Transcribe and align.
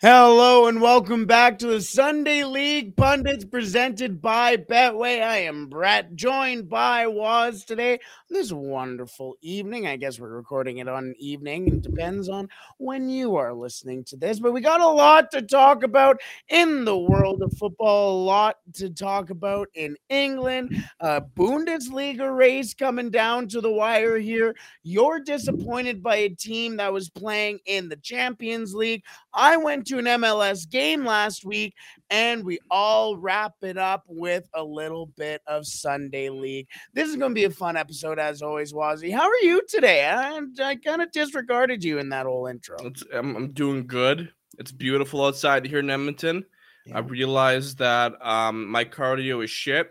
Hello 0.00 0.68
and 0.68 0.80
welcome 0.80 1.26
back 1.26 1.58
to 1.58 1.66
the 1.66 1.80
Sunday 1.80 2.44
League 2.44 2.94
Pundits 2.94 3.44
presented 3.44 4.22
by 4.22 4.56
Betway. 4.56 5.20
I 5.24 5.38
am 5.38 5.66
Brett, 5.66 6.14
joined 6.14 6.68
by 6.68 7.08
Waz 7.08 7.64
today 7.64 7.98
this 8.30 8.52
wonderful 8.52 9.34
evening. 9.40 9.88
I 9.88 9.96
guess 9.96 10.20
we're 10.20 10.28
recording 10.28 10.78
it 10.78 10.86
on 10.86 11.16
evening. 11.18 11.66
It 11.66 11.82
depends 11.82 12.28
on 12.28 12.48
when 12.76 13.08
you 13.08 13.34
are 13.34 13.52
listening 13.52 14.04
to 14.04 14.16
this, 14.16 14.38
but 14.38 14.52
we 14.52 14.60
got 14.60 14.80
a 14.80 14.86
lot 14.86 15.32
to 15.32 15.42
talk 15.42 15.82
about 15.82 16.20
in 16.48 16.84
the 16.84 16.96
world 16.96 17.42
of 17.42 17.52
football, 17.58 18.22
a 18.22 18.24
lot 18.24 18.58
to 18.74 18.90
talk 18.90 19.30
about 19.30 19.66
in 19.74 19.96
England. 20.10 20.80
Uh, 21.00 21.22
Bundesliga 21.36 22.32
race 22.36 22.72
coming 22.72 23.10
down 23.10 23.48
to 23.48 23.60
the 23.60 23.72
wire 23.72 24.18
here. 24.18 24.54
You're 24.84 25.18
disappointed 25.18 26.04
by 26.04 26.16
a 26.18 26.28
team 26.28 26.76
that 26.76 26.92
was 26.92 27.10
playing 27.10 27.58
in 27.66 27.88
the 27.88 27.96
Champions 27.96 28.74
League. 28.74 29.02
I 29.34 29.56
went 29.56 29.87
to 29.88 29.98
an 29.98 30.04
MLS 30.04 30.68
game 30.68 31.04
last 31.04 31.46
week, 31.46 31.74
and 32.10 32.44
we 32.44 32.58
all 32.70 33.16
wrap 33.16 33.54
it 33.62 33.78
up 33.78 34.04
with 34.06 34.46
a 34.54 34.62
little 34.62 35.06
bit 35.16 35.40
of 35.46 35.66
Sunday 35.66 36.28
League. 36.28 36.68
This 36.92 37.08
is 37.08 37.16
going 37.16 37.30
to 37.30 37.34
be 37.34 37.44
a 37.44 37.50
fun 37.50 37.76
episode, 37.76 38.18
as 38.18 38.42
always, 38.42 38.72
Wazzy. 38.72 39.12
How 39.12 39.26
are 39.26 39.42
you 39.42 39.62
today? 39.66 40.06
I, 40.06 40.40
I 40.62 40.76
kind 40.76 41.00
of 41.00 41.10
disregarded 41.10 41.82
you 41.82 41.98
in 41.98 42.10
that 42.10 42.26
whole 42.26 42.46
intro. 42.46 42.76
I'm, 43.14 43.34
I'm 43.34 43.52
doing 43.52 43.86
good. 43.86 44.30
It's 44.58 44.72
beautiful 44.72 45.24
outside 45.24 45.66
here 45.66 45.78
in 45.78 45.88
Edmonton. 45.88 46.44
I 46.92 47.00
realized 47.00 47.78
that 47.78 48.14
um, 48.24 48.68
my 48.68 48.84
cardio 48.84 49.42
is 49.42 49.50
shit. 49.50 49.90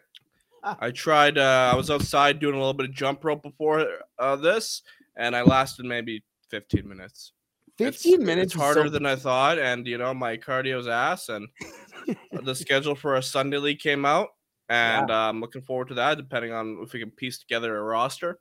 Ah. 0.63 0.77
I 0.79 0.91
tried. 0.91 1.37
Uh, 1.37 1.71
I 1.73 1.75
was 1.75 1.89
outside 1.89 2.39
doing 2.39 2.55
a 2.55 2.57
little 2.57 2.73
bit 2.73 2.89
of 2.89 2.95
jump 2.95 3.23
rope 3.23 3.41
before 3.41 3.87
uh, 4.19 4.35
this, 4.35 4.83
and 5.15 5.35
I 5.35 5.41
lasted 5.41 5.85
maybe 5.85 6.23
15 6.49 6.87
minutes. 6.87 7.33
It's- 7.79 8.01
15 8.03 8.25
minutes 8.25 8.53
It's 8.53 8.61
harder 8.61 8.83
so- 8.85 8.89
than 8.89 9.05
I 9.05 9.15
thought, 9.15 9.59
and 9.59 9.85
you 9.87 9.97
know 9.97 10.13
my 10.13 10.37
cardio's 10.37 10.87
ass. 10.87 11.29
And 11.29 11.47
the 12.43 12.55
schedule 12.55 12.95
for 12.95 13.15
a 13.15 13.23
Sunday 13.23 13.57
league 13.57 13.79
came 13.79 14.05
out, 14.05 14.29
and 14.69 15.11
uh, 15.11 15.29
I'm 15.29 15.41
looking 15.41 15.61
forward 15.61 15.89
to 15.89 15.93
that. 15.95 16.17
Depending 16.17 16.51
on 16.53 16.79
if 16.83 16.93
we 16.93 16.99
can 16.99 17.11
piece 17.11 17.37
together 17.39 17.75
a 17.77 17.81
roster. 17.83 18.39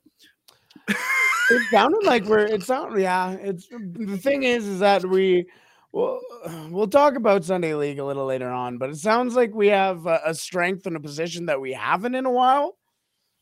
it 0.87 1.61
sounded 1.71 2.03
like 2.03 2.23
we're 2.25 2.45
it 2.45 2.61
sounded 2.71 2.99
yeah 3.01 3.31
it's 3.31 3.67
the 3.69 4.17
thing 4.17 4.43
is 4.43 4.65
is 4.67 4.79
that 4.79 5.03
we 5.05 5.45
well 5.91 6.19
we'll 6.69 6.87
talk 6.87 7.15
about 7.15 7.43
sunday 7.43 7.73
league 7.73 7.97
a 7.99 8.05
little 8.05 8.25
later 8.25 8.49
on 8.49 8.77
but 8.77 8.89
it 8.89 8.97
sounds 8.97 9.33
like 9.33 9.53
we 9.55 9.67
have 9.67 10.05
a, 10.05 10.19
a 10.25 10.33
strength 10.35 10.85
and 10.85 10.95
a 10.95 10.99
position 10.99 11.45
that 11.45 11.59
we 11.59 11.71
haven't 11.73 12.13
in 12.15 12.25
a 12.25 12.31
while 12.31 12.76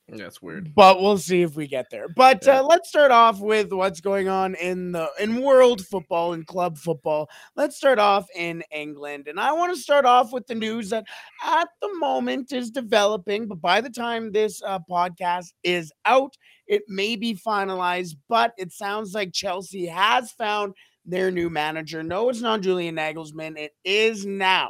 It's 0.07 0.39
weird. 0.39 0.75
but 0.75 1.01
we'll 1.01 1.17
see 1.17 1.41
if 1.41 1.55
we 1.55 1.65
get 1.67 1.87
there 1.89 2.07
but 2.07 2.45
Yeah. 2.45 2.59
uh, 2.59 2.63
let's 2.63 2.89
start 2.89 3.09
off 3.09 3.39
with 3.39 3.73
what's 3.73 4.01
going 4.01 4.27
on 4.27 4.53
in 4.55 4.91
the 4.91 5.09
in 5.19 5.41
world 5.41 5.83
football 5.85 6.33
and 6.33 6.45
club 6.45 6.77
football 6.77 7.27
let's 7.55 7.75
start 7.75 7.97
off 7.97 8.27
in 8.35 8.63
england 8.71 9.27
and 9.27 9.39
i 9.39 9.51
want 9.51 9.75
to 9.75 9.81
start 9.81 10.05
off 10.05 10.31
with 10.31 10.45
the 10.45 10.53
news 10.53 10.91
that 10.91 11.05
at 11.43 11.67
the 11.81 11.89
moment 11.97 12.51
is 12.53 12.69
developing 12.69 13.47
but 13.47 13.59
by 13.61 13.81
the 13.81 13.89
time 13.89 14.31
this 14.31 14.61
uh, 14.63 14.77
podcast 14.87 15.47
is 15.63 15.91
out 16.05 16.35
it 16.67 16.83
may 16.87 17.15
be 17.15 17.33
finalized 17.33 18.15
but 18.29 18.53
it 18.57 18.71
sounds 18.71 19.13
like 19.15 19.33
chelsea 19.33 19.87
has 19.87 20.31
found 20.33 20.71
their 21.03 21.31
new 21.31 21.49
manager 21.49 22.03
no 22.03 22.29
it's 22.29 22.41
not 22.41 22.61
julian 22.61 22.95
nagelsmann 22.95 23.57
it 23.57 23.71
is 23.83 24.23
now 24.23 24.69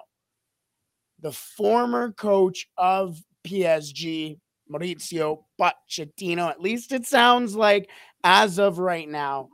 the 1.19 1.31
former 1.33 2.13
coach 2.13 2.67
of 2.77 3.17
psg 3.45 4.37
Mauricio 4.71 5.43
Pochettino. 5.59 6.49
At 6.49 6.61
least 6.61 6.91
it 6.91 7.05
sounds 7.05 7.55
like 7.55 7.89
as 8.23 8.59
of 8.59 8.79
right 8.79 9.07
now. 9.07 9.49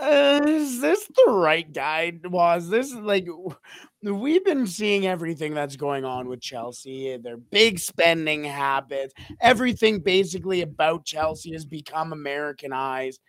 Uh, 0.00 0.40
is 0.46 0.80
this 0.80 1.06
the 1.06 1.32
right 1.32 1.72
guy? 1.72 2.12
Was 2.24 2.68
this 2.68 2.92
like 2.92 3.26
we've 4.02 4.44
been 4.44 4.66
seeing 4.66 5.06
everything 5.06 5.54
that's 5.54 5.76
going 5.76 6.04
on 6.04 6.28
with 6.28 6.40
Chelsea, 6.40 7.16
their 7.16 7.36
big 7.36 7.78
spending 7.78 8.42
habits, 8.42 9.14
everything 9.40 10.00
basically 10.00 10.62
about 10.62 11.04
Chelsea 11.04 11.52
has 11.52 11.64
become 11.64 12.12
Americanized. 12.12 13.20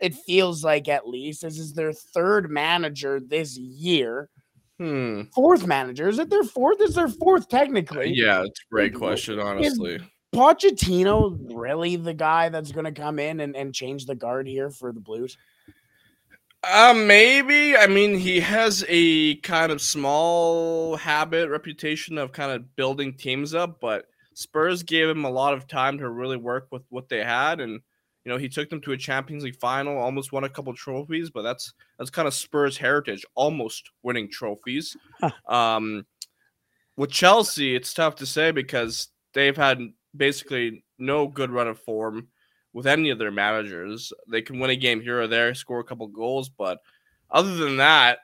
It 0.00 0.14
feels 0.14 0.64
like 0.64 0.88
at 0.88 1.06
least 1.06 1.42
this 1.42 1.58
is 1.58 1.74
their 1.74 1.92
third 1.92 2.50
manager 2.50 3.20
this 3.20 3.58
year. 3.58 4.30
Hmm. 4.78 5.22
Fourth 5.34 5.66
manager. 5.66 6.08
Is 6.08 6.18
it 6.18 6.30
their 6.30 6.42
fourth? 6.42 6.80
Is 6.80 6.94
their 6.94 7.08
fourth 7.08 7.48
technically? 7.48 8.12
Yeah, 8.14 8.42
it's 8.42 8.60
a 8.60 8.74
great 8.74 8.94
question, 8.94 9.38
honestly. 9.38 10.00
Pochettino 10.34 11.38
really 11.54 11.96
the 11.96 12.14
guy 12.14 12.48
that's 12.48 12.72
going 12.72 12.84
to 12.84 12.92
come 12.92 13.18
in 13.18 13.40
and, 13.40 13.54
and 13.56 13.74
change 13.74 14.06
the 14.06 14.14
guard 14.14 14.46
here 14.46 14.70
for 14.70 14.92
the 14.92 15.00
Blues? 15.00 15.38
Uh, 16.64 16.94
maybe. 16.96 17.76
I 17.76 17.86
mean, 17.86 18.18
he 18.18 18.40
has 18.40 18.84
a 18.88 19.36
kind 19.36 19.70
of 19.70 19.80
small 19.80 20.96
habit, 20.96 21.50
reputation 21.50 22.18
of 22.18 22.32
kind 22.32 22.50
of 22.50 22.74
building 22.74 23.14
teams 23.14 23.54
up, 23.54 23.80
but 23.80 24.06
Spurs 24.34 24.82
gave 24.82 25.08
him 25.08 25.24
a 25.24 25.30
lot 25.30 25.54
of 25.54 25.66
time 25.66 25.98
to 25.98 26.08
really 26.08 26.36
work 26.36 26.68
with 26.70 26.82
what 26.88 27.08
they 27.08 27.22
had, 27.22 27.60
and 27.60 27.80
you 28.24 28.32
know 28.32 28.38
he 28.38 28.48
took 28.48 28.70
them 28.70 28.80
to 28.80 28.92
a 28.92 28.96
Champions 28.96 29.44
League 29.44 29.60
final, 29.60 29.98
almost 29.98 30.32
won 30.32 30.44
a 30.44 30.48
couple 30.48 30.72
trophies, 30.74 31.30
but 31.30 31.42
that's 31.42 31.74
that's 31.98 32.10
kind 32.10 32.26
of 32.26 32.34
Spurs' 32.34 32.78
heritage, 32.78 33.24
almost 33.34 33.90
winning 34.02 34.30
trophies. 34.30 34.96
um, 35.48 36.06
with 36.96 37.10
Chelsea, 37.10 37.76
it's 37.76 37.92
tough 37.92 38.16
to 38.16 38.26
say 38.26 38.50
because 38.50 39.08
they've 39.34 39.56
had 39.56 39.80
basically 40.16 40.84
no 40.98 41.26
good 41.26 41.50
run 41.50 41.68
of 41.68 41.78
form 41.80 42.28
with 42.72 42.86
any 42.86 43.10
of 43.10 43.18
their 43.18 43.30
managers. 43.30 44.12
They 44.28 44.42
can 44.42 44.58
win 44.58 44.70
a 44.70 44.76
game 44.76 45.00
here 45.00 45.20
or 45.20 45.26
there, 45.26 45.54
score 45.54 45.80
a 45.80 45.84
couple 45.84 46.06
goals, 46.08 46.48
but 46.48 46.78
other 47.30 47.56
than 47.56 47.78
that, 47.78 48.18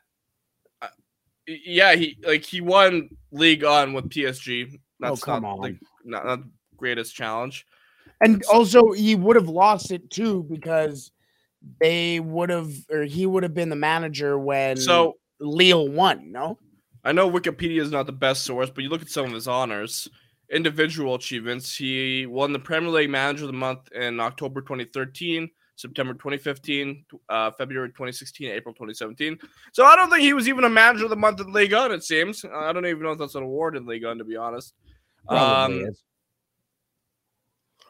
uh, 0.83 0.89
yeah, 1.47 1.95
he 1.95 2.17
like 2.27 2.45
he 2.45 2.61
won 2.61 3.09
league 3.33 3.65
on 3.65 3.93
with 3.93 4.09
PSG. 4.09 4.79
That's 4.99 5.23
Oh, 5.23 5.25
come 5.25 5.43
not, 5.43 5.63
the, 5.63 5.69
on. 5.69 5.81
not 6.05 6.27
not 6.27 6.41
the 6.43 6.51
greatest 6.77 7.15
challenge. 7.15 7.67
And 8.21 8.43
also, 8.53 8.93
he 8.93 9.15
would 9.15 9.37
have 9.37 9.49
lost 9.49 9.91
it 9.91 10.11
too 10.11 10.45
because 10.51 11.11
they 11.81 12.21
would 12.21 12.51
have, 12.51 12.71
or 12.91 13.05
he 13.05 13.25
would 13.25 13.43
have 13.43 13.55
been 13.55 13.71
the 13.71 13.77
manager 13.77 14.39
when 14.39 14.77
So 14.77 15.17
Lille 15.41 15.89
won. 15.89 16.31
No, 16.31 16.59
I 17.03 17.13
know 17.13 17.31
Wikipedia 17.31 17.81
is 17.81 17.91
not 17.91 18.07
the 18.07 18.13
best 18.13 18.45
source, 18.45 18.71
but 18.71 18.85
you 18.85 18.91
look 18.91 19.03
at 19.03 19.09
some 19.09 19.27
of 19.27 19.33
his 19.33 19.49
honors, 19.49 20.09
individual 20.51 21.15
achievements. 21.15 21.77
He 21.77 22.27
won 22.27 22.53
the 22.53 22.59
Premier 22.59 22.91
League 22.91 23.11
Manager 23.11 23.45
of 23.45 23.49
the 23.49 23.53
Month 23.59 23.91
in 23.93 24.19
October 24.21 24.61
2013, 24.61 25.49
September 25.77 26.13
2015, 26.15 27.05
uh, 27.29 27.51
February 27.53 27.89
2016, 27.91 28.51
April 28.51 28.75
2017. 28.75 29.39
So 29.73 29.85
I 29.85 29.97
don't 29.97 30.11
think 30.11 30.23
he 30.23 30.33
was 30.35 30.49
even 30.49 30.65
a 30.65 30.69
Manager 30.71 31.05
of 31.05 31.11
the 31.11 31.17
Month 31.17 31.41
in 31.41 31.53
Ligue 31.53 31.73
1, 31.73 31.93
it 31.93 32.05
seems. 32.05 32.45
I 32.45 32.73
don't 32.73 32.87
even 32.87 33.03
know 33.03 33.13
if 33.13 33.19
that's 33.19 33.35
an 33.35 33.43
award 33.43 33.77
in 33.77 33.87
Ligue 33.87 34.05
1, 34.05 34.19
to 34.19 34.25
be 34.25 34.37
honest. 34.37 34.75
Probably 35.27 35.83
Um, 35.83 35.89
is. 35.91 36.03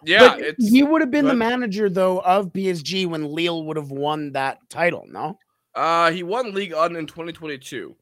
yeah, 0.05 0.29
But 0.31 0.41
it's 0.41 0.69
he 0.69 0.83
would 0.83 1.01
have 1.01 1.11
been 1.11 1.25
go 1.25 1.29
the 1.31 1.37
manager 1.37 1.89
though 1.89 2.21
of 2.21 2.53
PSG 2.53 3.07
when 3.07 3.25
Lille 3.33 3.65
would 3.65 3.77
have 3.77 3.91
won 3.91 4.33
that 4.33 4.59
title. 4.69 5.05
No, 5.09 5.39
uh, 5.75 6.11
he 6.11 6.23
won 6.23 6.53
Ligue 6.53 6.75
1 6.75 6.97
in 6.97 7.07
2022. 7.07 7.97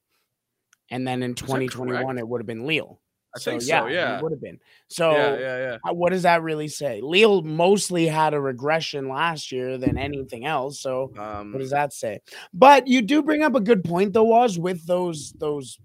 and 0.91 1.07
then 1.07 1.23
in 1.23 1.35
2021 1.35 2.19
it 2.19 2.27
would 2.27 2.41
have 2.41 2.47
been 2.47 2.67
Lille. 2.67 2.99
I 3.37 3.39
think 3.41 3.63
so, 3.63 3.87
yeah. 3.87 4.17
it 4.17 4.23
would 4.23 4.33
have 4.33 4.41
been. 4.41 4.59
So 4.89 5.13
yeah, 5.13 5.39
yeah, 5.39 5.79
yeah. 5.85 5.93
what 5.93 6.11
does 6.11 6.23
that 6.23 6.43
really 6.43 6.69
say? 6.69 7.01
Lille 7.03 7.43
mostly 7.43 8.07
had 8.07 8.33
a 8.33 8.41
regression 8.41 9.09
last 9.09 9.53
year 9.53 9.77
than 9.77 9.99
anything 9.99 10.47
else. 10.47 10.81
So 10.81 11.13
Um, 11.19 11.53
what 11.53 11.59
does 11.59 11.71
that 11.71 11.93
say? 11.93 12.21
But 12.55 12.89
you 12.89 13.03
do 13.03 13.23
bring 13.23 13.43
up 13.43 13.55
a 13.55 13.61
good 13.61 13.85
point 13.85 14.15
though, 14.15 14.25
was 14.25 14.59
with 14.59 14.87
those 14.87 15.33
those 15.33 15.79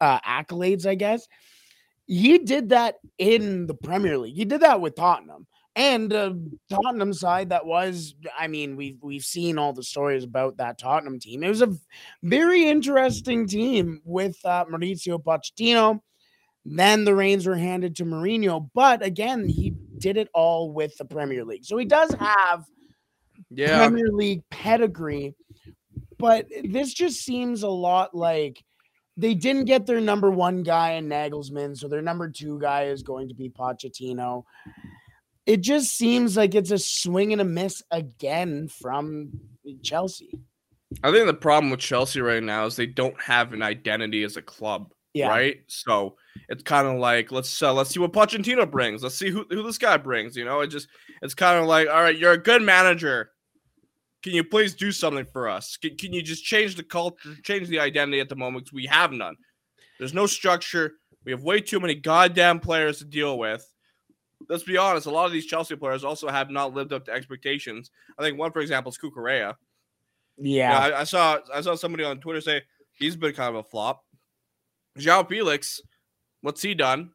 uh 0.00 0.20
accolades, 0.20 0.86
I 0.86 0.96
guess. 0.96 1.28
He 2.06 2.38
did 2.38 2.70
that 2.70 2.96
in 3.18 3.66
the 3.66 3.74
Premier 3.74 4.18
League. 4.18 4.34
He 4.34 4.44
did 4.44 4.62
that 4.62 4.80
with 4.80 4.96
Tottenham. 4.96 5.46
And 5.76 6.12
uh, 6.12 6.34
Tottenham 6.68 7.12
side 7.12 7.50
that 7.50 7.64
was, 7.64 8.16
I 8.36 8.48
mean, 8.48 8.74
we've 8.74 8.98
we've 9.00 9.24
seen 9.24 9.56
all 9.56 9.72
the 9.72 9.84
stories 9.84 10.24
about 10.24 10.56
that 10.56 10.78
Tottenham 10.78 11.20
team. 11.20 11.44
It 11.44 11.48
was 11.48 11.62
a 11.62 11.72
very 12.24 12.68
interesting 12.68 13.46
team 13.46 14.02
with 14.04 14.36
uh, 14.44 14.64
Mauricio 14.64 15.22
Pochettino. 15.22 16.00
Then 16.64 17.04
the 17.04 17.14
reins 17.14 17.46
were 17.46 17.56
handed 17.56 17.96
to 17.96 18.04
Mourinho, 18.04 18.68
but 18.74 19.04
again, 19.04 19.48
he 19.48 19.74
did 19.98 20.16
it 20.16 20.28
all 20.34 20.72
with 20.72 20.96
the 20.98 21.04
Premier 21.04 21.44
League. 21.44 21.64
So 21.64 21.76
he 21.76 21.84
does 21.84 22.12
have 22.14 22.64
yeah, 23.50 23.78
Premier 23.78 24.08
League 24.08 24.42
pedigree, 24.50 25.34
but 26.18 26.46
this 26.64 26.92
just 26.92 27.24
seems 27.24 27.62
a 27.62 27.68
lot 27.68 28.14
like 28.14 28.62
they 29.16 29.34
didn't 29.34 29.64
get 29.64 29.86
their 29.86 30.00
number 30.00 30.30
one 30.30 30.62
guy 30.62 30.92
in 30.92 31.08
Nagelsmann, 31.08 31.76
so 31.76 31.88
their 31.88 32.02
number 32.02 32.30
two 32.30 32.58
guy 32.58 32.84
is 32.84 33.02
going 33.02 33.28
to 33.28 33.34
be 33.34 33.50
Pochettino. 33.50 34.44
It 35.46 35.62
just 35.62 35.96
seems 35.96 36.36
like 36.36 36.54
it's 36.54 36.70
a 36.70 36.78
swing 36.78 37.32
and 37.32 37.40
a 37.40 37.44
miss 37.44 37.82
again 37.90 38.68
from 38.68 39.30
Chelsea. 39.82 40.38
I 41.02 41.10
think 41.10 41.26
the 41.26 41.34
problem 41.34 41.70
with 41.70 41.80
Chelsea 41.80 42.20
right 42.20 42.42
now 42.42 42.66
is 42.66 42.76
they 42.76 42.86
don't 42.86 43.20
have 43.20 43.52
an 43.52 43.62
identity 43.62 44.22
as 44.22 44.36
a 44.36 44.42
club, 44.42 44.92
Yeah. 45.12 45.28
right? 45.28 45.60
So 45.66 46.16
it's 46.48 46.62
kind 46.62 46.86
of 46.86 46.98
like 46.98 47.32
let's 47.32 47.60
uh, 47.62 47.72
let's 47.72 47.90
see 47.90 47.98
what 48.00 48.12
Pochettino 48.12 48.70
brings. 48.70 49.02
Let's 49.02 49.16
see 49.16 49.30
who, 49.30 49.44
who 49.50 49.62
this 49.62 49.78
guy 49.78 49.96
brings. 49.96 50.36
You 50.36 50.44
know, 50.44 50.60
it 50.60 50.68
just 50.68 50.88
it's 51.22 51.34
kind 51.34 51.58
of 51.58 51.66
like 51.66 51.88
all 51.88 52.02
right, 52.02 52.16
you're 52.16 52.32
a 52.32 52.38
good 52.38 52.62
manager. 52.62 53.30
Can 54.22 54.34
you 54.34 54.44
please 54.44 54.74
do 54.74 54.92
something 54.92 55.24
for 55.24 55.48
us? 55.48 55.76
Can, 55.78 55.96
can 55.96 56.12
you 56.12 56.22
just 56.22 56.44
change 56.44 56.76
the 56.76 56.82
culture, 56.82 57.34
change 57.42 57.68
the 57.68 57.80
identity 57.80 58.20
at 58.20 58.28
the 58.28 58.36
moment? 58.36 58.66
'Cause 58.66 58.72
we 58.72 58.86
have 58.86 59.12
none. 59.12 59.34
There's 59.98 60.14
no 60.14 60.26
structure. 60.26 60.94
We 61.24 61.32
have 61.32 61.42
way 61.42 61.60
too 61.60 61.80
many 61.80 61.94
goddamn 61.94 62.60
players 62.60 62.98
to 62.98 63.04
deal 63.04 63.38
with. 63.38 63.66
Let's 64.48 64.62
be 64.62 64.76
honest. 64.76 65.06
A 65.06 65.10
lot 65.10 65.26
of 65.26 65.32
these 65.32 65.46
Chelsea 65.46 65.76
players 65.76 66.04
also 66.04 66.28
have 66.28 66.50
not 66.50 66.72
lived 66.72 66.92
up 66.92 67.04
to 67.06 67.12
expectations. 67.12 67.90
I 68.18 68.22
think 68.22 68.38
one, 68.38 68.52
for 68.52 68.60
example, 68.60 68.90
is 68.90 68.98
Cucurella. 68.98 69.56
Yeah. 70.38 70.70
Yeah, 70.88 70.96
I, 70.96 71.00
I 71.00 71.04
saw 71.04 71.38
I 71.52 71.60
saw 71.60 71.74
somebody 71.74 72.04
on 72.04 72.20
Twitter 72.20 72.40
say 72.40 72.62
he's 72.92 73.16
been 73.16 73.34
kind 73.34 73.50
of 73.54 73.64
a 73.66 73.68
flop. 73.68 74.04
João 74.98 75.28
Felix, 75.28 75.80
what's 76.42 76.62
he 76.62 76.74
done? 76.74 77.10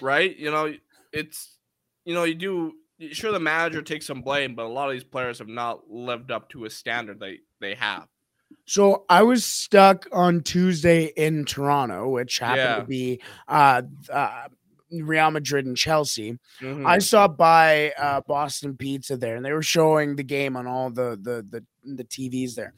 Right? 0.00 0.36
You 0.36 0.50
know, 0.50 0.72
it's 1.12 1.58
you 2.04 2.14
know, 2.14 2.24
you 2.24 2.34
do 2.34 2.72
sure 3.12 3.32
the 3.32 3.40
manager 3.40 3.82
takes 3.82 4.06
some 4.06 4.22
blame, 4.22 4.54
but 4.54 4.64
a 4.64 4.68
lot 4.68 4.88
of 4.88 4.92
these 4.94 5.04
players 5.04 5.38
have 5.38 5.48
not 5.48 5.88
lived 5.90 6.30
up 6.30 6.48
to 6.50 6.64
a 6.64 6.70
standard 6.70 7.20
they 7.20 7.38
they 7.60 7.74
have. 7.74 8.06
So 8.64 9.04
I 9.10 9.22
was 9.22 9.44
stuck 9.44 10.06
on 10.12 10.42
Tuesday 10.42 11.12
in 11.16 11.44
Toronto, 11.44 12.08
which 12.08 12.38
happened 12.38 12.58
Yeah. 12.58 12.76
to 12.76 12.84
be 12.84 13.20
uh, 13.46 13.82
uh, 14.10 14.48
Real 14.90 15.30
Madrid 15.30 15.66
and 15.66 15.76
Chelsea. 15.76 16.38
Mhm. 16.60 16.86
I 16.86 16.98
stopped 16.98 17.36
by 17.36 17.92
uh, 17.98 18.22
Boston 18.26 18.74
Pizza 18.76 19.16
there, 19.18 19.36
and 19.36 19.44
they 19.44 19.52
were 19.52 19.62
showing 19.62 20.16
the 20.16 20.22
game 20.22 20.56
on 20.56 20.66
all 20.66 20.88
the 20.90 21.18
the 21.20 21.44
the, 21.50 21.94
the 21.96 22.04
TVs 22.04 22.54
there. 22.54 22.72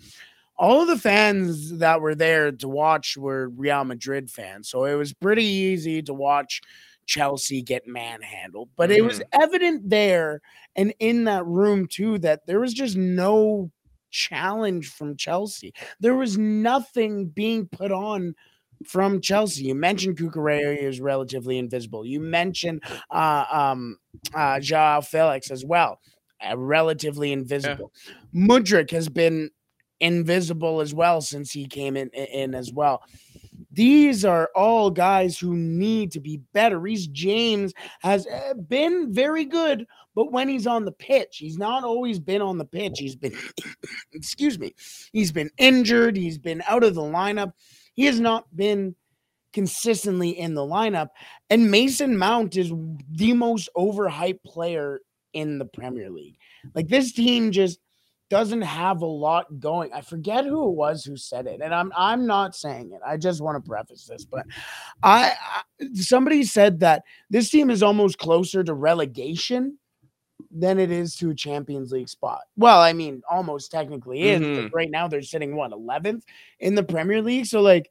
All 0.61 0.83
of 0.83 0.89
the 0.89 0.99
fans 0.99 1.79
that 1.79 2.03
were 2.03 2.15
there 2.15 2.53
to 2.53 2.69
watch 2.69 3.17
were 3.17 3.49
Real 3.49 3.83
Madrid 3.85 4.31
fans, 4.31 4.69
so 4.69 4.85
it 4.85 4.95
was 4.95 5.15
pretty 5.15 5.45
easy 5.45 6.03
to 6.03 6.13
watch 6.13 6.61
Chelsea 7.07 7.63
get 7.63 7.87
manhandled. 7.89 8.69
But 8.77 8.91
it 8.91 9.03
was 9.03 9.23
evident 9.33 9.89
there 9.89 10.43
and 10.77 10.95
in 10.99 11.25
that 11.25 11.47
room 11.47 11.89
too 11.89 12.19
that 12.19 12.47
there 12.47 12.61
was 12.61 12.75
just 12.75 12.97
no 12.97 13.71
challenge 14.11 14.89
from 14.89 15.17
Chelsea. 15.17 15.73
There 15.99 16.15
was 16.15 16.37
nothing 16.39 17.29
being 17.29 17.67
put 17.67 17.91
on 17.91 18.35
from 18.87 19.21
Chelsea. 19.21 19.65
You 19.65 19.75
mentioned 19.75 20.19
Cucurella 20.19 20.77
is 20.77 21.01
relatively 21.01 21.59
invisible. 21.59 22.05
You 22.05 22.21
mentioned 22.21 22.83
uh, 23.11 23.45
um, 23.51 23.99
uh, 24.35 24.61
Joao 24.61 25.01
Felix 25.01 25.51
as 25.51 25.65
well, 25.65 26.01
uh, 26.47 26.57
relatively 26.57 27.33
invisible. 27.33 27.93
Mudryk 28.35 28.91
has 28.91 29.09
been 29.09 29.51
invisible 30.01 30.81
as 30.81 30.95
well 30.95 31.21
since 31.21 31.53
he 31.53 31.67
came 31.67 31.97
in, 31.97 32.09
in 32.11 32.55
as 32.55 32.73
well. 32.73 33.03
These 33.73 34.25
are 34.25 34.51
all 34.55 34.91
guys 34.91 35.39
who 35.39 35.55
need 35.55 36.11
to 36.13 36.21
be 36.21 36.41
better. 36.53 36.79
Reece 36.79 37.07
James 37.07 37.73
has 38.01 38.27
uh, 38.27 38.55
been 38.55 39.13
very 39.13 39.45
good, 39.45 39.87
but 40.15 40.33
when 40.33 40.49
he's 40.49 40.67
on 40.67 40.85
the 40.85 40.93
pitch, 40.93 41.37
he's 41.37 41.57
not 41.57 41.85
always 41.85 42.19
been 42.19 42.43
on 42.43 42.59
the 42.59 42.65
pitch. 42.65 42.99
He's 42.99 43.15
been, 43.15 43.35
excuse 44.13 44.59
me, 44.59 44.75
he's 45.13 45.31
been 45.31 45.51
injured. 45.59 46.17
He's 46.17 46.39
been 46.39 46.63
out 46.67 46.83
of 46.83 46.95
the 46.95 47.03
lineup. 47.03 47.53
He 47.95 48.07
has 48.07 48.19
not 48.19 48.45
been 48.57 48.97
consistently 49.53 50.31
in 50.31 50.55
the 50.55 50.63
lineup. 50.63 51.09
And 51.49 51.71
Mason 51.71 52.17
Mount 52.17 52.57
is 52.57 52.73
the 53.11 53.33
most 53.35 53.69
overhyped 53.77 54.43
player 54.45 55.01
in 55.33 55.59
the 55.59 55.65
Premier 55.65 56.11
League. 56.11 56.37
Like 56.75 56.89
this 56.89 57.13
team 57.13 57.53
just 57.53 57.79
doesn't 58.31 58.63
have 58.63 59.03
a 59.03 59.07
lot 59.07 59.61
going. 59.61 59.93
I 59.93 60.01
forget 60.01 60.47
who 60.47 60.69
it 60.69 60.75
was 60.75 61.05
who 61.05 61.17
said 61.17 61.47
it, 61.47 61.61
and 61.63 61.75
I'm 61.75 61.93
I'm 61.97 62.27
not 62.27 62.57
saying 62.57 62.93
it. 62.95 63.01
I 63.07 63.17
just 63.17 63.43
want 63.43 63.63
to 63.63 63.69
preface 63.69 64.07
this, 64.07 64.25
but 64.25 64.47
I, 65.03 65.33
I 65.33 65.87
somebody 65.95 66.45
said 66.45 66.81
that 66.81 67.03
this 67.29 67.51
team 67.51 67.69
is 67.69 67.83
almost 67.83 68.19
closer 68.19 68.65
to 68.65 68.73
relegation 68.73 69.77
than 70.51 70.79
it 70.79 70.91
is 70.91 71.17
to 71.17 71.31
a 71.31 71.35
Champions 71.35 71.93
League 71.93 72.09
spot. 72.09 72.41
Well, 72.57 72.81
I 72.81 72.93
mean, 72.93 73.21
almost 73.31 73.71
technically 73.71 74.23
is. 74.23 74.41
Mhm. 74.41 74.71
Right 74.73 74.91
now 74.91 75.07
they're 75.07 75.23
sitting 75.23 75.55
what 75.55 75.73
11th 75.73 76.25
in 76.61 76.75
the 76.75 76.83
Premier 76.83 77.21
League. 77.21 77.47
So 77.47 77.61
like 77.61 77.91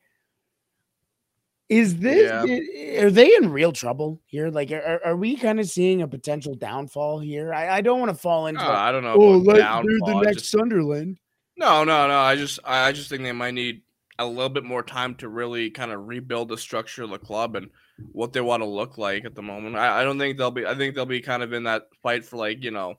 is 1.70 1.98
this 1.98 2.30
Yeah. 2.48 3.04
are 3.06 3.12
they 3.12 3.36
in 3.36 3.50
real 3.52 3.72
trouble 3.72 4.20
here? 4.26 4.50
Like 4.50 4.72
are, 4.72 5.00
are 5.06 5.16
we 5.16 5.36
kind 5.38 5.60
of 5.60 5.70
seeing 5.70 6.02
a 6.02 6.08
potential 6.08 6.56
downfall 6.56 7.20
here? 7.20 7.54
I, 7.54 7.78
I 7.78 7.82
don't 7.82 8.00
want 8.00 8.10
to 8.12 8.18
fall 8.18 8.48
into 8.48 8.62
Uh, 8.62 8.68
I 8.72 8.92
don't 8.92 9.04
know. 9.04 9.16
oh, 9.18 9.40
they're 9.44 9.58
downfall. 9.58 10.20
the 10.20 10.22
next 10.26 10.38
just- 10.40 10.52
Sunderland. 10.52 11.18
no, 11.58 11.84
no, 11.84 12.08
no. 12.08 12.18
I 12.20 12.36
just 12.36 12.60
I 12.66 12.92
just 12.92 13.10
think 13.10 13.24
they 13.24 13.32
might 13.32 13.54
need 13.54 13.84
a 14.18 14.26
little 14.26 14.50
bit 14.50 14.64
more 14.66 14.84
time 14.84 15.16
to 15.16 15.30
really 15.30 15.70
kind 15.70 15.92
of 15.92 16.08
rebuild 16.08 16.50
the 16.50 16.58
structure 16.58 17.04
of 17.04 17.10
the 17.12 17.18
club 17.20 17.56
and 17.56 17.70
what 18.12 18.34
they 18.34 18.42
want 18.42 18.62
to 18.62 18.68
look 18.68 18.98
like 18.98 19.24
at 19.26 19.36
the 19.36 19.42
moment. 19.42 19.76
I, 19.78 20.02
I 20.02 20.04
don't 20.04 20.18
think 20.20 20.38
they'll 20.38 20.52
be. 20.52 20.66
I 20.66 20.76
think 20.76 20.96
they'll 20.96 21.06
be 21.06 21.22
kind 21.22 21.44
of 21.44 21.54
in 21.54 21.64
that 21.64 21.84
fight 22.04 22.26
for 22.26 22.36
like 22.38 22.64
you 22.64 22.72
know 22.72 22.96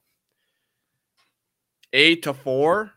eight 1.92 2.22
to 2.22 2.34
four 2.34 2.92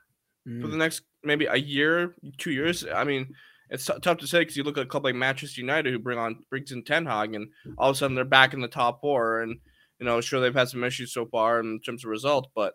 for 0.46 0.50
Mm. 0.50 0.72
the 0.72 0.78
next 0.78 1.04
maybe 1.24 1.46
a 1.46 1.56
year, 1.56 2.16
two 2.38 2.52
years. 2.52 2.86
I 2.86 3.06
mean, 3.06 3.34
it's 3.74 3.86
t- 3.86 3.94
tough 4.02 4.20
to 4.20 4.28
say 4.28 4.40
because 4.40 4.56
you 4.56 4.64
look 4.64 4.78
at 4.78 4.84
a 4.84 4.88
club 4.88 5.04
like 5.04 5.16
Manchester 5.16 5.60
United 5.60 5.92
who 5.92 6.00
bring 6.00 6.18
on 6.18 6.44
brings 6.50 6.72
in 6.72 6.84
Ten 6.84 7.06
Hag, 7.06 7.36
and 7.36 7.48
all 7.78 7.90
of 7.90 7.96
a 7.96 7.98
sudden 7.98 8.16
they're 8.16 8.24
back 8.24 8.54
in 8.54 8.62
the 8.62 8.68
top 8.70 9.02
four. 9.02 9.42
And 9.42 9.58
you 10.00 10.06
know, 10.06 10.22
sure 10.22 10.40
they've 10.40 10.54
had 10.54 10.70
some 10.70 10.84
issues 10.84 11.14
so 11.14 11.26
far 11.26 11.60
in 11.60 11.80
terms 11.82 12.06
of 12.06 12.10
results, 12.10 12.50
but 12.56 12.74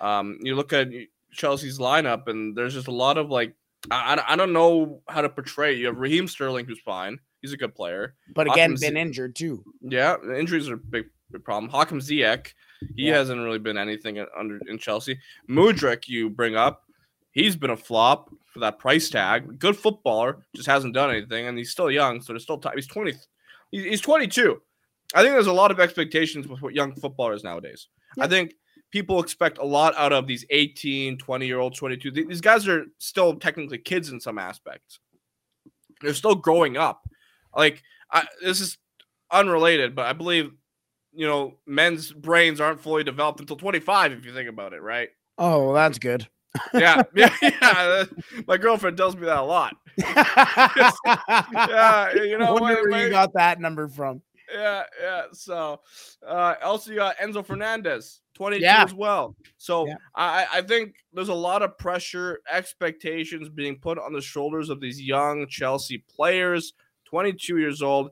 um, 0.00 0.38
you 0.42 0.54
look 0.54 0.72
at 0.72 0.88
Chelsea's 1.32 1.78
lineup, 1.78 2.28
and 2.28 2.56
there's 2.56 2.74
just 2.74 2.88
a 2.88 2.92
lot 2.92 3.16
of 3.18 3.30
like 3.30 3.54
I, 3.90 4.14
I- 4.16 4.32
I 4.32 4.36
don't 4.36 4.52
know 4.52 5.00
how 5.08 5.22
to 5.22 5.28
portray. 5.28 5.74
You 5.74 5.86
have 5.86 5.96
Raheem 5.96 6.28
Sterling, 6.28 6.66
who's 6.66 6.80
fine. 6.80 7.18
He's 7.40 7.52
a 7.52 7.56
good 7.56 7.74
player. 7.74 8.14
But 8.34 8.46
again, 8.46 8.70
Hakim 8.72 8.80
been 8.80 8.94
Z- 8.94 9.00
injured 9.00 9.34
too. 9.36 9.64
Yeah, 9.80 10.16
injuries 10.36 10.68
are 10.68 10.74
a 10.74 10.78
big, 10.78 11.06
big 11.32 11.42
problem. 11.44 11.70
Hakim 11.70 11.98
Ziyech, 11.98 12.52
he 12.96 13.08
Yeah. 13.08 13.14
hasn't 13.16 13.40
really 13.42 13.58
been 13.58 13.76
anything 13.76 14.24
under 14.38 14.60
in 14.68 14.78
Chelsea. 14.78 15.18
Mudryk, 15.50 16.06
you 16.06 16.30
bring 16.30 16.54
up, 16.54 16.84
he's 17.32 17.56
been 17.56 17.70
a 17.70 17.76
flop 17.76 18.30
for 18.52 18.60
that 18.60 18.78
price 18.78 19.10
tag. 19.10 19.58
Good 19.58 19.76
footballer, 19.76 20.46
just 20.54 20.68
hasn't 20.68 20.94
done 20.94 21.10
anything, 21.10 21.46
and 21.46 21.58
he's 21.58 21.70
still 21.70 21.90
young, 21.90 22.20
so 22.20 22.32
there's 22.32 22.44
still 22.44 22.58
time. 22.58 22.74
He's 22.76 22.86
twenty. 22.86 23.14
He's, 23.70 24.00
twenty 24.00 24.28
two. 24.28 24.62
I 25.14 25.22
think 25.22 25.34
there's 25.34 25.46
a 25.46 25.52
lot 25.52 25.70
of 25.70 25.80
expectations 25.80 26.46
with 26.46 26.62
what 26.62 26.74
young 26.74 26.94
footballers 26.94 27.44
nowadays. 27.44 27.88
I 28.18 28.28
think 28.28 28.54
people 28.90 29.20
expect 29.20 29.58
a 29.58 29.64
lot 29.64 29.94
out 29.96 30.12
of 30.12 30.26
these 30.26 30.44
18, 30.50 31.18
20 31.18 31.46
year 31.46 31.58
olds, 31.58 31.78
22. 31.78 32.10
These 32.10 32.40
guys 32.40 32.68
are 32.68 32.84
still 32.98 33.36
technically 33.36 33.78
kids 33.78 34.10
in 34.10 34.20
some 34.20 34.38
aspects. 34.38 35.00
They're 36.00 36.14
still 36.14 36.34
growing 36.34 36.76
up. 36.76 37.02
Like 37.54 37.82
I, 38.10 38.26
this 38.42 38.60
is 38.60 38.78
unrelated, 39.30 39.94
but 39.94 40.06
I 40.06 40.12
believe 40.12 40.52
you 41.14 41.26
know 41.26 41.58
men's 41.66 42.12
brains 42.12 42.60
aren't 42.60 42.80
fully 42.80 43.04
developed 43.04 43.40
until 43.40 43.56
25 43.56 44.12
if 44.12 44.24
you 44.24 44.32
think 44.32 44.48
about 44.48 44.72
it, 44.72 44.82
right? 44.82 45.08
Oh, 45.38 45.64
well, 45.64 45.74
that's 45.74 45.98
good. 45.98 46.28
Yeah, 46.74 47.02
yeah, 47.14 47.34
yeah. 47.42 48.04
My 48.46 48.56
girlfriend 48.56 48.96
tells 48.96 49.16
me 49.16 49.26
that 49.26 49.38
a 49.38 49.42
lot. 49.42 49.74
Yeah, 51.52 52.14
you 52.14 52.38
know, 52.38 52.54
wonder 52.54 52.88
where 52.90 53.04
you 53.06 53.10
got 53.10 53.32
that 53.34 53.60
number 53.60 53.88
from. 53.88 54.22
yeah, 54.52 54.82
yeah. 55.00 55.22
So, 55.32 55.80
uh, 56.26 56.54
also 56.62 56.90
you 56.90 56.96
got 56.98 57.16
Enzo 57.18 57.44
Fernandez, 57.44 58.20
22 58.34 58.62
Yeah. 58.62 58.84
as 58.84 58.94
well. 58.94 59.34
So 59.56 59.86
Yeah. 59.86 59.96
I, 60.14 60.46
I 60.52 60.62
think 60.62 60.94
there's 61.12 61.28
a 61.28 61.34
lot 61.34 61.62
of 61.62 61.76
pressure, 61.78 62.40
expectations 62.50 63.48
being 63.48 63.76
put 63.78 63.98
on 63.98 64.12
the 64.12 64.20
shoulders 64.20 64.68
of 64.68 64.80
these 64.80 65.00
young 65.00 65.46
Chelsea 65.48 65.98
players, 66.14 66.74
22 67.06 67.58
years 67.58 67.82
old. 67.82 68.10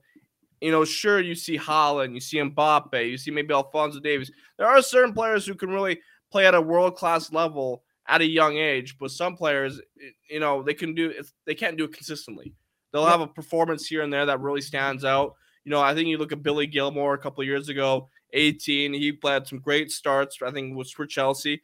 You 0.60 0.70
know, 0.70 0.84
sure, 0.84 1.20
you 1.20 1.34
see 1.34 1.56
Haaland, 1.58 2.12
you 2.14 2.20
see 2.20 2.36
Mbappe, 2.38 3.08
you 3.10 3.16
see 3.16 3.30
maybe 3.30 3.52
Alphonso 3.54 3.98
Davies. 4.00 4.30
There 4.58 4.66
are 4.66 4.82
certain 4.82 5.14
players 5.14 5.46
who 5.46 5.54
can 5.54 5.70
really 5.70 6.00
play 6.30 6.46
at 6.46 6.54
a 6.54 6.60
world 6.60 6.96
class 6.96 7.32
level 7.32 7.82
at 8.10 8.20
a 8.20 8.26
young 8.26 8.56
age, 8.56 8.98
but 8.98 9.12
some 9.12 9.36
players, 9.36 9.80
you 10.28 10.40
know, 10.40 10.62
they 10.62 10.74
can 10.74 10.94
do 10.94 11.10
it, 11.10 11.26
they 11.46 11.54
can't 11.54 11.78
do 11.78 11.84
it 11.84 11.92
consistently. 11.92 12.52
They'll 12.92 13.06
have 13.06 13.20
a 13.20 13.26
performance 13.28 13.86
here 13.86 14.02
and 14.02 14.12
there 14.12 14.26
that 14.26 14.40
really 14.40 14.60
stands 14.60 15.04
out. 15.04 15.36
You 15.64 15.70
know, 15.70 15.80
I 15.80 15.94
think 15.94 16.08
you 16.08 16.18
look 16.18 16.32
at 16.32 16.42
Billy 16.42 16.66
Gilmour 16.66 17.14
a 17.14 17.18
couple 17.18 17.42
of 17.42 17.46
years 17.46 17.68
ago, 17.68 18.08
18. 18.32 18.92
He 18.92 19.12
played 19.12 19.46
some 19.46 19.60
great 19.60 19.92
starts. 19.92 20.38
I 20.44 20.50
think 20.50 20.76
was 20.76 20.90
for 20.90 21.06
Chelsea. 21.06 21.62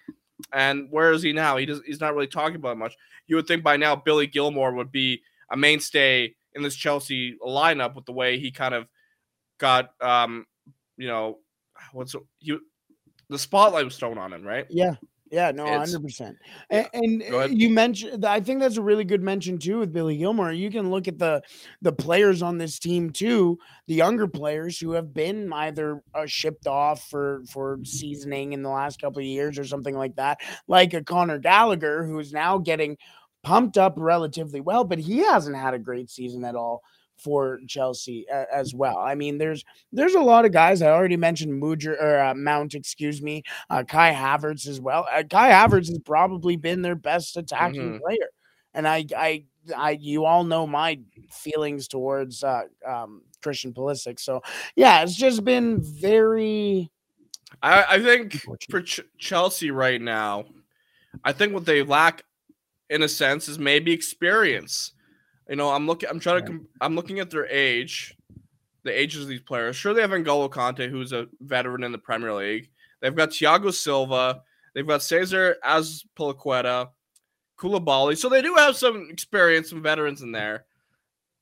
And 0.52 0.86
where 0.90 1.10
is 1.10 1.22
he 1.22 1.32
now? 1.32 1.56
He 1.56 1.66
does. 1.66 1.80
He's 1.84 2.00
not 2.00 2.14
really 2.14 2.28
talking 2.28 2.56
about 2.56 2.72
it 2.72 2.78
much. 2.78 2.94
You 3.26 3.34
would 3.36 3.48
think 3.48 3.64
by 3.64 3.76
now 3.76 3.96
Billy 3.96 4.28
Gilmour 4.28 4.72
would 4.76 4.92
be 4.92 5.22
a 5.50 5.56
mainstay 5.56 6.34
in 6.54 6.62
this 6.62 6.76
Chelsea 6.76 7.36
lineup 7.44 7.96
with 7.96 8.06
the 8.06 8.12
way 8.12 8.38
he 8.38 8.52
kind 8.52 8.74
of 8.74 8.86
got, 9.58 9.90
um, 10.00 10.46
you 10.96 11.08
know, 11.08 11.38
what's 11.92 12.14
you, 12.38 12.60
the 13.30 13.38
spotlight 13.38 13.84
was 13.84 13.96
thrown 13.96 14.18
on 14.18 14.32
him, 14.32 14.44
right? 14.44 14.66
Yeah. 14.70 14.94
Yeah, 15.30 15.50
no, 15.50 15.66
hundred 15.66 16.02
percent. 16.02 16.37
yeah. 16.71 16.87
And 16.92 17.21
Go 17.21 17.40
uh, 17.40 17.45
ahead. 17.45 17.59
you 17.59 17.68
mentioned, 17.68 18.25
I 18.25 18.40
think 18.40 18.61
that's 18.61 18.76
a 18.76 18.83
really 18.83 19.04
good 19.04 19.23
mention 19.23 19.59
too 19.59 19.80
with 19.80 19.92
Billy 19.92 20.16
Gilmour. 20.16 20.52
You 20.52 20.71
can 20.71 20.90
look 20.90 21.09
at 21.09 21.18
the 21.18 21.42
the 21.83 21.92
players 21.92 22.42
on 22.42 22.59
this 22.59 22.78
team 22.78 23.11
too, 23.11 23.59
the 23.88 23.95
younger 23.95 24.28
players 24.28 24.78
who 24.78 24.92
have 24.92 25.12
been 25.12 25.52
either 25.52 26.02
uh, 26.14 26.26
shipped 26.26 26.66
off 26.68 27.09
for 27.09 27.42
for 27.50 27.78
seasoning 27.83 28.52
in 28.52 28.62
the 28.62 28.68
last 28.68 29.00
couple 29.00 29.18
of 29.18 29.25
years 29.26 29.59
or 29.59 29.64
something 29.64 29.97
like 29.97 30.14
that, 30.16 30.38
like 30.68 30.95
a 30.95 31.02
Conor 31.02 31.38
Gallagher 31.38 32.04
who 32.04 32.18
is 32.21 32.33
now 32.33 32.59
getting 32.59 32.97
pumped 33.42 33.78
up 33.78 33.95
relatively 33.97 34.61
well, 34.61 34.85
but 34.85 34.99
he 34.99 35.18
hasn't 35.18 35.56
had 35.56 35.75
a 35.75 35.78
great 35.78 36.11
season 36.11 36.45
at 36.45 36.54
all 36.54 36.83
for 37.16 37.61
Chelsea 37.66 38.26
as 38.28 38.75
well. 38.75 38.99
I 38.99 39.14
mean, 39.14 39.38
there's 39.38 39.64
there's 39.92 40.14
a 40.14 40.20
lot 40.20 40.44
of 40.44 40.52
guys. 40.52 40.82
I 40.82 40.90
already 40.90 41.16
mentioned 41.16 41.58
Mujer 41.58 41.96
or 42.00 42.20
uh, 42.20 42.35
Mount, 42.35 42.75
excuse 42.75 43.23
me, 43.23 43.42
uh, 43.70 43.82
Kai 43.85 44.12
Havertz 44.12 44.66
as 44.66 44.80
well. 44.80 45.06
Uh, 45.11 45.23
Kai 45.28 45.50
Havertz 45.50 45.88
has 45.88 45.99
probably 45.99 46.56
been 46.56 46.82
their 46.82 46.94
best 46.94 47.37
attacking 47.37 47.94
Mhm. 47.94 48.00
player, 48.00 48.28
and 48.75 48.87
I, 48.87 49.06
I, 49.16 49.44
I, 49.76 49.90
you 49.92 50.25
all 50.25 50.44
know 50.44 50.66
my 50.66 51.00
feelings 51.30 51.88
towards 51.88 52.44
uh, 52.44 52.62
um, 52.87 53.23
Christian 53.42 53.73
Pulisic. 53.73 54.20
So 54.20 54.42
yeah, 54.75 55.02
it's 55.02 55.16
just 55.16 55.44
been 55.44 55.80
very. 55.80 56.90
I, 57.62 57.85
I 57.96 58.02
think 58.02 58.40
for 58.70 58.82
Ch- 58.82 59.00
Chelsea 59.18 59.70
right 59.70 60.00
now, 60.00 60.44
I 61.25 61.32
think 61.32 61.54
what 61.54 61.64
they 61.64 61.82
lack, 61.82 62.23
in 62.90 63.02
a 63.02 63.08
sense, 63.08 63.49
is 63.49 63.58
maybe 63.58 63.92
experience. 63.92 64.92
You 65.48 65.56
know, 65.56 65.70
I'm 65.70 65.86
looking. 65.86 66.08
I'm 66.08 66.20
trying 66.20 66.44
to. 66.46 66.66
I'm 66.80 66.94
looking 66.96 67.20
at 67.20 67.30
their 67.30 67.46
age, 67.46 68.16
the 68.82 68.98
ages 68.98 69.22
of 69.22 69.28
these 69.28 69.40
players. 69.40 69.76
Sure, 69.76 69.94
they 69.94 70.00
have 70.00 70.10
N'Golo 70.10 70.50
Kanté, 70.50 70.90
who's 70.90 71.12
a 71.12 71.26
veteran 71.40 71.84
in 71.84 71.92
the 71.92 71.98
Premier 71.98 72.34
League. 72.34 72.70
They've 73.00 73.14
got 73.14 73.30
Thiago 73.30 73.72
Silva. 73.72 74.42
They've 74.74 74.86
got 74.86 75.02
Cesar 75.02 75.56
Azpilicueta, 75.64 76.88
Koulibaly. 77.58 78.18
So 78.18 78.28
they 78.28 78.42
do 78.42 78.54
have 78.56 78.76
some 78.76 79.08
experience, 79.10 79.70
some 79.70 79.82
veterans 79.82 80.22
in 80.22 80.32
there. 80.32 80.64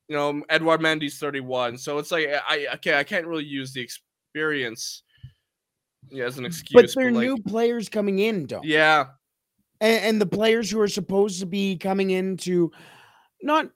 You 0.08 0.16
know, 0.16 0.42
Edouard 0.50 0.80
Mendy's 0.80 1.18
31. 1.18 1.78
So 1.78 1.98
it's 1.98 2.10
like 2.10 2.28
I 2.46 2.66
okay, 2.74 2.98
I 2.98 3.04
can't 3.04 3.26
really 3.26 3.44
use 3.44 3.72
the 3.72 3.80
experience 3.80 5.02
yeah, 6.10 6.24
as 6.24 6.38
an 6.38 6.44
excuse. 6.44 6.74
But 6.74 6.94
they're 6.94 7.10
like, 7.10 7.24
new 7.24 7.38
players 7.38 7.88
coming 7.88 8.18
in, 8.18 8.46
don't. 8.46 8.64
Yeah, 8.64 9.06
and, 9.80 10.04
and 10.04 10.20
the 10.20 10.26
players 10.26 10.70
who 10.70 10.80
are 10.80 10.88
supposed 10.88 11.40
to 11.40 11.46
be 11.46 11.76
coming 11.76 12.10
in 12.10 12.36
to 12.38 12.70
not 13.42 13.70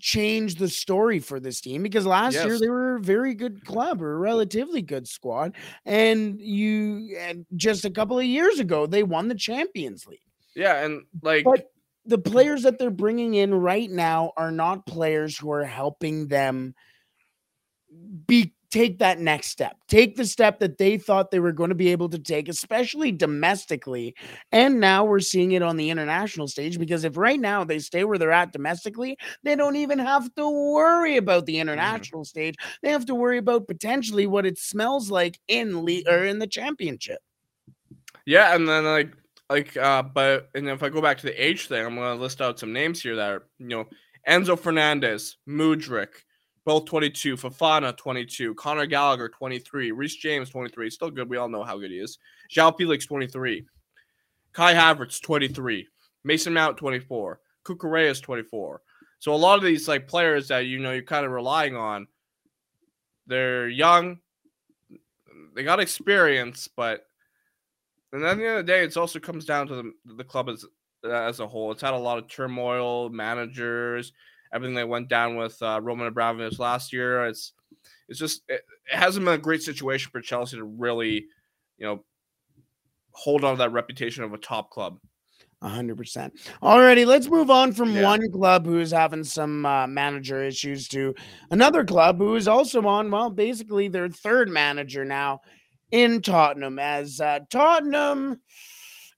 change 0.00 0.56
the 0.56 0.68
story 0.68 1.20
for 1.20 1.38
this 1.40 1.60
team 1.60 1.82
because 1.82 2.06
last 2.06 2.42
year 2.42 2.58
they 2.58 2.68
were 2.68 2.96
a 2.96 3.00
very 3.00 3.34
good 3.34 3.64
club 3.64 4.02
or 4.02 4.14
a 4.14 4.18
relatively 4.18 4.82
good 4.82 5.06
squad 5.08 5.54
and 5.84 6.40
you 6.40 7.16
and 7.18 7.46
just 7.56 7.84
a 7.84 7.90
couple 7.90 8.18
of 8.18 8.24
years 8.24 8.58
ago 8.58 8.86
they 8.86 9.02
won 9.02 9.28
the 9.28 9.34
champions 9.34 10.06
league. 10.06 10.20
Yeah, 10.54 10.84
and 10.84 11.06
like 11.22 11.44
but 11.44 11.70
the 12.04 12.18
hmm 12.26 12.30
players 12.30 12.62
that 12.62 12.78
they're 12.78 12.90
bringing 12.90 13.34
in 13.34 13.54
right 13.54 13.90
now 13.90 14.32
are 14.36 14.50
not 14.52 14.86
players 14.86 15.38
who 15.38 15.50
are 15.52 15.64
helping 15.64 16.28
them 16.28 16.74
be 18.26 18.54
take 18.74 18.98
that 18.98 19.20
next 19.20 19.50
step. 19.50 19.76
Take 19.86 20.16
the 20.16 20.26
step 20.26 20.58
that 20.58 20.78
they 20.78 20.98
thought 20.98 21.30
they 21.30 21.38
were 21.38 21.52
going 21.52 21.68
to 21.68 21.76
be 21.76 21.92
able 21.92 22.08
to 22.08 22.18
take 22.18 22.48
especially 22.48 23.12
domestically 23.12 24.16
and 24.50 24.80
now 24.80 25.04
we're 25.04 25.20
seeing 25.20 25.52
it 25.52 25.62
on 25.62 25.76
the 25.76 25.90
international 25.90 26.48
stage 26.48 26.76
because 26.76 27.04
if 27.04 27.16
right 27.16 27.38
now 27.38 27.62
they 27.62 27.78
stay 27.78 28.02
where 28.02 28.18
they're 28.18 28.32
at 28.32 28.52
domestically 28.52 29.16
they 29.44 29.54
don't 29.54 29.76
even 29.76 30.00
have 30.00 30.34
to 30.34 30.48
worry 30.48 31.16
about 31.16 31.46
the 31.46 31.60
international 31.60 32.24
stage. 32.24 32.56
They 32.82 32.90
have 32.90 33.06
to 33.06 33.14
worry 33.14 33.38
about 33.38 33.68
potentially 33.68 34.26
what 34.26 34.44
it 34.44 34.58
smells 34.58 35.08
like 35.08 35.38
in 35.46 35.84
league 35.84 36.08
or 36.08 36.24
in 36.24 36.40
the 36.40 36.46
championship. 36.48 37.20
Yeah, 38.26 38.56
and 38.56 38.68
then 38.68 38.84
like 38.84 39.12
like 39.50 39.76
uh 39.76 40.02
but 40.02 40.48
and 40.56 40.68
if 40.68 40.82
I 40.82 40.88
go 40.88 41.00
back 41.00 41.18
to 41.18 41.26
the 41.26 41.44
age 41.44 41.68
thing, 41.68 41.86
I'm 41.86 41.94
gonna 41.94 42.20
list 42.20 42.40
out 42.40 42.58
some 42.58 42.72
names 42.72 43.00
here 43.00 43.14
that 43.14 43.30
are 43.30 43.46
you 43.58 43.68
know 43.68 43.84
Enzo 44.28 44.58
Fernandez, 44.58 45.36
Mudryk, 45.48 46.23
both 46.64 46.86
22, 46.86 47.36
Fofana 47.36 47.96
22, 47.96 48.54
Conor 48.54 48.86
Gallagher 48.86 49.28
23, 49.28 49.92
Reece 49.92 50.16
James 50.16 50.50
23, 50.50 50.90
still 50.90 51.10
good. 51.10 51.28
We 51.28 51.36
all 51.36 51.48
know 51.48 51.62
how 51.62 51.78
good 51.78 51.90
he 51.90 51.98
is. 51.98 52.18
João 52.50 52.76
Felix 52.76 53.06
23, 53.06 53.64
Kai 54.52 54.74
Havertz 54.74 55.20
23, 55.20 55.86
Mason 56.24 56.54
Mount 56.54 56.76
24, 56.76 57.40
Cucurella 57.64 58.22
24. 58.22 58.80
So 59.18 59.34
a 59.34 59.36
lot 59.36 59.58
of 59.58 59.64
these 59.64 59.88
like 59.88 60.08
players 60.08 60.48
that 60.48 60.66
you 60.66 60.78
know 60.78 60.92
you're 60.92 61.02
kind 61.02 61.26
of 61.26 61.32
relying 61.32 61.76
on, 61.76 62.06
they're 63.26 63.68
young, 63.68 64.18
they 65.54 65.62
got 65.62 65.80
experience, 65.80 66.68
but 66.68 67.06
and 68.12 68.24
at 68.24 68.36
the 68.36 68.44
end 68.44 68.58
of 68.58 68.66
the 68.66 68.72
day, 68.72 68.84
it 68.84 68.96
also 68.96 69.18
comes 69.18 69.44
down 69.44 69.66
to 69.68 69.74
the 69.76 69.92
the 70.16 70.24
club 70.24 70.48
as 70.48 70.64
as 71.04 71.40
a 71.40 71.46
whole. 71.46 71.72
It's 71.72 71.82
had 71.82 71.94
a 71.94 71.98
lot 71.98 72.18
of 72.18 72.28
turmoil, 72.28 73.08
managers, 73.10 74.12
everything 74.54 74.76
that 74.76 74.88
went 74.88 75.08
down 75.08 75.36
with 75.36 75.60
uh, 75.60 75.80
Roman 75.82 76.06
Abramovich 76.06 76.58
last 76.58 76.92
year. 76.92 77.26
It's 77.26 77.52
it's 78.08 78.18
just 78.18 78.42
it, 78.48 78.62
it 78.90 78.96
hasn't 78.96 79.24
been 79.24 79.34
a 79.34 79.38
great 79.38 79.62
situation 79.62 80.10
for 80.10 80.20
Chelsea 80.20 80.56
to 80.56 80.64
really, 80.64 81.26
you 81.76 81.86
know, 81.86 82.04
hold 83.12 83.44
on 83.44 83.54
to 83.54 83.58
that 83.58 83.72
reputation 83.72 84.24
of 84.24 84.32
a 84.32 84.38
top 84.38 84.70
club. 84.70 84.98
A 85.62 85.68
hundred 85.68 85.96
percent. 85.96 86.34
Alrighty, 86.62 87.06
let's 87.06 87.28
move 87.28 87.48
on 87.50 87.72
from 87.72 87.94
Yeah. 87.94 88.02
one 88.02 88.30
club 88.30 88.66
who 88.66 88.80
is 88.80 88.90
having 88.90 89.24
some 89.24 89.64
uh, 89.64 89.86
manager 89.86 90.42
issues 90.42 90.88
to 90.88 91.14
another 91.50 91.84
club 91.84 92.18
who 92.18 92.36
is 92.36 92.46
also 92.46 92.86
on, 92.86 93.10
well, 93.10 93.30
basically 93.30 93.88
their 93.88 94.10
third 94.10 94.50
manager 94.50 95.06
now 95.06 95.40
in 95.90 96.20
Tottenham. 96.20 96.78
As 96.78 97.18
uh, 97.18 97.40
Tottenham, 97.50 98.40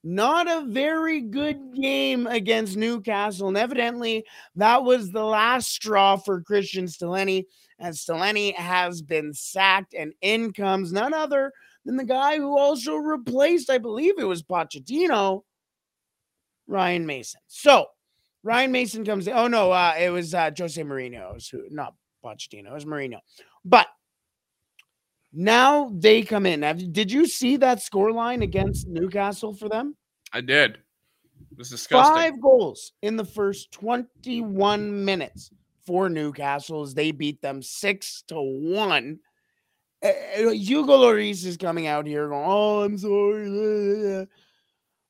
not 0.06 0.48
a 0.48 0.64
very 0.66 1.20
good 1.20 1.74
game 1.74 2.28
against 2.28 2.76
Newcastle, 2.76 3.48
and 3.48 3.56
evidently 3.56 4.24
that 4.54 4.84
was 4.84 5.10
the 5.10 5.24
last 5.24 5.68
straw 5.70 6.16
for 6.16 6.42
Cristian 6.42 6.84
Stellini, 6.84 7.44
As 7.80 8.04
Stellini 8.04 8.54
has 8.54 9.02
been 9.02 9.34
sacked, 9.34 9.94
and 9.94 10.12
in 10.22 10.52
comes 10.52 10.92
none 10.92 11.12
other 11.12 11.52
than 11.84 11.96
the 11.96 12.04
guy 12.04 12.36
who 12.36 12.56
also 12.56 12.94
replaced, 12.94 13.68
I 13.68 13.78
believe 13.78 14.14
it 14.18 14.24
was 14.24 14.44
Pochettino. 14.44 15.42
Ryan 16.68 17.06
Mason. 17.06 17.40
So 17.48 17.86
Ryan 18.44 18.70
Mason 18.72 19.04
comes 19.04 19.26
in. 19.26 19.34
Oh 19.34 19.48
no, 19.48 19.72
uh, 19.72 19.94
it 19.98 20.10
was 20.10 20.34
uh, 20.34 20.50
Jose 20.56 20.80
Mourinho. 20.82 21.34
Was 21.34 21.48
who, 21.48 21.64
not 21.70 21.94
Pochettino. 22.24 22.66
It 22.66 22.72
was 22.72 22.84
Mourinho. 22.84 23.18
But 23.64 23.88
now 25.36 25.90
they 25.92 26.22
come 26.22 26.46
in. 26.46 26.62
Have, 26.62 26.92
did 26.92 27.12
you 27.12 27.26
see 27.26 27.58
that 27.58 27.82
score 27.82 28.10
line 28.10 28.42
against 28.42 28.88
Newcastle 28.88 29.52
for 29.52 29.68
them? 29.68 29.94
I 30.32 30.40
did. 30.40 30.78
It 31.52 31.58
was 31.58 31.70
disgusting. 31.70 32.14
Five 32.14 32.40
goals 32.40 32.92
in 33.02 33.16
the 33.16 33.24
first 33.24 33.70
21 33.72 35.04
minutes 35.04 35.50
for 35.86 36.08
Newcastle 36.08 36.82
as 36.82 36.94
they 36.94 37.12
beat 37.12 37.42
them 37.42 37.62
six 37.62 38.24
to 38.28 38.40
one. 38.40 39.18
Uh, 40.02 40.08
uh, 40.38 40.50
Hugo 40.50 40.96
Lloris 40.96 41.44
is 41.44 41.56
coming 41.56 41.86
out 41.86 42.06
here 42.06 42.28
going, 42.28 42.44
"Oh, 42.44 42.82
I'm 42.82 42.98
sorry." 42.98 44.26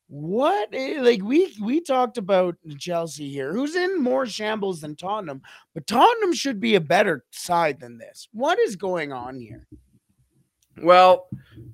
What 0.09 0.69
eh, 0.71 1.01
like 1.01 1.21
we 1.21 1.53
we 1.61 1.81
talked 1.81 2.17
about 2.17 2.55
Chelsea 2.79 3.29
here, 3.29 3.53
who's 3.53 3.75
in 3.75 4.01
more 4.01 4.25
shambles 4.25 4.79
than 4.79 4.95
Tottenham, 4.95 5.41
but 5.73 5.85
Tottenham 5.87 6.33
should 6.33 6.61
be 6.61 6.75
a 6.75 6.81
better 6.81 7.25
side 7.31 7.79
than 7.81 7.97
this. 7.97 8.29
What 8.31 8.57
is 8.59 8.77
going 8.77 9.11
on 9.11 9.39
here? 9.39 9.67
Well, 10.81 11.27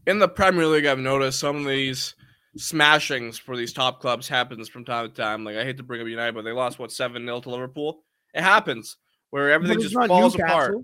in 0.08 0.20
the 0.20 0.28
Premier 0.28 0.68
League, 0.68 0.86
I've 0.86 1.00
noticed 1.00 1.40
some 1.40 1.58
of 1.58 1.66
these 1.66 2.16
smashings 2.58 3.40
for 3.40 3.58
these 3.58 3.74
top 3.74 4.00
clubs 4.00 4.28
happens 4.28 4.70
from 4.70 4.86
time 4.86 5.10
to 5.10 5.14
time. 5.14 5.44
Like 5.44 5.58
I 5.58 5.64
hate 5.64 5.78
to 5.78 5.84
bring 5.84 6.02
up 6.02 6.08
United, 6.08 6.36
but 6.36 6.44
they 6.44 6.52
lost 6.52 6.80
what 6.80 6.92
seven 6.92 7.26
0 7.26 7.42
to 7.42 7.50
Liverpool. 7.50 8.04
It 8.34 8.42
happens 8.42 8.98
where 9.30 9.52
everything 9.52 9.82
just 9.82 9.96
falls 10.08 10.36
apart. 10.36 10.76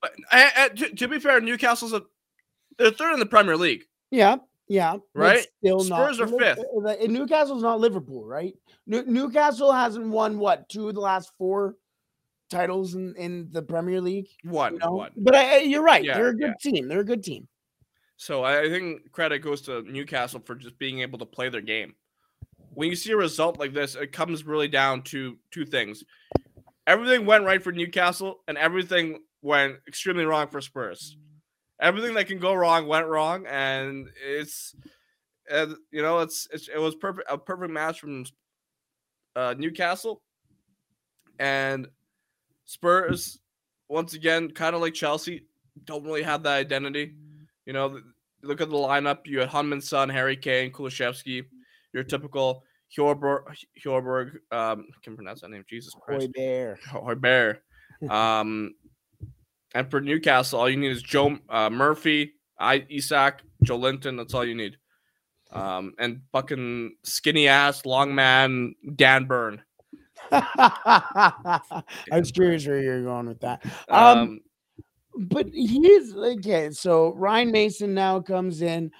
But, 0.00 0.12
uh, 0.30 0.48
uh, 0.56 0.68
to, 0.68 0.94
to, 0.94 1.08
be 1.08 1.18
fair, 1.18 1.40
Newcastle's 1.40 1.92
a 1.92 2.02
they're 2.78 2.92
third 2.92 3.14
in 3.14 3.20
the 3.20 3.26
Premier 3.26 3.56
League. 3.56 3.82
Yeah, 4.10 4.36
yeah, 4.68 4.98
right. 5.14 5.44
Still 5.64 5.80
Spurs 5.80 6.18
not, 6.18 6.32
are 6.32 6.38
fifth. 6.38 7.08
Newcastle's 7.08 7.62
not 7.62 7.80
Liverpool, 7.80 8.24
right? 8.24 8.54
Newcastle 8.86 9.72
hasn't 9.72 10.06
won 10.06 10.38
what 10.38 10.68
two 10.68 10.88
of 10.88 10.94
the 10.94 11.00
last 11.00 11.32
four 11.36 11.74
titles 12.48 12.94
in, 12.94 13.14
in 13.16 13.48
the 13.50 13.62
Premier 13.62 14.00
League. 14.00 14.28
One, 14.44 14.74
you 14.74 14.78
know? 14.78 14.92
one. 14.92 15.10
But 15.16 15.34
I, 15.34 15.58
you're 15.58 15.82
right. 15.82 16.04
Yeah, 16.04 16.14
They're 16.14 16.28
a 16.28 16.36
good 16.36 16.54
yeah. 16.62 16.70
team. 16.70 16.88
They're 16.88 17.00
a 17.00 17.04
good 17.04 17.24
team. 17.24 17.48
So 18.18 18.42
I 18.42 18.68
think 18.68 19.12
credit 19.12 19.38
goes 19.38 19.62
to 19.62 19.82
Newcastle 19.82 20.42
for 20.44 20.56
just 20.56 20.76
being 20.76 21.00
able 21.00 21.20
to 21.20 21.24
play 21.24 21.48
their 21.48 21.60
game. 21.60 21.94
When 22.74 22.90
you 22.90 22.96
see 22.96 23.12
a 23.12 23.16
result 23.16 23.60
like 23.60 23.72
this, 23.72 23.94
it 23.94 24.10
comes 24.10 24.44
really 24.44 24.66
down 24.66 25.02
to 25.02 25.38
two 25.52 25.64
things. 25.64 26.02
Everything 26.88 27.26
went 27.26 27.44
right 27.44 27.62
for 27.62 27.70
Newcastle, 27.70 28.40
and 28.48 28.58
everything 28.58 29.20
went 29.40 29.76
extremely 29.86 30.24
wrong 30.24 30.48
for 30.48 30.60
Spurs. 30.60 31.16
Everything 31.80 32.14
that 32.14 32.26
can 32.26 32.40
go 32.40 32.54
wrong 32.54 32.88
went 32.88 33.06
wrong, 33.06 33.46
and 33.46 34.08
it's, 34.26 34.74
uh, 35.48 35.66
you 35.92 36.02
know, 36.02 36.18
it's, 36.18 36.48
it's 36.52 36.66
it 36.66 36.78
was 36.78 36.96
perfect 36.96 37.30
a 37.30 37.38
perfect 37.38 37.70
match 37.72 38.00
from 38.00 38.24
uh, 39.36 39.54
Newcastle, 39.56 40.22
and 41.38 41.86
Spurs 42.64 43.38
once 43.88 44.14
again, 44.14 44.50
kind 44.50 44.74
of 44.74 44.80
like 44.80 44.94
Chelsea, 44.94 45.46
don't 45.84 46.04
really 46.04 46.24
have 46.24 46.42
that 46.42 46.58
identity. 46.58 47.14
You 47.68 47.74
know, 47.74 48.00
look 48.42 48.62
at 48.62 48.70
the 48.70 48.76
lineup. 48.76 49.26
You 49.26 49.40
had 49.40 49.50
Heung-min 49.50 49.82
Son, 49.82 50.08
Harry 50.08 50.38
Kane, 50.38 50.72
Kulusevski, 50.72 51.44
your 51.92 52.02
typical 52.02 52.64
Hjorberg, 52.96 53.42
Hjorberg 53.84 54.30
um, 54.50 54.86
I 54.90 55.04
can 55.04 55.14
pronounce 55.14 55.42
that 55.42 55.50
name. 55.50 55.66
Jesus 55.68 55.92
Christ. 56.00 56.30
Højbjerg. 56.34 56.78
Højbjerg. 56.80 57.58
Um, 58.08 58.74
and 59.74 59.90
for 59.90 60.00
Newcastle, 60.00 60.60
all 60.60 60.70
you 60.70 60.76
need 60.76 60.92
is 60.92 61.02
Joe 61.02 61.36
uh, 61.50 61.68
Murphy, 61.68 62.34
I, 62.60 62.86
Isak, 62.88 63.42
Joelinton. 63.64 64.16
That's 64.16 64.34
all 64.34 64.44
you 64.44 64.54
need. 64.54 64.76
Um, 65.50 65.94
and 65.98 66.20
fucking 66.30 66.94
skinny 67.02 67.48
ass, 67.48 67.84
long 67.84 68.14
man, 68.14 68.76
Dan 68.94 69.24
Burn. 69.24 69.62
I 70.30 71.60
was 72.12 72.30
curious 72.30 72.68
where 72.68 72.80
you're 72.80 73.02
going 73.02 73.26
with 73.26 73.40
that. 73.40 73.66
Um, 73.88 74.18
um 74.18 74.40
but 75.18 75.48
he's 75.52 76.14
okay. 76.14 76.70
So 76.70 77.12
Ryan 77.14 77.50
Mason 77.50 77.94
now 77.94 78.20
comes 78.20 78.62
in 78.62 78.90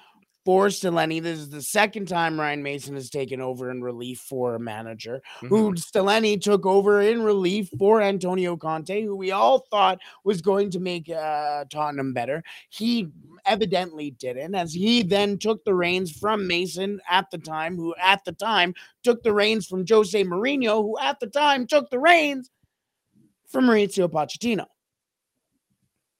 for 0.45 0.67
Stellini. 0.67 1.21
This 1.21 1.39
is 1.39 1.49
the 1.49 1.61
second 1.61 2.07
time 2.07 2.39
Ryan 2.39 2.63
Mason 2.63 2.95
has 2.95 3.09
taken 3.09 3.41
over 3.41 3.69
in 3.69 3.83
relief 3.83 4.19
for 4.19 4.55
a 4.55 4.59
manager 4.59 5.21
mm-hmm. 5.37 5.47
who 5.47 5.73
Stellini 5.73 6.41
took 6.41 6.65
over 6.65 7.01
in 7.01 7.21
relief 7.21 7.69
for 7.77 8.01
Antonio 8.01 8.57
Conte, 8.57 9.03
who 9.03 9.15
we 9.15 9.31
all 9.31 9.65
thought 9.69 9.99
was 10.23 10.41
going 10.41 10.71
to 10.71 10.79
make 10.79 11.09
uh, 11.09 11.65
Tottenham 11.69 12.13
better. 12.13 12.43
He 12.69 13.09
evidently 13.45 14.11
didn't, 14.11 14.55
as 14.55 14.73
he 14.73 15.03
then 15.03 15.37
took 15.37 15.63
the 15.65 15.75
reins 15.75 16.11
from 16.11 16.47
Mason 16.47 16.99
at 17.09 17.29
the 17.31 17.37
time, 17.37 17.75
who 17.75 17.93
at 18.01 18.23
the 18.25 18.33
time 18.33 18.73
took 19.03 19.21
the 19.23 19.33
reins 19.33 19.67
from 19.67 19.85
Jose 19.87 20.23
Mourinho, 20.23 20.81
who 20.81 20.97
at 20.99 21.19
the 21.19 21.27
time 21.27 21.67
took 21.67 21.89
the 21.89 21.99
reins 21.99 22.49
from 23.47 23.65
Mauricio 23.65 24.09
Pochettino. 24.09 24.65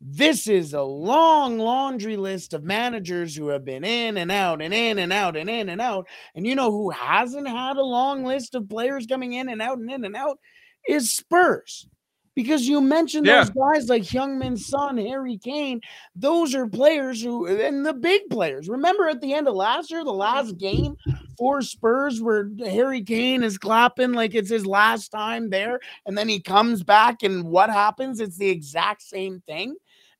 This 0.01 0.47
is 0.47 0.73
a 0.73 0.81
long 0.81 1.57
laundry 1.57 2.15
list 2.15 2.53
of 2.53 2.63
managers 2.63 3.35
who 3.35 3.49
have 3.49 3.65
been 3.65 3.83
in 3.83 4.17
and 4.17 4.31
out 4.31 4.61
and 4.61 4.73
in 4.73 4.97
and 4.97 5.11
out 5.11 5.35
and 5.35 5.49
in 5.49 5.67
and 5.67 5.81
out. 5.81 6.07
And 6.35 6.47
you 6.47 6.55
know 6.55 6.71
who 6.71 6.89
hasn't 6.89 7.47
had 7.47 7.75
a 7.75 7.83
long 7.83 8.23
list 8.23 8.55
of 8.55 8.69
players 8.69 9.05
coming 9.05 9.33
in 9.33 9.49
and 9.49 9.61
out 9.61 9.77
and 9.77 9.91
in 9.91 10.05
and 10.05 10.15
out 10.15 10.39
is 10.87 11.11
Spurs. 11.11 11.87
Because 12.33 12.65
you 12.65 12.79
mentioned 12.79 13.25
yeah. 13.25 13.43
those 13.43 13.49
guys 13.49 13.89
like 13.89 14.03
Heung-min 14.03 14.55
Son, 14.55 14.97
Harry 14.97 15.37
Kane. 15.37 15.81
Those 16.15 16.55
are 16.55 16.67
players 16.67 17.21
who, 17.21 17.47
and 17.47 17.85
the 17.85 17.91
big 17.91 18.29
players. 18.29 18.69
Remember 18.69 19.09
at 19.09 19.19
the 19.19 19.33
end 19.33 19.49
of 19.49 19.55
last 19.55 19.91
year, 19.91 20.05
the 20.05 20.11
mm-hmm. 20.11 20.19
last 20.19 20.57
game 20.57 20.95
for 21.37 21.61
Spurs, 21.61 22.21
where 22.21 22.49
Harry 22.59 23.03
Kane 23.03 23.43
is 23.43 23.57
clapping 23.57 24.13
like 24.13 24.35
it's 24.35 24.49
his 24.49 24.65
last 24.65 25.09
time 25.09 25.49
there, 25.49 25.81
and 26.05 26.17
then 26.17 26.29
he 26.29 26.39
comes 26.39 26.81
back, 26.81 27.23
and 27.23 27.43
what 27.43 27.69
happens? 27.69 28.21
It's 28.21 28.37
the 28.37 28.49
exact 28.49 29.01
same 29.01 29.41
thing. 29.45 29.75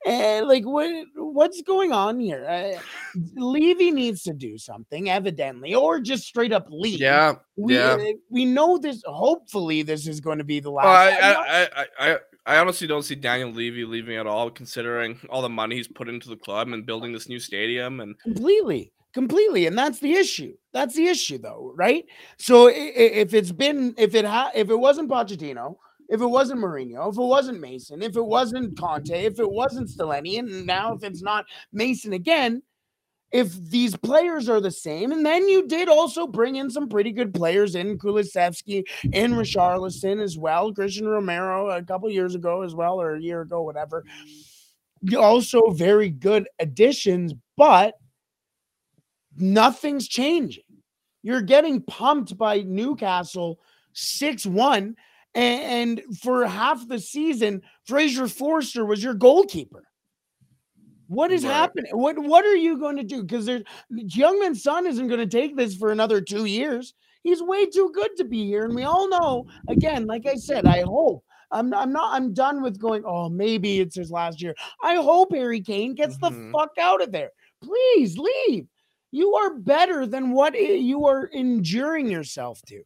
And 0.06 0.48
like 0.48 0.64
what 0.64 0.90
what's 1.14 1.60
going 1.62 1.92
on 1.92 2.20
here? 2.20 2.46
Uh, 2.48 2.80
Levy 3.36 3.90
needs 3.90 4.22
to 4.22 4.32
do 4.32 4.56
something, 4.56 5.10
evidently, 5.10 5.74
or 5.74 6.00
just 6.00 6.24
straight 6.24 6.52
up 6.52 6.66
leave. 6.70 7.00
Yeah, 7.00 7.34
we, 7.56 7.76
yeah. 7.76 7.98
Uh, 8.00 8.12
we 8.30 8.46
know 8.46 8.78
this. 8.78 9.02
Hopefully, 9.04 9.82
this 9.82 10.06
is 10.06 10.20
going 10.20 10.38
to 10.38 10.44
be 10.44 10.58
the 10.58 10.70
last. 10.70 10.86
I, 10.86 11.32
I, 11.32 11.62
I, 11.62 11.88
I, 11.98 12.18
I 12.46 12.58
honestly 12.58 12.86
don't 12.86 13.02
see 13.02 13.14
Daniel 13.14 13.50
Levy 13.50 13.84
leaving 13.84 14.16
at 14.16 14.26
all, 14.26 14.50
considering 14.50 15.20
all 15.28 15.42
the 15.42 15.50
money 15.50 15.76
he's 15.76 15.88
put 15.88 16.08
into 16.08 16.30
the 16.30 16.36
club 16.36 16.68
and 16.68 16.86
building 16.86 17.12
this 17.12 17.28
new 17.28 17.38
stadium 17.38 18.00
and 18.00 18.18
completely 18.20 18.92
completely 19.12 19.66
and 19.66 19.76
that's 19.76 19.98
the 19.98 20.12
issue 20.12 20.54
that's 20.72 20.94
the 20.94 21.06
issue 21.06 21.36
though 21.36 21.72
right 21.74 22.04
so 22.38 22.70
if 22.72 23.34
it's 23.34 23.50
been 23.50 23.92
if 23.98 24.14
it 24.14 24.24
ha- 24.24 24.52
if 24.54 24.70
it 24.70 24.78
wasn't 24.78 25.10
Pochettino 25.10 25.76
if 26.10 26.20
it 26.20 26.26
wasn't 26.26 26.60
Mourinho, 26.60 27.08
if 27.08 27.16
it 27.16 27.22
wasn't 27.22 27.60
Mason, 27.60 28.02
if 28.02 28.16
it 28.16 28.26
wasn't 28.26 28.76
Conte, 28.76 29.24
if 29.24 29.38
it 29.38 29.50
wasn't 29.50 29.88
Stellini, 29.88 30.40
and 30.40 30.66
now 30.66 30.92
if 30.92 31.04
it's 31.04 31.22
not 31.22 31.46
Mason 31.72 32.12
again, 32.12 32.62
if 33.30 33.52
these 33.70 33.96
players 33.96 34.48
are 34.48 34.60
the 34.60 34.72
same, 34.72 35.12
and 35.12 35.24
then 35.24 35.48
you 35.48 35.68
did 35.68 35.88
also 35.88 36.26
bring 36.26 36.56
in 36.56 36.68
some 36.68 36.88
pretty 36.88 37.12
good 37.12 37.32
players 37.32 37.76
in 37.76 37.96
Kulusevski 37.96 38.82
and 39.12 39.34
Richarlison 39.34 40.20
as 40.20 40.36
well, 40.36 40.74
Cristian 40.74 41.08
Romero 41.08 41.70
a 41.70 41.82
couple 41.82 42.10
years 42.10 42.34
ago 42.34 42.62
as 42.62 42.74
well, 42.74 43.00
or 43.00 43.14
a 43.14 43.20
year 43.20 43.42
ago, 43.42 43.62
whatever. 43.62 44.04
Also 45.16 45.70
very 45.70 46.10
good 46.10 46.48
additions, 46.58 47.34
but 47.56 47.94
nothing's 49.36 50.08
changing. 50.08 50.64
You're 51.22 51.40
getting 51.40 51.82
pumped 51.82 52.36
by 52.36 52.62
Newcastle 52.62 53.60
6 53.92 54.44
1 54.44 54.96
and, 55.34 56.02
for 56.22 56.46
half 56.46 56.86
the 56.88 56.98
season, 56.98 57.62
Fraser 57.86 58.28
Forster 58.28 58.84
was 58.84 59.02
your 59.02 59.14
goalkeeper. 59.14 59.84
What 61.06 61.32
is 61.32 61.44
right. 61.44 61.52
happening? 61.52 61.90
What 61.92 62.18
what 62.18 62.44
are 62.44 62.54
you 62.54 62.78
going 62.78 62.96
to 62.96 63.02
do? 63.02 63.22
Because 63.22 63.44
there's 63.44 63.64
Heung-min 63.92 64.54
Son 64.54 64.86
isn't 64.86 65.08
going 65.08 65.18
to 65.18 65.26
take 65.26 65.56
this 65.56 65.74
for 65.74 65.90
another 65.90 66.20
two 66.20 66.44
years. 66.44 66.94
He's 67.24 67.42
way 67.42 67.66
too 67.66 67.90
good 67.92 68.10
to 68.16 68.24
be 68.24 68.46
here, 68.46 68.64
and 68.64 68.74
we 68.74 68.84
all 68.84 69.08
know. 69.08 69.46
Again, 69.68 70.06
like 70.06 70.26
I 70.26 70.36
said, 70.36 70.66
I 70.66 70.82
hope 70.82 71.24
I'm 71.50 71.74
I'm 71.74 71.92
not 71.92 72.14
I'm 72.14 72.32
done 72.32 72.62
with 72.62 72.78
going. 72.78 73.02
Oh, 73.04 73.28
maybe 73.28 73.80
it's 73.80 73.96
his 73.96 74.12
last 74.12 74.40
year. 74.40 74.54
I 74.82 74.94
hope 74.96 75.32
Harry 75.32 75.60
Kane 75.60 75.94
gets 75.94 76.16
mm-hmm. 76.16 76.52
the 76.52 76.52
fuck 76.56 76.70
out 76.78 77.02
of 77.02 77.10
there. 77.10 77.30
Please 77.62 78.16
leave. 78.16 78.66
You 79.10 79.34
are 79.34 79.54
better 79.54 80.06
than 80.06 80.30
what 80.30 80.54
you 80.54 81.06
are 81.06 81.24
enduring 81.24 82.08
yourself 82.08 82.62
to 82.68 82.82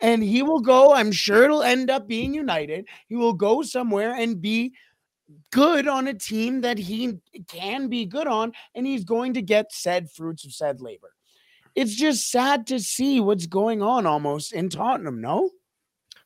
and 0.00 0.22
he 0.22 0.42
will 0.42 0.60
go. 0.60 0.92
I'm 0.92 1.12
sure 1.12 1.44
it'll 1.44 1.62
end 1.62 1.90
up 1.90 2.06
being 2.06 2.34
United. 2.34 2.86
He 3.08 3.16
will 3.16 3.32
go 3.32 3.62
somewhere 3.62 4.14
and 4.14 4.40
be 4.40 4.74
good 5.50 5.86
on 5.86 6.08
a 6.08 6.14
team 6.14 6.62
that 6.62 6.78
he 6.78 7.18
can 7.48 7.88
be 7.88 8.06
good 8.06 8.26
on, 8.26 8.52
and 8.74 8.86
he's 8.86 9.04
going 9.04 9.34
to 9.34 9.42
get 9.42 9.72
said 9.72 10.10
fruits 10.10 10.44
of 10.44 10.52
said 10.52 10.80
labor. 10.80 11.12
It's 11.74 11.94
just 11.94 12.30
sad 12.30 12.66
to 12.68 12.80
see 12.80 13.20
what's 13.20 13.46
going 13.46 13.82
on 13.82 14.06
almost 14.06 14.52
in 14.52 14.68
Tottenham, 14.68 15.20
no? 15.20 15.50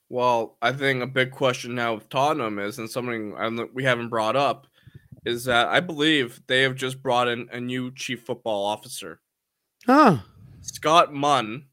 Well, 0.09 0.57
I 0.63 0.73
think 0.73 1.03
a 1.03 1.07
big 1.07 1.31
question 1.31 1.75
now 1.75 1.95
with 1.95 2.09
Tottenham 2.09 2.59
is, 2.59 2.79
and 2.79 2.89
something 2.89 3.35
we 3.73 3.85
haven't 3.85 4.09
brought 4.09 4.37
up, 4.37 4.67
is 5.25 5.45
that 5.45 5.69
I 5.69 5.81
believe 5.81 6.41
they 6.47 6.63
have 6.63 6.75
just 6.75 7.03
brought 7.03 7.29
in 7.29 7.49
a 7.53 7.61
new 7.61 7.93
chief 7.93 8.23
football 8.25 8.65
officer. 8.65 9.21
Huh. 9.87 10.19
Scott 10.61 11.13
Munn 11.13 11.67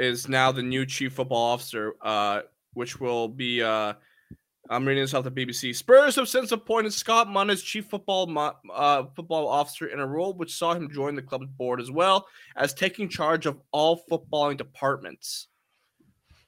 is 0.00 0.28
now 0.28 0.50
the 0.50 0.62
new 0.62 0.86
chief 0.86 1.12
football 1.12 1.52
officer, 1.52 1.94
uh, 2.02 2.40
which 2.74 3.00
will 3.00 3.28
be. 3.28 3.62
Uh, 3.62 3.94
I'm 4.68 4.86
reading 4.86 5.02
this 5.02 5.14
off 5.14 5.24
the 5.24 5.32
BBC. 5.32 5.74
Spurs 5.74 6.14
have 6.14 6.28
since 6.28 6.52
appointed 6.52 6.92
Scott 6.92 7.28
Munn 7.28 7.50
as 7.50 7.60
chief 7.60 7.86
football 7.86 8.54
uh, 8.72 9.04
football 9.16 9.48
officer 9.48 9.86
in 9.86 9.98
a 9.98 10.06
role 10.06 10.32
which 10.32 10.54
saw 10.54 10.74
him 10.74 10.90
join 10.90 11.16
the 11.16 11.22
club's 11.22 11.48
board 11.48 11.80
as 11.80 11.90
well 11.90 12.26
as 12.56 12.72
taking 12.72 13.08
charge 13.08 13.46
of 13.46 13.60
all 13.72 14.02
footballing 14.08 14.56
departments. 14.56 15.48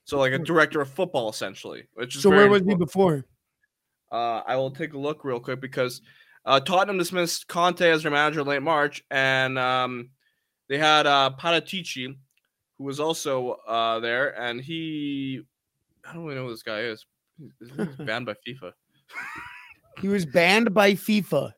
So, 0.05 0.19
like 0.19 0.33
a 0.33 0.39
hmm. 0.39 0.45
director 0.45 0.81
of 0.81 0.89
football, 0.89 1.29
essentially. 1.29 1.85
Which 1.95 2.17
is 2.17 2.23
so, 2.23 2.31
where 2.31 2.49
was 2.49 2.61
important. 2.61 2.81
he 2.81 2.85
before? 2.85 3.25
Uh, 4.11 4.43
I 4.47 4.57
will 4.57 4.71
take 4.71 4.93
a 4.93 4.99
look 4.99 5.25
real 5.25 5.41
quick 5.41 5.61
because 5.61 6.01
uh, 6.45 6.61
Tottenham 6.61 6.99
dismissed 6.99 7.49
Conte 7.49 7.89
as 7.89 8.03
their 8.03 8.13
manager 8.13 8.43
late 8.43 8.63
March, 8.63 9.03
and 9.11 9.59
um, 9.59 10.11
they 10.69 10.79
had 10.79 11.07
uh, 11.07 11.31
Paratici, 11.39 12.17
who 12.83 12.87
was 12.87 12.99
also 12.99 13.53
uh, 13.69 14.01
there, 14.01 14.39
and 14.41 14.61
he, 14.61 15.41
I 16.05 16.13
don't 16.13 16.25
really 16.25 16.35
know 16.35 16.47
who 16.47 16.51
this 16.51 16.65
guy 16.65 16.81
is. 16.81 17.07
He's 17.61 17.97
banned 17.97 18.27
by 18.27 18.35
FIFA. 18.47 18.73
he 20.01 20.09
was 20.09 20.27
banned 20.27 20.75
by 20.75 20.95
FIFA. 20.95 21.53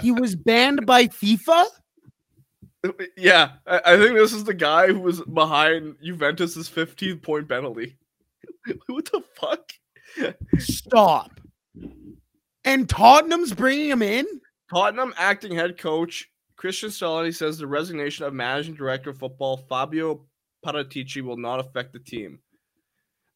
He 0.00 0.12
was 0.12 0.36
banned 0.36 0.86
by 0.86 1.08
FIFA. 1.08 1.64
Yeah, 3.16 3.52
I, 3.66 3.80
I 3.84 3.96
think 3.96 4.14
this 4.14 4.32
is 4.32 4.44
the 4.44 4.54
guy 4.54 4.86
who 4.86 5.00
was 5.00 5.20
behind 5.20 5.96
Juventus's 6.00 6.68
15 6.68 7.18
point 7.18 7.48
penalty. 7.48 7.96
what 8.86 9.06
the 9.06 9.22
fuck? 9.34 9.72
Stop. 10.58 11.40
And 12.64 12.88
Tottenham's 12.88 13.52
bringing 13.52 13.90
him 13.90 14.02
in? 14.02 14.26
Tottenham 14.72 15.12
acting 15.16 15.56
head 15.56 15.76
coach 15.76 16.30
Christian 16.60 16.90
Solani 16.90 17.34
says 17.34 17.56
the 17.56 17.66
resignation 17.66 18.26
of 18.26 18.34
managing 18.34 18.74
director 18.74 19.08
of 19.08 19.18
football 19.18 19.56
Fabio 19.56 20.26
Paratici 20.62 21.22
will 21.22 21.38
not 21.38 21.58
affect 21.58 21.94
the 21.94 21.98
team. 21.98 22.38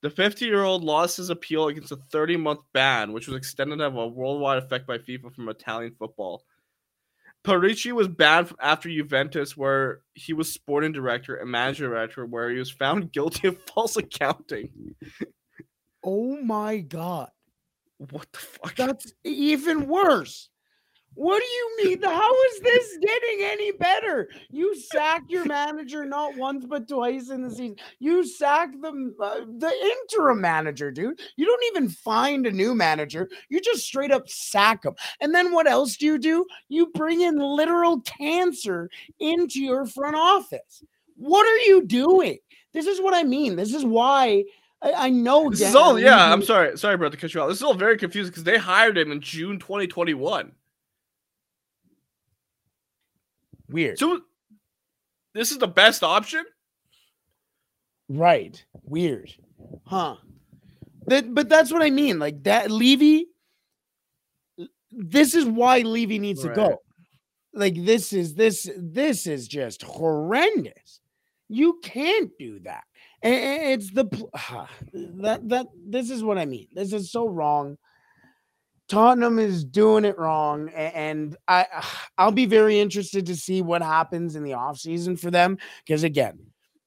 The 0.02 0.10
50 0.10 0.44
year 0.44 0.62
old 0.62 0.84
lost 0.84 1.16
his 1.16 1.30
appeal 1.30 1.68
against 1.68 1.90
a 1.90 1.96
30 1.96 2.36
month 2.36 2.60
ban, 2.74 3.14
which 3.14 3.26
was 3.26 3.38
extended 3.38 3.78
to 3.78 3.84
have 3.84 3.96
a 3.96 4.06
worldwide 4.06 4.62
effect 4.62 4.86
by 4.86 4.98
FIFA 4.98 5.34
from 5.34 5.48
Italian 5.48 5.94
football. 5.98 6.44
Paratici 7.46 7.92
was 7.92 8.08
banned 8.08 8.52
after 8.60 8.90
Juventus, 8.90 9.56
where 9.56 10.02
he 10.12 10.34
was 10.34 10.52
sporting 10.52 10.92
director 10.92 11.36
and 11.36 11.50
manager 11.50 11.88
director, 11.88 12.26
where 12.26 12.50
he 12.50 12.58
was 12.58 12.70
found 12.70 13.10
guilty 13.14 13.48
of 13.48 13.56
false 13.74 13.96
accounting. 13.96 14.68
Oh 16.02 16.36
my 16.42 16.76
god. 16.76 17.30
What 17.96 18.26
the 18.32 18.38
fuck? 18.38 18.76
That's 18.76 19.14
even 19.24 19.88
worse. 19.88 20.50
What 21.14 21.40
do 21.40 21.46
you 21.46 21.76
mean? 21.84 22.02
How 22.02 22.44
is 22.44 22.60
this 22.60 22.98
getting 23.00 23.38
any 23.42 23.72
better? 23.72 24.28
You 24.50 24.76
sacked 24.76 25.30
your 25.30 25.44
manager 25.44 26.04
not 26.04 26.36
once 26.36 26.64
but 26.66 26.88
twice 26.88 27.30
in 27.30 27.42
the 27.42 27.50
season. 27.50 27.76
You 28.00 28.26
sacked 28.26 28.80
the 28.80 29.14
uh, 29.20 29.40
the 29.58 29.70
interim 29.70 30.40
manager, 30.40 30.90
dude. 30.90 31.20
You 31.36 31.46
don't 31.46 31.64
even 31.76 31.88
find 31.88 32.46
a 32.46 32.52
new 32.52 32.74
manager. 32.74 33.28
You 33.48 33.60
just 33.60 33.86
straight 33.86 34.10
up 34.10 34.28
sack 34.28 34.84
him. 34.84 34.94
And 35.20 35.34
then 35.34 35.52
what 35.52 35.68
else 35.68 35.96
do 35.96 36.06
you 36.06 36.18
do? 36.18 36.46
You 36.68 36.86
bring 36.94 37.20
in 37.20 37.38
literal 37.38 38.00
cancer 38.00 38.90
into 39.20 39.60
your 39.60 39.86
front 39.86 40.16
office. 40.16 40.82
What 41.16 41.46
are 41.46 41.58
you 41.58 41.84
doing? 41.86 42.38
This 42.72 42.86
is 42.86 43.00
what 43.00 43.14
I 43.14 43.22
mean. 43.22 43.54
This 43.54 43.72
is 43.72 43.84
why 43.84 44.44
I, 44.82 45.10
know. 45.10 45.48
This 45.48 45.60
is 45.62 45.76
all. 45.76 45.98
Yeah, 45.98 46.32
I'm 46.32 46.42
sorry. 46.42 46.76
Sorry, 46.76 46.96
bro, 46.96 47.08
to 47.08 47.16
cut 47.16 47.32
you 47.32 47.40
off. 47.40 47.48
This 47.48 47.58
is 47.58 47.62
all 47.62 47.74
very 47.74 47.96
confusing 47.96 48.30
because 48.30 48.44
they 48.44 48.58
hired 48.58 48.98
him 48.98 49.12
in 49.12 49.20
June 49.20 49.58
2021. 49.58 50.52
Weird. 53.68 53.98
So 53.98 54.20
this 55.34 55.50
is 55.50 55.58
the 55.58 55.68
best 55.68 56.02
option? 56.02 56.44
Right. 58.08 58.64
Weird. 58.84 59.32
Huh. 59.84 60.16
That 61.06 61.34
but 61.34 61.48
that's 61.48 61.72
what 61.72 61.82
I 61.82 61.90
mean. 61.90 62.18
Like 62.18 62.42
that 62.44 62.70
Levy. 62.70 63.26
This 64.90 65.34
is 65.34 65.44
why 65.44 65.80
Levy 65.80 66.18
needs 66.18 66.44
right. 66.44 66.54
to 66.54 66.60
go. 66.60 66.82
Like 67.52 67.74
this 67.84 68.12
is 68.12 68.34
this 68.34 68.68
this 68.76 69.26
is 69.26 69.48
just 69.48 69.82
horrendous. 69.82 71.00
You 71.48 71.78
can't 71.82 72.30
do 72.38 72.60
that. 72.60 72.84
And 73.22 73.34
it's 73.34 73.90
the 73.92 74.04
that 75.22 75.48
that 75.48 75.66
this 75.86 76.10
is 76.10 76.22
what 76.22 76.38
I 76.38 76.46
mean. 76.46 76.68
This 76.72 76.92
is 76.92 77.10
so 77.10 77.28
wrong. 77.28 77.78
Tottenham 78.94 79.40
is 79.40 79.64
doing 79.64 80.04
it 80.04 80.16
wrong, 80.16 80.68
and 80.68 81.36
I 81.48 81.66
I'll 82.16 82.30
be 82.30 82.46
very 82.46 82.78
interested 82.78 83.26
to 83.26 83.34
see 83.34 83.60
what 83.60 83.82
happens 83.82 84.36
in 84.36 84.44
the 84.44 84.52
offseason 84.52 85.18
for 85.18 85.32
them 85.32 85.58
because 85.84 86.04
again, 86.04 86.38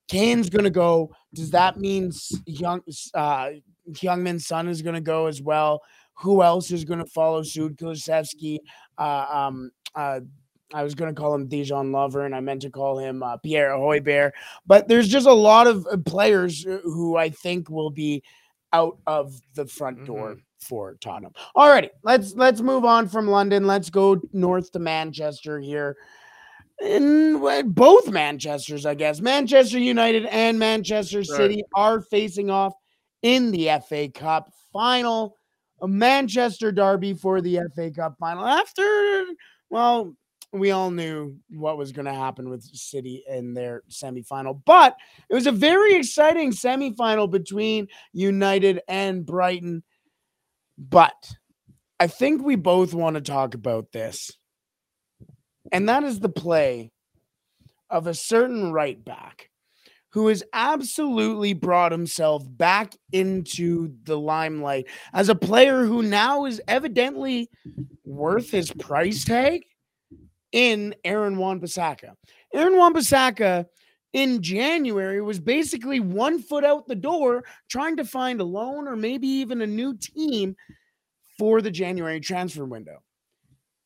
Kane's 0.07 0.49
gonna 0.49 0.69
go. 0.69 1.11
Does 1.33 1.51
that 1.51 1.77
mean 1.77 2.11
young 2.45 2.81
uh 3.13 3.49
Heung-Min 3.91 4.39
Son 4.39 4.69
is 4.69 4.81
gonna 4.81 5.01
go 5.01 5.25
as 5.25 5.41
well? 5.41 5.81
Who 6.19 6.43
else 6.43 6.71
is 6.71 6.85
gonna 6.85 7.05
follow 7.05 7.43
suit? 7.43 7.75
Kulusevski, 7.75 8.59
uh, 8.97 9.25
um, 9.29 9.71
uh, 9.93 10.21
I 10.73 10.83
was 10.83 10.95
going 10.95 11.13
to 11.13 11.19
call 11.19 11.33
him 11.33 11.47
Dijon 11.47 11.91
Lover, 11.91 12.25
and 12.25 12.35
I 12.35 12.39
meant 12.41 12.61
to 12.63 12.69
call 12.69 12.99
him 12.99 13.23
uh, 13.23 13.37
Pierre 13.37 13.71
Højbjerg. 13.71 14.31
But 14.65 14.87
there's 14.87 15.07
just 15.07 15.25
a 15.25 15.33
lot 15.33 15.65
of 15.65 15.87
uh, 15.87 15.97
players 16.05 16.65
uh, 16.65 16.79
who 16.83 17.15
I 17.15 17.29
think 17.29 17.69
will 17.69 17.89
be 17.89 18.21
out 18.73 18.97
of 19.07 19.39
the 19.55 19.65
front 19.65 20.05
door 20.05 20.31
mm-hmm. 20.31 20.39
For 20.59 20.95
Tottenham. 21.01 21.33
Alrighty, 21.55 21.89
let's 22.03 22.33
let's 22.35 22.61
move 22.61 22.85
on 22.85 23.07
from 23.07 23.27
London. 23.27 23.67
Let's 23.67 23.89
go 23.89 24.21
north 24.33 24.71
to 24.71 24.79
Manchester 24.79 25.59
here. 25.59 25.97
In 26.81 27.41
both 27.73 28.11
Manchesters, 28.11 28.85
I 28.85 28.93
guess. 28.93 29.19
Manchester 29.19 29.79
United 29.79 30.25
and 30.27 30.59
Manchester 30.59 31.23
City 31.23 31.55
right. 31.55 31.81
are 31.81 32.01
facing 32.01 32.51
off 32.51 32.73
in 33.23 33.51
the 33.51 33.69
FA 33.87 34.09
Cup 34.09 34.51
final. 34.71 35.37
A 35.81 35.87
Manchester 35.87 36.71
derby 36.71 37.13
for 37.13 37.41
the 37.41 37.59
FA 37.75 37.91
Cup 37.91 38.17
final. 38.19 38.45
After, 38.45 39.25
well, 39.69 40.15
we 40.51 40.71
all 40.71 40.91
knew 40.91 41.35
what 41.49 41.77
was 41.77 41.91
going 41.91 42.05
to 42.05 42.13
happen 42.13 42.49
with 42.49 42.63
City 42.63 43.23
in 43.27 43.53
their 43.53 43.83
semifinal, 43.89 44.61
but 44.65 44.95
it 45.29 45.33
was 45.33 45.47
a 45.47 45.51
very 45.51 45.95
exciting 45.95 46.51
semifinal 46.51 47.29
between 47.29 47.87
United 48.13 48.81
and 48.87 49.25
Brighton. 49.25 49.83
But 50.77 51.31
I 51.99 52.07
think 52.07 52.43
we 52.43 52.55
both 52.55 52.93
want 52.93 53.15
to 53.15 53.21
talk 53.21 53.55
about 53.55 53.91
this, 53.91 54.31
and 55.71 55.89
that 55.89 56.03
is 56.03 56.19
the 56.19 56.29
play 56.29 56.91
of 57.89 58.05
a 58.07 58.13
certain 58.13 58.71
right 58.71 59.03
back 59.03 59.49
who 60.11 60.27
has 60.27 60.43
absolutely 60.53 61.53
brought 61.53 61.91
himself 61.91 62.43
back 62.47 62.93
into 63.11 63.93
the 64.03 64.17
limelight 64.17 64.87
as 65.13 65.29
a 65.29 65.35
player 65.35 65.85
who 65.85 66.01
now 66.01 66.45
is 66.45 66.61
evidently 66.67 67.49
worth 68.05 68.49
his 68.49 68.71
price 68.71 69.25
tag 69.25 69.63
in 70.51 70.95
Aaron 71.03 71.37
Wan-Bissaka. 71.37 72.13
Aaron 72.53 72.77
Wan-Bissaka 72.77 73.65
in 74.13 74.41
January 74.41 75.21
was 75.21 75.39
basically 75.39 75.99
one 75.99 76.41
foot 76.41 76.63
out 76.63 76.87
the 76.87 76.95
door 76.95 77.43
trying 77.69 77.97
to 77.97 78.05
find 78.05 78.39
a 78.39 78.45
loan 78.45 78.87
or 78.87 78.95
maybe 78.95 79.27
even 79.27 79.61
a 79.61 79.67
new 79.67 79.95
team 79.97 80.55
for 81.37 81.61
the 81.61 81.71
January 81.71 82.19
transfer 82.19 82.65
window. 82.65 83.03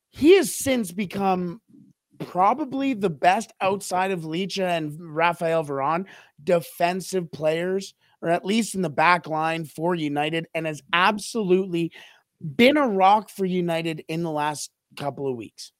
He 0.10 0.36
has 0.36 0.53
since 0.53 0.91
become 0.91 1.62
probably 2.19 2.93
the 2.93 3.10
best 3.10 3.51
outside 3.62 4.12
of 4.12 4.21
Licha 4.21 4.77
and 4.77 4.95
Rafael 4.99 5.63
Varane 5.63 6.05
defensive 6.43 7.31
players, 7.31 7.93
or 8.21 8.29
at 8.29 8.45
least 8.45 8.75
in 8.75 8.81
the 8.81 8.89
back 8.89 9.27
line 9.27 9.65
for 9.65 9.95
United, 9.95 10.47
and 10.53 10.65
has 10.65 10.81
absolutely 10.93 11.91
been 12.55 12.77
a 12.77 12.88
rock 12.88 13.29
for 13.29 13.45
United 13.45 14.03
in 14.07 14.23
the 14.23 14.31
last 14.31 14.71
couple 14.97 15.29
of 15.29 15.36
weeks. 15.36 15.71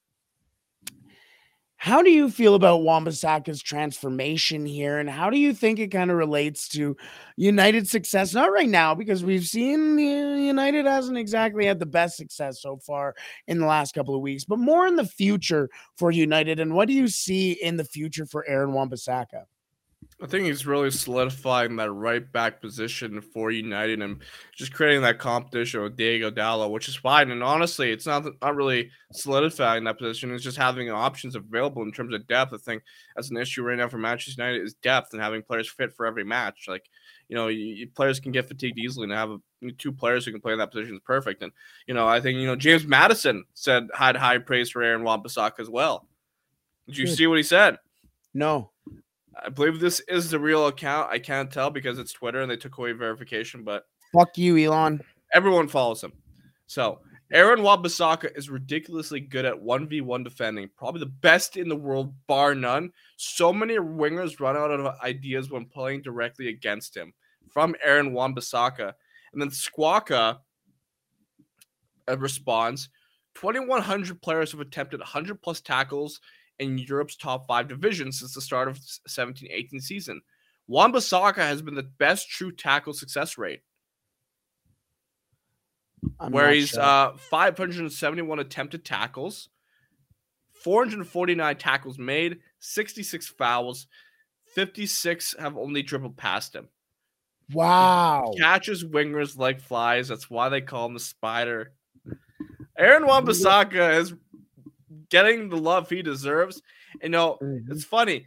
How 1.82 2.00
do 2.00 2.12
you 2.12 2.30
feel 2.30 2.54
about 2.54 2.84
Wan-Bissaka's 2.84 3.60
transformation 3.60 4.64
here, 4.64 5.00
and 5.00 5.10
how 5.10 5.30
do 5.30 5.36
you 5.36 5.52
think 5.52 5.80
it 5.80 5.88
kind 5.88 6.12
of 6.12 6.16
relates 6.16 6.68
to 6.68 6.96
United's 7.36 7.90
success? 7.90 8.32
Not 8.32 8.52
right 8.52 8.68
now, 8.68 8.94
because 8.94 9.24
we've 9.24 9.46
seen 9.46 9.98
United 9.98 10.86
hasn't 10.86 11.18
exactly 11.18 11.66
had 11.66 11.80
the 11.80 11.86
best 11.86 12.16
success 12.16 12.62
so 12.62 12.76
far 12.76 13.16
in 13.48 13.58
the 13.58 13.66
last 13.66 13.96
couple 13.96 14.14
of 14.14 14.20
weeks, 14.20 14.44
but 14.44 14.60
more 14.60 14.86
in 14.86 14.94
the 14.94 15.04
future 15.04 15.68
for 15.96 16.12
United. 16.12 16.60
And 16.60 16.72
what 16.72 16.86
do 16.86 16.94
you 16.94 17.08
see 17.08 17.50
in 17.50 17.76
the 17.76 17.84
future 17.84 18.26
for 18.26 18.46
Aaron 18.46 18.74
Wan-Bissaka? 18.74 19.46
I 20.22 20.26
think 20.26 20.46
he's 20.46 20.66
really 20.66 20.90
solidifying 20.90 21.74
that 21.76 21.90
right 21.90 22.30
back 22.32 22.60
position 22.60 23.20
for 23.20 23.50
United 23.50 24.00
and 24.02 24.22
just 24.54 24.72
creating 24.72 25.02
that 25.02 25.18
competition 25.18 25.82
with 25.82 25.96
Diogo 25.96 26.30
Dalot, 26.30 26.70
which 26.70 26.88
is 26.88 26.94
fine. 26.94 27.30
And 27.32 27.42
honestly, 27.42 27.90
it's 27.90 28.06
not 28.06 28.24
not 28.40 28.54
really 28.54 28.90
solidifying 29.12 29.84
that 29.84 29.98
position. 29.98 30.32
It's 30.32 30.44
just 30.44 30.56
having 30.56 30.90
options 30.90 31.34
available 31.34 31.82
in 31.82 31.92
terms 31.92 32.14
of 32.14 32.26
depth. 32.28 32.54
I 32.54 32.58
think 32.58 32.82
that's 33.16 33.30
an 33.30 33.36
issue 33.36 33.62
right 33.62 33.76
now 33.76 33.88
for 33.88 33.98
Manchester 33.98 34.40
United 34.40 34.64
is 34.64 34.74
depth 34.74 35.12
and 35.12 35.22
having 35.22 35.42
players 35.42 35.68
fit 35.68 35.92
for 35.92 36.06
every 36.06 36.24
match. 36.24 36.66
Like 36.68 36.88
you 37.28 37.36
know, 37.36 37.48
you, 37.48 37.88
players 37.88 38.20
can 38.20 38.32
get 38.32 38.46
fatigued 38.46 38.78
easily, 38.78 39.04
and 39.04 39.12
have 39.12 39.30
a, 39.30 39.72
two 39.78 39.92
players 39.92 40.24
who 40.24 40.32
can 40.32 40.40
play 40.40 40.52
in 40.52 40.58
that 40.58 40.70
position 40.70 40.96
is 40.96 41.00
perfect. 41.04 41.42
And 41.42 41.52
you 41.86 41.94
know, 41.94 42.06
I 42.06 42.20
think 42.20 42.38
you 42.38 42.46
know 42.46 42.56
James 42.56 42.86
Maddison 42.86 43.44
said 43.54 43.88
had 43.94 44.16
high 44.16 44.38
praise 44.38 44.70
for 44.70 44.82
Aaron 44.82 45.02
Wan-Bissaka 45.02 45.60
as 45.60 45.70
well. 45.70 46.06
Did 46.86 46.98
you 46.98 47.06
Good. 47.06 47.16
see 47.16 47.26
what 47.26 47.38
he 47.38 47.44
said? 47.44 47.78
No. 48.34 48.71
I 49.40 49.48
believe 49.48 49.80
this 49.80 50.00
is 50.08 50.30
the 50.30 50.38
real 50.38 50.66
account. 50.66 51.10
I 51.10 51.18
can't 51.18 51.50
tell 51.50 51.70
because 51.70 51.98
it's 51.98 52.12
Twitter 52.12 52.42
and 52.42 52.50
they 52.50 52.56
took 52.56 52.78
away 52.78 52.92
verification, 52.92 53.64
but 53.64 53.84
fuck 54.12 54.36
you, 54.36 54.56
Elon. 54.58 55.02
Everyone 55.34 55.68
follows 55.68 56.02
him. 56.02 56.12
So 56.66 57.00
Aaron 57.32 57.62
Wan-Bissaka 57.62 58.36
is 58.36 58.50
ridiculously 58.50 59.20
good 59.20 59.46
at 59.46 59.54
1v1 59.54 60.22
defending, 60.22 60.68
probably 60.76 61.00
the 61.00 61.06
best 61.06 61.56
in 61.56 61.68
the 61.68 61.76
world, 61.76 62.14
bar 62.26 62.54
none. 62.54 62.92
So 63.16 63.52
many 63.52 63.76
wingers 63.76 64.38
run 64.38 64.56
out 64.56 64.70
of 64.70 65.00
ideas 65.00 65.50
when 65.50 65.64
playing 65.64 66.02
directly 66.02 66.48
against 66.48 66.94
him 66.94 67.14
from 67.50 67.74
Aaron 67.82 68.12
Wan-Bissaka. 68.12 68.92
And 69.32 69.40
then 69.40 69.48
Squawka 69.48 70.38
uh, 72.08 72.18
responds 72.18 72.90
2,100 73.34 74.20
players 74.20 74.52
have 74.52 74.60
attempted 74.60 75.00
100 75.00 75.40
plus 75.40 75.62
tackles 75.62 76.20
in 76.58 76.78
Europe's 76.78 77.16
top 77.16 77.46
five 77.46 77.68
divisions 77.68 78.18
since 78.20 78.34
the 78.34 78.40
start 78.40 78.68
of 78.68 78.78
17 79.06 79.48
18 79.50 79.80
season. 79.80 80.20
Wan-Bissaka 80.68 81.36
has 81.36 81.60
been 81.60 81.74
the 81.74 81.82
best 81.82 82.30
true 82.30 82.52
tackle 82.52 82.92
success 82.92 83.36
rate. 83.36 83.60
I'm 86.18 86.32
where 86.32 86.50
he's 86.50 86.70
sure. 86.70 86.82
uh, 86.82 87.16
571 87.16 88.38
attempted 88.38 88.84
tackles, 88.84 89.48
449 90.64 91.56
tackles 91.56 91.98
made, 91.98 92.38
66 92.60 93.28
fouls, 93.28 93.86
56 94.54 95.36
have 95.38 95.56
only 95.56 95.82
dribbled 95.82 96.16
past 96.16 96.54
him. 96.54 96.68
Wow. 97.52 98.32
He 98.34 98.40
catches 98.40 98.84
wingers 98.84 99.36
like 99.36 99.60
flies. 99.60 100.08
That's 100.08 100.30
why 100.30 100.48
they 100.48 100.60
call 100.60 100.86
him 100.86 100.94
the 100.94 101.00
spider. 101.00 101.72
Aaron 102.78 103.06
Wan-Bissaka 103.06 103.98
is 103.98 104.14
getting 105.12 105.48
the 105.50 105.56
love 105.58 105.88
he 105.90 106.02
deserves. 106.02 106.62
And 106.94 107.02
you 107.04 107.08
know, 107.10 107.38
Mhm. 107.42 107.70
it's 107.70 107.84
funny. 107.84 108.26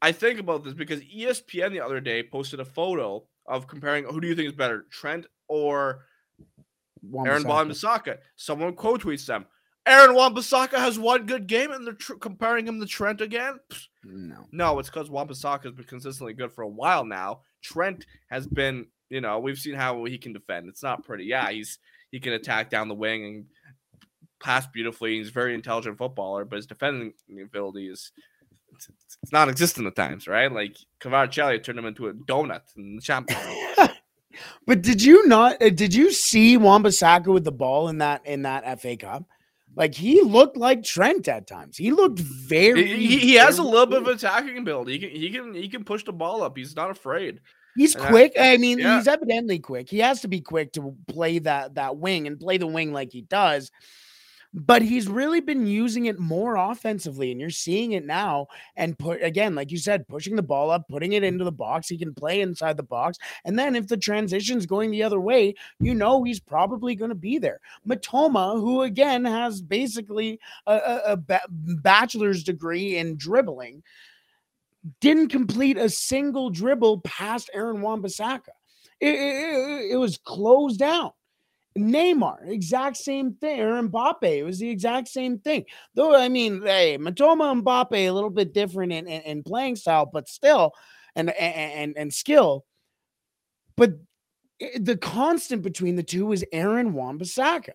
I 0.00 0.12
think 0.12 0.38
about 0.38 0.62
this 0.62 0.74
because 0.74 1.00
ESPN 1.02 1.72
the 1.72 1.80
other 1.80 2.00
day 2.00 2.22
posted 2.22 2.60
a 2.60 2.64
photo 2.64 3.26
of 3.46 3.66
comparing 3.66 4.04
who 4.04 4.20
do 4.20 4.28
you 4.28 4.36
think 4.36 4.48
is 4.48 4.54
better, 4.54 4.82
Trent 4.90 5.26
or 5.48 6.04
Aaron 7.26 7.44
Wan-Bissaka. 7.48 8.18
Someone 8.36 8.74
quote 8.74 9.02
tweets 9.02 9.26
them. 9.26 9.46
Aaron 9.86 10.14
Wan-Bissaka 10.14 10.76
has 10.78 10.98
one 10.98 11.24
good 11.24 11.46
game, 11.46 11.70
and 11.72 11.86
they're 11.86 11.94
tr- 11.94 12.14
comparing 12.16 12.66
him 12.66 12.78
to 12.78 12.86
Trent 12.86 13.22
again. 13.22 13.58
No. 14.04 14.46
No, 14.52 14.78
it's 14.78 14.90
because 14.90 15.08
Wan-Bissaka 15.08 15.64
has 15.64 15.72
been 15.72 15.84
consistently 15.86 16.34
good 16.34 16.52
for 16.52 16.62
a 16.62 16.68
while 16.68 17.04
now. 17.06 17.42
Trent 17.62 18.04
has 18.28 18.46
been, 18.46 18.86
you 19.08 19.22
know, 19.22 19.38
we've 19.38 19.58
seen 19.58 19.74
how 19.74 20.04
he 20.04 20.18
can 20.18 20.34
defend. 20.34 20.68
It's 20.68 20.82
not 20.82 21.04
pretty. 21.04 21.24
Yeah, 21.24 21.50
he's 21.50 21.78
he 22.10 22.20
can 22.20 22.34
attack 22.34 22.70
down 22.70 22.88
the 22.88 22.94
wing 22.94 23.24
and 23.24 23.46
pass 24.40 24.66
beautifully. 24.66 25.18
He's 25.18 25.28
a 25.28 25.32
very 25.32 25.54
intelligent 25.54 25.98
footballer, 25.98 26.44
but 26.44 26.56
his 26.56 26.66
defending 26.66 27.12
ability 27.42 27.88
is 27.88 28.12
it's, 28.74 28.88
it's 29.22 29.32
non-existent 29.32 29.86
at 29.86 29.96
times, 29.96 30.28
right? 30.28 30.50
Like 30.52 30.76
Kvaratskhelia 31.00 31.62
turned 31.62 31.78
him 31.78 31.86
into 31.86 32.08
a 32.08 32.14
donut 32.14 32.62
in 32.76 32.96
the 32.96 33.02
Champions 33.02 33.40
But 34.66 34.82
did 34.82 35.02
you 35.02 35.26
not? 35.26 35.60
uh, 35.60 35.70
Did 35.70 35.94
you 35.94 36.12
see 36.12 36.56
Wan-Bissaka 36.56 37.26
with 37.26 37.44
the 37.44 37.52
ball 37.52 37.88
in 37.88 37.98
that 37.98 38.24
in 38.24 38.42
that 38.42 38.80
FA 38.80 38.96
Cup? 38.96 39.24
Like 39.74 39.94
he 39.94 40.22
looked 40.22 40.56
like 40.56 40.82
Trent 40.82 41.28
at 41.28 41.46
times. 41.46 41.76
He 41.76 41.90
looked 41.90 42.18
very. 42.18 42.86
He, 42.86 43.18
he- 43.18 43.34
has 43.34 43.58
a 43.58 43.62
very 43.62 43.72
little 43.72 43.86
bit 43.86 44.02
of 44.02 44.08
attacking 44.08 44.58
ability. 44.58 44.92
He 44.92 44.98
can 44.98 45.10
he 45.10 45.30
can 45.30 45.54
he 45.54 45.68
can 45.68 45.84
push 45.84 46.04
the 46.04 46.12
ball 46.12 46.42
up. 46.42 46.56
He's 46.56 46.76
not 46.76 46.90
afraid. 46.90 47.40
He's 47.76 47.94
and 47.94 48.04
I- 48.04 48.08
quick. 48.10 48.32
I 48.38 48.56
mean, 48.56 48.78
yeah. 48.78 48.96
he's 48.98 49.08
evidently 49.08 49.58
quick. 49.58 49.88
He 49.88 49.98
has 50.00 50.20
to 50.22 50.28
be 50.28 50.40
quick 50.40 50.72
to 50.72 50.94
play 51.08 51.38
that 51.40 51.74
that 51.74 51.96
wing 51.96 52.26
and 52.26 52.38
play 52.38 52.58
the 52.58 52.66
wing 52.66 52.92
like 52.92 53.12
he 53.12 53.22
does. 53.22 53.70
But 54.54 54.80
he's 54.80 55.08
really 55.08 55.40
been 55.40 55.66
using 55.66 56.06
it 56.06 56.18
more 56.18 56.56
offensively, 56.56 57.30
and 57.30 57.38
you're 57.40 57.50
seeing 57.50 57.92
it 57.92 58.06
now. 58.06 58.46
And 58.76 58.98
put 58.98 59.22
again, 59.22 59.54
like 59.54 59.70
you 59.70 59.76
said, 59.76 60.08
pushing 60.08 60.36
the 60.36 60.42
ball 60.42 60.70
up, 60.70 60.88
putting 60.88 61.12
it 61.12 61.22
into 61.22 61.44
the 61.44 61.52
box. 61.52 61.86
He 61.88 61.98
can 61.98 62.14
play 62.14 62.40
inside 62.40 62.78
the 62.78 62.82
box, 62.82 63.18
and 63.44 63.58
then 63.58 63.76
if 63.76 63.88
the 63.88 63.98
transition's 63.98 64.64
going 64.64 64.90
the 64.90 65.02
other 65.02 65.20
way, 65.20 65.54
you 65.80 65.94
know 65.94 66.22
he's 66.24 66.40
probably 66.40 66.94
going 66.94 67.10
to 67.10 67.14
be 67.14 67.38
there. 67.38 67.60
Mitoma, 67.86 68.54
who 68.58 68.82
again 68.82 69.24
has 69.26 69.60
basically 69.60 70.40
a, 70.66 70.74
a, 70.76 71.00
a 71.12 71.16
ba- 71.18 71.40
bachelor's 71.50 72.42
degree 72.42 72.96
in 72.96 73.16
dribbling, 73.18 73.82
didn't 75.02 75.28
complete 75.28 75.76
a 75.76 75.90
single 75.90 76.48
dribble 76.48 77.02
past 77.02 77.50
Aaron 77.52 77.82
Wan-Bissaka. 77.82 78.48
It, 79.00 79.14
it- 79.14 79.18
it- 79.18 79.90
it 79.92 79.96
was 79.96 80.16
closed 80.18 80.78
down. 80.78 81.10
Neymar, 81.76 82.48
exact 82.48 82.96
same 82.96 83.34
thing. 83.34 83.60
Or 83.60 83.82
Mbappe, 83.82 84.22
it 84.22 84.44
was 84.44 84.58
the 84.58 84.70
exact 84.70 85.08
same 85.08 85.38
thing. 85.38 85.64
Though, 85.94 86.16
I 86.16 86.28
mean, 86.28 86.62
hey, 86.62 86.98
Mitoma 86.98 87.62
Mbappe, 87.62 87.92
a 87.92 88.10
little 88.10 88.30
bit 88.30 88.52
different 88.52 88.92
in, 88.92 89.06
in, 89.06 89.22
in 89.22 89.42
playing 89.42 89.76
style, 89.76 90.06
but 90.06 90.28
still, 90.28 90.72
and, 91.14 91.30
and, 91.30 91.96
and, 91.96 92.12
skill. 92.12 92.64
But 93.76 93.94
eh, 94.60 94.78
the 94.80 94.96
constant 94.96 95.62
between 95.62 95.96
the 95.96 96.02
two 96.02 96.32
is 96.32 96.44
Aaron 96.52 96.94
Wan-Bissaka. 96.94 97.72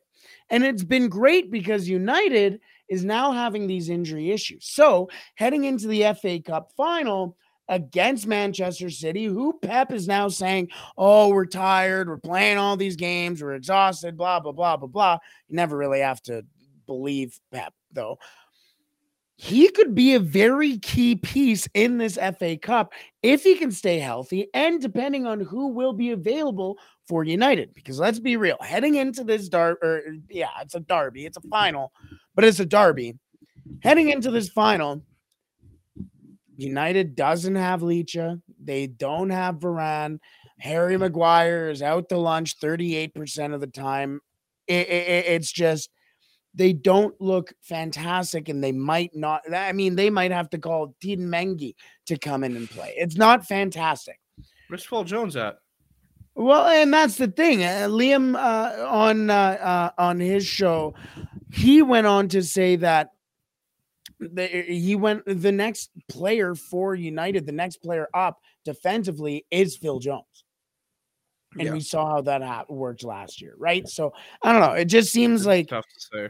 And 0.49 0.63
it's 0.63 0.83
been 0.83 1.09
great 1.09 1.51
because 1.51 1.87
United 1.87 2.59
is 2.89 3.03
now 3.03 3.31
having 3.31 3.67
these 3.67 3.89
injury 3.89 4.31
issues. 4.31 4.65
So 4.65 5.09
heading 5.35 5.65
into 5.65 5.87
the 5.87 6.13
FA 6.21 6.39
Cup 6.39 6.71
final 6.77 7.37
against 7.69 8.27
Manchester 8.27 8.89
City, 8.89 9.25
who 9.25 9.57
Pep 9.61 9.91
is 9.91 10.07
now 10.07 10.27
saying, 10.27 10.69
Oh, 10.97 11.29
we're 11.29 11.45
tired, 11.45 12.07
we're 12.07 12.17
playing 12.17 12.57
all 12.57 12.77
these 12.77 12.95
games, 12.95 13.41
we're 13.41 13.55
exhausted, 13.55 14.17
blah, 14.17 14.39
blah, 14.39 14.51
blah, 14.51 14.77
blah, 14.77 14.87
blah. 14.87 15.17
You 15.47 15.55
never 15.55 15.77
really 15.77 16.01
have 16.01 16.21
to 16.23 16.45
believe 16.85 17.39
Pep, 17.51 17.73
though. 17.91 18.17
He 19.35 19.69
could 19.69 19.95
be 19.95 20.13
a 20.13 20.19
very 20.19 20.77
key 20.77 21.15
piece 21.15 21.67
in 21.73 21.97
this 21.97 22.17
FA 22.37 22.55
Cup 22.55 22.93
if 23.23 23.43
he 23.43 23.55
can 23.55 23.71
stay 23.71 23.99
healthy 23.99 24.47
and 24.53 24.79
depending 24.79 25.25
on 25.25 25.41
who 25.41 25.67
will 25.67 25.91
be 25.91 26.11
available 26.11 26.77
for 27.07 27.23
United. 27.23 27.73
Because 27.73 27.99
let's 27.99 28.19
be 28.19 28.37
real, 28.37 28.57
heading 28.61 28.95
into 28.95 29.23
this 29.23 29.49
or 29.53 29.77
er, 29.83 30.03
yeah, 30.29 30.49
it's 30.61 30.75
a 30.75 30.79
derby, 30.79 31.25
it's 31.25 31.37
a 31.37 31.41
final, 31.41 31.91
but 32.35 32.45
it's 32.45 32.59
a 32.59 32.65
derby. 32.65 33.15
Heading 33.81 34.09
into 34.09 34.29
this 34.29 34.49
final, 34.49 35.03
United 36.63 37.15
doesn't 37.15 37.55
have 37.55 37.81
Licha. 37.81 38.41
They 38.63 38.87
don't 38.87 39.29
have 39.29 39.55
Varane. 39.59 40.19
Harry 40.59 40.97
Maguire 40.97 41.69
is 41.69 41.81
out 41.81 42.09
to 42.09 42.17
lunch 42.17 42.59
38% 42.59 43.53
of 43.53 43.59
the 43.61 43.67
time. 43.67 44.21
It- 44.67 44.87
it- 44.87 45.07
it- 45.07 45.25
it's 45.27 45.51
just 45.51 45.89
they 46.55 46.71
don't 46.71 47.19
look 47.19 47.53
fantastic 47.61 48.47
and 48.47 48.63
they 48.63 48.71
might 48.71 49.15
not. 49.15 49.41
I 49.53 49.73
mean, 49.73 49.95
they 49.95 50.09
might 50.09 50.31
have 50.31 50.49
to 50.51 50.57
call 50.57 50.95
Teden 51.03 51.27
Mengi 51.27 51.73
to 52.05 52.17
come 52.17 52.43
in 52.43 52.55
and 52.55 52.69
play. 52.69 52.93
It's 52.95 53.17
not 53.17 53.45
fantastic. 53.45 54.19
Where's 54.67 54.85
Paul 54.85 55.03
Jones 55.03 55.35
at? 55.35 55.57
Well, 56.35 56.67
and 56.67 56.93
that's 56.93 57.17
the 57.17 57.27
thing. 57.27 57.63
Uh, 57.63 57.87
Liam 57.89 58.35
uh, 58.35 58.87
on 58.87 59.29
uh, 59.29 59.33
uh, 59.33 59.89
on 59.97 60.19
his 60.19 60.45
show, 60.45 60.93
he 61.51 61.81
went 61.81 62.07
on 62.07 62.27
to 62.29 62.41
say 62.41 62.75
that 62.77 63.09
the, 64.33 64.55
eh, 64.55 64.63
he 64.73 64.95
went 64.95 65.23
the 65.25 65.51
next 65.51 65.91
player 66.09 66.55
for 66.55 66.95
United, 66.95 67.45
the 67.45 67.51
next 67.51 67.77
player 67.77 68.07
up 68.13 68.39
defensively 68.65 69.45
is 69.51 69.75
Phil 69.77 69.99
Jones, 69.99 70.43
and 71.57 71.67
Yeah. 71.67 71.73
we 71.73 71.79
saw 71.81 72.07
how 72.15 72.21
that 72.21 72.41
uh, 72.41 72.65
worked 72.69 73.03
last 73.03 73.41
year, 73.41 73.55
right? 73.57 73.87
So 73.87 74.13
I 74.41 74.51
don't 74.51 74.61
know. 74.61 74.73
It 74.73 74.85
just 74.85 75.11
seems 75.11 75.45
like 75.45 75.67
Tough 75.67 75.85
to 75.85 75.99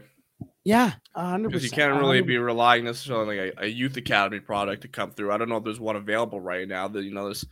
yeah, 0.64 0.92
hundred 1.14 1.48
because 1.48 1.64
you 1.64 1.70
can't 1.70 1.98
really 1.98 2.22
100%. 2.22 2.26
be 2.26 2.38
relying 2.38 2.84
necessarily 2.84 3.40
on 3.40 3.46
like 3.46 3.54
a, 3.58 3.64
a 3.64 3.68
youth 3.68 3.96
academy 3.96 4.40
product 4.40 4.82
to 4.82 4.88
come 4.88 5.12
through. 5.12 5.32
I 5.32 5.36
don't 5.38 5.48
know 5.48 5.56
if 5.58 5.64
there's 5.64 5.80
one 5.80 5.96
available 5.96 6.40
right 6.40 6.66
now. 6.68 6.88
That 6.88 7.02
you 7.04 7.12
know, 7.14 7.24
there's 7.24 7.44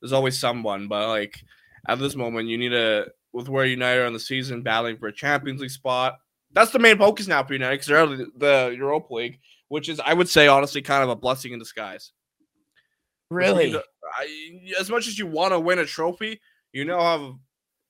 there's 0.00 0.12
always 0.12 0.38
someone, 0.38 0.88
but 0.88 1.08
like 1.08 1.40
at 1.88 1.98
this 1.98 2.14
moment, 2.16 2.48
you 2.48 2.58
need 2.58 2.72
a 2.72 3.06
with 3.32 3.48
where 3.48 3.64
United 3.66 4.00
are 4.02 4.06
in 4.06 4.12
the 4.12 4.18
season, 4.20 4.62
battling 4.62 4.96
for 4.96 5.08
a 5.08 5.12
Champions 5.12 5.60
League 5.60 5.70
spot. 5.70 6.18
That's 6.52 6.70
the 6.70 6.78
main 6.78 6.96
focus 6.96 7.26
now 7.26 7.42
for 7.44 7.52
United 7.52 7.74
because 7.74 7.86
they're 7.88 7.98
out 7.98 8.12
of 8.12 8.18
the, 8.18 8.26
the 8.38 8.74
Europa 8.76 9.12
League, 9.14 9.38
which 9.68 9.88
is 9.88 10.00
I 10.00 10.14
would 10.14 10.28
say 10.28 10.48
honestly 10.48 10.82
kind 10.82 11.02
of 11.02 11.08
a 11.10 11.16
blessing 11.16 11.52
in 11.52 11.58
disguise. 11.58 12.12
Really. 13.30 13.74
uh, 13.74 13.80
I, 14.16 14.72
as 14.80 14.90
much 14.90 15.06
as 15.06 15.18
you 15.18 15.26
want 15.26 15.52
to 15.52 15.60
win 15.60 15.78
a 15.78 15.84
trophy, 15.84 16.40
you 16.72 16.84
now 16.84 17.00
have 17.00 17.34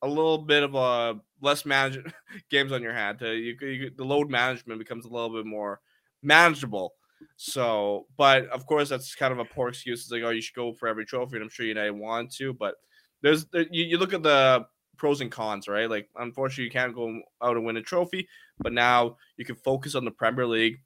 a 0.03 0.09
little 0.09 0.39
bit 0.39 0.63
of 0.63 0.75
a 0.75 1.21
less 1.41 1.65
manage 1.65 1.99
games 2.51 2.73
on 2.73 2.83
your 2.83 2.93
hand. 2.93 3.21
To 3.21 3.35
you, 3.35 3.57
you, 3.61 3.91
the 3.97 4.05
load 4.05 4.31
management 4.31 4.79
becomes 4.79 5.05
a 5.05 5.09
little 5.09 5.31
bit 5.31 5.47
more 5.47 5.81
manageable. 6.23 6.95
So, 7.37 8.07
but 8.17 8.47
of 8.49 8.67
course, 8.67 8.89
that's 8.89 9.15
kind 9.15 9.33
of 9.33 9.39
a 9.39 9.45
poor 9.45 9.69
excuse. 9.69 10.03
It's 10.03 10.11
like, 10.11 10.23
oh, 10.23 10.31
you 10.31 10.41
should 10.41 10.55
go 10.55 10.73
for 10.73 10.89
every 10.89 11.05
trophy, 11.05 11.37
and 11.37 11.43
I'm 11.43 11.51
sure 11.51 11.65
you 11.67 11.71
United 11.71 11.93
want 11.93 12.33
to, 12.35 12.53
but 12.53 12.75
there's 13.23 13.47
there, 13.47 13.67
you, 13.71 13.85
you 13.85 13.99
look 13.99 14.13
at 14.13 14.23
the 14.23 14.67
pros 14.97 15.21
and 15.21 15.31
cons, 15.31 15.69
right? 15.69 15.91
Like, 15.91 16.09
unfortunately, 16.17 16.65
you 16.65 16.71
can't 16.71 16.95
go 16.95 17.21
out 17.43 17.57
and 17.57 17.65
win 17.65 17.77
a 17.77 17.83
trophy, 17.83 18.29
but 18.59 18.73
now 18.73 19.17
you 19.37 19.45
can 19.45 19.57
focus 19.57 19.95
on 19.95 20.05
the 20.05 20.11
Premier 20.11 20.47
League, 20.47 20.81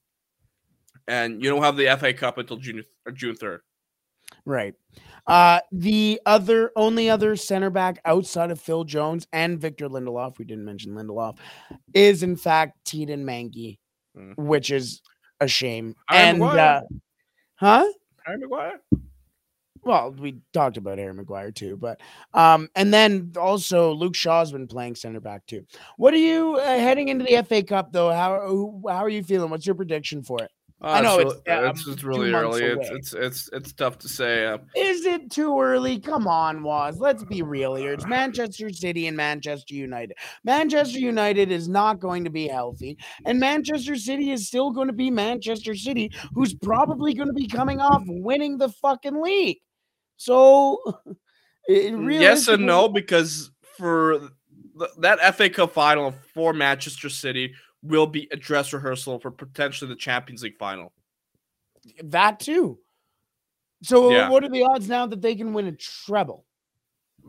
and 1.09 1.43
you 1.43 1.51
don't 1.51 1.62
have 1.62 1.77
the 1.77 1.97
FA 1.99 2.12
Cup 2.12 2.38
until 2.38 2.57
June 2.57 2.83
or 3.07 3.12
June 3.12 3.37
third. 3.37 3.61
Right. 4.45 4.75
Uh, 5.27 5.61
the 5.71 6.21
other 6.27 6.73
only 6.75 7.09
other 7.09 7.37
center 7.37 7.71
back 7.71 8.01
outside 8.05 8.51
of 8.51 8.61
Phil 8.61 8.85
Jones 8.85 9.27
and 9.33 9.61
Victor 9.61 9.88
Lindelof, 9.88 10.38
we 10.38 10.45
didn't 10.45 10.65
mention 10.65 10.95
Lindelof, 10.95 11.37
is 11.95 12.23
in 12.23 12.37
fact 12.37 12.85
Teden 12.85 13.25
Mengi, 13.25 13.79
Mm. 14.17 14.37
which 14.37 14.71
is 14.71 15.01
a 15.41 15.49
shame. 15.49 15.95
Harry 16.09 16.29
and 16.29 16.43
uh, 16.43 16.83
huh? 17.55 17.87
Harry 18.27 18.38
Maguire. 18.38 18.81
Well, 19.85 20.12
we 20.12 20.37
talked 20.53 20.77
about 20.77 20.99
Harry 20.99 21.15
Maguire 21.15 21.51
too, 21.51 21.77
but 21.77 21.99
um, 22.35 22.69
and 22.77 22.93
then 22.93 23.33
also 23.37 23.93
Luke 23.93 24.15
Shaw's 24.15 24.53
been 24.53 24.69
playing 24.69 24.95
center 24.97 25.19
back 25.19 25.47
too. 25.47 25.65
What 25.97 26.15
are 26.15 26.19
you 26.19 26.57
uh, 26.57 26.62
heading 26.79 27.09
into 27.09 27.25
the 27.25 27.43
FA 27.43 27.62
Cup 27.62 27.91
though? 27.91 28.12
How 28.12 28.81
how 28.87 29.03
are 29.03 29.09
you 29.09 29.25
feeling? 29.25 29.51
What's 29.51 29.67
your 29.67 29.75
prediction 29.75 30.23
for 30.23 30.43
it? 30.43 30.51
I 30.85 31.01
know 31.01 31.18
it's, 31.21 31.35
uh, 31.35 31.71
it's, 31.71 31.87
it's 31.87 32.03
really 32.03 32.33
early. 32.33 32.64
It's, 32.64 32.90
it's 32.90 33.14
it's 33.14 33.51
it's 33.53 33.73
tough 33.73 33.99
to 33.99 34.09
say. 34.09 34.47
Uh, 34.47 34.59
Is 34.75 35.05
it 35.05 35.31
too 35.31 35.61
early? 35.61 36.01
Come 36.01 36.27
on, 36.27 36.64
Waz. 36.64 36.99
Let's 36.99 37.23
be 37.25 37.42
real 37.42 37.75
here. 37.77 37.92
It's 37.92 38.07
Manchester 38.09 38.68
City 38.71 39.07
and 39.07 39.16
Manchester 39.16 39.75
United. 39.75 40.16
Manchester 40.42 40.99
United 40.99 41.53
is 41.53 41.68
not 41.68 42.01
going 42.01 42.25
to 42.25 42.31
be 42.31 42.49
healthy, 42.49 42.99
and 43.27 43.38
Manchester 43.38 43.95
City 43.97 44.33
is 44.33 44.49
still 44.49 44.73
going 44.73 44.88
to 44.88 44.92
be 44.92 45.11
Manchester 45.11 45.77
City, 45.77 46.11
who's 46.35 46.55
probably 46.55 47.14
going 47.14 47.29
to 47.29 47.35
be 47.35 47.47
coming 47.47 47.81
off 47.81 48.03
winning 48.07 48.59
the 48.59 48.68
fucking 48.68 49.23
league. 49.23 49.59
So, 50.16 50.81
yes 51.68 52.49
and 52.49 52.66
no, 52.66 52.88
because 52.88 53.53
for 53.77 54.31
th- 54.79 54.90
that 54.99 55.35
FA 55.37 55.49
Cup 55.49 55.73
final 55.73 56.12
for 56.35 56.53
Manchester 56.53 57.09
City 57.09 57.55
will 57.83 58.07
be 58.07 58.29
a 58.31 58.37
dress 58.37 58.73
rehearsal 58.73 59.18
for 59.18 59.31
potentially 59.31 59.88
the 59.88 59.97
Champions 59.97 60.42
League 60.42 60.59
final. 60.59 60.92
that 62.05 62.38
too. 62.38 62.79
So, 63.83 64.07
uh, 64.07 64.11
Yeah. 64.11 64.29
what 64.31 64.45
are 64.45 64.49
the 64.49 64.62
odds 64.62 64.88
now 64.88 65.05
that 65.07 65.21
they 65.21 65.35
can 65.35 65.53
win 65.53 65.66
a 65.66 65.73
treble? 65.73 66.47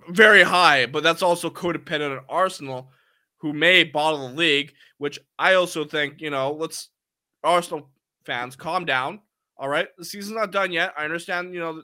Very 0.10 0.44
high, 0.44 0.86
but 0.86 1.02
that's 1.02 1.24
also 1.24 1.50
codependent 1.50 2.16
on 2.20 2.26
Arsenal, 2.30 2.92
who 3.38 3.52
may 3.54 3.84
bottle 3.84 4.28
the 4.28 4.36
league, 4.36 4.74
which 5.00 5.18
I 5.40 5.56
also 5.56 5.86
think, 5.86 6.22
you 6.22 6.30
know, 6.30 6.52
let's 6.54 6.90
Arsenal 7.44 7.90
fans 8.26 8.56
calm 8.56 8.86
down. 8.86 9.22
All 9.58 9.70
right, 9.70 9.88
the 9.98 10.06
season's 10.06 10.36
not 10.36 10.52
done 10.52 10.72
yet. 10.72 10.94
I 10.98 11.04
understand, 11.04 11.54
you 11.54 11.60
know, 11.60 11.82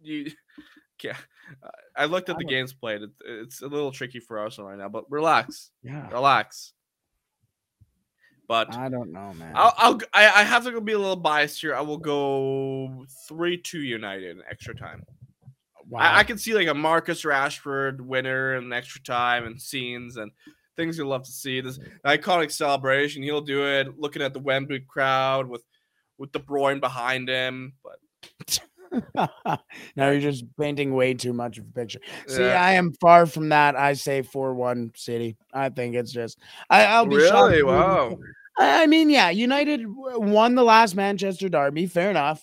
you 0.00 0.30
yeah. 1.04 1.16
I 1.96 2.06
looked 2.06 2.28
at 2.28 2.38
the 2.38 2.44
games 2.44 2.72
played. 2.72 3.02
It, 3.02 3.10
it's 3.24 3.62
a 3.62 3.68
little 3.68 3.92
tricky 3.92 4.18
for 4.18 4.38
Arsenal 4.40 4.70
right 4.70 4.78
now, 4.78 4.88
but 4.88 5.08
relax. 5.10 5.70
Yeah. 5.82 6.08
Relax. 6.10 6.72
But 8.48 8.74
I 8.74 8.88
don't 8.88 9.12
know, 9.12 9.32
man. 9.34 9.52
I'll, 9.54 9.74
I'll 9.76 10.00
I, 10.12 10.40
I 10.40 10.42
have 10.44 10.64
to 10.64 10.72
go 10.72 10.80
be 10.80 10.92
a 10.92 10.98
little 10.98 11.16
biased 11.16 11.60
here. 11.60 11.74
I 11.74 11.80
will 11.80 11.98
go 11.98 13.04
three 13.28 13.58
two 13.58 13.80
United 13.80 14.36
in 14.36 14.42
extra 14.48 14.74
time. 14.74 15.02
wow. 15.88 16.00
I, 16.00 16.18
I 16.18 16.24
can 16.24 16.38
see 16.38 16.54
like 16.54 16.68
a 16.68 16.74
Marcus 16.74 17.22
Rashford 17.22 18.00
winner 18.00 18.54
in 18.54 18.72
extra 18.72 19.02
time 19.02 19.46
and 19.46 19.60
scenes 19.60 20.16
and 20.16 20.30
things 20.76 20.96
you'll 20.96 21.08
love 21.08 21.24
to 21.24 21.32
see. 21.32 21.60
This 21.60 21.80
iconic 22.04 22.52
celebration. 22.52 23.22
He'll 23.22 23.40
do 23.40 23.66
it 23.66 23.98
looking 23.98 24.22
at 24.22 24.32
the 24.32 24.40
Wembley 24.40 24.80
crowd 24.80 25.48
with 25.48 25.64
with 26.18 26.32
De 26.32 26.38
Bruyne 26.38 26.80
behind 26.80 27.28
him. 27.28 27.72
But 27.82 28.60
now 29.96 30.10
you're 30.10 30.20
just 30.20 30.44
painting 30.58 30.94
way 30.94 31.14
too 31.14 31.32
much 31.32 31.58
of 31.58 31.64
a 31.64 31.72
picture. 31.72 32.00
See, 32.28 32.42
Yeah. 32.42 32.62
I 32.62 32.72
am 32.72 32.92
far 33.00 33.26
from 33.26 33.50
that. 33.50 33.76
I 33.76 33.94
say 33.94 34.22
four 34.22 34.54
one 34.54 34.92
City. 34.94 35.36
I 35.52 35.68
think 35.70 35.94
it's 35.94 36.12
just. 36.12 36.38
I, 36.70 36.86
I'll 36.86 37.06
be 37.06 37.16
really, 37.16 37.62
wow. 37.62 38.18
I 38.58 38.86
mean, 38.86 39.10
yeah, 39.10 39.30
United 39.30 39.82
won 39.86 40.54
the 40.54 40.64
last 40.64 40.94
Manchester 40.94 41.48
Derby. 41.48 41.86
Fair 41.86 42.10
enough. 42.10 42.42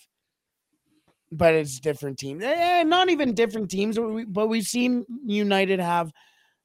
But 1.32 1.56
it's 1.56 1.80
different 1.80 2.20
team. 2.20 2.42
Eh, 2.44 2.84
not 2.84 3.10
even 3.10 3.34
different 3.34 3.72
teams, 3.72 3.98
but 3.98 4.10
we- 4.10 4.26
but 4.26 4.48
we've 4.48 4.68
seen 4.68 5.06
United 5.26 5.80
have 5.80 6.12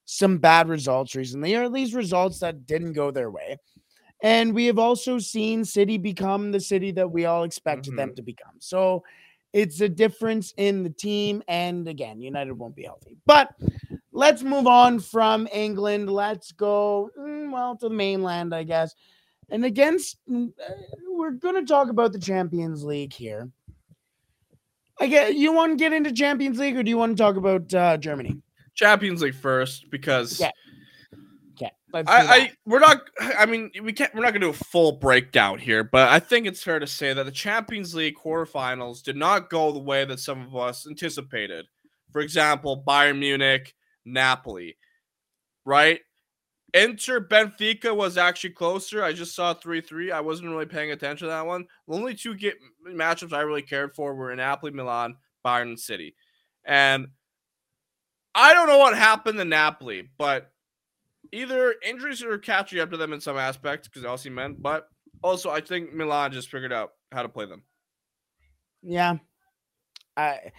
some 0.05 0.39
bad 0.39 0.69
results 0.69 1.15
recently, 1.15 1.55
or 1.55 1.63
at 1.63 1.73
least 1.73 1.95
results 1.95 2.41
that 2.41 2.67
didn't 2.67 2.93
go 2.93 3.11
their 3.11 3.31
way. 3.31 3.57
And 4.23 4.55
we 4.55 4.67
have 4.67 4.79
also 4.79 5.19
seen 5.19 5.65
City 5.65 5.97
become 5.97 6.51
the 6.51 6.61
city 6.61 6.91
that 6.93 7.11
we 7.11 7.25
all 7.25 7.45
expected 7.45 7.97
them 7.97 8.15
to 8.17 8.23
become. 8.23 8.55
So 8.59 9.05
it's 9.53 9.81
a 9.81 9.89
difference 9.89 10.53
in 10.57 10.83
the 10.83 10.91
team. 10.91 11.43
And 11.49 11.89
again, 11.89 12.21
United 12.21 12.53
won't 12.53 12.77
be 12.77 12.85
healthy. 12.85 13.17
But 13.27 13.55
let's 14.13 14.43
move 14.43 14.67
on 14.67 15.01
from 15.01 15.49
England. 15.53 16.11
Let's 16.11 16.53
go, 16.53 17.11
mm, 17.19 17.53
well, 17.53 17.77
to 17.77 17.89
the 17.89 17.95
mainland, 17.95 18.55
I 18.55 18.65
guess. 18.65 18.95
And 19.51 19.65
against, 19.65 20.19
mm, 20.31 20.49
uh, 20.49 20.73
we're 21.09 21.31
going 21.31 21.55
to 21.55 21.65
talk 21.65 21.89
about 21.89 22.13
the 22.13 22.19
Champions 22.19 22.85
League 22.85 23.13
here. 23.13 23.51
I 25.01 25.07
get 25.07 25.37
you 25.37 25.53
want 25.53 25.73
to 25.73 25.77
get 25.77 25.93
into 25.93 26.13
Champions 26.13 26.59
League, 26.59 26.77
or 26.77 26.83
do 26.83 26.91
you 26.91 26.99
want 26.99 27.17
to 27.17 27.23
talk 27.23 27.37
about 27.37 27.73
uh, 27.73 27.97
Germany? 27.97 28.37
Champions 28.75 29.23
League 29.23 29.35
first 29.35 29.91
because 29.91 30.41
Yeah. 30.41 30.51
Let's 31.93 32.11
I. 32.11 32.23
I 32.23 32.53
we're 32.67 32.79
not 32.81 33.03
I 33.21 33.47
mean 33.47 33.71
we 33.83 33.93
can't 33.93 34.15
we're 34.15 34.23
not 34.23 34.33
gonna 34.33 34.47
do 34.47 34.51
a 34.51 34.53
full 34.53 34.93
breakdown 34.93 35.59
here, 35.59 35.85
but 35.85 36.09
I 36.09 36.21
think 36.21 36.47
it's 36.47 36.63
fair 36.63 36.79
to 36.79 36.87
say 36.87 37.13
that 37.13 37.25
the 37.25 37.33
Champions 37.33 37.95
League 37.95 38.17
quarterfinals 38.17 39.03
did 39.03 39.17
not 39.17 39.51
go 39.51 39.73
the 39.73 39.79
way 39.79 40.05
that 40.05 40.21
some 40.21 40.43
of 40.43 40.57
us 40.57 40.87
anticipated. 40.87 41.67
For 42.13 42.21
example, 42.21 42.83
Bayern 42.87 43.19
Munich, 43.19 43.75
Napoli, 44.05 44.77
right? 45.65 46.01
Inter 46.75 47.21
Benfica 47.21 47.97
was 47.97 48.19
actually 48.19 48.51
closer. 48.51 49.03
I 49.03 49.13
just 49.13 49.35
saw 49.35 49.55
3 49.55 49.81
3. 49.81 50.13
I 50.13 50.21
wasn't 50.21 50.51
really 50.51 50.67
paying 50.67 50.91
attention 50.91 51.27
to 51.27 51.31
that 51.31 51.47
one. 51.47 51.67
The 51.87 51.95
only 51.95 52.15
two 52.15 52.35
get 52.35 52.57
matchups 52.87 53.33
I 53.33 53.41
really 53.41 53.63
cared 53.63 53.95
for 53.95 54.15
were 54.15 54.35
Napoli, 54.37 54.73
Milan, 54.73 55.17
Bayern, 55.45 55.79
City. 55.79 56.15
And 56.65 57.09
I 58.35 58.53
don't 58.53 58.69
know 58.69 58.79
what 58.79 58.97
happened 58.97 59.39
to 59.39 59.45
Napoli, 59.45 60.11
but 60.19 60.53
either 61.33 61.75
injuries 61.87 62.23
are 62.23 62.39
catching 62.39 62.81
up 62.81 62.91
to 62.91 62.97
them 62.97 63.13
in 63.13 63.21
some 63.21 63.37
aspects 63.37 63.89
because 63.89 64.05
Osimhen, 64.05 64.57
but 64.59 64.89
also 65.23 65.51
I 65.51 65.61
think 65.61 65.93
Milan 65.93 66.33
just 66.33 66.51
figured 66.51 66.73
out 66.73 66.93
how 67.13 67.23
to 67.23 67.29
play 67.29 67.47
them. 67.47 67.63
Yeah. 68.83 69.17
I 70.17 70.53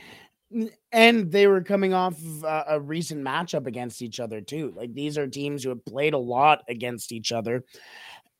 and 0.91 1.31
they 1.31 1.47
were 1.47 1.61
coming 1.61 1.93
off 1.93 2.17
of 2.17 2.43
a, 2.43 2.65
a 2.69 2.79
recent 2.79 3.23
matchup 3.23 3.67
against 3.67 4.01
each 4.01 4.19
other 4.19 4.41
too. 4.41 4.73
Like 4.75 4.93
these 4.93 5.17
are 5.17 5.27
teams 5.27 5.63
who 5.63 5.69
have 5.69 5.85
played 5.85 6.13
a 6.13 6.19
lot 6.19 6.63
against 6.67 7.11
each 7.11 7.31
other. 7.31 7.63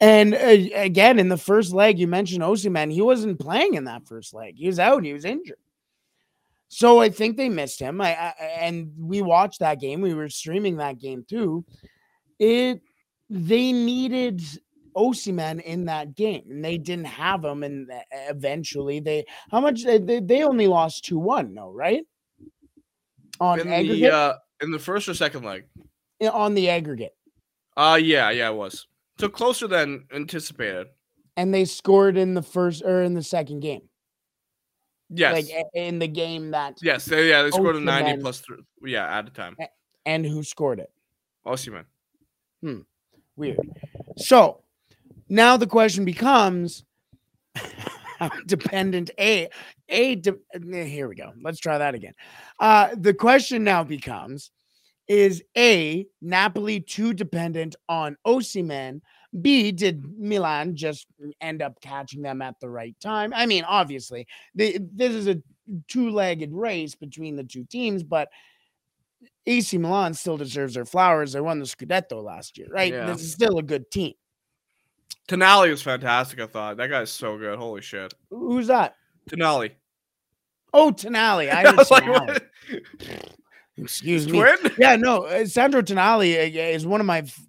And 0.02 0.34
uh, 0.34 0.56
again, 0.76 1.20
in 1.20 1.30
the 1.30 1.38
first 1.38 1.74
leg, 1.74 2.00
you 2.00 2.08
mentioned 2.08 2.42
Osimhen. 2.42 2.92
He 2.92 3.02
wasn't 3.02 3.40
playing 3.40 3.76
in 3.76 3.84
that 3.84 4.08
first 4.08 4.34
leg. 4.34 4.56
He 4.58 4.68
was 4.68 4.80
out. 4.80 5.04
He 5.04 5.14
was 5.14 5.26
injured. 5.26 5.58
So 6.70 7.00
I 7.00 7.10
think 7.10 7.36
they 7.36 7.50
missed 7.50 7.80
him. 7.80 8.00
I, 8.00 8.16
I 8.16 8.34
and 8.60 8.92
we 8.98 9.22
watched 9.22 9.60
that 9.60 9.80
game. 9.80 10.02
We 10.02 10.14
were 10.14 10.30
streaming 10.30 10.78
that 10.78 11.00
game 11.00 11.26
too. 11.28 11.66
It 12.40 12.82
they 13.30 13.72
needed 13.72 14.42
Osimhen 14.96 15.62
in 15.62 15.86
that 15.86 16.16
game, 16.16 16.44
and 16.50 16.66
they 16.66 16.78
didn't 16.78 17.06
have 17.06 17.44
him. 17.46 17.64
And 17.64 17.90
uh, 17.92 18.00
eventually, 18.30 19.00
they 19.00 19.26
how 19.52 19.60
much 19.62 19.84
they, 19.84 20.00
they, 20.00 20.20
they 20.20 20.44
only 20.44 20.68
lost 20.68 21.06
two 21.06 21.20
one, 21.20 21.54
no, 21.54 21.70
right? 21.72 22.04
On 23.40 23.60
In 23.60 23.68
aggregate, 23.68 24.02
the 24.12 24.14
uh, 24.14 24.34
in 24.62 24.72
the 24.72 24.80
first 24.80 25.08
or 25.08 25.14
second 25.14 25.44
leg. 25.46 25.66
On 26.34 26.54
the 26.54 26.70
aggregate, 26.70 27.16
Uh 27.78 27.98
yeah, 28.02 28.30
yeah, 28.32 28.50
it 28.50 28.56
was. 28.56 28.88
So 29.20 29.30
closer 29.30 29.68
than 29.68 30.06
anticipated. 30.14 30.88
and 31.38 31.54
they 31.54 31.64
scored 31.66 32.18
in 32.18 32.34
the 32.34 32.42
first 32.42 32.84
or 32.84 33.02
in 33.04 33.14
the 33.14 33.24
second 33.24 33.62
game, 33.62 33.84
Yes. 35.10 35.34
like 35.34 35.66
in 35.74 36.00
the 36.00 36.08
game 36.08 36.52
that 36.52 36.78
yes, 36.82 37.06
they, 37.06 37.30
yeah, 37.30 37.44
they 37.44 37.52
scored 37.52 37.78
a 37.78 37.80
90 37.80 38.12
Osimhen- 38.12 38.22
plus 38.22 38.40
three. 38.42 38.58
Yeah, 38.86 39.18
at 39.18 39.26
the 39.26 39.32
time. 39.32 39.56
and 40.06 40.26
who 40.26 40.44
scored 40.44 40.80
it. 40.80 40.92
Osimhen. 42.64 42.82
Weird. 43.36 43.60
So 44.18 44.62
now 45.30 45.58
the 45.58 45.68
question 45.68 46.06
becomes 46.06 46.84
dependent 48.46 49.12
a 49.20 49.50
a 49.88 50.16
de- 50.16 50.36
eh, 50.54 50.84
here 50.84 51.08
we 51.08 51.16
go. 51.16 51.32
Let's 51.42 51.60
try 51.60 51.78
that 51.78 51.96
again. 51.96 52.14
Uh 52.60 52.90
the 52.96 53.14
question 53.14 53.64
now 53.64 53.84
becomes 53.84 54.52
is 55.08 55.44
a 55.58 56.06
Napoli 56.22 56.80
too 56.80 57.14
dependent 57.14 57.76
on 57.90 58.16
Osimhen? 58.26 59.02
B 59.42 59.72
did 59.72 60.04
Milan 60.20 60.76
just 60.76 61.08
end 61.42 61.62
up 61.62 61.82
catching 61.82 62.22
them 62.22 62.42
at 62.42 62.60
the 62.60 62.70
right 62.70 62.96
time? 63.00 63.34
I 63.36 63.46
mean, 63.46 63.64
obviously, 63.64 64.28
this 64.56 64.80
is 65.14 65.28
a 65.28 65.42
two-legged 65.88 66.52
race 66.52 66.96
between 66.96 67.36
the 67.36 67.44
two 67.44 67.64
teams, 67.66 68.04
but 68.04 68.30
AC 69.50 69.78
Milan 69.80 70.14
still 70.14 70.38
deserves 70.38 70.76
their 70.76 70.86
flowers. 70.86 71.34
They 71.34 71.42
won 71.42 71.60
the 71.60 71.66
Scudetto 71.66 72.24
last 72.24 72.58
year, 72.58 72.68
right? 72.70 72.94
Yeah. 72.94 73.08
This 73.08 73.24
is 73.24 73.32
still 73.32 73.58
a 73.58 73.64
good 73.64 73.90
team. 73.90 74.14
Tonali 75.28 75.72
was 75.72 75.82
fantastic, 75.82 76.40
I 76.40 76.46
thought. 76.46 76.78
That 76.78 76.88
guy's 76.88 77.10
so 77.12 77.38
good. 77.38 77.58
Holy 77.58 77.82
shit. 77.82 78.14
Who's 78.30 78.68
that? 78.68 78.96
Tonali. 79.30 79.72
Oh, 80.72 80.92
Tonali. 80.92 81.52
I 81.52 81.64
I 81.68 81.72
was 81.72 81.90
like, 81.90 82.08
what? 82.08 82.44
Excuse 83.78 84.28
me. 84.28 84.40
Twin? 84.40 84.58
Yeah, 84.78 84.96
no, 84.96 85.24
uh, 85.24 85.46
Sandro 85.46 85.82
Tonali 85.82 86.36
uh, 86.36 86.60
is 86.76 86.86
one 86.86 87.00
of 87.00 87.08
my 87.08 87.20
f- 87.20 87.40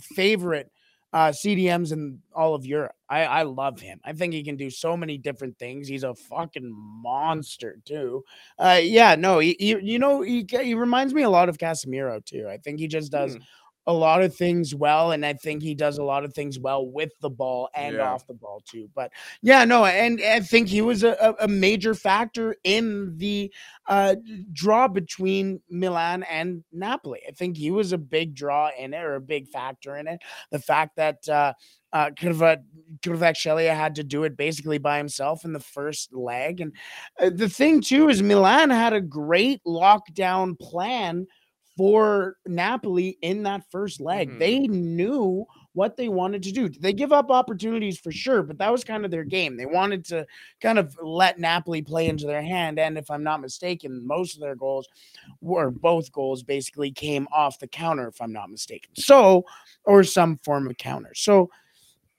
favorite 0.00 0.70
uh, 1.12 1.28
CDMs 1.28 1.92
in 1.92 2.20
all 2.34 2.54
of 2.54 2.66
Europe. 2.66 2.92
I, 3.08 3.24
I 3.24 3.42
love 3.42 3.80
him. 3.80 4.00
I 4.04 4.12
think 4.12 4.32
he 4.34 4.42
can 4.42 4.56
do 4.56 4.68
so 4.70 4.96
many 4.96 5.16
different 5.18 5.58
things. 5.58 5.88
He's 5.88 6.02
a 6.04 6.14
fucking 6.14 6.72
monster 6.74 7.78
too. 7.84 8.24
Uh, 8.58 8.80
yeah, 8.82 9.14
no, 9.14 9.38
he, 9.38 9.56
he 9.58 9.78
you 9.80 9.98
know 9.98 10.22
he 10.22 10.46
he 10.48 10.74
reminds 10.74 11.14
me 11.14 11.22
a 11.22 11.30
lot 11.30 11.48
of 11.48 11.58
Casemiro 11.58 12.24
too. 12.24 12.48
I 12.48 12.58
think 12.58 12.80
he 12.80 12.88
just 12.88 13.12
does 13.12 13.34
Hmm. 13.34 13.42
A 13.88 13.92
lot 13.92 14.20
of 14.22 14.34
things 14.34 14.74
well, 14.74 15.12
and 15.12 15.24
I 15.24 15.34
think 15.34 15.62
he 15.62 15.74
does 15.74 15.98
a 15.98 16.02
lot 16.02 16.24
of 16.24 16.34
things 16.34 16.58
well 16.58 16.86
with 16.88 17.12
the 17.20 17.30
ball 17.30 17.68
and 17.74 17.94
Yeah. 17.96 18.10
off 18.12 18.26
the 18.26 18.34
ball 18.34 18.60
too. 18.68 18.88
But 18.94 19.12
yeah, 19.42 19.64
no, 19.64 19.84
and 19.84 20.20
I 20.20 20.40
think 20.40 20.68
he 20.68 20.82
was 20.82 21.04
a, 21.04 21.36
a- 21.40 21.46
major 21.46 21.94
factor 21.94 22.56
in 22.64 23.16
the 23.16 23.52
uh, 23.86 24.16
draw 24.52 24.88
between 24.88 25.60
Milan 25.70 26.24
and 26.24 26.64
Napoli. 26.72 27.20
I 27.28 27.30
think 27.30 27.56
he 27.56 27.70
was 27.70 27.92
a 27.92 27.98
big 27.98 28.34
draw 28.34 28.70
in 28.76 28.92
it 28.92 29.02
or 29.04 29.14
a 29.14 29.20
big 29.20 29.46
factor 29.48 29.96
in 29.96 30.08
it. 30.08 30.20
The 30.50 30.58
fact 30.58 30.96
that 30.96 31.28
uh, 31.28 31.52
uh, 31.92 32.10
Kvaratskhelia 32.10 33.74
had 33.74 33.94
to 33.94 34.04
do 34.04 34.24
it 34.24 34.36
basically 34.36 34.78
by 34.78 34.98
himself 34.98 35.44
in 35.44 35.52
the 35.52 35.60
first 35.60 36.12
leg, 36.12 36.60
and 36.60 36.72
uh, 37.20 37.30
the 37.32 37.48
thing 37.48 37.80
too 37.80 38.08
is 38.08 38.22
Milan 38.22 38.70
had 38.70 38.92
a 38.92 39.00
great 39.00 39.60
lockdown 39.64 40.58
plan 40.58 41.26
for 41.76 42.36
Napoli 42.46 43.18
in 43.20 43.42
that 43.42 43.62
first 43.70 44.00
leg. 44.00 44.30
Mhm. 44.30 44.38
They 44.38 44.58
knew 44.60 45.46
what 45.74 45.98
they 45.98 46.08
wanted 46.08 46.42
to 46.42 46.52
do. 46.52 46.70
They 46.70 46.94
give 46.94 47.12
up 47.12 47.30
opportunities 47.30 47.98
for 47.98 48.10
sure, 48.10 48.42
but 48.42 48.56
that 48.58 48.72
was 48.72 48.82
kind 48.82 49.04
of 49.04 49.10
their 49.10 49.24
game. 49.24 49.58
They 49.58 49.66
wanted 49.66 50.06
to 50.06 50.26
kind 50.62 50.78
of 50.78 50.96
let 51.02 51.38
Napoli 51.38 51.82
play 51.82 52.08
into 52.08 52.26
their 52.26 52.42
hand. 52.42 52.78
And 52.78 52.96
if 52.96 53.10
I'm 53.10 53.22
not 53.22 53.42
mistaken, 53.42 54.06
most 54.06 54.36
of 54.36 54.40
their 54.40 54.54
goals 54.54 54.88
were 55.42 55.70
both 55.70 56.10
goals 56.12 56.42
basically 56.42 56.90
came 56.90 57.28
off 57.30 57.58
the 57.58 57.68
counter, 57.68 58.08
if 58.08 58.22
I'm 58.22 58.32
not 58.32 58.50
mistaken. 58.50 58.90
So, 58.96 59.44
or 59.84 60.02
some 60.02 60.38
form 60.38 60.66
of 60.66 60.78
counter. 60.78 61.12
So, 61.14 61.50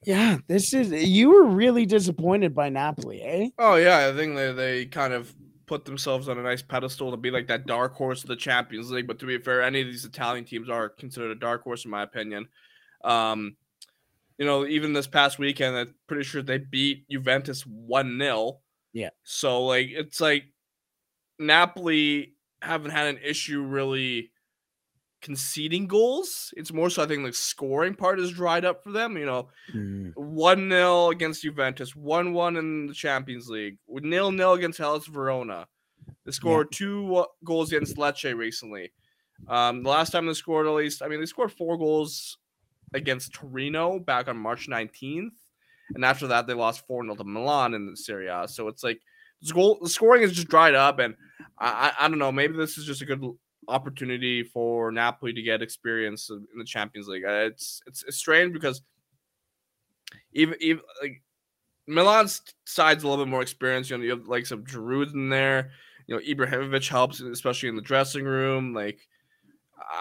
yeah, 0.06 0.38
this 0.48 0.74
is 0.76 0.92
you 0.92 1.32
were 1.32 1.46
really 1.46 1.88
disappointed 1.88 2.54
by 2.54 2.70
Napoli, 2.70 3.24
eh? 3.24 3.50
Oh 3.58 3.76
yeah, 3.76 4.08
I 4.08 4.16
think 4.16 4.36
they, 4.36 4.54
they 4.54 4.86
kind 4.86 5.14
of 5.14 5.34
put 5.68 5.86
themselves 5.86 6.30
on 6.30 6.40
a 6.40 6.44
nice 6.44 6.62
pedestal 6.62 7.12
to 7.12 7.18
be 7.18 7.30
like 7.30 7.48
that 7.48 7.68
dark 7.68 7.94
horse 7.94 8.24
of 8.24 8.30
the 8.30 8.36
Champions 8.36 8.90
League. 8.90 9.06
But 9.06 9.20
to 9.20 9.26
be 9.26 9.38
fair, 9.38 9.62
any 9.62 9.82
of 9.82 9.88
these 9.88 10.06
Italian 10.06 10.46
teams 10.46 10.70
are 10.70 10.90
considered 10.90 11.32
a 11.32 11.40
dark 11.40 11.64
horse 11.64 11.86
in 11.86 11.92
my 11.92 12.04
opinion. 12.04 12.48
Um, 13.04 13.58
you 14.38 14.46
know, 14.46 14.66
even 14.66 14.94
this 14.94 15.08
past 15.08 15.40
weekend, 15.40 15.76
I'm 15.76 15.94
pretty 16.08 16.24
sure 16.24 16.42
they 16.42 16.58
beat 16.58 17.10
Juventus 17.10 17.64
1 17.64 18.18
0. 18.20 18.60
Yeah. 18.94 19.10
So, 19.24 19.66
like, 19.66 19.90
it's 19.90 20.22
like 20.22 20.46
Napoli 21.38 22.34
haven't 22.62 22.92
had 22.92 23.08
an 23.08 23.20
issue 23.24 23.62
really 23.62 24.32
conceding 25.22 25.88
goals. 25.88 26.54
It's 26.56 26.72
more 26.74 26.90
so, 26.90 27.04
I 27.04 27.08
think, 27.08 27.26
the 27.26 27.34
scoring 27.34 27.96
part 27.96 28.20
is 28.20 28.32
dried 28.32 28.66
up 28.66 28.84
for 28.84 28.92
them. 28.92 29.18
You 29.18 29.26
know, 29.26 29.50
Mm. 29.74 30.14
1 30.16 30.70
0 30.70 31.10
against 31.10 31.42
Juventus, 31.44 31.96
1 31.96 32.34
1 32.34 32.58
in 32.58 32.88
the 32.88 32.94
Champions 32.94 33.50
League, 33.50 33.78
with 33.88 34.04
nil 34.04 34.32
nil 34.32 34.54
against 34.54 34.78
Hellas 34.80 35.08
Verona. 35.08 35.68
They 36.26 36.32
scored 36.32 36.72
two 36.72 37.16
uh, 37.18 37.26
goals 37.44 37.72
against 37.72 37.98
Lecce 37.98 38.36
recently. 38.36 38.92
Um, 39.48 39.84
the 39.84 39.90
last 39.90 40.12
time 40.12 40.26
they 40.26 40.34
scored, 40.34 40.66
at 40.68 40.72
least, 40.74 41.02
I 41.02 41.08
mean, 41.08 41.20
they 41.20 41.26
scored 41.26 41.52
four 41.52 41.78
goals 41.78 42.38
against 42.94 43.34
Torino 43.34 44.00
back 44.00 44.28
on 44.28 44.38
March 44.38 44.68
19th. 44.70 45.32
And 45.96 46.04
after 46.04 46.28
that, 46.28 46.48
they 46.48 46.54
lost 46.54 46.86
4 46.88 47.04
0 47.04 47.16
to 47.16 47.24
Milan 47.24 47.74
in 47.74 47.86
the 47.90 47.96
Serie 47.96 48.28
A. 48.28 48.48
So 48.48 48.68
it's 48.68 48.84
like 48.84 49.00
the, 49.42 49.54
goal, 49.54 49.80
the 49.82 49.90
scoring 49.90 50.24
is 50.24 50.34
just 50.34 50.48
dried 50.48 50.76
up. 50.76 51.00
And 51.00 51.16
I, 51.60 51.94
I 52.00 52.08
don't 52.08 52.20
know, 52.20 52.32
maybe 52.32 52.58
this 52.58 52.78
is 52.78 52.86
just 52.86 53.02
a 53.02 53.06
good 53.06 53.22
opportunity 53.68 54.44
for 54.44 54.92
Napoli 54.92 55.34
to 55.34 55.42
get 55.42 55.62
experience 55.62 56.30
in 56.30 56.46
the 56.58 56.66
Champions 56.66 57.08
League. 57.08 57.24
It's 57.26 57.82
it's, 57.88 58.04
it's 58.08 58.18
strange 58.18 58.54
because 58.54 58.82
even 60.34 60.56
even 60.60 60.82
like 61.02 61.22
Milan's 61.88 62.42
side's 62.66 63.04
a 63.04 63.08
little 63.08 63.24
bit 63.24 63.32
more 63.32 63.42
experienced. 63.42 63.90
You 63.90 63.98
know, 63.98 64.04
you 64.04 64.12
have 64.12 64.28
like 64.28 64.46
some 64.46 64.64
Giroud 64.64 65.14
in 65.14 65.30
there. 65.30 65.72
You 66.06 66.16
know, 66.16 66.22
Ibrahimovic 66.22 66.88
helps, 66.88 67.20
especially 67.20 67.70
in 67.70 67.76
the 67.76 67.82
dressing 67.82 68.24
room. 68.24 68.74
Like, 68.74 69.00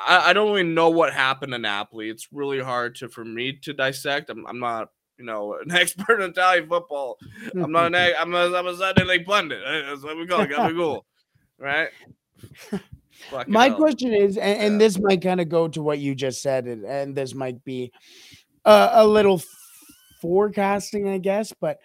I, 0.06 0.30
I 0.30 0.32
don't 0.32 0.48
really 0.50 0.62
know 0.62 0.90
what 0.90 1.12
happened 1.12 1.52
to 1.52 1.58
Napoli. 1.58 2.10
It's 2.10 2.28
really 2.32 2.60
hard 2.60 2.94
to 2.96 3.08
for 3.08 3.24
me 3.24 3.52
to 3.62 3.72
dissect. 3.72 4.30
I'm, 4.30 4.46
I'm 4.46 4.60
not, 4.60 4.90
you 5.18 5.24
know, 5.24 5.56
an 5.60 5.70
expert 5.76 6.20
in 6.20 6.30
Italian 6.30 6.68
football. 6.68 7.18
I'm 7.54 7.72
not 7.72 7.94
an. 7.94 8.14
I'm 8.18 8.34
a, 8.34 8.56
I'm 8.56 8.66
a 8.66 8.76
Sunday 8.76 9.04
league 9.04 9.26
pundit. 9.26 9.62
That's 9.66 10.02
what 10.02 10.16
we 10.16 10.26
call 10.26 10.42
it. 10.42 10.76
goal, 10.76 11.04
right? 11.58 11.88
Fucking 13.30 13.52
My 13.52 13.68
hell. 13.68 13.76
question 13.76 14.12
is, 14.12 14.36
and, 14.36 14.60
and 14.60 14.80
this 14.80 14.98
might 14.98 15.22
kind 15.22 15.40
of 15.40 15.48
go 15.48 15.68
to 15.68 15.82
what 15.82 15.98
you 15.98 16.14
just 16.14 16.42
said, 16.42 16.66
and, 16.66 16.84
and 16.84 17.14
this 17.14 17.34
might 17.34 17.62
be 17.64 17.92
uh, 18.64 18.90
a 18.92 19.06
little 19.06 19.42
forecasting, 20.20 21.08
I 21.08 21.18
guess, 21.18 21.52
but 21.60 21.78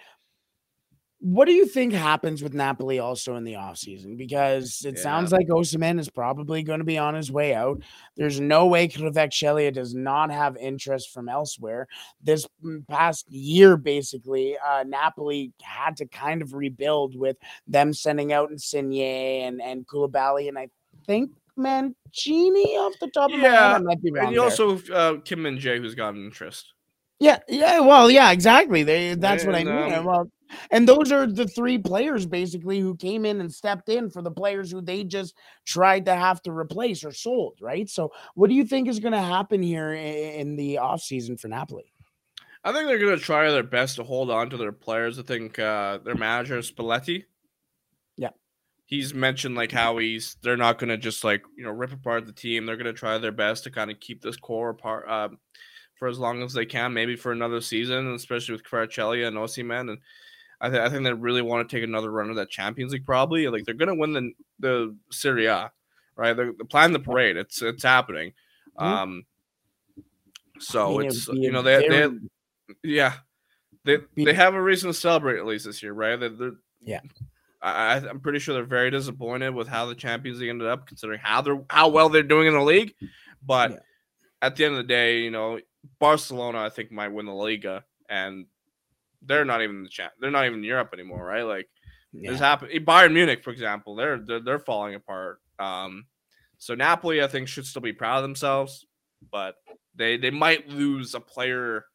what 1.24 1.46
do 1.46 1.52
you 1.52 1.68
think 1.68 1.94
happens 1.94 2.42
with 2.42 2.56
Napoli 2.56 2.98
also 2.98 3.36
in 3.36 3.44
the 3.44 3.54
offseason? 3.54 4.18
Because 4.18 4.84
it 4.84 4.96
Yeah. 4.96 5.04
sounds 5.04 5.32
like 5.32 5.48
Osimhen 5.50 6.00
is 6.00 6.10
probably 6.10 6.64
going 6.64 6.80
to 6.80 6.84
be 6.84 6.98
on 6.98 7.14
his 7.14 7.32
way 7.32 7.54
out. 7.54 7.84
There's 8.18 8.40
no 8.40 8.66
way 8.66 8.88
Kvaratskhelia 8.88 9.72
does 9.72 9.94
not 9.94 10.32
have 10.32 10.58
interest 10.58 11.14
from 11.14 11.30
elsewhere. 11.30 11.88
This 12.24 12.48
mm, 12.66 12.88
past 12.88 13.32
year, 13.32 13.78
basically, 13.78 14.58
uh, 14.58 14.84
Napoli 14.88 15.54
had 15.62 15.96
to 15.98 16.08
kind 16.08 16.42
of 16.42 16.56
rebuild 16.56 17.16
with 17.16 17.38
them 17.68 17.94
sending 17.94 18.34
out 18.34 18.50
Insigne 18.50 19.44
and, 19.46 19.62
and 19.62 19.86
Koulibaly, 19.86 20.48
and 20.48 20.58
I 20.58 20.70
think 21.06 21.32
Mancini 21.58 22.76
off 22.78 22.94
the 23.00 23.10
top 23.10 23.32
of 23.32 23.38
my 23.38 23.48
head. 23.48 23.54
Yeah, 23.54 23.76
I 23.76 23.80
might 23.80 24.02
be 24.02 24.12
wrong. 24.12 24.26
And 24.28 24.34
you 24.34 24.42
there. 24.42 24.50
also 24.50 24.80
uh, 24.94 25.20
Kim 25.22 25.44
Min-jae, 25.44 25.78
who's 25.78 25.96
got 25.96 26.14
an 26.14 26.24
interest. 26.24 26.74
Yeah, 27.20 27.38
yeah, 27.48 27.80
well, 27.80 28.10
yeah, 28.10 28.32
exactly. 28.32 28.82
They 28.82 29.14
that's 29.14 29.46
what 29.46 29.54
I 29.54 29.64
mean. 29.64 29.94
um, 29.94 30.06
well, 30.06 30.32
and 30.72 30.88
those 30.88 31.12
are 31.12 31.28
the 31.28 31.48
three 31.48 31.78
players 31.78 32.26
basically 32.26 32.80
who 32.80 32.96
came 32.96 33.26
in 33.26 33.42
and 33.42 33.54
stepped 33.54 33.90
in 33.90 34.10
for 34.10 34.22
the 34.22 34.32
players 34.32 34.72
who 34.72 34.82
they 34.82 35.04
just 35.04 35.36
tried 35.66 36.06
to 36.06 36.16
have 36.16 36.42
to 36.44 36.52
replace 36.52 37.04
or 37.04 37.12
sold, 37.12 37.60
right? 37.62 37.88
So, 37.90 38.12
what 38.34 38.50
do 38.50 38.56
you 38.56 38.66
think 38.66 38.88
is 38.88 39.00
going 39.00 39.14
to 39.14 39.22
happen 39.22 39.62
here 39.62 39.94
in 39.94 40.56
the 40.56 40.80
offseason 40.82 41.40
for 41.40 41.48
Napoli? 41.48 41.94
I 42.64 42.72
think 42.72 42.88
they're 42.88 43.00
going 43.00 43.18
to 43.18 43.24
try 43.24 43.50
their 43.52 43.64
best 43.64 43.96
to 43.96 44.04
hold 44.04 44.30
on 44.30 44.50
to 44.52 44.58
their 44.58 44.72
players. 44.72 45.18
I 45.18 45.24
think 45.24 45.58
uh, 45.58 46.00
their 46.00 46.16
manager 46.16 46.60
Spalletti. 46.60 47.26
He's 48.92 49.14
mentioned 49.14 49.56
like 49.56 49.72
how 49.72 49.98
he's 50.00 50.36
they're 50.44 50.58
not 50.58 50.78
going 50.78 50.90
to 50.90 50.98
just 50.98 51.24
like 51.24 51.42
you 51.58 51.64
know 51.64 51.72
rip 51.72 51.94
apart 51.94 52.26
the 52.26 52.34
team. 52.34 52.66
They're 52.66 52.76
going 52.76 52.86
to 52.86 52.94
try 52.94 53.18
their 53.18 53.32
best 53.32 53.64
to 53.64 53.72
kind 53.72 53.90
of 53.90 54.00
keep 54.02 54.22
this 54.22 54.36
core 54.36 54.70
apart 54.70 55.10
um, 55.10 55.40
for 55.96 56.08
as 56.10 56.20
long 56.20 56.44
as 56.44 56.52
they 56.54 56.66
can, 56.66 56.94
maybe 56.94 57.16
for 57.16 57.32
another 57.32 57.62
season, 57.62 58.14
especially 58.14 58.52
with 58.54 58.64
Kvaratskhelia 58.66 59.28
and 59.28 59.38
Osimhen. 59.38 59.90
And 59.92 60.00
I, 60.60 60.70
th- 60.70 60.82
I 60.82 60.90
think 60.90 61.04
they 61.06 61.14
really 61.14 61.42
want 61.42 61.68
to 61.68 61.74
take 61.76 61.86
another 61.86 62.12
run 62.12 62.30
of 62.30 62.36
that 62.36 62.50
Champions 62.50 62.92
League. 62.92 63.06
Probably 63.06 63.48
like 63.48 63.64
they're 63.64 63.74
going 63.76 63.88
to 63.88 63.96
win 63.96 64.14
the 64.14 64.32
the 64.60 64.96
Serie 65.10 65.46
A, 65.46 65.72
right? 66.18 66.34
They're, 66.36 66.52
they're 66.58 66.66
planning 66.70 66.94
the 66.94 67.00
parade. 67.00 67.38
It's 67.38 67.62
it's 67.62 67.84
happening. 67.84 68.34
Mhm. 68.78 68.84
Um. 68.86 69.26
So 70.60 70.98
mean, 70.98 71.08
it's 71.08 71.28
you 71.30 71.52
know 71.52 71.62
they, 71.62 71.78
they 71.80 71.88
very- 71.88 72.20
yeah, 72.84 73.14
they 73.86 73.98
Be- 74.16 74.26
they 74.26 74.34
have 74.34 74.54
a 74.54 74.62
reason 74.62 74.90
to 74.90 74.94
celebrate 74.94 75.40
at 75.40 75.46
least 75.46 75.66
this 75.66 75.82
year, 75.82 75.94
right? 75.94 76.20
They're, 76.20 76.30
they're 76.30 76.52
Yeah. 76.84 77.00
I, 77.62 77.98
I'm 77.98 78.20
pretty 78.20 78.40
sure 78.40 78.56
they're 78.56 78.64
very 78.64 78.90
disappointed 78.90 79.54
with 79.54 79.68
how 79.68 79.86
the 79.86 79.96
Champions 79.96 80.40
League 80.40 80.50
ended 80.50 80.68
up, 80.68 80.88
considering 80.88 81.20
how 81.22 81.42
they're 81.42 81.62
how 81.70 81.90
well 81.90 82.10
they're 82.10 82.24
doing 82.24 82.48
in 82.48 82.54
the 82.54 82.62
league. 82.62 82.96
But 83.46 83.72
Yeah. 83.72 83.78
at 84.42 84.56
the 84.56 84.66
end 84.66 84.74
of 84.74 84.78
the 84.78 84.88
day, 84.88 85.20
you 85.20 85.32
know, 85.32 85.60
Barcelona 86.00 86.60
I 86.60 86.70
think 86.70 86.92
might 86.92 87.10
win 87.10 87.26
the 87.26 87.34
Liga, 87.34 87.84
and 88.10 88.48
they're 89.22 89.46
not 89.46 89.62
even 89.62 89.84
the 89.84 89.90
champ. 89.90 90.14
They're 90.20 90.32
not 90.32 90.46
even 90.46 90.60
in 90.60 90.64
Europe 90.66 90.90
anymore, 90.94 91.24
right? 91.24 91.44
Like 91.44 91.70
Yeah. 92.12 92.32
this 92.32 92.40
happened. 92.40 92.72
Bayern 92.86 93.14
Munich, 93.14 93.44
for 93.44 93.52
example, 93.52 93.96
they're 93.96 94.18
they're, 94.18 94.40
they're 94.40 94.60
falling 94.60 94.96
apart. 94.96 95.40
Um, 95.60 96.08
so 96.58 96.74
Napoli, 96.76 97.22
I 97.24 97.28
think, 97.28 97.48
should 97.48 97.66
still 97.66 97.82
be 97.82 97.94
proud 97.94 98.18
of 98.18 98.24
themselves, 98.24 98.86
but 99.32 99.56
they 99.96 100.18
they 100.18 100.32
might 100.32 100.68
lose 100.68 101.14
a 101.14 101.20
player. 101.20 101.86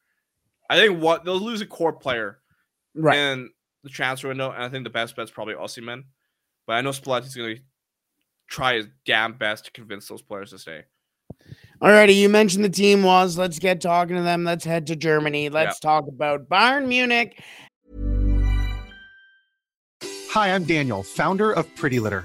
I 0.71 0.77
think 0.77 1.01
what 1.01 1.25
they'll 1.25 1.41
lose 1.41 1.61
a 1.61 1.67
core 1.67 1.93
player 1.93 2.41
right. 2.95 3.17
in 3.17 3.51
the 3.87 3.93
transfer 3.93 4.29
window, 4.29 4.51
and 4.51 4.63
I 4.63 4.69
think 4.69 4.85
the 4.85 4.91
best 4.91 5.15
bet's 5.15 5.31
probably 5.31 5.55
Osimhen. 5.55 6.05
But 6.67 6.75
I 6.75 6.81
know 6.81 6.91
Spalletti's 6.91 7.37
going 7.37 7.57
to 7.57 7.63
try 8.49 8.75
his 8.75 8.89
damn 9.05 9.35
best 9.35 9.67
to 9.67 9.71
convince 9.71 10.09
those 10.09 10.23
players 10.23 10.51
to 10.51 10.59
stay. 10.59 10.85
Alrighty, 11.81 12.17
you 12.17 12.29
mentioned 12.29 12.65
the 12.65 12.69
team 12.69 13.05
was. 13.05 13.39
Let's 13.39 13.59
get 13.59 13.81
talking 13.81 14.17
to 14.17 14.23
them. 14.23 14.43
Let's 14.43 14.65
head 14.65 14.89
to 14.89 14.97
Germany. 14.97 15.51
Let's 15.51 15.79
talk 15.79 16.07
about 16.09 16.49
Bayern 16.49 16.89
Munich. 16.89 17.41
Hi, 20.03 20.53
I'm 20.53 20.65
Daniel, 20.65 21.03
founder 21.03 21.53
of 21.53 21.73
Pretty 21.77 22.01
Litter. 22.01 22.25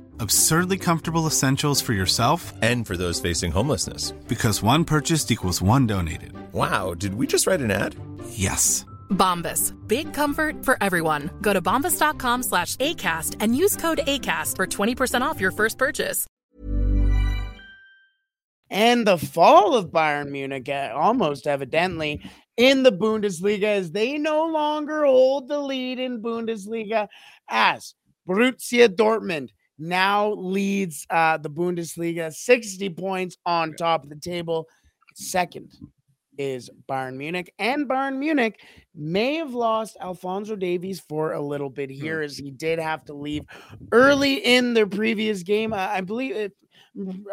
Absurdly 0.21 0.77
comfortable 0.77 1.25
essentials 1.25 1.81
for 1.81 1.93
yourself 1.93 2.53
and 2.61 2.85
for 2.85 2.95
those 2.95 3.19
facing 3.19 3.51
homelessness. 3.51 4.11
Because 4.27 4.61
one 4.61 4.85
purchased 4.85 5.31
equals 5.31 5.63
one 5.63 5.87
donated. 5.87 6.33
Wow, 6.53 6.93
did 6.93 7.15
we 7.15 7.25
just 7.25 7.47
write 7.47 7.59
an 7.59 7.71
ad? 7.71 7.95
Yes. 8.29 8.85
Bombas. 9.09 9.73
Big 9.87 10.13
comfort 10.13 10.63
for 10.63 10.77
everyone. 10.79 11.31
Go 11.41 11.53
to 11.53 11.59
bombas.com 11.59 12.43
slash 12.43 12.75
ACAST 12.75 13.37
and 13.39 13.55
use 13.55 13.75
code 13.75 14.01
ACAST 14.05 14.57
for 14.57 14.67
20% 14.67 15.21
off 15.21 15.41
your 15.41 15.49
first 15.49 15.79
purchase. 15.79 16.27
And 18.69 19.07
the 19.07 19.17
fall 19.17 19.73
of 19.73 19.87
Bayern 19.87 20.29
Munich, 20.29 20.69
uh, 20.69 20.91
almost 20.93 21.47
evidently, 21.47 22.21
in 22.57 22.83
the 22.83 22.91
Bundesliga 22.91 23.63
as 23.63 23.89
they 23.89 24.19
no 24.19 24.45
longer 24.45 25.03
hold 25.03 25.47
the 25.47 25.57
lead 25.57 25.97
in 25.97 26.21
Bundesliga 26.21 27.07
as 27.49 27.95
Borussia 28.29 28.87
Dortmund 28.87 29.49
now 29.81 30.31
leads 30.33 31.05
uh, 31.09 31.37
the 31.37 31.49
Bundesliga 31.49 32.31
60 32.33 32.89
points 32.91 33.37
on 33.45 33.73
top 33.73 34.03
of 34.03 34.09
the 34.09 34.15
table. 34.15 34.67
Second 35.15 35.71
is 36.37 36.69
Bayern 36.89 37.17
Munich, 37.17 37.53
and 37.59 37.87
Bayern 37.87 38.17
Munich 38.17 38.61
may 38.95 39.35
have 39.35 39.53
lost 39.53 39.97
Alphonso 39.99 40.55
Davies 40.55 40.99
for 41.09 41.33
a 41.33 41.41
little 41.41 41.69
bit 41.69 41.89
Hmm. 41.89 42.01
here 42.01 42.21
as 42.21 42.37
he 42.37 42.51
did 42.51 42.79
have 42.79 43.03
to 43.05 43.13
leave 43.13 43.43
early 43.91 44.35
in 44.35 44.73
their 44.73 44.87
previous 44.87 45.43
game. 45.43 45.73
Uh, 45.73 45.77
I 45.77 46.01
believe 46.01 46.35
it. 46.35 46.53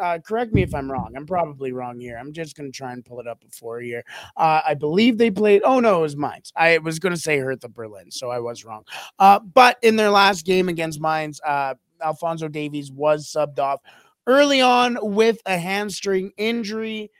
Uh, 0.00 0.18
correct 0.24 0.52
me 0.52 0.62
if 0.62 0.72
I'm 0.74 0.90
wrong. 0.90 1.14
I'm 1.16 1.26
probably 1.26 1.72
wrong 1.72 1.98
here. 1.98 2.16
I'm 2.16 2.32
just 2.32 2.56
going 2.56 2.70
to 2.70 2.76
try 2.76 2.92
and 2.92 3.04
pull 3.04 3.18
it 3.18 3.26
up 3.26 3.40
before 3.40 3.80
here. 3.80 4.04
Uh, 4.36 4.60
I 4.64 4.74
believe 4.74 5.18
they 5.18 5.30
played. 5.32 5.62
Oh 5.64 5.80
no, 5.80 5.98
it 5.98 6.02
was 6.02 6.16
Mainz. 6.16 6.52
I 6.54 6.78
was 6.78 6.98
going 7.00 7.14
to 7.14 7.20
say 7.20 7.38
Hertha 7.38 7.68
Berlin, 7.68 8.10
so 8.10 8.30
I 8.30 8.38
was 8.38 8.64
wrong. 8.64 8.84
Uh, 9.18 9.40
but 9.40 9.76
in 9.82 9.96
their 9.96 10.10
last 10.10 10.44
game 10.44 10.68
against 10.68 11.00
Mainz, 11.00 11.40
uh, 11.44 11.74
Alphonso 12.02 12.48
Davies 12.48 12.90
was 12.90 13.26
subbed 13.26 13.58
off 13.58 13.80
early 14.26 14.60
on 14.60 14.98
with 15.00 15.40
a 15.46 15.58
hamstring 15.58 16.32
injury. 16.36 17.10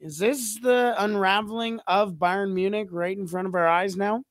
Is 0.00 0.18
this 0.18 0.58
the 0.60 0.94
unraveling 0.98 1.80
of 1.86 2.14
Bayern 2.14 2.52
Munich 2.52 2.88
right 2.90 3.16
in 3.16 3.26
front 3.26 3.48
of 3.48 3.54
our 3.54 3.66
eyes 3.66 3.96
now? 3.96 4.22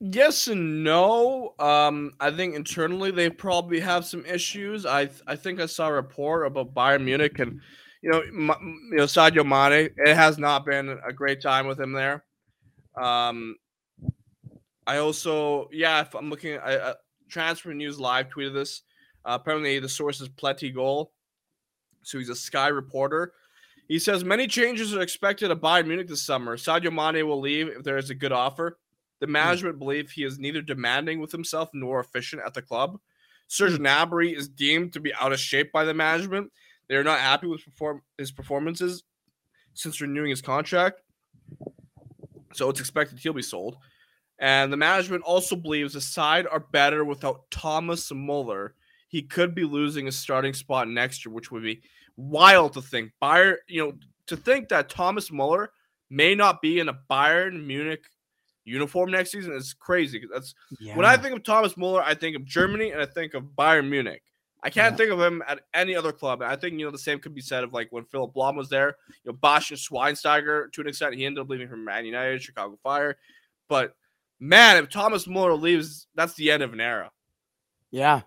Yes 0.00 0.48
and 0.48 0.82
no. 0.82 1.54
Um, 1.58 2.12
I 2.20 2.30
think 2.30 2.54
internally 2.54 3.10
they 3.10 3.28
probably 3.28 3.80
have 3.80 4.06
some 4.06 4.24
issues. 4.24 4.86
I 4.86 5.10
I 5.26 5.36
think 5.36 5.60
I 5.60 5.66
saw 5.66 5.88
a 5.88 5.92
report 5.92 6.46
about 6.46 6.74
Bayern 6.74 7.04
Munich 7.04 7.38
and 7.38 7.60
you 8.02 8.10
know 8.10 8.20
M- 8.20 8.88
you 8.90 8.96
know 8.96 9.04
Sadio 9.04 9.44
Mane. 9.44 9.90
It 9.98 10.14
has 10.14 10.38
not 10.38 10.64
been 10.64 10.98
a 11.06 11.12
great 11.12 11.42
time 11.42 11.66
with 11.66 11.78
him 11.78 11.92
there. 11.92 12.24
Um, 13.00 13.56
I 14.86 14.96
also 14.96 15.68
yeah, 15.70 16.00
if 16.00 16.14
I'm 16.14 16.30
looking 16.30 16.56
uh, 16.56 16.94
Transfer 17.30 17.72
News 17.72 17.98
Live 17.98 18.28
tweeted 18.28 18.54
this. 18.54 18.82
Uh, 19.24 19.38
apparently 19.40 19.78
the 19.78 19.88
source 19.88 20.20
is 20.20 20.28
Plettigoal, 20.28 21.12
so 22.02 22.18
he's 22.18 22.28
a 22.28 22.34
Sky 22.34 22.68
reporter. 22.68 23.32
He 23.88 23.98
says 23.98 24.24
many 24.24 24.46
changes 24.46 24.94
are 24.94 25.00
expected 25.00 25.50
at 25.50 25.60
Bayern 25.60 25.86
Munich 25.86 26.08
this 26.08 26.22
summer. 26.22 26.56
Sadio 26.56 26.92
Mane 26.92 27.26
will 27.26 27.40
leave 27.40 27.68
if 27.68 27.82
there 27.82 27.98
is 27.98 28.10
a 28.10 28.14
good 28.14 28.32
offer. 28.32 28.78
The 29.20 29.26
management 29.26 29.78
believe 29.78 30.10
he 30.10 30.24
is 30.24 30.38
neither 30.38 30.62
demanding 30.62 31.20
with 31.20 31.32
himself 31.32 31.70
nor 31.74 32.00
efficient 32.00 32.42
at 32.46 32.54
the 32.54 32.62
club. 32.62 32.98
Serge 33.48 33.78
Gnabry 33.78 34.36
is 34.36 34.48
deemed 34.48 34.92
to 34.92 35.00
be 35.00 35.12
out 35.14 35.32
of 35.32 35.40
shape 35.40 35.72
by 35.72 35.84
the 35.84 35.92
management. 35.92 36.52
They 36.88 36.94
are 36.94 37.04
not 37.04 37.18
happy 37.18 37.48
with 37.48 37.64
perform- 37.64 38.02
his 38.16 38.30
performances 38.30 39.02
since 39.74 40.00
renewing 40.00 40.30
his 40.30 40.40
contract. 40.40 41.00
So 42.54 42.70
it's 42.70 42.80
expected 42.80 43.18
he'll 43.18 43.32
be 43.32 43.42
sold. 43.42 43.76
And 44.40 44.72
the 44.72 44.76
management 44.76 45.22
also 45.22 45.54
believes 45.54 45.92
the 45.92 46.00
side 46.00 46.46
are 46.46 46.60
better 46.60 47.04
without 47.04 47.50
Thomas 47.50 48.10
Muller. 48.10 48.74
He 49.08 49.22
could 49.22 49.54
be 49.54 49.64
losing 49.64 50.08
a 50.08 50.12
starting 50.12 50.54
spot 50.54 50.88
next 50.88 51.24
year, 51.24 51.32
which 51.32 51.50
would 51.50 51.62
be 51.62 51.82
wild 52.16 52.72
to 52.72 52.82
think. 52.82 53.12
Bayern, 53.22 53.56
you 53.68 53.84
know, 53.84 53.92
to 54.26 54.36
think 54.36 54.68
that 54.70 54.88
Thomas 54.88 55.30
Muller 55.30 55.70
may 56.08 56.34
not 56.34 56.62
be 56.62 56.80
in 56.80 56.88
a 56.88 56.98
Bayern 57.10 57.64
Munich 57.66 58.04
uniform 58.64 59.10
next 59.10 59.32
season 59.32 59.52
is 59.52 59.74
crazy. 59.74 60.22
That's 60.32 60.54
when 60.94 61.04
I 61.04 61.16
think 61.16 61.34
of 61.36 61.42
Thomas 61.42 61.76
Muller, 61.76 62.02
I 62.02 62.14
think 62.14 62.36
of 62.36 62.44
Germany 62.44 62.92
and 62.92 63.00
I 63.00 63.06
think 63.06 63.34
of 63.34 63.42
Bayern 63.58 63.88
Munich. 63.88 64.22
I 64.62 64.70
can't 64.70 64.92
Yeah. 64.92 64.96
think 64.96 65.10
of 65.12 65.20
him 65.20 65.42
at 65.48 65.60
any 65.74 65.96
other 65.96 66.12
club. 66.12 66.42
And 66.42 66.50
I 66.50 66.56
think 66.56 66.78
you 66.78 66.84
know 66.84 66.90
the 66.92 66.98
same 66.98 67.18
could 67.18 67.34
be 67.34 67.40
said 67.40 67.64
of 67.64 67.72
like 67.72 67.88
when 67.90 68.04
Philip 68.04 68.34
Lahm 68.34 68.56
was 68.56 68.68
there. 68.68 68.96
You 69.24 69.32
know, 69.32 69.38
Bosch 69.40 69.70
and 69.70 69.78
Schweinsteiger 69.80 70.70
to 70.72 70.80
an 70.82 70.86
extent. 70.86 71.14
He 71.14 71.24
ended 71.24 71.40
up 71.42 71.48
leaving 71.48 71.68
from 71.68 71.84
Man 71.84 72.04
United, 72.04 72.42
Chicago 72.42 72.78
Fire. 72.82 73.16
But 73.68 73.96
man, 74.40 74.82
if 74.82 74.90
Thomas 74.90 75.26
Muller 75.26 75.54
leaves, 75.54 76.08
that's 76.14 76.34
the 76.34 76.50
end 76.50 76.62
of 76.62 76.72
an 76.72 76.80
era. 76.80 77.10
Yeah. 77.90 78.22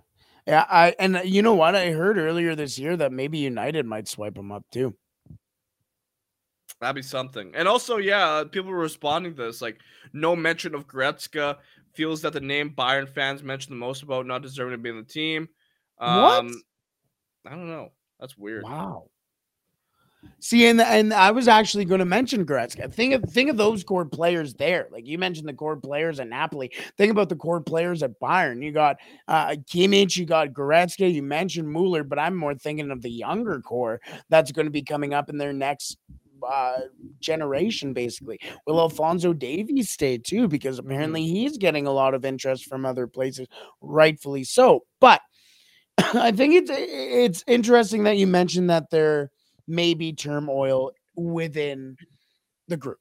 Yeah, 0.45 0.66
I 0.70 0.93
and 0.99 1.22
you 1.24 1.41
know 1.41 1.53
what? 1.53 1.74
I 1.74 1.91
heard 1.91 2.18
earlier 2.18 2.53
this 2.53 2.78
year 2.78 2.97
that 2.97 3.14
maybe 3.14 3.38
United 3.38 3.86
might 3.86 4.09
swipe 4.09 4.38
him 4.38 4.51
up 4.51 4.66
too. 4.72 4.93
That'd 6.82 6.97
be 6.97 7.01
something. 7.01 7.53
And 7.55 7.66
also, 7.66 7.95
yeah, 7.95 8.43
people 8.51 8.70
were 8.70 8.78
responding 8.78 9.36
to 9.36 9.43
this. 9.43 9.61
Like, 9.61 9.80
no 10.11 10.36
mention 10.36 10.76
of 10.76 10.86
Goretzka. 10.86 11.59
Feels 11.93 12.22
that 12.24 12.34
the 12.34 12.41
name 12.41 12.72
Bayern 12.72 13.07
fans 13.07 13.41
mention 13.41 13.70
the 13.70 13.78
most 13.78 14.03
about 14.03 14.26
not 14.26 14.41
deserving 14.41 14.74
to 14.74 14.78
be 14.80 14.89
in 14.89 14.97
the 14.97 15.03
team. 15.03 15.47
What? 15.95 16.39
Um, 16.39 16.61
I 17.45 17.51
don't 17.51 17.68
know. 17.68 17.93
That's 18.20 18.38
weird. 18.38 18.64
Wow. 18.64 19.09
See, 20.39 20.67
and 20.67 20.82
and 20.82 21.13
I 21.13 21.32
was 21.32 21.47
actually 21.47 21.86
going 21.86 21.99
to 21.99 22.05
mention 22.05 22.45
Goretzka. 22.45 22.93
Think 22.93 23.13
of 23.13 23.24
think 23.32 23.49
of 23.49 23.55
those 23.55 23.84
core 23.84 24.05
players 24.05 24.53
there. 24.53 24.88
Like 24.91 25.07
you 25.07 25.17
mentioned 25.17 25.47
the 25.47 25.53
core 25.53 25.78
players 25.78 26.19
at 26.19 26.28
Napoli. 26.28 26.69
Think 26.97 27.11
about 27.11 27.30
the 27.30 27.38
core 27.38 27.61
players 27.61 28.03
at 28.03 28.19
Bayern. 28.19 28.61
You 28.61 28.74
got 28.74 28.97
uh, 29.30 29.55
Kimmich, 29.71 30.17
you 30.17 30.26
got 30.26 30.49
Goretzka, 30.49 31.11
you 31.11 31.24
mentioned 31.24 31.71
Mueller, 31.71 32.03
but 32.03 32.19
I'm 32.19 32.36
more 32.36 32.55
thinking 32.55 32.91
of 32.91 33.01
the 33.01 33.09
younger 33.09 33.61
core 33.61 34.01
that's 34.30 34.51
going 34.51 34.65
to 34.65 34.71
be 34.71 34.84
coming 34.84 35.13
up 35.13 35.30
in 35.30 35.38
their 35.38 35.53
next 35.53 35.97
uh, 36.45 36.80
generation, 37.19 37.93
basically. 37.93 38.39
Will 38.67 38.80
Alphonso 38.80 39.34
Davies 39.34 39.91
stay 39.91 40.17
too? 40.17 40.47
Because 40.47 40.78
apparently 40.78 41.26
he's 41.26 41.57
getting 41.57 41.88
a 41.88 41.91
lot 41.91 42.13
of 42.13 42.26
interest 42.26 42.65
from 42.65 42.86
other 42.86 43.07
places, 43.07 43.47
rightfully 43.82 44.43
so. 44.43 44.82
But 44.99 45.21
I 45.97 46.32
think 46.32 46.53
it's 46.53 46.71
it's 46.74 47.43
interesting 47.47 48.03
that 48.03 48.17
you 48.17 48.28
mentioned 48.28 48.69
that 48.69 48.89
there 48.89 49.32
may 49.68 49.93
be 49.93 50.14
turmoil 50.14 50.91
within 51.16 51.97
the 52.68 52.78
group. 52.78 52.99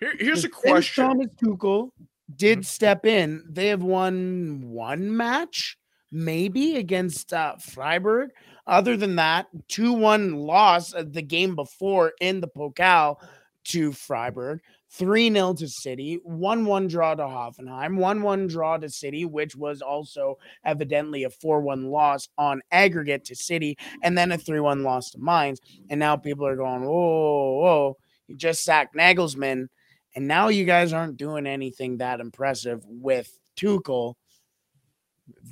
Here, 0.00 0.14
here's 0.18 0.44
a 0.44 0.48
question. 0.48 1.04
Thomas 1.04 1.28
Tuchel 1.42 1.90
did 2.36 2.64
step 2.64 3.04
in. 3.04 3.44
They 3.48 3.68
have 3.68 3.82
won 3.82 4.62
one 4.64 5.16
match, 5.16 5.76
maybe 6.10 6.76
against 6.76 7.32
uh, 7.32 7.56
Freiburg. 7.56 8.30
Other 8.66 8.96
than 8.96 9.16
that, 9.16 9.46
two 9.68 9.92
one 9.92 10.34
loss 10.34 10.94
uh, 10.94 11.04
the 11.06 11.22
game 11.22 11.54
before 11.54 12.12
in 12.20 12.40
the 12.40 12.48
Pokal 12.48 13.16
to 13.64 13.92
Freiburg. 13.92 14.60
3 14.92 15.32
0 15.32 15.54
to 15.54 15.68
City, 15.68 16.18
1 16.24 16.64
1 16.64 16.88
draw 16.88 17.14
to 17.14 17.22
Hoffenheim, 17.22 17.96
1 17.96 18.22
1 18.22 18.46
draw 18.48 18.76
to 18.76 18.88
City, 18.88 19.24
which 19.24 19.54
was 19.54 19.80
also 19.80 20.36
evidently 20.64 21.22
a 21.22 21.30
4 21.30 21.60
1 21.60 21.90
loss 21.90 22.28
on 22.36 22.60
aggregate 22.72 23.24
to 23.26 23.36
City, 23.36 23.78
and 24.02 24.18
then 24.18 24.32
a 24.32 24.38
3 24.38 24.58
1 24.58 24.82
loss 24.82 25.10
to 25.10 25.18
Mainz. 25.18 25.60
And 25.88 26.00
now 26.00 26.16
people 26.16 26.46
are 26.46 26.56
going, 26.56 26.82
whoa, 26.82 27.60
whoa, 27.60 27.96
you 28.26 28.36
just 28.36 28.64
sacked 28.64 28.96
Nagelsmann, 28.96 29.68
and 30.16 30.26
now 30.26 30.48
you 30.48 30.64
guys 30.64 30.92
aren't 30.92 31.16
doing 31.16 31.46
anything 31.46 31.98
that 31.98 32.20
impressive 32.20 32.82
with 32.84 33.38
Tuchel. 33.56 34.14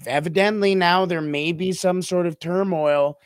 Evidently, 0.06 0.74
now 0.74 1.06
there 1.06 1.20
may 1.20 1.52
be 1.52 1.70
some 1.70 2.02
sort 2.02 2.26
of 2.26 2.40
turmoil. 2.40 3.18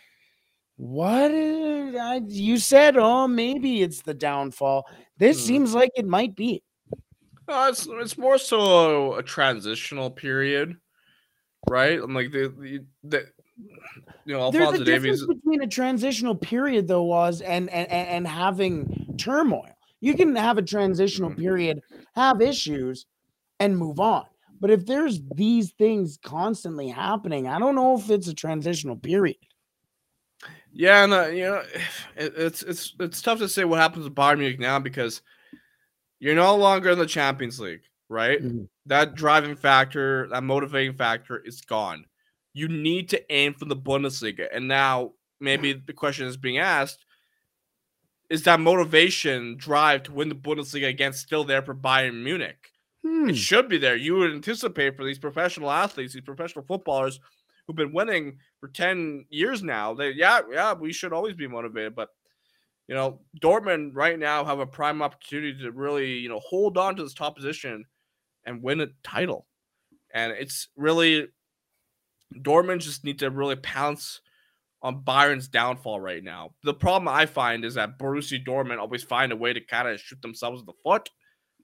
What 0.83 1.30
is, 1.30 1.95
I, 1.95 2.16
you 2.26 2.59
said? 2.59 2.97
Oh, 2.97 3.28
maybe 3.28 3.83
it's 3.83 4.03
the 4.03 4.14
downfall. 4.14 4.85
This 5.16 5.39
Hmm. 5.39 5.47
seems 5.47 5.74
like 5.74 5.93
it 5.95 6.07
might 6.09 6.35
be. 6.35 6.64
Uh, 7.47 7.68
it's 7.70 7.87
it's 7.89 8.18
more 8.18 8.37
so 8.37 9.14
a 9.14 9.22
transitional 9.22 10.11
period, 10.11 10.76
right? 11.68 12.01
I'm 12.03 12.12
like 12.12 12.33
the 12.33 12.53
the, 12.59 12.85
the 13.05 13.26
you 14.24 14.35
know 14.37 14.51
There's 14.51 14.72
a 14.72 14.85
difference 14.85 15.24
between 15.24 15.62
a 15.62 15.68
transitional 15.68 16.35
period, 16.35 16.89
though, 16.89 17.05
was 17.05 17.43
and 17.43 17.70
and 17.70 17.89
and 17.89 18.09
and 18.09 18.26
having 18.26 19.14
turmoil. 19.18 19.68
You 20.01 20.14
can 20.14 20.35
have 20.35 20.59
a 20.59 20.62
transitional 20.62 21.30
Mm-hmm. 21.30 21.43
period, 21.43 21.80
have 22.16 22.41
issues, 22.41 23.07
and 23.61 23.78
move 23.78 24.01
on. 24.01 24.24
But 24.61 24.70
if 24.70 24.85
there's 24.85 25.20
these 25.37 25.70
things 25.78 26.18
constantly 26.24 26.89
happening, 26.89 27.47
I 27.47 27.61
don't 27.61 27.76
know 27.76 27.97
if 27.97 28.11
it's 28.11 28.26
a 28.26 28.35
transitional 28.35 28.97
period. 28.97 29.37
Yeah, 30.72 31.04
and 31.04 31.36
you 31.36 31.44
know, 31.44 31.62
it, 32.16 32.32
it's 32.36 32.62
it's 32.62 32.94
it's 33.00 33.22
tough 33.22 33.38
to 33.38 33.48
say 33.48 33.64
what 33.64 33.80
happens 33.80 34.04
with 34.04 34.14
Bayern 34.14 34.38
Munich 34.38 34.60
now 34.60 34.78
because 34.78 35.22
you're 36.20 36.34
no 36.34 36.56
longer 36.56 36.90
in 36.90 36.98
the 36.98 37.06
Champions 37.06 37.60
League, 37.60 37.82
right? 38.08 38.42
Mhm. 38.42 38.68
That 38.86 39.14
driving 39.14 39.56
factor, 39.56 40.28
that 40.30 40.42
motivating 40.42 40.94
factor 40.94 41.38
is 41.38 41.60
gone. 41.62 42.04
You 42.54 42.68
need 42.68 43.08
to 43.10 43.32
aim 43.32 43.54
for 43.54 43.64
the 43.66 43.76
Bundesliga, 43.76 44.48
and 44.52 44.68
now 44.68 45.12
maybe 45.40 45.72
the 45.86 45.92
question 45.92 46.26
is 46.26 46.36
being 46.36 46.58
asked: 46.58 47.04
Is 48.30 48.44
that 48.44 48.60
motivation, 48.60 49.56
drive 49.56 50.04
to 50.04 50.12
win 50.12 50.28
the 50.28 50.34
Bundesliga 50.34 50.88
again 50.88 51.12
still 51.12 51.44
there 51.44 51.62
for 51.62 51.74
Bayern 51.74 52.22
Munich? 52.22 52.70
Hmm. 53.04 53.28
It 53.30 53.36
should 53.36 53.68
be 53.68 53.78
there. 53.78 53.96
You 53.96 54.14
would 54.16 54.32
anticipate 54.32 54.96
for 54.96 55.04
these 55.04 55.18
professional 55.18 55.70
athletes, 55.70 56.14
these 56.14 56.22
professional 56.22 56.64
footballers 56.64 57.20
who've 57.72 57.86
been 57.86 57.94
winning 57.94 58.38
for 58.60 58.68
10 58.68 59.26
years 59.30 59.62
now. 59.62 59.94
They 59.94 60.10
yeah, 60.10 60.40
yeah, 60.50 60.74
we 60.74 60.92
should 60.92 61.12
always 61.12 61.34
be 61.34 61.46
motivated, 61.46 61.94
but 61.94 62.10
you 62.88 62.94
know, 62.94 63.20
Dortmund 63.40 63.92
right 63.94 64.18
now 64.18 64.44
have 64.44 64.58
a 64.58 64.66
prime 64.66 65.00
opportunity 65.00 65.56
to 65.62 65.70
really, 65.70 66.18
you 66.18 66.28
know, 66.28 66.40
hold 66.40 66.76
on 66.76 66.96
to 66.96 67.02
this 67.02 67.14
top 67.14 67.36
position 67.36 67.84
and 68.44 68.62
win 68.62 68.80
a 68.80 68.88
title. 69.02 69.46
And 70.12 70.32
it's 70.32 70.68
really 70.76 71.28
Dortmund 72.34 72.80
just 72.80 73.04
need 73.04 73.20
to 73.20 73.30
really 73.30 73.56
pounce 73.56 74.20
on 74.82 75.02
Bayern's 75.02 75.48
downfall 75.48 76.00
right 76.00 76.22
now. 76.22 76.50
The 76.64 76.74
problem 76.74 77.08
I 77.08 77.24
find 77.26 77.64
is 77.64 77.74
that 77.74 77.98
Borussia 77.98 78.44
Dortmund 78.44 78.78
always 78.78 79.04
find 79.04 79.32
a 79.32 79.36
way 79.36 79.52
to 79.52 79.60
kind 79.60 79.88
of 79.88 80.00
shoot 80.00 80.20
themselves 80.20 80.60
in 80.60 80.66
the 80.66 80.72
foot. 80.82 81.08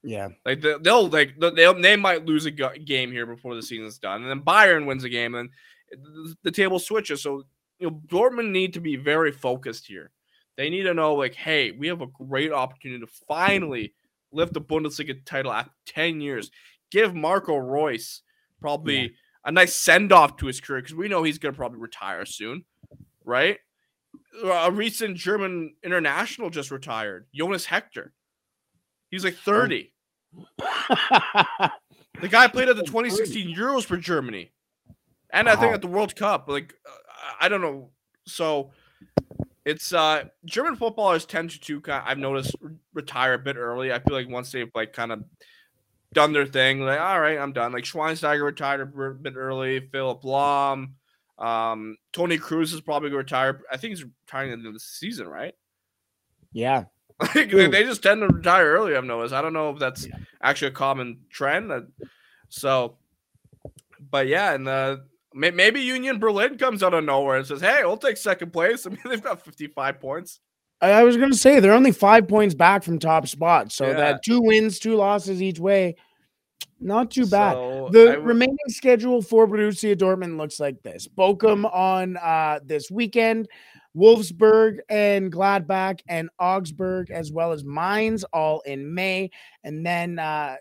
Yeah, 0.04 0.28
like 0.46 0.60
they'll 0.60 1.08
like 1.08 1.34
they 1.40 1.72
they 1.82 1.96
might 1.96 2.24
lose 2.24 2.46
a 2.46 2.52
game 2.52 3.10
here 3.10 3.26
before 3.26 3.56
the 3.56 3.62
season's 3.62 3.98
done, 3.98 4.22
and 4.22 4.30
then 4.30 4.42
Bayern 4.42 4.86
wins 4.86 5.02
a 5.02 5.08
game, 5.08 5.34
and 5.34 5.50
the 6.42 6.50
table 6.50 6.78
switches. 6.78 7.22
So 7.22 7.44
you 7.78 7.90
know 7.90 8.00
Dortmund 8.06 8.50
need 8.50 8.74
to 8.74 8.80
be 8.80 8.96
very 8.96 9.32
focused 9.32 9.86
here. 9.86 10.10
They 10.56 10.70
need 10.70 10.82
to 10.84 10.94
know 10.94 11.14
like, 11.14 11.34
hey, 11.34 11.70
we 11.70 11.88
have 11.88 12.02
a 12.02 12.06
great 12.06 12.52
opportunity 12.52 13.00
to 13.00 13.12
finally 13.28 13.94
lift 14.32 14.52
the 14.52 14.60
Bundesliga 14.60 15.24
title 15.24 15.52
after 15.52 15.72
ten 15.86 16.20
years. 16.20 16.50
Give 16.90 17.14
Marco 17.14 17.56
Reus 17.56 18.22
probably 18.60 19.00
yeah. 19.00 19.08
a 19.44 19.52
nice 19.52 19.74
send 19.74 20.12
off 20.12 20.36
to 20.38 20.46
his 20.46 20.60
career 20.60 20.80
because 20.80 20.94
we 20.94 21.08
know 21.08 21.22
he's 21.22 21.38
gonna 21.38 21.54
probably 21.54 21.78
retire 21.78 22.24
soon, 22.24 22.64
right? 23.24 23.58
A 24.44 24.70
recent 24.70 25.16
German 25.16 25.74
international 25.84 26.50
just 26.50 26.70
retired, 26.70 27.26
Jonas 27.34 27.64
Hector. 27.66 28.12
He's 29.10 29.24
like 29.24 29.36
30. 29.36 29.92
the 30.58 32.28
guy 32.28 32.46
played 32.48 32.68
at 32.68 32.76
the 32.76 32.82
2016 32.82 33.54
Euros 33.56 33.84
for 33.84 33.96
Germany. 33.96 34.52
And 35.32 35.46
wow. 35.46 35.52
I 35.52 35.56
think 35.56 35.74
at 35.74 35.82
the 35.82 35.88
World 35.88 36.16
Cup. 36.16 36.48
Like 36.48 36.74
I 37.40 37.48
don't 37.48 37.60
know. 37.60 37.90
So 38.26 38.70
it's 39.64 39.92
uh 39.92 40.24
German 40.44 40.76
footballers 40.76 41.26
tend 41.26 41.60
to 41.60 41.80
kind 41.80 42.02
of, 42.02 42.08
I've 42.08 42.18
noticed 42.18 42.54
retire 42.94 43.34
a 43.34 43.38
bit 43.38 43.56
early. 43.56 43.92
I 43.92 43.98
feel 43.98 44.14
like 44.14 44.28
once 44.28 44.52
they've 44.52 44.70
like 44.74 44.92
kind 44.92 45.12
of 45.12 45.24
done 46.14 46.32
their 46.32 46.46
thing, 46.46 46.80
like 46.80 47.00
all 47.00 47.20
right, 47.20 47.38
I'm 47.38 47.52
done. 47.52 47.72
Like 47.72 47.84
Schweinsteiger 47.84 48.44
retired 48.44 48.80
a 48.80 49.10
bit 49.10 49.36
early, 49.36 49.80
Philip 49.92 50.22
Lahm, 50.22 50.92
um, 51.38 51.96
Toni 52.12 52.38
Kroos 52.38 52.74
is 52.74 52.80
probably 52.80 53.10
going 53.10 53.26
to 53.26 53.34
retire. 53.34 53.60
I 53.70 53.76
think 53.76 53.92
he's 53.92 54.04
retiring 54.04 54.52
at 54.52 54.56
the 54.56 54.60
end 54.60 54.66
of 54.68 54.74
the 54.74 54.80
season, 54.80 55.28
right? 55.28 55.54
Yeah, 56.52 56.84
like, 57.34 57.50
they 57.50 57.84
just 57.84 58.02
tend 58.02 58.20
to 58.22 58.28
retire 58.28 58.66
early. 58.66 58.96
I've 58.96 59.04
noticed. 59.04 59.34
I 59.34 59.42
don't 59.42 59.52
know 59.52 59.70
if 59.70 59.78
that's 59.78 60.06
yeah. 60.06 60.16
actually 60.42 60.68
a 60.68 60.72
common 60.72 61.20
trend. 61.30 61.70
That, 61.70 61.86
so, 62.48 62.96
but 64.10 64.26
yeah, 64.28 64.54
and 64.54 64.66
uh, 64.66 64.96
maybe 65.34 65.80
Union 65.80 66.18
Berlin 66.18 66.58
comes 66.58 66.82
out 66.82 66.94
of 66.94 67.04
nowhere 67.04 67.36
and 67.36 67.46
says, 67.46 67.60
"Hey, 67.60 67.80
we'll 67.84 67.96
take 67.96 68.16
second 68.16 68.52
place." 68.52 68.86
I 68.86 68.90
mean, 68.90 69.00
they've 69.04 69.22
got 69.22 69.44
55 69.44 70.00
points. 70.00 70.40
I 70.80 71.02
was 71.02 71.16
going 71.16 71.32
to 71.32 71.36
say 71.36 71.58
they're 71.58 71.72
only 71.72 71.90
five 71.90 72.28
points 72.28 72.54
back 72.54 72.84
from 72.84 72.98
top 73.00 73.26
spot, 73.26 73.72
so 73.72 73.88
yeah. 73.88 73.94
that 73.94 74.22
two 74.24 74.40
wins, 74.40 74.78
two 74.78 74.94
losses 74.94 75.42
each 75.42 75.58
way, 75.58 75.96
not 76.78 77.10
too 77.10 77.26
bad. 77.26 77.54
So 77.54 77.88
the 77.90 78.04
w- 78.06 78.20
remaining 78.20 78.56
schedule 78.68 79.20
for 79.20 79.48
Borussia 79.48 79.96
Dortmund 79.96 80.36
looks 80.36 80.60
like 80.60 80.80
this: 80.82 81.08
Bochum 81.08 81.64
on 81.72 82.16
uh, 82.16 82.60
this 82.64 82.90
weekend. 82.90 83.48
Wolfsburg 83.96 84.78
and 84.88 85.32
Gladbach 85.32 86.00
and 86.08 86.30
Augsburg, 86.38 87.10
as 87.10 87.32
well 87.32 87.50
as 87.52 87.64
Mainz, 87.64 88.22
all 88.32 88.60
in 88.60 88.94
May. 88.94 89.30
And 89.64 89.84
then 89.84 90.18
uh, 90.20 90.56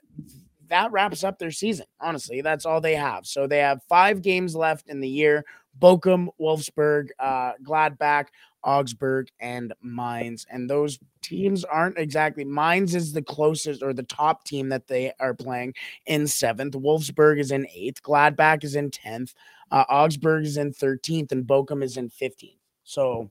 that 0.70 0.92
wraps 0.92 1.24
up 1.24 1.40
their 1.40 1.52
season. 1.52 1.86
Honestly, 2.00 2.42
that's 2.42 2.66
all 2.66 2.82
they 2.82 2.96
have. 2.96 3.26
So 3.26 3.48
they 3.48 3.60
have 3.60 3.82
five 3.88 4.22
games 4.22 4.56
left 4.56 4.90
in 4.90 5.00
the 5.00 5.10
year 5.10 5.46
Bochum, 5.80 6.28
Wolfsburg, 6.40 7.10
uh, 7.20 7.54
Gladbach, 7.64 8.28
Augsburg, 8.64 9.30
and 9.40 9.74
Mainz. 9.82 10.46
And 10.50 10.70
those 10.70 11.00
teams 11.22 11.64
aren't 11.64 11.98
exactly 11.98 12.44
Mainz 12.44 12.96
is 12.96 13.14
the 13.14 13.22
closest 13.22 13.84
or 13.84 13.94
the 13.94 14.04
top 14.04 14.44
team 14.44 14.70
that 14.70 14.88
they 14.88 15.14
are 15.20 15.34
playing 15.34 15.74
in 16.06 16.28
seventh. 16.28 16.74
Wolfsburg 16.74 17.40
is 17.40 17.52
in 17.52 17.68
eighth. 17.74 18.02
Gladbach 18.02 18.64
is 18.64 18.76
in 18.76 18.90
10th. 18.90 19.34
Uh, 19.72 19.84
Augsburg 19.90 20.46
is 20.46 20.58
in 20.58 20.72
13th, 20.72 21.32
and 21.32 21.46
Bochum 21.46 21.84
is 21.84 21.98
in 21.98 22.10
15th. 22.10 22.58
So 22.84 23.30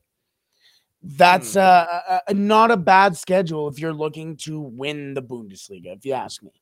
that's 1.03 1.55
hmm. 1.55 1.61
uh, 1.61 2.20
a, 2.28 2.34
not 2.34 2.70
a 2.70 2.76
bad 2.76 3.16
schedule 3.16 3.68
if 3.68 3.78
you're 3.78 3.93
looking 3.93 4.37
to 4.39 4.61
win 4.61 5.14
the 5.14 5.22
Bundesliga, 5.22 5.97
if 5.97 6.05
you 6.05 6.12
ask 6.12 6.43
me. 6.43 6.53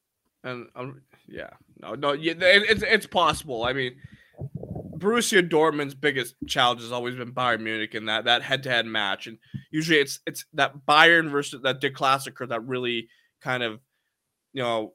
And 0.45 0.68
um, 0.76 1.01
yeah, 1.26 1.51
no, 1.80 1.95
no, 1.95 2.12
yeah, 2.12 2.34
it's 2.38 2.82
it's 2.82 3.07
possible. 3.07 3.64
I 3.64 3.72
mean, 3.72 3.97
Borussia 4.99 5.47
Dortmund's 5.47 5.95
biggest 5.95 6.34
challenge 6.47 6.82
has 6.82 6.92
always 6.92 7.16
been 7.16 7.32
Bayern 7.32 7.61
Munich 7.61 7.95
in 7.95 8.07
that 8.07 8.26
that 8.26 8.42
head 8.42 8.62
to 8.64 8.70
head 8.70 8.86
match, 8.86 9.26
and 9.26 9.38
usually 9.70 9.99
it's 9.99 10.20
it's 10.26 10.45
that 10.53 10.74
Bayern 10.86 11.30
versus 11.30 11.62
that 11.62 11.80
Der 11.80 11.90
Klassiker 11.90 12.47
that 12.49 12.64
really 12.66 13.09
kind 13.40 13.62
of 13.62 13.80
you 14.53 14.62
know 14.62 14.92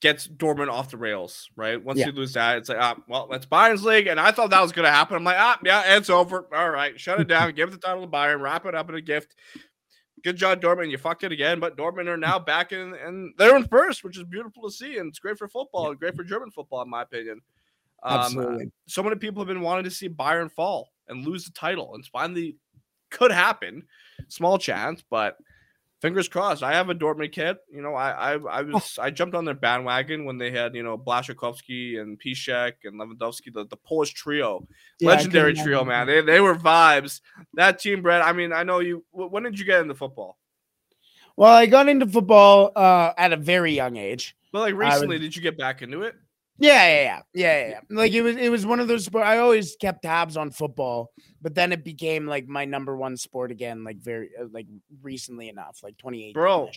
gets 0.00 0.28
Dortmund 0.28 0.70
off 0.70 0.90
the 0.90 0.96
rails, 0.96 1.50
right? 1.56 1.82
Once 1.82 1.98
yeah. 1.98 2.06
you 2.06 2.12
lose 2.12 2.34
that, 2.34 2.58
it's 2.58 2.68
like, 2.68 2.78
ah, 2.80 2.96
well, 3.08 3.28
that's 3.30 3.46
Bayern's 3.46 3.84
league. 3.84 4.06
And 4.06 4.20
I 4.20 4.30
thought 4.30 4.50
that 4.50 4.62
was 4.62 4.70
going 4.72 4.84
to 4.84 4.92
happen. 4.92 5.16
I'm 5.16 5.24
like, 5.24 5.38
ah, 5.38 5.58
yeah, 5.64 5.96
it's 5.96 6.08
over. 6.08 6.46
All 6.54 6.70
right, 6.70 6.98
shut 6.98 7.20
it 7.20 7.26
down. 7.26 7.52
give 7.52 7.72
the 7.72 7.78
title 7.78 8.02
to 8.02 8.08
Bayern, 8.08 8.40
wrap 8.40 8.66
it 8.66 8.74
up 8.74 8.88
in 8.88 8.94
a 8.94 9.00
gift. 9.00 9.34
Good 10.24 10.36
job, 10.36 10.60
Dortmund. 10.60 10.90
You 10.90 10.98
fucked 10.98 11.24
it 11.24 11.32
again, 11.32 11.60
but 11.60 11.76
Dortmund 11.76 12.06
are 12.08 12.16
now 12.16 12.38
back 12.38 12.72
in, 12.72 12.94
and 12.94 13.34
they're 13.38 13.56
in 13.56 13.64
first, 13.64 14.04
which 14.04 14.16
is 14.16 14.24
beautiful 14.24 14.62
to 14.64 14.70
see. 14.70 14.98
And 14.98 15.08
it's 15.08 15.18
great 15.18 15.38
for 15.38 15.48
football 15.48 15.90
and 15.90 15.98
great 15.98 16.14
for 16.16 16.24
German 16.24 16.50
football, 16.50 16.82
in 16.82 16.90
my 16.90 17.02
opinion. 17.02 17.40
Um, 18.02 18.18
Absolutely. 18.20 18.70
So 18.86 19.02
many 19.02 19.16
people 19.16 19.42
have 19.42 19.48
been 19.48 19.60
wanting 19.60 19.84
to 19.84 19.90
see 19.90 20.08
Bayern 20.08 20.50
fall 20.50 20.90
and 21.08 21.26
lose 21.26 21.44
the 21.44 21.52
title, 21.52 21.94
and 21.94 22.04
finally 22.06 22.56
could 23.10 23.30
happen. 23.30 23.82
Small 24.28 24.58
chance, 24.58 25.02
but 25.08 25.36
fingers 26.00 26.28
crossed. 26.28 26.62
I 26.62 26.74
have 26.74 26.90
a 26.90 26.94
Dortmund 26.94 27.32
kit. 27.32 27.58
You 27.72 27.82
know, 27.82 27.94
I 27.94 28.10
I, 28.10 28.32
I 28.34 28.60
oh. 28.60 28.72
was 28.72 28.98
I 29.00 29.10
jumped 29.10 29.34
on 29.34 29.44
their 29.44 29.54
bandwagon 29.54 30.24
when 30.24 30.38
they 30.38 30.50
had 30.50 30.74
you 30.74 30.82
know 30.82 30.98
Blaszczykowski 30.98 32.00
and 32.00 32.20
Piszczek 32.20 32.72
and 32.84 33.00
Lewandowski, 33.00 33.52
the, 33.52 33.66
the 33.66 33.76
Polish 33.76 34.12
trio, 34.12 34.66
yeah, 35.00 35.08
legendary 35.08 35.54
trio, 35.54 35.84
man. 35.84 36.06
They 36.06 36.20
they 36.20 36.40
were 36.40 36.54
vibes. 36.54 37.20
That 37.54 37.78
team, 37.78 38.02
Brett. 38.02 38.22
I 38.22 38.32
mean, 38.32 38.52
I 38.52 38.62
know 38.62 38.80
you. 38.80 39.04
When 39.12 39.42
did 39.42 39.58
you 39.58 39.64
get 39.64 39.80
into 39.80 39.94
football? 39.94 40.38
Well, 41.36 41.54
I 41.54 41.66
got 41.66 41.88
into 41.88 42.06
football 42.06 42.72
uh, 42.74 43.12
at 43.16 43.32
a 43.32 43.36
very 43.36 43.72
young 43.72 43.96
age. 43.96 44.36
But 44.52 44.60
like 44.60 44.74
recently, 44.74 45.18
was, 45.18 45.20
did 45.20 45.36
you 45.36 45.42
get 45.42 45.56
back 45.56 45.82
into 45.82 46.02
it? 46.02 46.16
Yeah, 46.58 46.88
yeah, 46.88 47.02
yeah, 47.02 47.20
yeah, 47.34 47.68
yeah. 47.68 47.80
Like 47.88 48.12
it 48.12 48.22
was, 48.22 48.36
it 48.36 48.48
was 48.48 48.66
one 48.66 48.80
of 48.80 48.88
those 48.88 49.04
sports. 49.04 49.26
I 49.26 49.38
always 49.38 49.76
kept 49.80 50.02
tabs 50.02 50.36
on 50.36 50.50
football, 50.50 51.12
but 51.40 51.54
then 51.54 51.72
it 51.72 51.84
became 51.84 52.26
like 52.26 52.48
my 52.48 52.64
number 52.64 52.96
one 52.96 53.16
sport 53.16 53.52
again. 53.52 53.84
Like 53.84 53.98
very, 53.98 54.30
uh, 54.38 54.46
like 54.52 54.66
recently 55.00 55.48
enough, 55.48 55.80
like 55.84 55.96
2018. 55.98 56.32
Bro, 56.32 56.70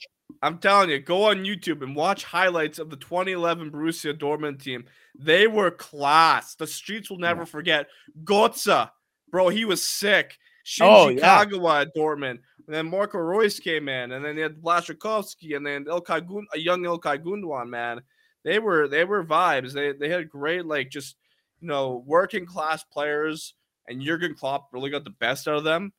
I'm 0.44 0.60
telling 0.60 0.92
you, 0.92 1.00
go 1.00 1.30
on 1.30 1.46
YouTube 1.46 1.82
and 1.82 1.96
watch 1.96 2.24
highlights 2.24 2.78
of 2.78 2.92
the 2.92 2.96
2011 2.96 3.72
Borussia 3.72 4.14
Dortmund 4.14 4.62
team. 4.62 4.86
They 5.18 5.48
were 5.48 5.72
class. 5.72 6.54
The 6.56 6.68
streets 6.68 7.10
will 7.10 7.18
never 7.18 7.42
yeah. 7.42 7.46
forget. 7.46 7.88
Götze, 8.24 8.90
bro, 9.32 9.50
he 9.50 9.66
was 9.66 9.84
sick. 9.84 10.38
Shinji 10.64 10.88
oh, 10.88 11.10
yeah. 11.10 11.44
Kagawa 11.44 11.82
at 11.82 11.96
Dortmund. 11.96 12.40
And 12.68 12.76
then 12.76 12.86
Marco 12.86 13.18
Reus 13.18 13.60
came 13.60 13.90
in, 13.90 14.12
and 14.12 14.24
then 14.24 14.36
they 14.36 14.44
had 14.44 14.62
Blaszczykowski, 14.62 15.58
and 15.58 15.66
then 15.66 15.86
Ilkay 15.86 16.28
Gun- 16.28 16.48
a 16.54 16.60
young 16.60 16.84
Ilkay 16.84 17.24
Gundogan, 17.24 17.68
man 17.68 18.02
they 18.44 18.60
were 18.60 18.88
they 18.88 19.06
were 19.06 19.24
vibes. 19.24 19.74
They 19.74 19.94
they 19.94 20.10
had 20.10 20.30
great 20.30 20.66
like 20.66 20.90
just 20.90 21.16
you 21.60 21.68
know 21.68 22.04
working 22.06 22.46
class 22.46 22.84
players, 22.84 23.54
and 23.88 24.02
Jurgen 24.02 24.36
Klopp 24.36 24.70
really 24.72 24.90
got 24.90 25.04
the 25.04 25.12
best 25.12 25.48
out 25.48 25.56
of 25.56 25.64
them. 25.64 25.94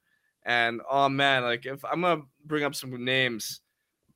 And 0.44 0.80
oh 0.90 1.08
man, 1.08 1.42
like 1.42 1.66
if 1.66 1.84
I'm 1.84 2.02
gonna 2.02 2.22
bring 2.44 2.64
up 2.64 2.74
some 2.74 3.04
names, 3.04 3.60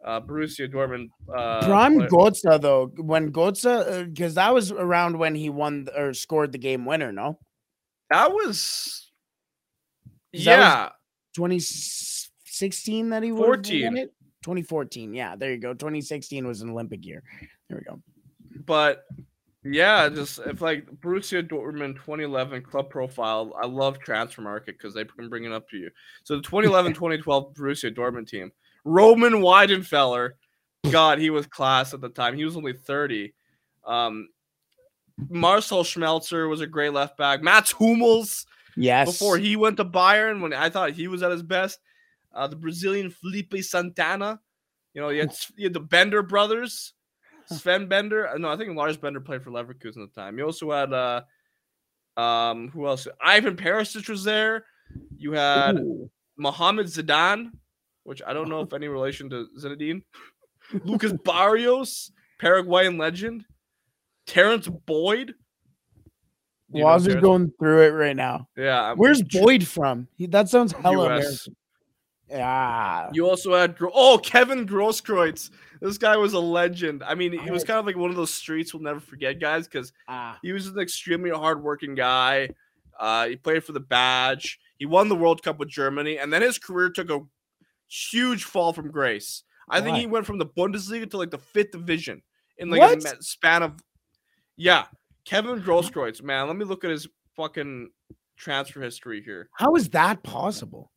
uh 0.05 0.21
Borussia 0.21 0.73
Dortmund. 0.73 1.11
Uh, 1.33 1.65
Prime 1.67 2.01
Götze 2.01 2.61
though, 2.61 2.87
when 2.97 3.33
Götze, 3.33 4.13
because 4.13 4.37
uh, 4.37 4.43
that 4.43 4.55
was 4.55 4.73
around 4.73 5.19
when 5.19 5.35
he 5.35 5.51
won 5.51 5.89
or 5.97 6.13
scored 6.15 6.53
the 6.53 6.59
game 6.59 6.85
winner. 6.85 7.13
No, 7.13 7.39
that 8.11 8.33
was 8.33 9.07
yeah, 10.33 10.91
2016 11.35 13.11
that 13.11 13.23
he 13.23 13.31
14. 13.31 14.09
2014. 14.43 15.15
Yeah, 15.15 15.37
there 15.37 15.51
you 15.51 15.59
go. 15.59 15.75
2016 15.75 16.47
was 16.47 16.63
an 16.63 16.71
Olympic 16.71 17.05
year. 17.05 17.23
There 17.69 17.79
we 17.79 17.85
go. 17.85 18.01
But 18.65 19.05
yeah, 19.73 20.09
just 20.09 20.39
if 20.41 20.61
like 20.61 20.87
Borussia 21.01 21.47
Dortmund 21.47 21.97
2011 21.97 22.63
club 22.63 22.91
profile, 22.91 23.53
I 23.61 23.67
love 23.67 23.99
Transfermarkt 23.99 24.67
because 24.67 24.95
they 24.95 25.05
can 25.05 25.29
bring 25.29 25.45
it 25.45 25.53
up 25.53 25.69
to 25.71 25.77
you. 25.77 25.91
So 26.25 26.37
the 26.37 26.43
2011 26.43 26.93
2012 26.95 27.55
Borussia 27.55 27.95
Dortmund 27.95 28.29
team, 28.29 28.53
Roman 28.85 29.35
Weidenfeller, 29.35 30.33
God, 30.91 31.19
he 31.19 31.31
was 31.31 31.47
class 31.47 31.95
at 31.95 32.01
the 32.01 32.09
time. 32.09 32.37
He 32.37 32.45
was 32.45 32.57
only 32.57 32.75
30. 32.75 33.35
Um, 33.85 34.29
Marcel 35.29 35.83
Schmelzer 35.83 36.49
was 36.49 36.61
a 36.61 36.67
great 36.67 36.93
left 36.93 37.17
back. 37.17 37.43
Mats 37.43 37.73
Hummels, 37.73 38.47
yes, 38.77 39.11
before 39.11 39.39
he 39.39 39.57
went 39.57 39.79
to 39.79 39.85
Bayern 39.85 40.41
when 40.41 40.53
I 40.53 40.69
thought 40.71 40.93
he 40.93 41.09
was 41.09 41.23
at 41.23 41.31
his 41.31 41.43
best. 41.43 41.81
Uh, 42.35 42.47
the 42.47 42.57
Brazilian 42.57 43.11
Felipe 43.11 43.55
Santana, 43.63 44.39
you 44.93 45.01
know, 45.01 45.09
you 45.09 45.23
had, 45.23 45.35
you 45.57 45.65
had 45.65 45.73
the 45.73 45.81
Bender 45.81 46.23
brothers. 46.23 46.93
Sven 47.59 47.87
Bender. 47.89 48.29
Uh, 48.29 48.39
no, 48.39 48.49
I 48.49 48.57
think 48.57 48.77
Lars 48.77 48.97
Bender 48.97 49.21
played 49.21 49.43
for 49.43 49.51
Leverkusen 49.51 50.03
at 50.03 50.13
the 50.15 50.21
time. 50.21 50.39
You 50.39 50.45
also 50.45 50.71
had 50.73 50.93
uh 50.93 51.23
Um, 52.21 52.71
who 52.71 52.87
else? 52.87 53.07
Ivan 53.21 53.57
Perisic 53.57 54.09
was 54.09 54.25
there. 54.25 54.65
You 55.17 55.33
had 55.33 55.77
Ooh. 55.79 56.11
Mohamed 56.39 56.87
Zidane, 56.87 57.51
which 58.05 58.23
I 58.27 58.33
don't 58.33 58.49
know 58.49 58.61
if 58.61 58.73
any 58.73 58.89
relation 58.89 59.29
to 59.31 59.47
Zinedine. 59.61 60.03
Lucas 60.85 61.13
Barrios, 61.25 62.11
Paraguayan 62.41 62.99
legend. 62.99 63.45
Terrence 64.27 64.67
Boyd. 64.69 65.35
Do 66.73 66.79
you 66.79 66.81
know 66.81 66.87
Waz 66.87 67.07
is 67.07 67.15
going 67.17 67.53
through 67.61 67.83
it 67.83 67.91
right 67.91 68.17
now. 68.17 68.49
Yeah. 68.57 68.83
I'm- 68.83 68.97
Where's 68.97 69.23
Boyd 69.23 69.65
from? 69.67 70.09
He, 70.17 70.27
that 70.27 70.49
sounds 70.49 70.73
hella 70.73 71.07
US. 71.07 71.47
American. 71.47 71.57
Yeah. 72.29 73.09
You 73.13 73.29
also 73.29 73.55
had 73.55 73.77
oh 73.81 74.19
Kevin 74.23 74.67
Grosskreutz. 74.67 75.51
This 75.81 75.99
guy 75.99 76.17
was 76.17 76.33
a 76.33 76.41
legend. 76.41 77.03
I 77.05 77.15
mean, 77.15 77.39
he 77.39 77.51
was 77.51 77.63
kind 77.65 77.79
of 77.79 77.87
like 77.87 77.97
one 77.97 78.11
of 78.11 78.17
those 78.17 78.33
streets 78.33 78.73
we'll 78.73 78.83
never 78.83 79.01
forget, 79.01 79.39
guys, 79.41 79.69
because 79.69 79.93
Ah. 80.09 80.39
he 80.43 80.53
was 80.53 80.67
an 80.67 80.79
extremely 80.79 81.31
hardworking 81.31 81.95
guy. 81.95 82.49
Uh, 82.99 83.27
he 83.29 83.37
played 83.37 83.63
for 83.63 83.73
the 83.73 83.81
badge. 83.81 84.59
He 84.79 84.87
won 84.87 85.09
the 85.09 85.15
World 85.15 85.43
Cup 85.43 85.59
with 85.59 85.69
Germany, 85.69 86.19
and 86.19 86.33
then 86.33 86.43
his 86.43 86.59
career 86.59 86.89
took 86.91 87.11
a 87.11 87.21
huge 87.89 88.45
fall 88.45 88.73
from 88.73 88.91
grace. 88.91 89.43
I 89.69 89.81
think 89.81 89.97
he 89.99 90.07
went 90.07 90.27
from 90.27 90.39
the 90.39 90.47
Bundesliga 90.47 91.11
to 91.11 91.17
like 91.19 91.31
the 91.31 91.39
fifth 91.39 91.73
division 91.73 92.23
in 92.59 92.71
like 92.71 92.81
a 92.81 92.85
What? 92.85 93.03
ma- 93.03 93.11
span 93.21 93.63
of 93.63 93.75
yeah. 94.57 94.87
Kevin 95.25 95.61
Grosskreutz, 95.61 96.23
man. 96.23 96.47
Let 96.47 96.57
me 96.57 96.65
look 96.65 96.85
at 96.85 96.91
his 96.91 97.07
fucking 97.37 97.91
transfer 98.37 98.81
history 98.81 99.23
here. 99.23 99.49
How 99.59 99.75
is 99.75 99.91
that 99.91 100.23
possible? 100.23 100.93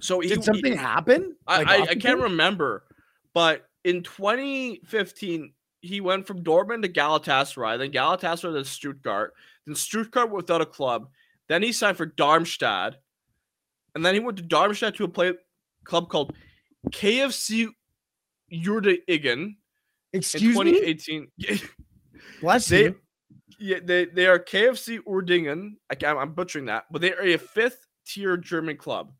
So 0.00 0.20
he, 0.20 0.28
Did 0.28 0.44
something 0.44 0.72
he- 0.72 0.78
happen? 0.78 1.36
I, 1.46 1.58
Like, 1.62 1.68
I, 1.68 1.82
I 1.92 1.94
can't 1.94 2.20
remember, 2.20 2.84
but 3.34 3.66
in 3.84 4.02
2015, 4.02 5.52
he 5.80 6.00
went 6.00 6.26
from 6.26 6.42
Dortmund 6.42 6.82
to 6.82 6.88
Galatasaray, 6.88 7.78
then 7.78 7.92
Galatasaray 7.92 8.52
to 8.54 8.64
Stuttgart, 8.64 9.32
then 9.66 9.74
Stuttgart 9.74 10.30
without 10.32 10.60
a 10.60 10.66
club. 10.66 11.08
Then 11.48 11.62
he 11.62 11.72
signed 11.72 11.96
for 11.96 12.06
Darmstadt, 12.06 12.96
and 13.94 14.04
then 14.04 14.14
he 14.14 14.20
went 14.20 14.36
to 14.38 14.42
Darmstadt 14.42 14.96
to 14.96 15.04
a 15.04 15.08
play 15.08 15.32
club 15.84 16.08
called 16.08 16.34
KFC 16.90 17.68
Uerdingen 18.52 19.06
in 19.26 19.56
Excuse 20.12 20.56
me. 20.58 20.72
2018. 20.72 21.28
Bless 22.40 22.66
they, 22.68 22.84
you. 22.84 22.96
yeah, 23.58 23.78
they 23.82 24.06
they 24.06 24.26
are 24.26 24.38
KFC 24.38 24.98
Uerdingen. 25.06 25.74
I, 25.90 26.06
I'm 26.06 26.32
butchering 26.34 26.66
that, 26.66 26.84
but 26.90 27.00
they 27.00 27.12
are 27.12 27.22
a 27.22 27.36
fifth 27.36 27.86
tier 28.06 28.36
German 28.36 28.76
club. 28.76 29.12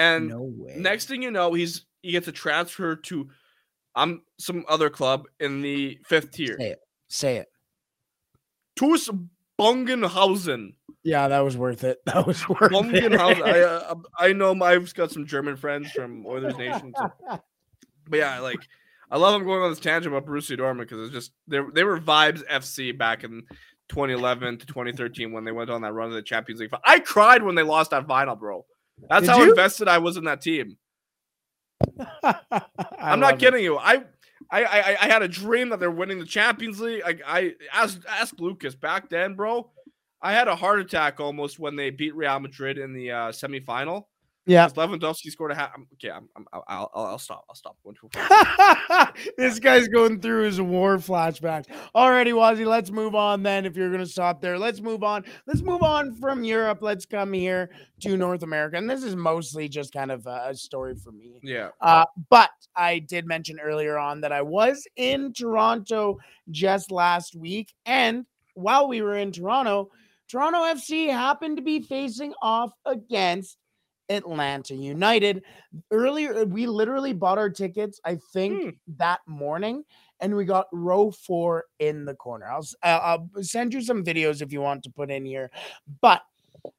And 0.00 0.28
No 0.28 0.50
next 0.76 1.06
thing 1.06 1.22
you 1.22 1.30
know, 1.30 1.52
he's 1.52 1.84
he 2.02 2.12
gets 2.12 2.26
a 2.28 2.32
transfer 2.32 2.96
to 2.96 3.28
um 3.94 4.22
some 4.38 4.64
other 4.68 4.88
club 4.90 5.24
in 5.38 5.60
the 5.62 5.98
fifth 6.06 6.32
tier. 6.32 6.56
Say 6.58 6.70
it. 6.70 6.78
Say 7.08 7.36
it. 7.36 7.48
TuS 8.76 9.10
Bövinghausen. 9.60 10.74
Yeah, 11.02 11.28
that 11.28 11.40
was 11.40 11.56
worth 11.56 11.84
it. 11.84 11.98
That 12.06 12.26
was 12.26 12.48
worth 12.48 12.72
Bövinghausen. 12.72 13.42
I, 13.42 13.58
it. 13.58 13.64
uh, 13.64 13.94
I 14.18 14.32
know 14.32 14.54
my- 14.54 14.72
I've 14.72 14.92
got 14.94 15.10
some 15.10 15.26
German 15.26 15.56
friends 15.56 15.90
from 15.92 16.26
Oilers 16.26 16.56
Nation. 16.56 16.92
so- 16.96 17.12
But 18.08 18.18
yeah, 18.18 18.40
like 18.40 18.58
I 19.10 19.18
love 19.18 19.34
him 19.40 19.46
going 19.46 19.62
on 19.62 19.70
this 19.70 19.78
tangent 19.80 20.12
about 20.14 20.26
Borussia 20.28 20.58
Dortmund 20.58 20.78
because 20.80 21.06
it's 21.06 21.12
just 21.14 21.32
they 21.46 21.60
they 21.74 21.84
were 21.84 22.00
vibes 22.00 22.42
FC 22.48 22.96
back 22.96 23.22
in 23.24 23.42
2011 23.88 24.58
to 24.58 24.66
2013 24.66 25.32
when 25.32 25.44
they 25.44 25.52
went 25.52 25.70
on 25.70 25.82
that 25.82 25.92
run 25.92 26.08
of 26.08 26.14
the 26.14 26.22
Champions 26.22 26.60
League. 26.60 26.70
I 26.84 26.98
cried 27.00 27.42
when 27.42 27.54
they 27.54 27.62
lost 27.62 27.90
that 27.92 28.06
final, 28.08 28.34
bro. 28.36 28.64
That's 29.08 29.26
Did 29.26 29.30
how 29.30 29.42
you? 29.42 29.50
invested 29.50 29.88
I 29.88 29.98
was 29.98 30.16
in 30.16 30.24
that 30.24 30.40
team. 30.40 30.76
I'm 32.22 33.20
not 33.20 33.34
it. 33.34 33.40
kidding 33.40 33.64
you. 33.64 33.78
I, 33.78 34.04
I, 34.50 34.64
I, 34.64 34.96
I 35.00 35.08
had 35.08 35.22
a 35.22 35.28
dream 35.28 35.70
that 35.70 35.80
they're 35.80 35.90
winning 35.90 36.18
the 36.18 36.26
Champions 36.26 36.80
League. 36.80 37.02
I, 37.04 37.16
I 37.26 37.54
asked, 37.72 38.00
ask 38.08 38.38
Lucas 38.38 38.74
back 38.74 39.08
then, 39.08 39.34
bro. 39.34 39.70
I 40.22 40.32
had 40.32 40.48
a 40.48 40.56
heart 40.56 40.80
attack 40.80 41.18
almost 41.20 41.58
when 41.58 41.76
they 41.76 41.90
beat 41.90 42.14
Real 42.14 42.38
Madrid 42.40 42.76
in 42.78 42.92
the 42.92 43.10
uh, 43.10 43.28
semifinal. 43.30 44.04
Yeah. 44.46 44.68
Lewandowski 44.68 45.30
scored 45.30 45.52
a 45.52 45.54
hat. 45.54 45.72
Okay, 45.94 46.10
I'm, 46.10 46.28
I'm, 46.34 46.46
I'll, 46.52 46.64
I'll, 46.66 46.90
I'll 46.94 47.18
stop. 47.18 47.44
I'll 47.48 47.54
stop. 47.54 47.76
Going 47.84 47.96
too 47.96 48.08
far. 48.12 49.12
this 49.36 49.58
guy's 49.58 49.88
going 49.88 50.20
through 50.20 50.44
his 50.44 50.60
war 50.60 50.96
flashbacks. 50.96 51.66
Alrighty, 51.94 52.32
Wazzy, 52.32 52.66
let's 52.66 52.90
move 52.90 53.14
on 53.14 53.42
then. 53.42 53.66
If 53.66 53.76
you're 53.76 53.90
gonna 53.90 54.06
stop 54.06 54.40
there, 54.40 54.58
let's 54.58 54.80
move 54.80 55.02
on. 55.02 55.24
Let's 55.46 55.62
move 55.62 55.82
on 55.82 56.14
from 56.14 56.42
Europe. 56.42 56.78
Let's 56.80 57.06
come 57.06 57.32
here 57.32 57.70
to 58.00 58.16
North 58.16 58.42
America. 58.42 58.76
And 58.76 58.88
this 58.88 59.04
is 59.04 59.14
mostly 59.14 59.68
just 59.68 59.92
kind 59.92 60.10
of 60.10 60.26
a, 60.26 60.46
a 60.48 60.54
story 60.54 60.94
for 60.94 61.12
me. 61.12 61.38
Yeah. 61.42 61.68
Uh, 61.80 62.06
but 62.30 62.50
I 62.74 63.00
did 63.00 63.26
mention 63.26 63.60
earlier 63.60 63.98
on 63.98 64.22
that 64.22 64.32
I 64.32 64.42
was 64.42 64.86
in 64.96 65.32
Toronto 65.32 66.18
just 66.50 66.90
last 66.90 67.36
week. 67.36 67.74
And 67.84 68.24
while 68.54 68.88
we 68.88 69.02
were 69.02 69.16
in 69.16 69.32
Toronto, 69.32 69.90
Toronto 70.28 70.58
FC 70.58 71.10
happened 71.10 71.56
to 71.56 71.62
be 71.62 71.80
facing 71.80 72.32
off 72.40 72.72
against 72.86 73.58
Atlanta 74.10 74.74
United. 74.74 75.44
Earlier, 75.90 76.44
we 76.44 76.66
literally 76.66 77.14
bought 77.14 77.38
our 77.38 77.48
tickets, 77.48 78.00
I 78.04 78.18
think, 78.32 78.62
Hmm. 78.62 78.70
that 78.98 79.20
morning. 79.26 79.84
And 80.20 80.36
we 80.36 80.44
got 80.44 80.66
row 80.72 81.10
four 81.10 81.64
in 81.78 82.04
the 82.04 82.14
corner. 82.14 82.46
I'll, 82.46 82.66
I'll 82.82 83.00
I'll 83.34 83.42
send 83.42 83.72
you 83.72 83.80
some 83.80 84.04
videos 84.04 84.42
if 84.42 84.52
you 84.52 84.60
want 84.60 84.82
to 84.82 84.90
put 84.90 85.10
in 85.10 85.24
here. 85.24 85.50
But 86.02 86.20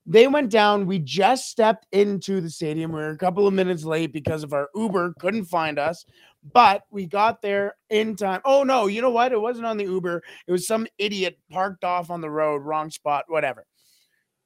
they 0.05 0.27
went 0.27 0.51
down. 0.51 0.85
We 0.85 0.99
just 0.99 1.49
stepped 1.49 1.87
into 1.91 2.39
the 2.39 2.51
stadium. 2.51 2.91
We 2.91 2.99
were 2.99 3.09
a 3.09 3.17
couple 3.17 3.47
of 3.47 3.53
minutes 3.55 3.83
late 3.83 4.13
because 4.13 4.43
of 4.43 4.53
our 4.53 4.69
Uber, 4.75 5.15
couldn't 5.19 5.45
find 5.45 5.79
us, 5.79 6.05
but 6.53 6.83
we 6.91 7.07
got 7.07 7.41
there 7.41 7.75
in 7.89 8.15
time. 8.15 8.41
Oh, 8.45 8.61
no, 8.63 8.85
you 8.85 9.01
know 9.01 9.09
what? 9.09 9.31
It 9.31 9.41
wasn't 9.41 9.65
on 9.65 9.77
the 9.77 9.85
Uber. 9.85 10.21
It 10.45 10.51
was 10.51 10.67
some 10.67 10.85
idiot 10.99 11.39
parked 11.49 11.83
off 11.83 12.11
on 12.11 12.21
the 12.21 12.29
road, 12.29 12.57
wrong 12.57 12.91
spot, 12.91 13.25
whatever. 13.27 13.65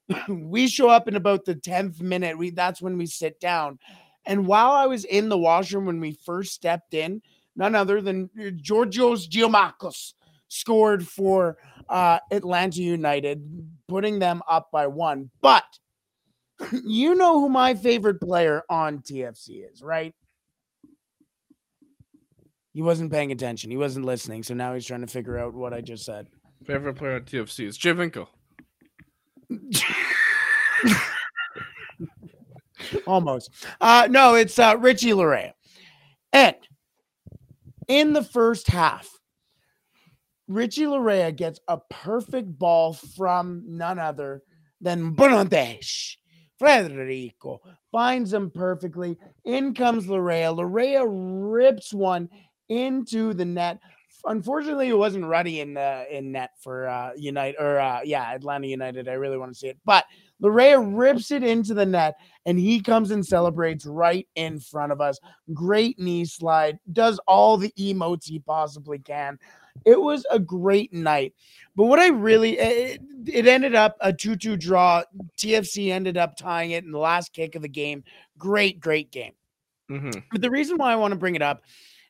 we 0.30 0.68
show 0.68 0.90
up 0.90 1.08
in 1.08 1.16
about 1.16 1.46
the 1.46 1.56
10th 1.56 2.02
minute. 2.02 2.38
We 2.38 2.52
that's 2.52 2.82
when 2.82 2.98
we 2.98 3.06
sit 3.06 3.40
down. 3.40 3.80
And 4.26 4.48
while 4.48 4.72
I 4.72 4.88
was 4.88 5.06
in 5.06 5.30
the 5.30 5.38
washroom 5.38 5.86
when 5.86 6.00
we 6.00 6.18
first 6.26 6.54
stepped 6.54 6.94
in, 6.94 7.22
none 7.56 7.76
other 7.76 8.02
than 8.02 8.30
uh, 8.40 8.50
Georgios 8.56 9.28
Giakoumakis 9.28 10.14
scored 10.48 11.08
for 11.08 11.58
uh, 11.90 12.20
Atlanta 12.32 12.82
United, 12.82 13.68
putting 13.88 14.20
them 14.20 14.42
up 14.48 14.70
by 14.72 14.88
one. 14.88 15.30
But 15.42 15.64
you 16.84 17.16
know 17.16 17.40
who 17.40 17.50
my 17.50 17.76
favorite 17.76 18.20
player 18.20 18.64
on 18.70 19.00
TFC 19.00 19.70
is, 19.72 19.82
right? 19.82 20.14
He 22.74 22.82
wasn't 22.82 23.12
paying 23.12 23.32
attention. 23.32 23.72
He 23.72 23.78
wasn't 23.78 24.06
listening. 24.06 24.44
So 24.44 24.54
now 24.54 24.74
he's 24.74 24.86
trying 24.86 25.02
to 25.02 25.08
figure 25.08 25.38
out 25.38 25.54
what 25.54 25.74
I 25.74 25.80
just 25.80 26.04
said. 26.04 26.28
Favorite 26.66 26.96
player 26.96 27.16
on 27.16 27.22
TFC 27.22 27.68
is 27.68 27.78
Javinko. 27.78 28.28
Almost. 33.08 33.52
Uh, 33.80 34.08
no, 34.10 34.36
it's 34.36 34.60
uh, 34.60 34.76
Richie 34.80 35.12
Laryea. 35.12 35.54
And 36.34 36.56
in 37.88 38.14
the 38.14 38.24
first 38.24 38.68
half, 38.68 39.10
Richie 40.48 40.86
Laryea 40.86 41.36
gets 41.36 41.60
a 41.68 41.80
perfect 41.90 42.60
ball 42.60 42.94
from 42.94 43.64
none 43.66 44.00
other 44.00 44.44
than 44.82 45.16
Bernardeschi. 45.16 46.18
Federico 46.60 47.62
finds 47.92 48.34
him 48.34 48.50
perfectly. 48.50 49.18
In 49.44 49.74
comes 49.74 50.08
Laryea. 50.08 50.56
Laryea 50.56 51.06
rips 51.08 51.94
one 51.94 52.30
into 52.70 53.34
the 53.34 53.46
net. 53.46 53.80
Unfortunately, 54.26 54.88
it 54.88 54.98
wasn't 54.98 55.26
Ruddy 55.26 55.60
in 55.60 55.78
in 55.78 56.32
net 56.32 56.52
for 56.62 56.88
uh, 56.88 57.12
United 57.16 57.58
or 57.60 57.80
uh, 57.80 58.02
yeah, 58.04 58.34
Atlanta 58.34 58.68
United. 58.68 59.08
I 59.08 59.14
really 59.14 59.38
want 59.38 59.54
to 59.54 59.60
see 59.60 59.68
it, 59.68 59.78
but 59.86 60.06
Laryea 60.42 60.98
rips 60.98 61.32
it 61.32 61.44
into 61.44 61.74
the 61.74 61.86
net, 61.86 62.16
and 62.46 62.60
he 62.60 62.82
comes 62.82 63.12
and 63.12 63.26
celebrates 63.26 63.86
right 63.86 64.28
in 64.36 64.60
front 64.60 64.92
of 64.92 65.02
us. 65.02 65.20
Great 65.54 65.98
knee 65.98 66.26
slide, 66.26 66.78
does 66.92 67.20
all 67.28 67.58
the 67.58 67.74
emotes 67.80 68.26
he 68.26 68.40
possibly 68.40 69.00
can. 69.00 69.40
It 69.86 70.00
was 70.00 70.26
a 70.32 70.40
great 70.40 70.94
night. 70.94 71.34
But 71.76 71.86
what 71.86 72.00
I 72.00 72.08
really 72.08 72.58
it, 72.58 73.02
it 73.26 73.48
ended 73.48 73.76
up 73.76 73.98
a 74.02 74.14
2-2 74.14 74.60
draw. 74.60 75.04
TFC 75.38 75.92
ended 75.92 76.18
up 76.18 76.38
tying 76.38 76.72
it 76.72 76.84
in 76.84 76.92
the 76.92 77.00
last 77.00 77.34
kick 77.34 77.56
of 77.56 77.62
the 77.62 77.68
game. 77.68 78.04
Great, 78.38 78.80
great 78.80 79.12
game. 79.12 79.34
Mm-hmm. 79.92 80.20
But 80.32 80.42
the 80.42 80.50
reason 80.50 80.78
why 80.78 80.92
I 80.92 80.96
want 80.96 81.12
to 81.12 81.20
bring 81.20 81.36
it 81.36 81.42
up 81.42 81.62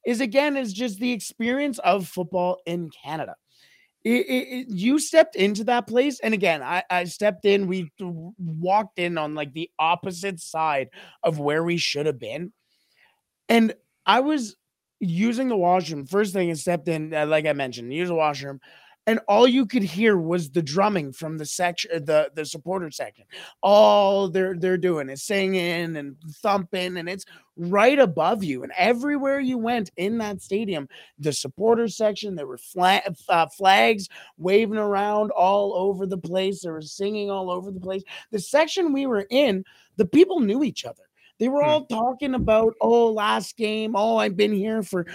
is 0.05 0.21
again 0.21 0.55
is 0.55 0.73
just 0.73 0.99
the 0.99 1.11
experience 1.11 1.80
of 1.80 2.07
football 2.07 2.61
in 2.65 2.89
Canada. 3.03 3.36
It, 4.06 4.28
it, 4.28 4.47
it- 4.49 4.70
you 4.70 4.99
stepped 4.99 5.36
into 5.36 5.66
that 5.66 5.88
place, 5.88 6.22
and 6.22 6.34
again, 6.34 6.64
I, 6.64 6.84
I 6.91 7.06
stepped 7.06 7.45
in. 7.45 7.68
We 7.68 7.91
walked 8.38 8.99
in 8.99 9.18
on 9.18 9.36
like 9.36 9.53
the 9.53 9.72
opposite 9.80 10.39
side 10.39 10.89
of 11.24 11.39
where 11.39 11.64
we 11.64 11.78
should 11.78 12.06
have 12.06 12.20
been, 12.20 12.53
and 13.49 13.74
I 14.06 14.22
was 14.22 14.56
using 14.99 15.49
the 15.49 15.58
washroom. 15.58 16.06
First 16.06 16.34
thing, 16.34 16.49
I 16.49 16.53
stepped 16.53 16.88
in, 16.88 17.14
uh, 17.14 17.26
like 17.26 17.45
I 17.45 17.53
mentioned, 17.53 17.93
use 17.93 18.10
the 18.10 18.16
washroom, 18.16 18.60
and 19.08 19.20
all 19.28 19.47
you 19.47 19.66
could 19.66 19.84
hear 19.84 20.18
was 20.18 20.49
the 20.49 20.62
drumming 20.62 21.12
from 21.14 21.38
the 21.38 21.45
section 21.45 21.91
uh, 21.93 21.99
the 21.99 22.32
the 22.34 22.45
supporter 22.45 22.89
section. 22.89 23.26
All 23.62 24.30
they're 24.30 24.56
they're 24.58 24.78
doing 24.78 25.10
is 25.10 25.24
singing 25.24 25.95
and 25.95 26.16
thumping 26.41 26.97
and 26.97 27.08
it's 27.08 27.26
right 27.58 27.99
above 27.99 28.43
you 28.43 28.64
and 28.64 28.72
everywhere 28.78 29.39
you 29.39 29.58
went 29.58 29.89
in 29.95 30.18
that 30.18 30.41
stadium 30.41 30.89
the 31.20 31.32
supporter 31.32 31.88
section 31.88 32.36
there 32.36 32.47
were 32.47 32.60
uh, 33.30 33.47
flags 33.47 34.10
waving 34.38 34.78
around 34.78 35.32
all 35.32 35.74
over 35.74 36.06
the 36.06 36.18
place. 36.18 36.62
There 36.62 36.74
was 36.74 36.91
singing 36.91 37.30
all 37.30 37.49
over 37.49 37.72
the 37.72 37.80
place. 37.80 38.03
The 38.32 38.39
section 38.39 38.91
we 38.91 39.06
were 39.06 39.26
in 39.30 39.64
the 39.97 40.06
people 40.06 40.39
knew 40.39 40.64
each 40.64 40.84
other 40.84 41.03
they 41.39 41.49
were 41.49 41.63
Hmm. 41.63 41.69
all 41.69 41.86
talking 41.86 42.33
about, 42.36 42.73
oh, 42.81 43.11
last 43.11 43.57
game. 43.57 43.95
Oh, 43.95 44.17
I've 44.17 44.38
been 44.38 44.53
here 44.53 44.83
for 44.83 45.05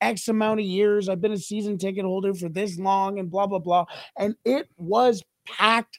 X 0.00 0.28
amount 0.28 0.60
of 0.60 0.66
years. 0.66 1.08
I've 1.08 1.20
been 1.20 1.32
a 1.32 1.38
season 1.38 1.78
ticket 1.78 2.04
holder 2.04 2.34
for 2.34 2.48
this 2.48 2.78
long 2.78 3.18
and 3.18 3.30
blah, 3.30 3.46
blah, 3.46 3.58
blah. 3.58 3.86
And 4.18 4.36
it 4.44 4.68
was 4.76 5.22
packed 5.46 5.98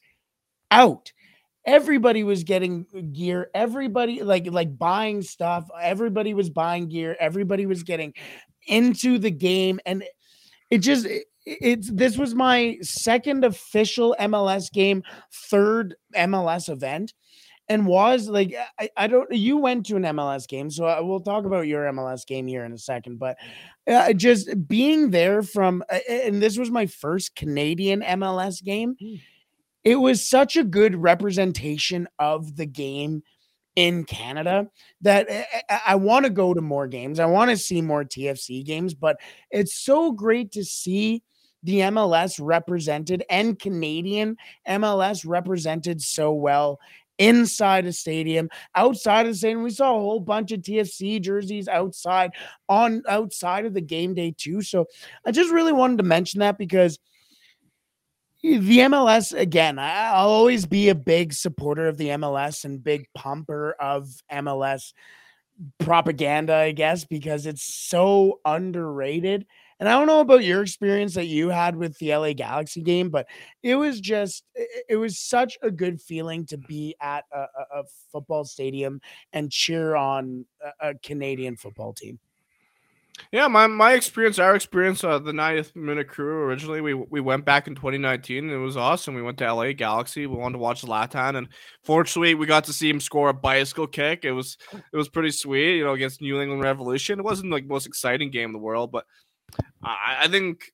out. 0.71 1.11
Everybody 1.65 2.24
was 2.24 2.43
getting 2.43 2.86
gear. 3.13 3.49
Everybody 3.53 4.21
like 4.21 4.47
like 4.51 4.78
buying 4.78 5.21
stuff. 5.21 5.69
Everybody 5.82 6.34
was 6.34 6.49
buying 6.49 6.89
gear. 6.89 7.15
Everybody 7.19 7.65
was 7.65 7.84
getting 7.84 8.13
into 8.67 9.17
the 9.17 9.32
game. 9.32 9.80
And 9.86 10.03
it 10.69 10.80
just 10.80 11.05
it- 11.05 11.26
it's 11.45 11.89
this 11.91 12.17
was 12.17 12.34
my 12.36 12.78
second 12.82 13.43
official 13.43 14.15
MLS 14.19 14.69
game, 14.71 15.03
third 15.49 15.95
MLS 16.15 16.69
event 16.69 17.13
and 17.70 17.86
was 17.86 18.28
like 18.28 18.55
I, 18.80 18.89
I 18.97 19.07
don't 19.07 19.32
you 19.32 19.57
went 19.57 19.86
to 19.88 19.95
an 19.95 20.03
MLS 20.03 20.47
game 20.47 20.70
so 20.70 20.86
I, 20.86 20.99
we'll 20.99 21.22
talk 21.22 21.45
about 21.45 21.68
your 21.68 21.86
MLS 21.91 22.26
game 22.26 22.47
here 22.47 22.66
in 22.66 22.74
a 22.74 22.78
second 22.78 23.20
but 23.20 23.38
uh, 23.88 24.14
just 24.14 24.68
being 24.68 25.11
there 25.11 25.41
from 25.41 25.84
uh, 25.89 25.99
and 26.09 26.41
this 26.41 26.57
was 26.57 26.72
my 26.72 26.86
first 26.86 27.36
Canadian 27.36 28.01
MLS 28.01 28.64
game. 28.64 28.95
It 29.84 29.95
was 29.97 30.28
such 30.28 30.55
a 30.55 30.64
good 30.64 30.95
representation 30.95 32.07
of 32.18 32.55
the 32.55 32.66
game 32.66 33.24
in 33.76 34.05
Canada 34.05 34.70
that 35.01 35.28
I, 35.88 35.95
want 35.95 36.26
to 36.26 36.30
go 36.30 36.53
to 36.53 36.61
more 36.61 36.88
games. 36.88 37.20
I 37.20 37.26
want 37.26 37.49
to 37.49 37.57
see 37.57 37.82
more 37.82 38.03
TFC 38.03 38.64
games 38.64 38.93
but 38.93 39.18
it's 39.51 39.76
so 39.76 40.11
great 40.11 40.51
to 40.53 40.64
see 40.64 41.24
the 41.64 41.80
MLS 41.80 42.39
represented 42.41 43.24
and 43.30 43.57
Canadian 43.57 44.38
MLS 44.68 45.24
represented 45.26 46.01
so 46.01 46.34
well 46.34 46.80
inside 47.18 47.86
a 47.86 47.93
stadium, 47.93 48.49
outside 48.76 49.26
of 49.26 49.34
the 49.34 49.38
stadium. 49.38 49.64
We 49.64 49.70
saw 49.70 49.95
a 49.95 49.99
whole 49.99 50.20
bunch 50.20 50.51
of 50.51 50.61
TFC 50.61 51.22
jerseys 51.22 51.68
outside 51.68 52.32
on 52.70 53.03
outside 53.07 53.66
of 53.66 53.74
the 53.74 53.82
game 53.82 54.14
day 54.14 54.34
too. 54.38 54.61
So 54.61 54.86
I 55.26 55.32
just 55.32 55.51
really 55.51 55.74
wanted 55.74 55.97
to 55.97 56.03
mention 56.03 56.39
that 56.39 56.57
because 56.57 56.99
the 58.41 58.80
MLS 58.80 59.38
again, 59.38 59.80
I'll 59.80 60.30
always 60.30 60.66
be 60.66 60.89
a 60.89 60.95
big 60.95 61.34
supporter 61.34 61.88
of 61.88 61.97
the 61.97 62.09
MLS 62.09 62.66
and 62.66 62.84
big 62.84 63.07
pumper 63.16 63.72
of 63.80 64.09
MLS 64.32 64.91
propaganda, 65.80 66.55
I 66.55 66.72
guess, 66.72 67.05
because 67.05 67.45
it's 67.45 67.64
so 67.64 68.39
underrated. 68.43 69.45
And 69.84 69.89
I 69.89 69.97
don't 69.97 70.07
know 70.07 70.21
about 70.21 70.45
your 70.45 70.61
experience 70.61 71.13
that 71.15 71.25
you 71.25 71.49
had 71.49 71.75
with 71.75 71.97
the 71.97 72.15
LA 72.15 72.31
Galaxy 72.31 72.81
game, 72.81 73.09
but 73.09 73.27
it 73.63 73.75
was 73.75 73.99
just 73.99 74.45
it, 74.55 74.95
was 74.95 75.19
such 75.19 75.57
a 75.61 75.69
good 75.69 75.99
feeling 76.01 76.45
to 76.45 76.57
be 76.57 76.95
at 77.01 77.25
a, 77.34 77.39
a, 77.39 77.79
a 77.79 77.84
football 78.09 78.45
stadium 78.45 79.01
and 79.34 79.51
cheer 79.51 79.97
on 79.97 80.45
a, 80.81 80.91
a 80.91 80.93
Canadian 80.99 81.57
football 81.57 81.91
team. 81.91 82.17
Yeah, 83.34 83.49
my, 83.49 83.67
my 83.67 83.91
experience, 83.91 84.39
our 84.39 84.55
experience, 84.55 85.03
uh, 85.03 85.19
the 85.19 85.34
90th 85.34 85.75
minute 85.75 86.07
crew 86.07 86.43
originally, 86.43 86.79
we 86.79 86.93
we 86.93 87.19
went 87.19 87.43
back 87.43 87.67
in 87.67 87.75
2019 87.75 88.38
and 88.38 88.53
it 88.53 88.57
was 88.59 88.77
awesome. 88.77 89.15
We 89.15 89.21
went 89.21 89.38
to 89.39 89.53
LA 89.53 89.73
Galaxy. 89.73 90.27
We 90.27 90.38
wanted 90.38 90.53
to 90.53 90.59
watch 90.59 90.84
Zlatan, 90.84 91.36
and 91.36 91.49
fortunately, 91.84 92.36
we 92.36 92.45
got 92.45 92.63
to 92.63 92.73
see 92.73 92.89
him 92.89 93.01
score 93.01 93.27
a 93.27 93.34
bicycle 93.34 93.88
kick. 93.88 94.23
It 94.23 94.31
was 94.31 94.57
it 94.71 94.95
was 94.95 95.09
pretty 95.09 95.31
sweet, 95.31 95.75
you 95.75 95.84
know, 95.84 95.91
against 95.91 96.21
New 96.21 96.39
England 96.39 96.63
Revolution. 96.63 97.19
It 97.19 97.25
wasn't 97.25 97.51
like 97.51 97.63
the 97.63 97.73
most 97.73 97.86
exciting 97.86 98.31
game 98.31 98.47
in 98.47 98.53
the 98.53 98.59
world, 98.59 98.89
but 98.89 99.03
I, 99.84 100.22
I 100.24 100.28
think 100.28 100.72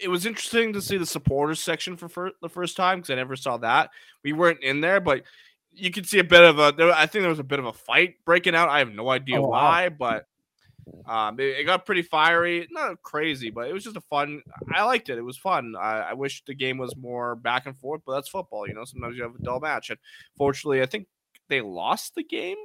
it 0.00 0.08
was 0.08 0.26
interesting 0.26 0.72
to 0.74 0.82
see 0.82 0.96
the 0.98 1.06
supporters 1.06 1.60
section 1.60 1.96
for 1.96 2.08
fir- 2.08 2.32
the 2.42 2.48
first 2.48 2.76
time 2.76 2.98
because 2.98 3.10
I 3.10 3.14
never 3.14 3.36
saw 3.36 3.56
that. 3.58 3.90
We 4.22 4.32
weren't 4.32 4.62
in 4.62 4.80
there, 4.80 5.00
but 5.00 5.22
you 5.72 5.90
could 5.90 6.06
see 6.06 6.18
a 6.18 6.24
bit 6.24 6.42
of 6.42 6.58
a. 6.58 6.72
There, 6.76 6.92
I 6.92 7.06
think 7.06 7.22
there 7.22 7.30
was 7.30 7.38
a 7.38 7.44
bit 7.44 7.58
of 7.58 7.64
a 7.66 7.72
fight 7.72 8.16
breaking 8.24 8.54
out. 8.54 8.68
I 8.68 8.80
have 8.80 8.92
no 8.92 9.08
idea 9.08 9.38
Oh, 9.38 9.42
wow. 9.42 9.48
why, 9.48 9.88
but 9.88 10.26
um, 11.06 11.38
it, 11.38 11.60
it 11.60 11.64
got 11.64 11.86
pretty 11.86 12.02
fiery. 12.02 12.66
Not 12.70 13.02
crazy, 13.02 13.50
but 13.50 13.68
it 13.68 13.72
was 13.72 13.84
just 13.84 13.96
a 13.96 14.00
fun. 14.02 14.42
I 14.74 14.82
liked 14.84 15.08
it. 15.08 15.18
It 15.18 15.22
was 15.24 15.38
fun. 15.38 15.74
I, 15.78 16.00
I 16.00 16.12
wish 16.14 16.42
the 16.44 16.54
game 16.54 16.76
was 16.78 16.96
more 16.96 17.36
back 17.36 17.66
and 17.66 17.76
forth, 17.78 18.02
but 18.04 18.14
that's 18.14 18.28
football. 18.28 18.66
You 18.66 18.74
know, 18.74 18.84
sometimes 18.84 19.16
you 19.16 19.22
have 19.22 19.34
a 19.34 19.42
dull 19.42 19.60
match, 19.60 19.90
and 19.90 19.98
fortunately, 20.36 20.82
I 20.82 20.86
think 20.86 21.06
they 21.48 21.60
lost 21.60 22.14
the 22.16 22.24
game. 22.24 22.56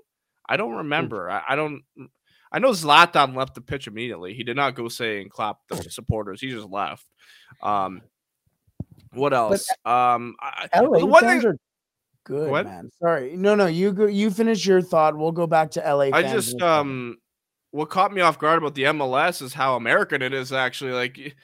I 0.47 0.57
don't 0.57 0.73
remember. 0.75 1.29
I, 1.29 1.43
I 1.49 1.55
don't. 1.55 1.83
I 2.55 2.59
know 2.59 2.69
Zlatan 2.71 3.35
left 3.35 3.53
the 3.53 3.59
pitch 3.59 3.85
immediately. 3.87 4.33
He 4.33 4.43
did 4.45 4.55
not 4.55 4.75
go 4.75 4.87
say 4.87 5.19
and 5.21 5.29
clap 5.29 5.57
the 5.67 5.75
supporters. 5.89 6.39
He 6.39 6.49
just 6.51 6.69
left. 6.69 7.05
Um, 7.61 8.01
what 9.11 9.33
else? 9.33 9.67
um, 9.83 10.35
I, 10.39 10.69
LA 10.73 10.99
the 10.99 11.05
one 11.05 11.21
fans 11.23 11.43
thing- 11.43 11.51
are 11.51 11.57
good, 12.23 12.49
What? 12.49 12.65
man. 12.65 12.89
Sorry, 13.01 13.35
no, 13.35 13.55
no, 13.55 13.65
you 13.65 13.91
go. 13.91 14.05
You 14.05 14.31
finish 14.31 14.65
your 14.65 14.81
thought. 14.81 15.17
We'll 15.17 15.33
go 15.33 15.47
back 15.47 15.71
to 15.71 15.81
LA. 15.81 16.11
I 16.13 16.21
just 16.21 16.33
in 16.33 16.37
a 16.37 16.41
second. 16.59 16.61
um 16.63 17.17
what 17.71 17.89
caught 17.89 18.13
me 18.13 18.21
off 18.21 18.39
guard 18.39 18.57
about 18.57 18.73
the 18.73 18.83
MLS 18.83 19.41
is 19.41 19.53
how 19.53 19.75
American 19.75 20.21
it 20.21 20.33
is 20.33 20.53
actually 20.53 20.93
like 20.93 21.35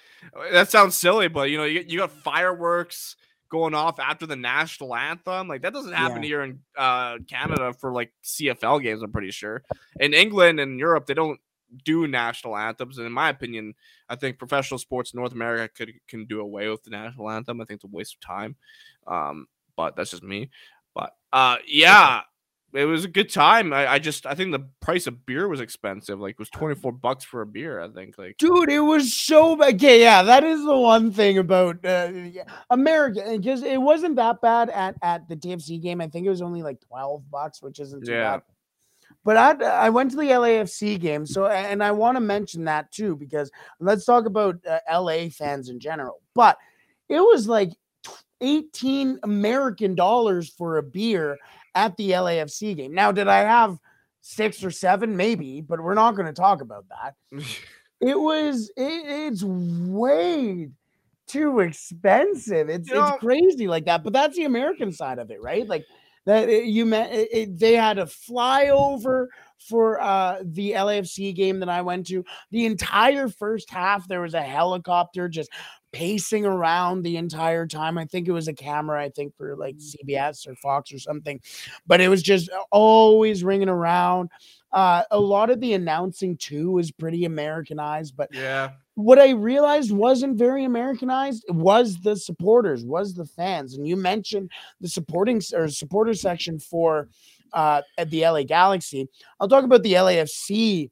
that 0.54 0.70
sounds 0.70 0.96
silly 0.96 1.28
but 1.28 1.50
you 1.50 1.58
know 1.58 1.66
you, 1.66 1.84
you 1.86 1.98
got 2.00 2.10
fireworks 2.10 3.18
going 3.52 3.74
off 3.76 4.00
after 4.00 4.26
the 4.26 4.36
national 4.36 4.96
anthem 4.96 5.48
like 5.48 5.62
that 5.62 5.74
doesn't 5.74 5.92
happen 5.94 6.24
Yeah. 6.24 6.28
here 6.28 6.42
in 6.44 6.60
uh 6.78 7.18
Canada 7.30 7.74
for 7.74 7.92
like 7.92 8.12
CFL 8.24 8.82
games 8.82 9.04
I'm 9.04 9.12
pretty 9.12 9.32
sure. 9.32 9.62
In 10.00 10.14
England 10.14 10.60
and 10.60 10.80
Europe 10.80 11.06
they 11.06 11.14
don't 11.14 11.40
do 11.86 12.08
national 12.08 12.58
anthems 12.58 12.98
and 12.98 13.06
in 13.06 13.14
my 13.14 13.30
opinion 13.30 13.74
I 14.10 14.16
think 14.16 14.40
professional 14.40 14.78
sports 14.78 15.14
in 15.14 15.20
North 15.20 15.34
America 15.34 15.70
could 15.76 15.94
can 16.08 16.26
do 16.26 16.40
away 16.40 16.70
with 16.70 16.84
the 16.84 16.90
national 16.92 17.30
anthem. 17.30 17.62
I 17.62 17.66
think 17.66 17.78
it's 17.80 17.84
a 17.84 17.96
waste 17.96 18.16
of 18.16 18.22
time 18.22 18.56
um 19.06 19.48
but 19.76 19.96
that's 19.96 20.12
just 20.12 20.24
me. 20.24 20.50
But 20.96 21.12
uh 21.34 21.58
yeah 21.68 22.22
it 22.74 22.86
was 22.86 23.06
a 23.06 23.10
good 23.10 23.30
time. 23.32 23.74
I, 23.74 23.94
I 23.94 24.00
just 24.00 24.26
I 24.26 24.34
think 24.34 24.52
the 24.52 24.68
price 24.80 25.08
of 25.08 25.26
beer 25.26 25.48
was 25.48 25.60
expensive. 25.60 26.20
Like 26.20 26.34
it 26.34 26.40
was 26.40 26.50
24 26.50 26.92
bucks 26.94 27.24
for 27.24 27.42
a 27.42 27.46
beer, 27.46 27.82
I 27.82 27.90
think. 27.90 28.18
Like 28.18 28.38
Dude, 28.38 28.70
it 28.70 28.80
was 28.80 29.14
so 29.14 29.56
bad. 29.56 29.76
Okay, 29.76 30.02
yeah, 30.02 30.24
that 30.24 30.44
is 30.44 30.64
the 30.64 30.78
one 30.78 31.12
thing 31.12 31.38
about 31.38 31.84
uh, 31.86 32.12
America 32.70 33.24
because 33.38 33.64
it 33.64 33.82
wasn't 33.82 34.16
that 34.16 34.42
bad 34.42 34.70
at 34.70 34.96
at 35.02 35.28
the 35.28 35.36
TFC 35.36 35.82
game. 35.82 36.02
I 36.02 36.08
think 36.08 36.26
it 36.26 36.30
was 36.30 36.42
only 36.42 36.62
like 36.62 36.80
twelve 36.82 37.30
bucks, 37.30 37.62
which 37.62 37.80
isn't 37.80 38.06
too 38.06 38.12
Yeah. 38.14 38.38
bad. 38.38 38.42
But 39.24 39.38
I 39.38 39.66
I 39.86 39.90
went 39.90 40.12
to 40.12 40.18
the 40.18 40.24
LAFC 40.24 41.00
game, 41.00 41.26
so 41.26 41.46
and 41.48 41.84
I 41.84 41.92
want 41.92 42.16
to 42.16 42.22
mention 42.22 42.64
that 42.66 42.92
too 42.92 43.16
because 43.16 43.52
let's 43.80 44.06
talk 44.06 44.26
about 44.26 44.58
uh, 44.66 44.80
LA 44.92 45.28
fans 45.30 45.70
in 45.70 45.80
general. 45.80 46.22
But 46.34 46.58
it 47.10 47.20
was 47.20 47.48
like 47.48 47.72
eighteen 48.40 49.20
American 49.24 49.94
dollars 49.96 50.50
for 50.50 50.78
a 50.78 50.84
beer 50.84 51.38
at 51.76 51.96
the 51.98 52.12
LAFC 52.12 52.76
game. 52.76 52.94
Now, 52.94 53.12
did 53.12 53.28
I 53.28 53.40
have 53.40 53.78
six 54.22 54.64
or 54.64 54.72
seven? 54.72 55.16
Maybe, 55.18 55.62
but 55.62 55.82
we're 55.82 55.94
not 55.94 56.16
going 56.16 56.28
to 56.28 56.34
talk 56.34 56.62
about 56.62 56.86
that 56.90 57.16
it 58.02 58.20
was 58.20 58.72
it, 58.76 59.04
it's 59.34 59.44
way 59.44 60.70
too 61.28 61.60
expensive 61.60 62.68
it's 62.70 62.90
You 62.90 62.96
know- 62.96 63.08
it's 63.10 63.20
crazy 63.20 63.68
like 63.68 63.86
that 63.86 64.04
but 64.04 64.12
that's 64.12 64.36
the 64.36 64.46
american 64.46 64.92
side 64.92 65.20
of 65.20 65.30
it 65.32 65.42
right 65.42 65.68
like 65.68 65.86
that 66.26 66.50
it- 66.50 66.66
you 66.66 66.86
met 66.86 67.14
it, 67.14 67.30
it- 67.32 67.60
they 67.60 67.74
had 67.76 68.00
a 68.00 68.06
flyover 68.06 69.28
for 69.70 70.02
uh 70.02 70.40
the 70.44 70.72
lafc 70.72 71.34
game 71.36 71.60
that 71.60 71.70
i 71.70 71.82
went 71.82 72.08
to 72.08 72.26
the 72.50 72.66
entire 72.66 73.30
first 73.30 73.70
half 73.70 74.08
there 74.08 74.22
was 74.22 74.34
a 74.34 74.42
helicopter 74.42 75.30
just 75.30 75.52
pacing 75.92 76.46
around 76.46 77.02
the 77.02 77.18
entire 77.18 77.68
time 77.68 77.98
i 77.98 78.06
think 78.06 78.28
it 78.28 78.32
was 78.32 78.48
a 78.48 78.54
camera 78.54 79.02
i 79.02 79.10
think 79.10 79.36
for 79.36 79.56
like 79.56 79.76
cbs 79.78 80.48
or 80.48 80.56
fox 80.56 80.94
or 80.94 81.00
something 81.00 81.40
but 81.88 82.02
it 82.02 82.08
was 82.08 82.22
just 82.22 82.50
always 82.72 83.44
ringing 83.44 83.70
around 83.70 84.30
uh, 84.74 85.04
a 85.12 85.20
lot 85.20 85.50
of 85.50 85.60
the 85.60 85.74
announcing 85.74 86.38
too 86.38 86.72
was 86.72 86.92
pretty 86.92 87.26
Americanized, 87.26 88.16
but 88.16 88.30
yeah. 88.34 88.72
what 88.96 89.20
I 89.20 89.32
realized 89.32 89.92
wasn't 89.92 90.38
very 90.38 90.64
Americanized 90.64 91.44
was 91.50 91.98
the 91.98 92.16
supporters, 92.16 92.86
was 92.86 93.14
the 93.14 93.26
fans. 93.26 93.76
And 93.76 93.88
you 93.88 93.98
mentioned 93.98 94.50
the 94.80 94.88
supporting 94.88 95.42
or 95.54 95.68
supporter 95.68 96.14
section 96.14 96.58
for 96.58 97.10
uh, 97.52 97.82
at 97.98 98.10
the 98.12 98.22
LA 98.22 98.44
Galaxy. 98.44 99.10
I'll 99.40 99.50
talk 99.50 99.66
about 99.66 99.84
the 99.84 99.94
LAFC 99.94 100.90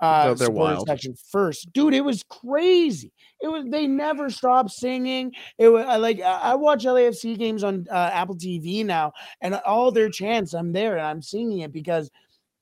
uh, 0.00 0.24
No, 0.26 0.34
supporter 0.34 0.76
section 0.86 1.14
first, 1.30 1.72
dude. 1.72 1.94
It 1.94 2.02
was 2.04 2.22
crazy. 2.22 3.12
It 3.40 3.48
was 3.48 3.64
they 3.70 3.86
never 3.86 4.30
stopped 4.30 4.70
singing. 4.70 5.32
It 5.58 5.68
was 5.68 5.84
I 5.86 5.96
like 5.96 6.20
I 6.20 6.54
watch 6.54 6.84
LAFC 6.84 7.36
games 7.38 7.64
on 7.64 7.86
uh, 7.90 8.10
Apple 8.12 8.36
TV 8.36 8.84
now, 8.84 9.12
and 9.40 9.54
all 9.66 9.90
their 9.90 10.10
chants, 10.10 10.54
I'm 10.54 10.72
there 10.72 10.96
and 10.96 11.06
I'm 11.06 11.22
singing 11.22 11.60
it 11.60 11.72
because 11.72 12.10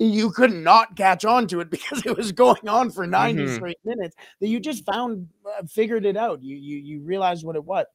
you 0.00 0.30
could 0.30 0.52
not 0.52 0.96
catch 0.96 1.24
on 1.24 1.46
to 1.46 1.60
it 1.60 1.70
because 1.76 2.04
it 2.04 2.16
was 2.16 2.32
going 2.32 2.68
on 2.68 2.90
for 2.90 3.06
90 3.06 3.44
Mhm. 3.44 3.54
straight 3.54 3.78
minutes 3.84 4.16
that 4.40 4.48
you 4.48 4.58
just 4.60 4.84
found 4.84 5.28
uh, 5.46 5.62
figured 5.66 6.04
it 6.04 6.16
out 6.16 6.42
you 6.42 6.56
you 6.56 6.76
you 6.78 7.00
realized 7.02 7.44
what 7.44 7.54
it 7.56 7.64
was 7.64 7.86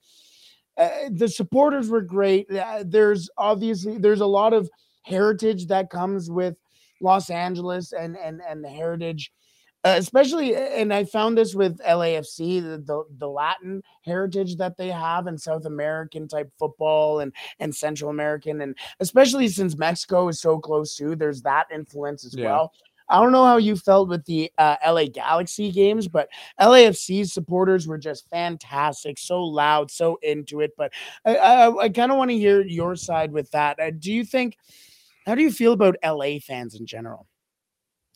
uh, 0.78 0.90
the 1.12 1.28
supporters 1.28 1.90
were 1.90 2.02
great 2.02 2.50
Uh, 2.52 2.84
there's 2.86 3.30
obviously 3.38 3.98
there's 3.98 4.22
a 4.22 4.26
lot 4.26 4.54
of 4.54 4.70
heritage 5.04 5.68
that 5.68 5.90
comes 5.90 6.30
with 6.32 6.56
los 7.02 7.30
angeles 7.30 7.92
and 7.94 8.16
and 8.18 8.42
and 8.48 8.64
the 8.64 8.70
heritage 8.70 9.32
uh, 9.86 9.96
especially 9.98 10.56
and 10.56 10.94
i 10.94 11.04
found 11.04 11.38
this 11.38 11.56
with 11.56 11.80
lafc 11.80 12.38
the, 12.62 12.78
the 12.86 13.04
the 13.18 13.28
latin 13.28 13.82
heritage 14.04 14.58
that 14.58 14.76
they 14.78 14.90
have 14.90 15.28
and 15.28 15.40
south 15.40 15.66
american 15.66 16.28
type 16.28 16.52
football 16.60 17.20
and 17.20 17.32
and 17.60 17.74
central 17.74 18.10
american 18.10 18.62
and 18.62 18.76
especially 19.00 19.48
since 19.48 19.78
mexico 19.78 20.28
is 20.28 20.42
so 20.42 20.60
close 20.60 20.96
to 20.96 21.16
there's 21.16 21.42
that 21.42 21.66
influence 21.74 22.26
as 22.26 22.38
Yeah. 22.38 22.42
well 22.42 22.72
I 23.12 23.20
don't 23.20 23.32
know 23.32 23.44
how 23.46 23.58
you 23.58 23.76
felt 23.76 24.08
with 24.08 24.24
the 24.26 24.52
uh, 24.60 24.76
LA 24.84 25.06
Galaxy 25.08 25.72
games, 25.72 26.08
but 26.08 26.30
LAFC's 26.60 27.34
supporters 27.34 27.88
were 27.88 27.98
just 27.98 28.30
fantastic, 28.30 29.18
so 29.18 29.44
loud, 29.44 29.90
so 29.90 30.20
into 30.22 30.62
it. 30.62 30.74
But 30.78 30.94
I, 31.26 31.36
I, 31.38 31.76
I 31.86 31.90
kind 31.90 32.12
of 32.12 32.20
want 32.20 32.30
to 32.30 32.38
hear 32.38 32.62
your 32.62 32.96
side 32.96 33.32
with 33.32 33.50
that. 33.50 33.80
Uh, 33.80 33.90
do 33.98 34.14
you 34.14 34.24
think? 34.24 34.58
How 35.30 35.36
do 35.36 35.44
you 35.44 35.52
feel 35.52 35.74
about 35.74 35.96
LA 36.04 36.40
fans 36.46 36.76
in 36.80 36.86
general? 36.86 37.28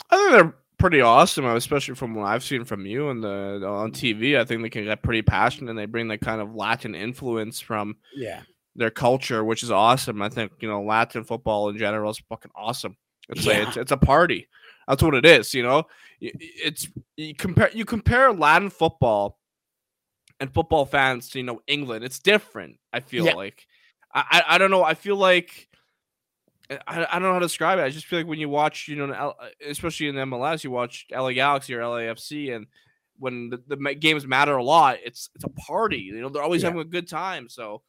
I 0.10 0.18
think 0.18 0.32
they're 0.32 0.56
pretty 0.78 1.02
awesome, 1.02 1.46
uh, 1.46 1.56
especially 1.56 1.96
from 1.96 2.14
what 2.16 2.26
I've 2.26 2.44
seen 2.44 2.66
from 2.66 2.86
you 2.86 3.10
and 3.10 3.24
the 3.24 3.62
on 3.66 3.92
TV. 3.92 4.38
I 4.38 4.44
think 4.46 4.62
they 4.62 4.70
can 4.70 4.84
get 4.86 5.02
pretty 5.04 5.22
passionate 5.22 5.70
and 5.70 5.80
they 5.80 5.86
bring 5.86 6.08
that 6.10 6.22
kind 6.22 6.42
of 6.42 6.56
Latin 6.56 6.96
influence 6.96 7.60
from 7.60 7.96
Yeah, 8.16 8.42
their 8.76 8.90
culture, 8.92 9.44
which 9.44 9.64
is 9.64 9.72
awesome. 9.72 10.22
I 10.22 10.30
think 10.30 10.52
you 10.60 10.68
know 10.68 10.82
Latin 10.84 11.24
football 11.24 11.70
in 11.70 11.78
general 11.78 12.12
is 12.12 12.20
fucking 12.30 12.52
awesome. 12.56 12.98
It's 13.30 13.46
like 13.46 13.68
it's, 13.68 13.78
it's 13.78 13.92
a 13.92 13.98
party. 13.98 14.48
That's 14.88 15.02
what 15.02 15.16
it 15.16 15.26
is. 15.26 15.54
You 15.54 15.64
know, 15.64 15.84
it's 16.20 16.90
you 17.16 17.34
compare 17.36 17.70
you 17.74 17.86
compare 17.86 18.34
Latin 18.34 18.70
football 18.70 19.40
and 20.40 20.54
football 20.54 20.86
fans 20.86 21.30
to 21.30 21.40
you 21.40 21.46
know 21.46 21.62
England. 21.68 22.04
It's 22.04 22.20
different. 22.20 22.78
I 22.92 23.00
feel 23.00 23.26
Yeah. 23.26 23.34
like 23.34 23.66
I 24.14 24.44
I 24.48 24.58
don't 24.58 24.72
know. 24.72 24.84
I 24.84 24.96
feel 24.96 25.16
like. 25.16 25.70
I, 26.72 27.06
I 27.10 27.20
don't 27.20 27.24
know 27.24 27.34
how 27.34 27.40
to 27.40 27.46
describe 27.46 27.80
it. 27.80 27.84
I 27.84 27.90
just 27.90 28.06
feel 28.06 28.20
like 28.20 28.28
when 28.28 28.40
you 28.40 28.50
watch, 28.50 28.88
you 28.88 28.96
know, 28.96 29.34
especially 29.68 30.08
in 30.08 30.16
MLS, 30.16 30.64
you 30.64 30.72
watch 30.72 31.06
LA 31.12 31.32
Galaxy 31.34 31.74
or 31.76 31.82
LAFC, 31.82 32.56
and 32.56 32.68
when 33.20 33.50
the, 33.50 33.62
the 33.76 33.96
games 33.96 34.26
matter 34.26 34.56
a 34.56 34.64
lot, 34.64 34.98
it's 35.04 35.30
it's 35.36 35.44
a 35.44 35.50
party. 35.50 35.98
You 36.00 36.22
know, 36.22 36.30
they're 36.30 36.42
always 36.44 36.62
Yeah. 36.64 36.70
having 36.70 36.82
a 36.82 36.86
good 36.86 37.08
time. 37.08 37.50
So 37.50 37.82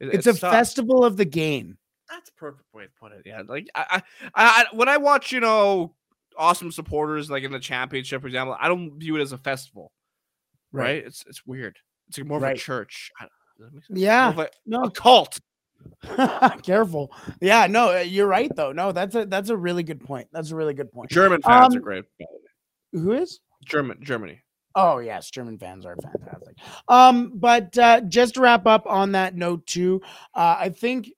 it- 0.00 0.14
it's, 0.14 0.26
a 0.26 0.32
tough. 0.32 0.52
festival 0.52 1.04
of 1.04 1.16
the 1.16 1.24
game. 1.24 1.76
That's 2.08 2.28
a 2.30 2.32
perfect 2.32 2.72
way 2.72 2.84
to 2.84 2.90
put 2.98 3.12
it. 3.12 3.22
Yeah, 3.24 3.42
like 3.46 3.68
I, 3.74 3.84
I, 3.90 4.02
I, 4.34 4.64
when 4.72 4.88
I 4.88 4.96
watch, 4.96 5.30
you 5.32 5.40
know, 5.40 5.94
awesome 6.36 6.72
supporters 6.72 7.30
like 7.30 7.42
in 7.44 7.52
the 7.52 7.60
championship, 7.60 8.20
for 8.22 8.26
example, 8.26 8.56
I 8.58 8.66
don't 8.68 8.98
view 8.98 9.16
it 9.16 9.20
as 9.22 9.32
a 9.32 9.38
festival. 9.38 9.92
Right? 10.72 11.04
It's 11.04 11.24
it's 11.28 11.44
weird. 11.46 11.78
It's 12.08 12.18
like 12.18 12.26
more 12.26 12.38
of 12.38 12.42
Right. 12.42 12.56
a 12.56 12.60
church. 12.60 13.10
I- 13.20 13.24
does 13.58 13.68
that 13.68 13.74
make 13.74 13.84
sense? 13.84 13.98
Yeah, 14.00 14.32
More 14.32 14.44
of 14.44 14.48
a, 14.48 14.50
no. 14.66 14.82
a 14.84 14.90
cult. 14.90 15.38
Careful. 16.62 17.12
Yeah, 17.40 17.66
no, 17.66 17.96
uh, 17.96 18.00
you're 18.00 18.26
right 18.26 18.50
though. 18.54 18.72
No, 18.72 18.92
that's 18.92 19.14
a 19.14 19.26
that's 19.26 19.50
a 19.50 19.56
really 19.56 19.82
good 19.82 20.00
point. 20.00 20.28
That's 20.32 20.50
a 20.50 20.56
really 20.56 20.74
good 20.74 20.90
point. 20.92 21.10
German 21.10 21.42
fans 21.42 21.74
are 21.74 21.78
Um, 21.78 21.82
great. 21.84 22.04
Who 22.92 23.12
is? 23.12 23.40
German 23.64 23.98
Germany. 24.02 24.42
Oh 24.74 24.98
yes, 24.98 25.30
German 25.30 25.58
fans 25.58 25.84
are 25.84 25.96
fantastic. 25.96 26.56
Um, 26.88 27.32
but 27.34 27.76
uh, 27.76 28.00
just 28.02 28.34
to 28.34 28.40
wrap 28.40 28.66
up 28.66 28.86
on 28.86 29.12
that 29.12 29.34
note 29.34 29.66
too, 29.66 30.00
uh, 30.34 30.56
I 30.58 30.68
think 30.70 31.10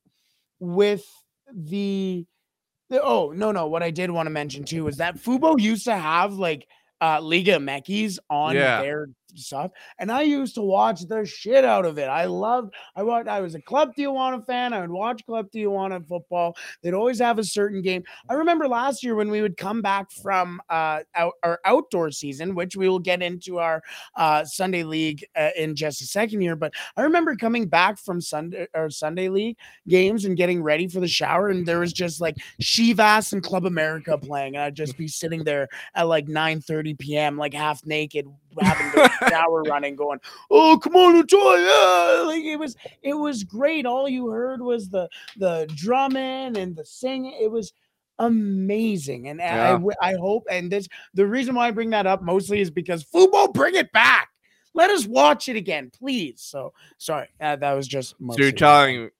with 0.58 1.04
the, 1.54 2.24
the 2.88 3.02
oh 3.02 3.30
no 3.34 3.52
no, 3.52 3.66
what 3.66 3.82
I 3.82 3.90
did 3.90 4.10
want 4.10 4.26
to 4.26 4.30
mention 4.30 4.64
too 4.64 4.88
is 4.88 4.96
that 4.96 5.16
Fubo 5.16 5.60
used 5.60 5.84
to 5.84 5.96
have 5.96 6.34
like 6.34 6.66
uh 7.00 7.20
Liga 7.20 7.52
MX 7.58 8.18
on 8.30 8.54
Yeah. 8.54 8.80
their 8.82 9.08
stuff, 9.34 9.70
and 9.98 10.10
I 10.10 10.22
used 10.22 10.54
to 10.56 10.62
watch 10.62 11.06
the 11.06 11.24
shit 11.24 11.64
out 11.64 11.84
of 11.84 11.98
it. 11.98 12.08
I 12.08 12.26
loved. 12.26 12.74
I 12.96 13.02
watched. 13.02 13.28
I 13.28 13.40
was 13.40 13.54
a 13.54 13.62
Club 13.62 13.94
Tijuana 13.96 14.44
fan. 14.46 14.72
I 14.72 14.80
would 14.80 14.90
watch 14.90 15.24
Club 15.26 15.50
Tijuana 15.50 16.06
football. 16.06 16.56
They'd 16.82 16.94
always 16.94 17.18
have 17.18 17.38
a 17.38 17.44
certain 17.44 17.82
game. 17.82 18.04
I 18.28 18.34
remember 18.34 18.68
last 18.68 19.02
year 19.02 19.14
when 19.14 19.30
we 19.30 19.42
would 19.42 19.56
come 19.56 19.82
back 19.82 20.10
from 20.10 20.60
uh, 20.68 21.00
our 21.14 21.60
outdoor 21.64 22.10
season, 22.10 22.54
which 22.54 22.76
we 22.76 22.88
will 22.88 22.98
get 22.98 23.22
into 23.22 23.58
our 23.58 23.82
uh, 24.16 24.44
Sunday 24.44 24.84
League 24.84 25.24
uh, 25.36 25.50
in 25.56 25.74
just 25.74 26.00
a 26.00 26.06
second 26.06 26.40
here. 26.40 26.56
But 26.56 26.72
I 26.96 27.02
remember 27.02 27.36
coming 27.36 27.66
back 27.66 27.98
from 27.98 28.20
Sunday 28.20 28.66
or 28.74 28.90
Sunday 28.90 29.28
League 29.28 29.56
games 29.88 30.24
and 30.24 30.36
getting 30.36 30.62
ready 30.62 30.88
for 30.88 31.00
the 31.00 31.08
shower, 31.08 31.48
and 31.48 31.66
there 31.66 31.80
was 31.80 31.92
just 31.92 32.20
like 32.20 32.36
Chivas 32.60 33.32
and 33.32 33.42
Club 33.42 33.66
America 33.66 34.16
playing, 34.18 34.56
and 34.56 34.64
I'd 34.64 34.74
just 34.74 34.96
be 34.96 35.08
sitting 35.08 35.44
there 35.44 35.68
at 35.94 36.08
like 36.08 36.28
9 36.28 36.60
30 36.60 36.94
p.m., 36.94 37.36
like 37.36 37.54
half 37.54 37.84
naked, 37.86 38.26
having 38.60 39.08
the 39.22 39.30
shower 39.30 39.62
running, 39.62 39.96
going, 39.96 40.20
"Oh, 40.50 40.78
come 40.82 40.96
on, 40.96 41.16
enjoy!" 41.16 41.54
Yeah! 41.56 42.22
Like 42.26 42.44
it 42.44 42.58
was, 42.58 42.76
it 43.02 43.14
was 43.14 43.44
great. 43.44 43.86
All 43.86 44.08
you 44.08 44.28
heard 44.28 44.60
was 44.60 44.88
the 44.88 45.08
the 45.36 45.70
drumming 45.74 46.56
and 46.56 46.74
the 46.76 46.84
singing. 46.84 47.38
It 47.40 47.50
was 47.50 47.72
amazing, 48.18 49.28
and 49.28 49.40
I, 49.40 49.44
I 49.44 49.56
Yeah. 49.56 49.72
w- 49.72 49.96
I 50.00 50.14
hope. 50.14 50.44
And 50.50 50.70
this, 50.70 50.88
the 51.14 51.26
reason 51.26 51.54
why 51.54 51.68
I 51.68 51.70
bring 51.70 51.90
that 51.90 52.06
up 52.06 52.22
mostly 52.22 52.60
is 52.60 52.70
because 52.70 53.04
Fubo, 53.04 53.52
bring 53.52 53.74
it 53.74 53.92
back. 53.92 54.28
Let 54.74 54.90
us 54.90 55.06
watch 55.06 55.48
it 55.48 55.56
again, 55.56 55.90
please. 55.90 56.40
So 56.42 56.72
sorry, 56.98 57.28
uh, 57.40 57.56
that 57.56 57.72
was 57.72 57.86
just. 57.86 58.14
So 58.30 58.36
you're 58.38 58.52
telling 58.52 59.10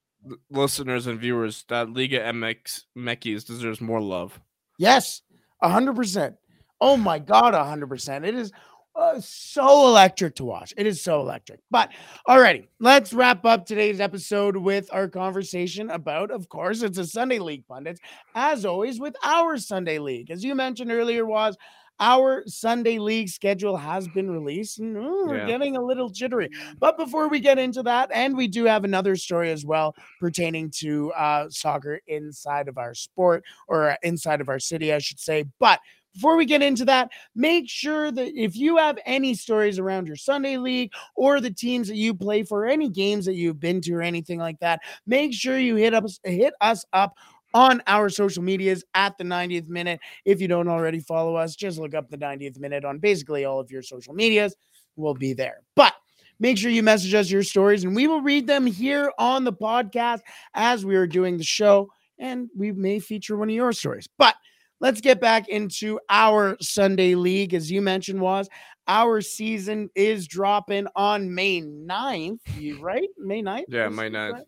listeners 0.51 1.07
and 1.07 1.19
viewers 1.19 1.65
that 1.69 1.91
Liga 1.93 2.21
MX 2.21 2.85
Mekis 2.97 3.45
deserves 3.45 3.81
more 3.81 4.01
love. 4.01 4.41
Yes, 4.79 5.23
a 5.61 5.69
hundred 5.69 5.97
percent. 5.97 6.37
Oh 6.81 6.97
my 6.97 7.19
god, 7.19 7.55
a 7.55 7.65
hundred 7.65 7.89
percent. 7.89 8.25
It 8.25 8.35
is 8.35 8.51
uh, 8.95 9.21
so 9.21 9.87
electric 9.89 10.35
to 10.37 10.45
watch. 10.45 10.75
It 10.77 10.87
is 10.87 11.03
so 11.03 11.21
electric. 11.21 11.61
But 11.71 11.91
alrighty, 12.29 12.69
let's 12.79 13.13
wrap 13.13 13.45
up 13.45 13.65
today's 13.67 14.01
episode 14.01 14.57
with 14.57 14.89
our 14.93 15.09
conversation 15.09 15.91
about, 15.91 16.31
of 16.31 16.49
course, 16.49 16.83
it's 16.83 16.99
a 16.99 17.07
Sunday 17.07 17.39
League 17.39 17.67
pundits, 17.67 18.01
as 18.35 18.65
always, 18.65 19.01
with 19.01 19.15
our 19.25 19.57
Sunday 19.57 19.99
League. 19.99 20.31
As 20.31 20.45
you 20.45 20.55
mentioned 20.55 20.91
earlier, 20.91 21.25
was 21.25 21.57
our 22.01 22.43
Sunday 22.47 22.99
League 22.99 23.29
schedule 23.29 23.77
has 23.77 24.09
been 24.09 24.29
released, 24.31 24.81
and 24.81 24.97
ooh, 24.97 25.27
we're 25.29 25.37
Yeah. 25.37 25.47
getting 25.47 25.77
a 25.77 25.83
little 25.83 26.09
jittery. 26.09 26.49
But 26.81 26.97
before 26.97 27.29
we 27.29 27.39
get 27.39 27.59
into 27.59 27.83
that, 27.85 28.11
and 28.13 28.37
we 28.37 28.49
do 28.49 28.65
have 28.65 28.85
another 28.85 29.15
story 29.15 29.53
as 29.53 29.65
well 29.65 29.95
pertaining 30.19 30.71
to 30.79 31.13
uh, 31.13 31.49
soccer 31.49 32.01
inside 32.09 32.67
of 32.67 32.77
our 32.77 32.95
sport 32.95 33.45
or 33.69 33.91
uh, 33.91 33.97
inside 34.03 34.41
of 34.41 34.49
our 34.49 34.59
city, 34.59 34.93
I 34.93 34.99
should 34.99 35.21
say. 35.21 35.45
But 35.61 35.81
before 36.15 36.37
we 36.37 36.45
get 36.45 36.63
into 36.63 36.85
that, 36.85 37.11
make 37.35 37.69
sure 37.69 38.11
that 38.11 38.33
if 38.35 38.57
you 38.57 38.77
have 38.77 38.99
any 39.07 39.35
stories 39.35 39.79
around 39.79 40.07
your 40.07 40.17
Sunday 40.17 40.57
league 40.57 40.93
or 41.15 41.41
the 41.41 41.51
teams 41.51 41.89
that 41.89 41.97
you 41.97 42.15
play 42.15 42.43
for, 42.43 42.67
any 42.67 42.89
games 42.89 43.25
that 43.27 43.35
you've 43.35 43.61
been 43.61 43.81
to 43.83 43.95
or 43.95 44.03
anything 44.03 44.39
like 44.39 44.59
that, 44.61 44.81
make 45.07 45.33
sure 45.33 45.59
you 45.59 45.77
hit 45.77 45.95
us 45.95 46.21
hit 46.25 46.55
us 46.61 46.85
up 46.93 47.15
on 47.55 47.83
our 47.87 48.09
social 48.09 48.43
medias 48.43 48.85
at 48.95 49.17
the 49.19 49.25
90th 49.25 49.69
minute. 49.69 50.01
If 50.25 50.41
you 50.41 50.49
don't 50.49 50.69
already 50.69 51.01
follow 51.01 51.37
us, 51.37 51.55
just 51.55 51.79
look 51.79 51.95
up 51.95 52.09
the 52.11 52.19
90th 52.19 52.59
minute 52.59 52.85
on 52.85 52.99
basically 52.99 53.45
all 53.45 53.61
of 53.61 53.71
your 53.71 53.83
social 53.83 54.15
medias. 54.15 54.55
We'll 54.97 55.15
be 55.15 55.33
there. 55.33 55.61
But 55.77 55.95
make 56.41 56.59
sure 56.59 56.71
you 56.71 56.83
message 56.83 57.15
us 57.15 57.31
your 57.31 57.43
stories 57.43 57.85
and 57.85 57.95
we 57.95 58.07
will 58.07 58.21
read 58.21 58.47
them 58.47 58.67
here 58.67 59.13
on 59.19 59.45
the 59.45 59.53
podcast 59.53 60.21
as 60.55 60.85
we 60.85 60.97
are 60.97 61.07
doing 61.07 61.39
the 61.39 61.45
show. 61.45 61.91
And 62.19 62.49
we 62.57 62.73
may 62.73 63.01
feature 63.01 63.37
one 63.37 63.49
of 63.49 63.55
your 63.55 63.73
stories. 63.73 64.09
But 64.19 64.37
let's 64.83 65.01
get 65.01 65.19
back 65.21 65.49
into 65.49 65.99
our 66.11 66.59
Sunday 66.61 67.15
league. 67.15 67.55
As 67.55 67.71
you 67.71 67.81
mentioned, 67.81 68.21
was 68.21 68.51
our 68.89 69.21
season 69.23 69.89
is 69.95 70.27
dropping 70.27 70.87
on 70.97 71.35
May 71.35 71.63
9th. 71.63 72.41
You 72.59 72.81
right? 72.83 73.09
May 73.17 73.41
9th? 73.43 73.65
Yeah, 73.69 73.89
May 73.89 74.09
is 74.09 74.13
9th. 74.13 74.37
that- 74.37 74.47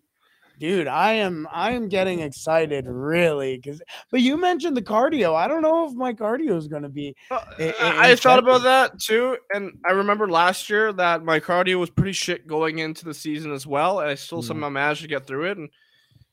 Dude, 0.61 0.87
I 0.87 1.15
am 1.15 1.49
I 1.53 1.73
am 1.73 1.89
getting 1.89 2.21
excited 2.21 2.87
really 2.87 3.57
because 3.57 3.83
but 4.13 4.21
you 4.21 4.37
mentioned 4.37 4.77
the 4.77 4.83
cardio. 4.83 5.35
I 5.35 5.49
don't 5.49 5.63
know 5.63 5.85
if 5.89 5.95
my 5.95 6.13
cardio 6.13 6.57
is 6.57 6.69
gonna 6.69 6.89
be 6.89 7.17
Uh, 7.29 7.41
I- 7.59 8.11
I, 8.13 8.15
thought 8.15 8.39
about 8.39 8.63
that 8.63 9.01
too, 9.01 9.37
and 9.53 9.73
I 9.85 9.91
remember 9.91 10.29
last 10.29 10.71
year 10.71 10.93
that 10.93 11.25
my 11.25 11.41
cardio 11.41 11.81
was 11.81 11.91
pretty 11.91 12.13
shit 12.13 12.47
going 12.47 12.79
into 12.79 13.05
the 13.05 13.13
season 13.15 13.51
as 13.51 13.67
well, 13.67 13.99
and 13.99 14.09
I 14.09 14.15
still 14.15 14.43
Yeah. 14.43 14.47
somehow 14.47 14.69
managed 14.69 15.03
to 15.03 15.09
get 15.09 15.27
through 15.27 15.51
it. 15.51 15.59
And 15.59 15.71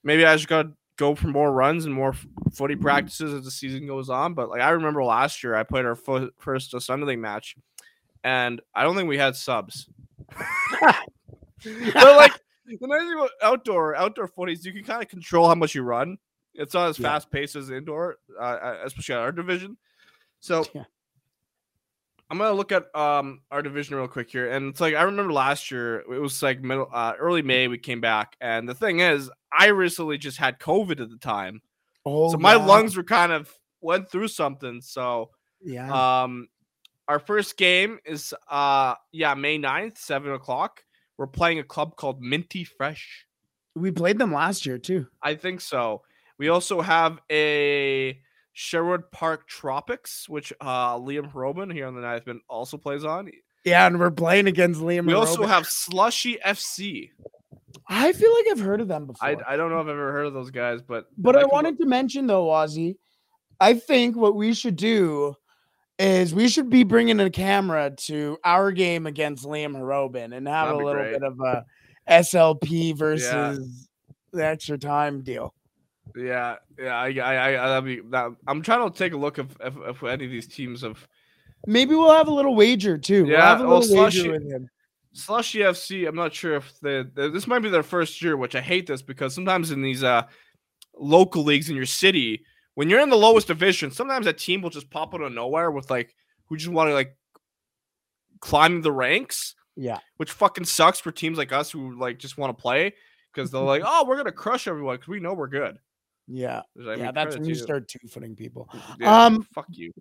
maybe 0.04 0.24
I 0.24 0.36
just 0.36 0.48
got 0.48 0.64
to 0.64 0.72
go 0.98 1.16
for 1.16 1.28
more 1.28 1.52
runs 1.52 1.86
and 1.86 1.94
more 1.94 2.14
footy 2.54 2.76
practices 2.76 3.34
as 3.34 3.44
the 3.46 3.52
season 3.52 3.88
goes 3.88 4.10
on. 4.10 4.34
But 4.34 4.50
like 4.50 4.62
I 4.62 4.70
remember 4.72 5.04
last 5.04 5.44
year, 5.44 5.56
I 5.56 5.64
played 5.64 5.86
our 5.86 5.96
fo- 5.96 6.30
first 6.38 6.80
Sunday 6.82 7.06
League 7.06 7.20
match, 7.20 7.56
and 8.24 8.62
I 8.76 8.84
don't 8.84 8.96
think 8.96 9.10
we 9.10 9.18
had 9.18 9.36
subs. 9.36 9.90
but 10.30 12.16
like 12.18 12.34
the 12.66 12.88
nice 12.88 13.02
thing 13.02 13.14
about 13.14 13.30
outdoor 13.42 13.96
outdoor 13.96 14.28
footies, 14.28 14.64
you 14.66 14.74
can 14.74 14.84
kind 14.84 15.02
of 15.02 15.10
control 15.10 15.48
how 15.48 15.56
much 15.56 15.76
you 15.76 15.84
run. 15.84 16.18
It's 16.54 16.74
not 16.74 16.90
as 16.90 17.00
Yeah. 17.00 17.10
fast 17.10 17.32
paced 17.32 17.56
as 17.56 17.70
indoor, 17.70 18.18
uh, 18.40 18.44
uh, 18.44 18.78
especially 18.84 19.16
at 19.16 19.22
our 19.22 19.32
division. 19.32 19.78
So 20.40 20.66
Yeah. 20.74 20.84
I'm 22.32 22.38
gonna 22.38 22.54
look 22.54 22.72
at 22.72 22.96
um 22.96 23.42
our 23.52 23.62
division 23.62 23.98
real 23.98 24.08
quick 24.08 24.32
here, 24.32 24.50
and 24.50 24.68
it's 24.70 24.80
like 24.80 24.96
I 24.96 25.02
remember 25.04 25.34
last 25.34 25.70
year 25.70 25.98
it 26.00 26.20
was 26.22 26.42
like 26.42 26.62
middle 26.62 26.88
uh, 26.92 27.14
early 27.20 27.42
May 27.42 27.68
we 27.68 27.78
came 27.78 28.00
back, 28.00 28.38
and 28.40 28.68
the 28.70 28.74
thing 28.74 29.02
is 29.02 29.30
I 29.52 29.68
recently 29.68 30.18
just 30.18 30.38
had 30.38 30.58
COVID 30.58 31.02
at 31.02 31.10
the 31.10 31.18
time, 31.20 31.62
oh 32.06 32.32
so 32.32 32.38
my 32.38 32.56
yeah. 32.56 32.66
lungs 32.66 32.96
were 32.96 33.04
kind 33.04 33.34
of 33.34 33.52
went 33.82 34.10
through 34.10 34.30
something. 34.30 34.80
So 34.80 35.32
Yeah. 35.62 35.92
um, 36.24 36.48
our 37.10 37.20
first 37.20 37.58
game 37.58 38.00
is 38.06 38.34
uh 38.50 38.96
yeah 39.12 39.34
May 39.34 39.60
9th, 39.60 39.98
seven 39.98 40.32
o'clock. 40.32 40.84
We're 41.18 41.28
playing 41.28 41.60
a 41.60 41.64
club 41.66 41.98
called 41.98 42.22
Minty 42.22 42.64
Fresh. 42.64 43.26
we 43.76 43.92
played 43.92 44.18
them 44.18 44.32
last 44.34 44.66
year 44.66 44.78
too. 44.78 45.06
I 45.22 45.36
think 45.36 45.60
so. 45.60 46.04
We 46.38 46.48
also 46.48 46.80
have 46.80 47.20
a 47.30 48.18
Sherwood 48.54 49.12
Park 49.12 49.48
Tropics, 49.48 50.28
which 50.28 50.52
uh 50.62 50.96
Liam 50.98 51.34
Robin 51.34 51.70
here 51.70 51.88
on 51.88 51.96
the 51.96 52.02
ninth 52.02 52.26
bin 52.26 52.42
also 52.50 52.78
plays 52.78 53.04
on. 53.06 53.30
Yeah, 53.64 53.86
and 53.88 54.00
we're 54.00 54.12
playing 54.12 54.48
against 54.48 54.82
Liam. 54.82 55.06
We 55.06 55.14
and 55.14 55.16
also 55.16 55.36
Robin. 55.42 55.50
have 55.50 55.68
Slushy 55.68 56.38
FC. 56.46 57.10
I 57.88 58.12
feel 58.14 58.34
like 58.34 58.46
I've 58.52 58.60
heard 58.60 58.82
of 58.82 58.88
them 58.88 59.06
before. 59.06 59.28
I, 59.28 59.36
I 59.54 59.56
don't 59.58 59.70
know 59.70 59.78
if 59.80 59.84
I've 59.86 59.90
ever 59.90 60.12
heard 60.12 60.26
of 60.26 60.34
those 60.34 60.52
guys, 60.52 60.82
but 60.82 61.06
But 61.18 61.36
I 61.36 61.42
up- 61.44 61.52
wanted 61.52 61.78
to 61.80 61.86
mention 61.86 62.28
though, 62.28 62.48
Ozzy, 62.48 62.96
I 63.60 63.76
think 63.76 64.16
what 64.16 64.36
we 64.36 64.54
should 64.54 64.76
do 64.76 65.36
is 66.00 66.34
we 66.34 66.48
should 66.48 66.70
be 66.70 66.84
bringing 66.84 67.20
a 67.20 67.30
camera 67.30 67.92
to 67.96 68.38
our 68.44 68.72
game 68.72 69.06
against 69.06 69.46
Liam 69.46 69.76
Harobin 69.76 70.36
and 70.36 70.48
have 70.48 70.68
That'd 70.70 70.82
a 70.82 70.86
little 70.86 71.02
great. 71.04 71.14
bit 71.14 71.24
of 71.24 71.40
a 71.40 71.66
SLP 72.10 72.98
versus 72.98 73.88
the 74.34 74.44
extra 74.46 74.78
time 74.78 75.22
deal. 75.22 75.54
Yeah, 76.16 76.56
yeah, 76.80 76.96
I, 76.96 77.08
I, 77.20 77.78
I, 77.78 77.80
be 77.80 78.02
that. 78.10 78.36
I'm 78.48 78.62
trying 78.62 78.90
to 78.92 78.98
take 78.98 79.14
a 79.14 79.18
look 79.18 79.40
if, 79.40 79.48
if, 79.62 79.74
if 79.78 80.04
any 80.04 80.26
of 80.26 80.32
these 80.32 80.48
teams 80.48 80.82
have 80.82 81.08
Maybe 81.68 81.94
we'll 81.94 82.12
have 82.14 82.28
a 82.28 82.34
little 82.34 82.56
wager 82.56 82.98
too. 82.98 83.26
Yeah, 83.28 83.38
we'll 83.38 83.42
have 83.42 83.62
a 83.62 83.68
well, 83.68 83.82
Slushy- 83.84 84.28
wager 84.30 84.32
with 84.32 84.52
him. 84.52 84.70
Slushy 85.14 85.60
FC. 85.60 86.08
I'm 86.08 86.16
not 86.16 86.34
sure 86.34 86.56
if 86.56 86.80
they, 86.80 87.04
they- 87.04 87.30
this 87.30 87.46
might 87.48 87.60
be 87.60 87.70
their 87.70 87.84
first 87.84 88.22
year, 88.22 88.36
which 88.36 88.56
I 88.56 88.62
hate 88.62 88.88
this 88.88 89.02
because 89.02 89.36
sometimes 89.36 89.70
in 89.72 89.82
these 89.82 90.04
uh 90.04 90.24
local 90.96 91.44
leagues 91.44 91.70
in 91.70 91.76
your 91.76 91.86
city, 91.86 92.44
when 92.76 92.90
you're 92.90 93.00
in 93.02 93.10
the 93.10 93.16
lowest 93.18 93.48
division, 93.48 93.92
sometimes 93.92 94.26
a 94.26 94.34
team 94.34 94.62
will 94.62 94.70
just 94.72 94.90
pop 94.90 95.14
out 95.14 95.22
of 95.22 95.32
nowhere 95.34 95.70
with 95.70 95.90
like 95.92 96.16
who 96.48 96.58
just 96.58 96.72
want 96.72 96.90
to 96.90 96.94
like 96.94 97.16
climb 98.40 98.82
the 98.82 98.92
ranks, 98.92 99.56
Yeah. 99.76 100.00
which 100.18 100.32
fucking 100.32 100.66
sucks 100.66 101.00
for 101.00 101.12
teams 101.12 101.38
like 101.38 101.52
us 101.52 101.72
who 101.72 101.98
like 102.00 102.18
just 102.18 102.38
want 102.38 102.56
to 102.58 102.62
play 102.62 102.94
because 103.34 103.52
they're 103.52 103.62
like, 103.62 103.84
oh, 103.86 104.06
we're 104.08 104.18
gonna 104.18 104.32
crush 104.32 104.68
everyone 104.68 104.96
because 104.96 105.08
we 105.10 105.20
know 105.20 105.34
we're 105.34 105.48
good. 105.48 105.78
Yeah. 106.32 106.62
I 106.88 106.96
yeah, 106.96 107.12
that's 107.12 107.36
when 107.36 107.46
you 107.46 107.56
start 107.56 107.88
two 107.88 108.08
footing 108.08 108.36
people. 108.36 108.70
Yeah, 109.00 109.26
Um, 109.26 109.44
fuck 109.54 109.68
you. 109.70 109.92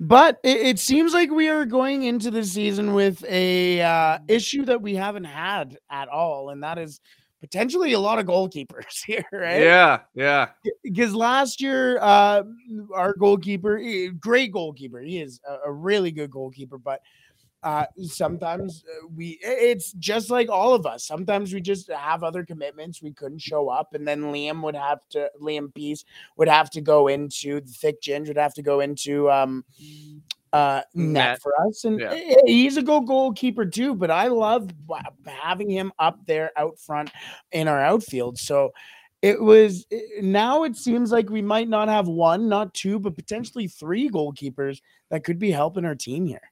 But 0.00 0.38
it, 0.44 0.58
it 0.58 0.78
seems 0.78 1.12
like 1.12 1.30
we 1.30 1.48
are 1.48 1.64
going 1.64 2.04
into 2.04 2.30
the 2.30 2.44
season 2.44 2.94
with 2.94 3.24
a 3.28 3.82
uh, 3.82 4.18
issue 4.28 4.64
that 4.66 4.80
we 4.80 4.94
haven't 4.94 5.24
had 5.24 5.76
at 5.90 6.08
all, 6.08 6.50
and 6.50 6.62
that 6.62 6.78
is 6.78 7.00
potentially 7.40 7.92
a 7.92 8.00
lot 8.00 8.18
of 8.18 8.26
goalkeepers 8.26 9.02
here, 9.06 9.24
right? 9.32 9.62
Yeah, 9.62 10.00
yeah. 10.14 10.48
Because 10.84 11.14
last 11.14 11.60
year, 11.60 11.98
uh, 12.00 12.42
our 12.94 13.14
goalkeeper, 13.14 13.78
eh, 13.78 14.08
great 14.20 14.52
goalkeeper, 14.52 15.00
he 15.00 15.20
is 15.20 15.40
a, 15.48 15.68
a 15.68 15.72
really 15.72 16.12
good 16.12 16.30
goalkeeper, 16.30 16.78
but 16.78 17.00
uh, 17.62 17.86
sometimes 18.02 18.84
uh, 18.88 19.06
we, 19.14 19.38
it's 19.42 19.92
just 19.92 20.30
like 20.30 20.48
all 20.48 20.74
of 20.74 20.86
us. 20.86 21.04
Sometimes 21.04 21.52
we 21.52 21.60
just 21.60 21.90
have 21.90 22.22
other 22.22 22.44
commitments. 22.44 23.02
We 23.02 23.12
couldn't 23.12 23.40
show 23.40 23.68
up, 23.68 23.94
and 23.94 24.06
then 24.06 24.22
Liam 24.24 24.62
would 24.62 24.76
have 24.76 25.00
to, 25.10 25.30
Liam 25.42 25.74
Peace 25.74 26.04
would 26.36 26.48
have 26.48 26.70
to 26.70 26.80
go 26.80 27.08
into 27.08 27.60
the 27.60 27.72
thick 27.72 28.00
ginge 28.00 28.28
would 28.28 28.36
have 28.36 28.54
to 28.54 28.62
go 28.62 28.80
into 28.80 29.30
um 29.30 29.64
uh 30.52 30.80
net, 30.94 31.40
for 31.42 31.52
us 31.66 31.84
and 31.84 32.00
Yeah. 32.00 32.14
he's 32.46 32.78
a 32.78 32.82
good 32.82 33.06
goalkeeper 33.06 33.66
too 33.66 33.94
but 33.94 34.10
i 34.10 34.28
love 34.28 34.70
having 35.26 35.68
him 35.68 35.92
up 35.98 36.24
there 36.26 36.52
out 36.56 36.78
front 36.78 37.10
in 37.52 37.68
our 37.68 37.78
outfield 37.78 38.38
so 38.38 38.72
it 39.20 39.40
was 39.42 39.86
now 40.22 40.62
it 40.62 40.76
seems 40.76 41.12
like 41.12 41.28
we 41.28 41.42
might 41.42 41.68
not 41.68 41.88
have 41.88 42.08
one 42.08 42.48
not 42.48 42.72
two 42.72 42.98
but 42.98 43.14
potentially 43.14 43.68
three 43.68 44.08
goalkeepers 44.08 44.80
that 45.10 45.22
could 45.22 45.38
be 45.38 45.50
helping 45.50 45.84
our 45.84 45.94
team 45.94 46.24
here 46.24 46.50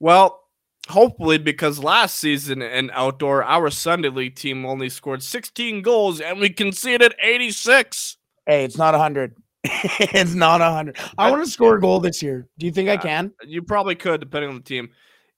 Well, 0.00 0.40
hopefully, 0.88 1.38
because 1.38 1.78
last 1.78 2.16
season 2.16 2.62
in 2.62 2.90
outdoor, 2.92 3.44
our 3.44 3.70
Sunday 3.70 4.08
league 4.08 4.34
team 4.34 4.64
only 4.66 4.88
scored 4.88 5.22
16 5.22 5.82
goals 5.82 6.20
and 6.20 6.40
we 6.40 6.50
conceded 6.50 7.14
86. 7.22 8.16
hey 8.46 8.64
it's 8.64 8.78
not 8.78 8.94
a 8.94 8.98
hundred 8.98 9.36
it's 9.62 10.34
not 10.34 10.62
a 10.62 10.70
hundred 10.70 10.96
i 11.18 11.28
I- 11.28 11.30
want 11.30 11.44
to 11.44 11.50
score 11.50 11.76
a 11.76 11.80
goal 11.80 12.00
this 12.00 12.22
year 12.22 12.48
do 12.58 12.64
you 12.64 12.72
think 12.72 12.88
i 12.88 12.96
can 12.96 13.30
You 13.46 13.62
probably 13.62 13.94
could, 13.94 14.18
depending 14.20 14.48
on 14.50 14.56
the 14.56 14.62
team. 14.62 14.88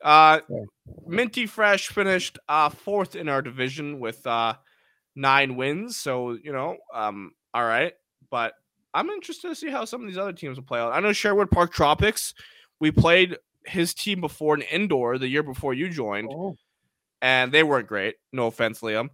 Uh. 0.02 0.40
Minty 1.06 1.46
Fresh 1.46 1.88
finished 1.88 2.38
uh, 2.48 2.68
fourth 2.68 3.14
in 3.16 3.28
our 3.28 3.40
division 3.42 4.00
with 4.00 4.26
uh, 4.26 4.54
nine 5.14 5.54
wins. 5.56 5.96
So, 5.96 6.32
you 6.32 6.52
know, 6.52 6.76
um, 6.92 7.32
all 7.54 7.64
right. 7.64 7.92
But 8.30 8.54
I'm 8.94 9.08
interested 9.10 9.48
to 9.48 9.54
see 9.54 9.70
how 9.70 9.84
some 9.84 10.00
of 10.02 10.08
these 10.08 10.18
other 10.18 10.32
teams 10.32 10.56
will 10.56 10.64
play 10.64 10.80
out. 10.80 10.92
I 10.92 10.98
know 11.00 11.12
Sherwood 11.12 11.50
Park 11.52 11.72
Tropics, 11.72 12.34
we 12.80 12.90
played 12.90 13.36
his 13.66 13.94
team 13.94 14.20
before 14.20 14.54
in 14.54 14.62
indoor 14.62 15.18
the 15.18 15.28
year 15.28 15.42
before 15.42 15.74
you 15.74 15.88
joined. 15.88 16.28
oh. 16.32 16.56
and 17.20 17.52
they 17.52 17.62
weren't 17.62 17.86
great. 17.88 18.16
No 18.32 18.46
offense, 18.48 18.80
Liam. 18.80 19.10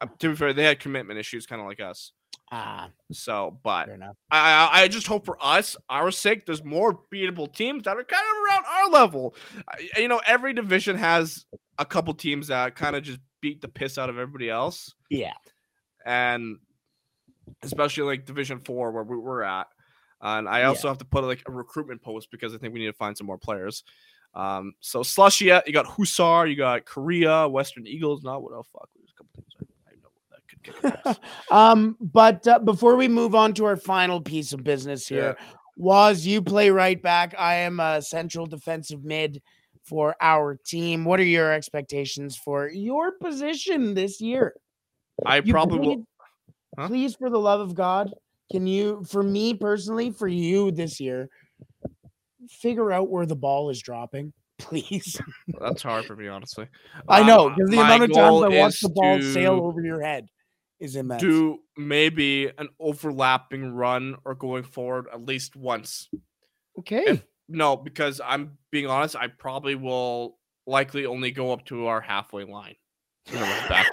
Uh, 0.00 0.06
To 0.18 0.30
be 0.30 0.36
fair, 0.36 0.52
they 0.52 0.64
had 0.64 0.80
commitment 0.80 1.18
issues, 1.18 1.46
kind 1.46 1.60
of 1.60 1.66
like 1.66 1.80
us. 1.80 2.12
ah 2.52 2.90
So, 3.12 3.58
but 3.62 3.88
I, 4.30 4.68
I 4.82 4.88
just 4.88 5.06
hope 5.06 5.24
for 5.24 5.36
us, 5.40 5.76
our 5.88 6.10
sake, 6.10 6.46
there's 6.46 6.64
more 6.64 7.00
beatable 7.12 7.52
teams 7.52 7.84
that 7.84 7.96
are 7.96 8.04
kind 8.04 8.22
of 8.22 8.44
around 8.44 8.64
our 8.66 8.90
level. 8.90 9.34
You 9.96 10.08
know, 10.08 10.20
every 10.26 10.52
division 10.52 10.96
has 10.98 11.46
a 11.78 11.84
couple 11.84 12.14
teams 12.14 12.48
that 12.48 12.74
kind 12.76 12.94
of 12.96 13.02
just 13.02 13.18
beat 13.40 13.60
the 13.60 13.68
piss 13.68 13.98
out 13.98 14.08
of 14.10 14.18
everybody 14.18 14.48
else, 14.50 14.94
yeah 15.10 15.32
and 16.06 16.58
especially 17.62 18.04
like 18.04 18.24
Division 18.26 18.58
Four 18.60 18.90
where 18.92 19.02
we- 19.04 19.16
we're 19.18 19.42
at. 19.42 19.66
And 20.24 20.48
I 20.48 20.62
also 20.62 20.88
have 20.88 20.96
to 20.98 21.04
put 21.04 21.22
like 21.24 21.42
a 21.46 21.52
recruitment 21.52 22.02
post 22.02 22.30
because 22.30 22.54
I 22.54 22.58
think 22.58 22.72
we 22.72 22.80
need 22.80 22.86
to 22.86 22.94
find 22.94 23.16
some 23.16 23.26
more 23.26 23.36
players. 23.36 23.84
Um, 24.34 24.72
so 24.80 25.00
Slushia, 25.00 25.62
you 25.66 25.72
got 25.72 25.86
Hussar, 25.86 26.46
you 26.46 26.56
got 26.56 26.86
Korea, 26.86 27.46
Western 27.46 27.86
Eagles. 27.86 28.24
Not 28.24 28.42
what 28.42 28.52
the 28.52 28.62
fuck. 28.72 28.88
There's 28.96 29.12
a 29.12 29.22
couple 29.22 29.44
teams 29.50 29.70
I, 29.86 29.92
I 29.92 29.96
know 30.02 30.10
that 30.32 31.04
could 31.04 31.14
kick 31.14 31.22
um, 31.52 31.96
but 32.00 32.48
uh, 32.48 32.58
before 32.58 32.96
we 32.96 33.06
move 33.06 33.34
on 33.34 33.52
to 33.54 33.66
our 33.66 33.76
final 33.76 34.20
piece 34.20 34.54
of 34.54 34.64
business 34.64 35.06
here, 35.06 35.36
was 35.76 36.24
you 36.24 36.40
play 36.40 36.70
right 36.70 37.00
back. 37.00 37.34
I 37.38 37.56
am 37.56 37.78
a 37.78 38.00
central 38.00 38.46
defensive 38.46 39.04
mid 39.04 39.42
for 39.82 40.16
our 40.22 40.58
team. 40.64 41.04
What 41.04 41.20
are 41.20 41.24
your 41.24 41.52
expectations 41.52 42.34
for 42.36 42.68
your 42.68 43.12
position 43.12 43.92
this 43.92 44.22
year? 44.22 44.54
I 45.26 45.36
You 45.36 45.52
probably 45.52 45.96
will. 45.96 46.06
Huh? 46.78 46.88
Please, 46.88 47.14
for 47.14 47.30
the 47.30 47.38
love 47.38 47.60
of 47.60 47.74
God, 47.74 48.12
can 48.50 48.66
you, 48.66 49.04
for 49.08 49.22
me 49.22 49.54
personally, 49.54 50.10
for 50.10 50.28
you 50.28 50.70
this 50.70 51.00
year, 51.00 51.28
figure 52.48 52.92
out 52.92 53.08
where 53.10 53.26
the 53.26 53.36
ball 53.36 53.70
is 53.70 53.80
dropping, 53.80 54.32
please? 54.58 55.20
That's 55.60 55.82
hard 55.82 56.04
for 56.04 56.16
me, 56.16 56.28
honestly. 56.28 56.68
I 57.08 57.22
know 57.22 57.48
Um, 57.48 57.54
because 57.54 57.70
the 57.70 57.76
my 57.76 57.94
amount 57.94 58.10
of 58.10 58.16
times 58.16 58.42
I 58.42 58.60
watch 58.60 58.80
the 58.80 58.88
ball 58.90 59.20
sail 59.22 59.60
over 59.62 59.80
your 59.82 60.02
head 60.02 60.28
is 60.80 60.96
immense. 60.96 61.22
Do 61.22 61.58
maybe 61.76 62.50
an 62.58 62.68
overlapping 62.78 63.72
run 63.72 64.16
or 64.24 64.34
going 64.34 64.64
forward 64.64 65.06
at 65.12 65.24
least 65.24 65.56
once. 65.56 66.08
okay. 66.78 67.04
If, 67.06 67.24
no, 67.48 67.76
because 67.76 68.20
I'm 68.24 68.58
being 68.70 68.86
honest, 68.86 69.16
I 69.16 69.28
probably 69.28 69.74
will 69.74 70.38
likely 70.66 71.06
only 71.06 71.30
go 71.30 71.52
up 71.52 71.64
to 71.66 71.86
our 71.86 72.00
halfway 72.00 72.44
line. 72.44 72.76
in 73.30 73.38
back. 73.38 73.90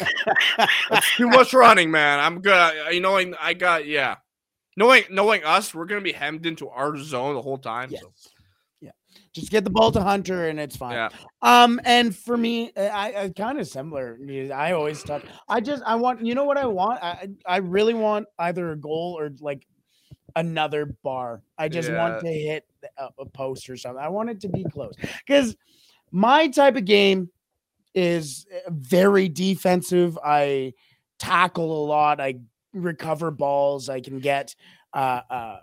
That's 0.90 1.16
too 1.16 1.28
much 1.28 1.54
running, 1.54 1.92
man. 1.92 2.20
I'm 2.20 2.42
good. 2.42 2.94
You 2.94 3.02
know, 3.02 3.18
I 3.40 3.54
got 3.54 3.86
yeah. 3.86 4.16
Knowing 4.78 5.04
knowing 5.10 5.44
us, 5.44 5.74
we're 5.74 5.86
gonna 5.86 6.02
be 6.02 6.14
hemmed 6.14 6.46
into 6.46 6.70
our 6.70 6.98
zone 6.98 7.36
the 7.36 7.42
whole 7.42 7.58
time. 7.58 7.90
Yes. 7.92 8.02
So 8.02 8.30
Yeah. 8.80 8.92
Just 9.34 9.52
get 9.52 9.64
the 9.64 9.70
ball 9.70 9.92
to 9.92 10.02
Hunter 10.02 10.48
and 10.48 10.60
it's 10.60 10.76
fine. 10.78 10.94
yeah. 10.94 11.10
Um, 11.42 11.80
and 11.84 12.16
for 12.16 12.38
me, 12.38 12.72
uh, 12.78 12.84
I, 12.84 13.24
I 13.24 13.30
kind 13.30 13.60
of 13.60 13.68
similar. 13.68 14.18
I 14.54 14.72
always 14.72 15.04
talk. 15.04 15.24
I 15.50 15.60
just 15.60 15.84
I 15.86 15.96
want 15.96 16.26
you 16.26 16.36
know 16.36 16.46
what 16.46 16.58
I 16.58 16.66
want. 16.66 17.04
I 17.04 17.28
I 17.46 17.58
really 17.58 17.94
want 17.94 18.28
either 18.40 18.72
a 18.72 18.78
goal 18.78 19.18
or 19.20 19.32
like 19.40 19.68
another 20.36 20.86
bar. 21.04 21.42
I 21.58 21.68
just 21.68 21.92
want 21.92 22.22
to 22.22 22.32
hit 22.32 22.66
a, 22.98 23.10
a 23.20 23.26
post 23.26 23.70
or 23.70 23.76
something. 23.76 24.02
I 24.02 24.10
want 24.10 24.30
it 24.30 24.40
to 24.42 24.50
be 24.50 24.64
close 24.64 24.96
because 25.26 25.56
my 26.12 26.48
type 26.48 26.78
of 26.78 26.86
game 26.86 27.30
is 27.94 28.46
uh, 28.54 28.70
very 28.70 29.28
defensive. 29.28 30.18
I 30.24 30.74
tackle 31.20 31.84
a 31.84 31.86
lot. 31.86 32.22
I 32.22 32.36
recover 32.74 33.32
balls. 33.32 33.90
I 33.90 34.02
can 34.02 34.20
get. 34.20 34.56
Uh, 34.94 35.22
uh, 35.30 35.60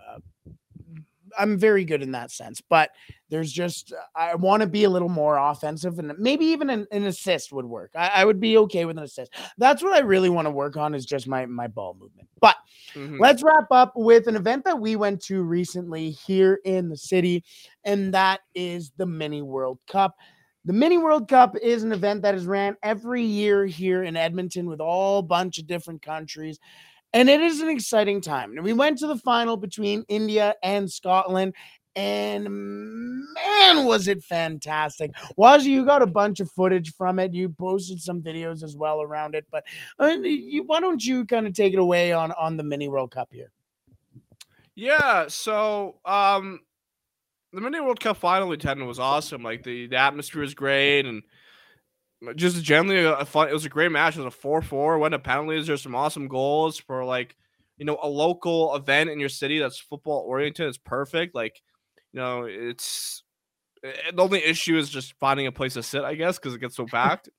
I'm 1.37 1.59
very 1.59 1.85
good 1.85 2.01
in 2.01 2.11
that 2.13 2.31
sense, 2.31 2.59
but 2.59 2.89
there's 3.29 3.51
just 3.51 3.93
I 4.15 4.33
want 4.35 4.61
to 4.61 4.67
be 4.67 4.85
a 4.85 4.89
little 4.89 5.09
more 5.09 5.37
offensive, 5.37 5.99
and 5.99 6.11
maybe 6.17 6.45
even 6.45 6.69
an, 6.71 6.87
an 6.91 7.05
assist 7.05 7.51
would 7.51 7.65
work. 7.65 7.91
I, 7.95 8.09
I 8.15 8.25
would 8.25 8.39
be 8.39 8.57
okay 8.57 8.85
with 8.85 8.97
an 8.97 9.03
assist. 9.03 9.33
That's 9.57 9.83
what 9.83 9.93
I 9.93 9.99
really 9.99 10.29
want 10.29 10.47
to 10.47 10.51
work 10.51 10.75
on 10.75 10.95
is 10.95 11.05
just 11.05 11.27
my 11.27 11.45
my 11.45 11.67
ball 11.67 11.95
movement. 11.99 12.29
But 12.41 12.55
Mhm. 12.95 13.19
let's 13.19 13.43
wrap 13.43 13.67
up 13.69 13.93
with 13.95 14.27
an 14.27 14.35
event 14.35 14.65
that 14.65 14.79
we 14.79 14.95
went 14.95 15.21
to 15.25 15.43
recently 15.43 16.09
here 16.09 16.59
in 16.65 16.89
the 16.89 16.97
city, 16.97 17.43
and 17.83 18.11
that 18.15 18.39
is 18.55 18.91
the 18.97 19.05
Mini 19.05 19.43
World 19.43 19.77
Cup. 19.87 20.15
The 20.65 20.73
Mini 20.73 20.97
World 20.97 21.27
Cup 21.27 21.55
is 21.61 21.83
an 21.83 21.91
event 21.91 22.23
that 22.23 22.33
is 22.33 22.45
ran 22.47 22.75
every 22.81 23.23
year 23.23 23.65
here 23.65 24.03
in 24.03 24.17
Edmonton 24.17 24.67
with 24.67 24.81
all 24.81 25.21
bunch 25.21 25.59
of 25.59 25.67
different 25.67 26.01
countries. 26.01 26.59
And 27.13 27.29
it 27.29 27.41
is 27.41 27.59
an 27.61 27.69
exciting 27.69 28.21
time. 28.21 28.55
We 28.61 28.73
went 28.73 28.99
to 28.99 29.07
the 29.07 29.17
final 29.17 29.57
between 29.57 30.05
India 30.07 30.55
and 30.61 30.91
Scotland. 30.91 31.55
And 31.95 32.47
man, 33.33 33.85
was 33.85 34.07
it 34.07 34.23
fantastic. 34.23 35.11
Wazzy, 35.37 35.65
you 35.65 35.85
got 35.85 36.03
a 36.03 36.07
bunch 36.07 36.39
of 36.39 36.51
footage 36.51 36.93
from 36.93 37.17
it. 37.17 37.33
You 37.33 37.49
posted 37.49 37.99
some 37.99 38.21
videos 38.21 38.63
as 38.63 38.77
well 38.77 39.01
around 39.01 39.33
it. 39.33 39.45
But 39.51 39.65
uh, 39.97 40.17
why 40.65 40.79
don't 40.79 41.03
you 41.03 41.25
kind 41.25 41.47
of 41.47 41.53
take 41.53 41.73
it 41.73 41.79
away 41.79 42.13
on, 42.13 42.31
on 42.33 42.57
the 42.57 42.63
Mini 42.63 42.87
World 42.87 43.11
Cup 43.11 43.29
here? 43.31 43.51
Yeah. 44.75 45.27
So, 45.27 45.95
um, 46.05 46.61
the 47.51 47.61
Mini 47.61 47.79
World 47.79 47.99
Cup 47.99 48.17
final 48.17 48.51
attendance 48.51 48.87
was 48.87 48.99
awesome. 48.99 49.41
Like 49.41 49.63
the, 49.63 49.87
the 49.87 49.97
atmosphere 49.97 50.41
was 50.41 50.53
great 50.53 51.05
and 51.05 51.23
just 52.35 52.63
generally 52.63 53.03
a 53.03 53.25
fun. 53.25 53.49
It 53.49 53.53
was 53.53 53.65
a 53.65 53.69
great 53.69 53.91
match. 53.91 54.15
It 54.15 54.23
was 54.23 54.33
a 54.33 54.37
four 54.37 54.61
four. 54.61 54.97
Went 54.97 55.13
to 55.13 55.19
penalties. 55.19 55.67
There's 55.67 55.81
some 55.81 55.95
awesome 55.95 56.27
goals 56.27 56.77
for 56.77 57.05
like 57.05 57.35
you 57.77 57.85
know 57.85 57.97
a 58.01 58.09
local 58.09 58.75
event 58.75 59.09
in 59.09 59.19
your 59.19 59.29
city 59.29 59.59
that's 59.59 59.79
football 59.79 60.23
oriented. 60.27 60.67
It's 60.67 60.77
perfect. 60.77 61.33
Like 61.35 61.61
you 62.11 62.19
know 62.19 62.43
it's 62.43 63.23
eh, 63.83 64.11
the 64.13 64.21
only 64.21 64.43
issue 64.43 64.77
is 64.77 64.89
just 64.89 65.13
finding 65.19 65.47
a 65.47 65.51
place 65.51 65.75
to 65.75 65.83
sit. 65.83 66.03
I 66.03 66.15
guess 66.15 66.37
because 66.37 66.53
it 66.53 66.59
gets 66.59 66.75
so 66.75 66.85
packed. 66.91 67.29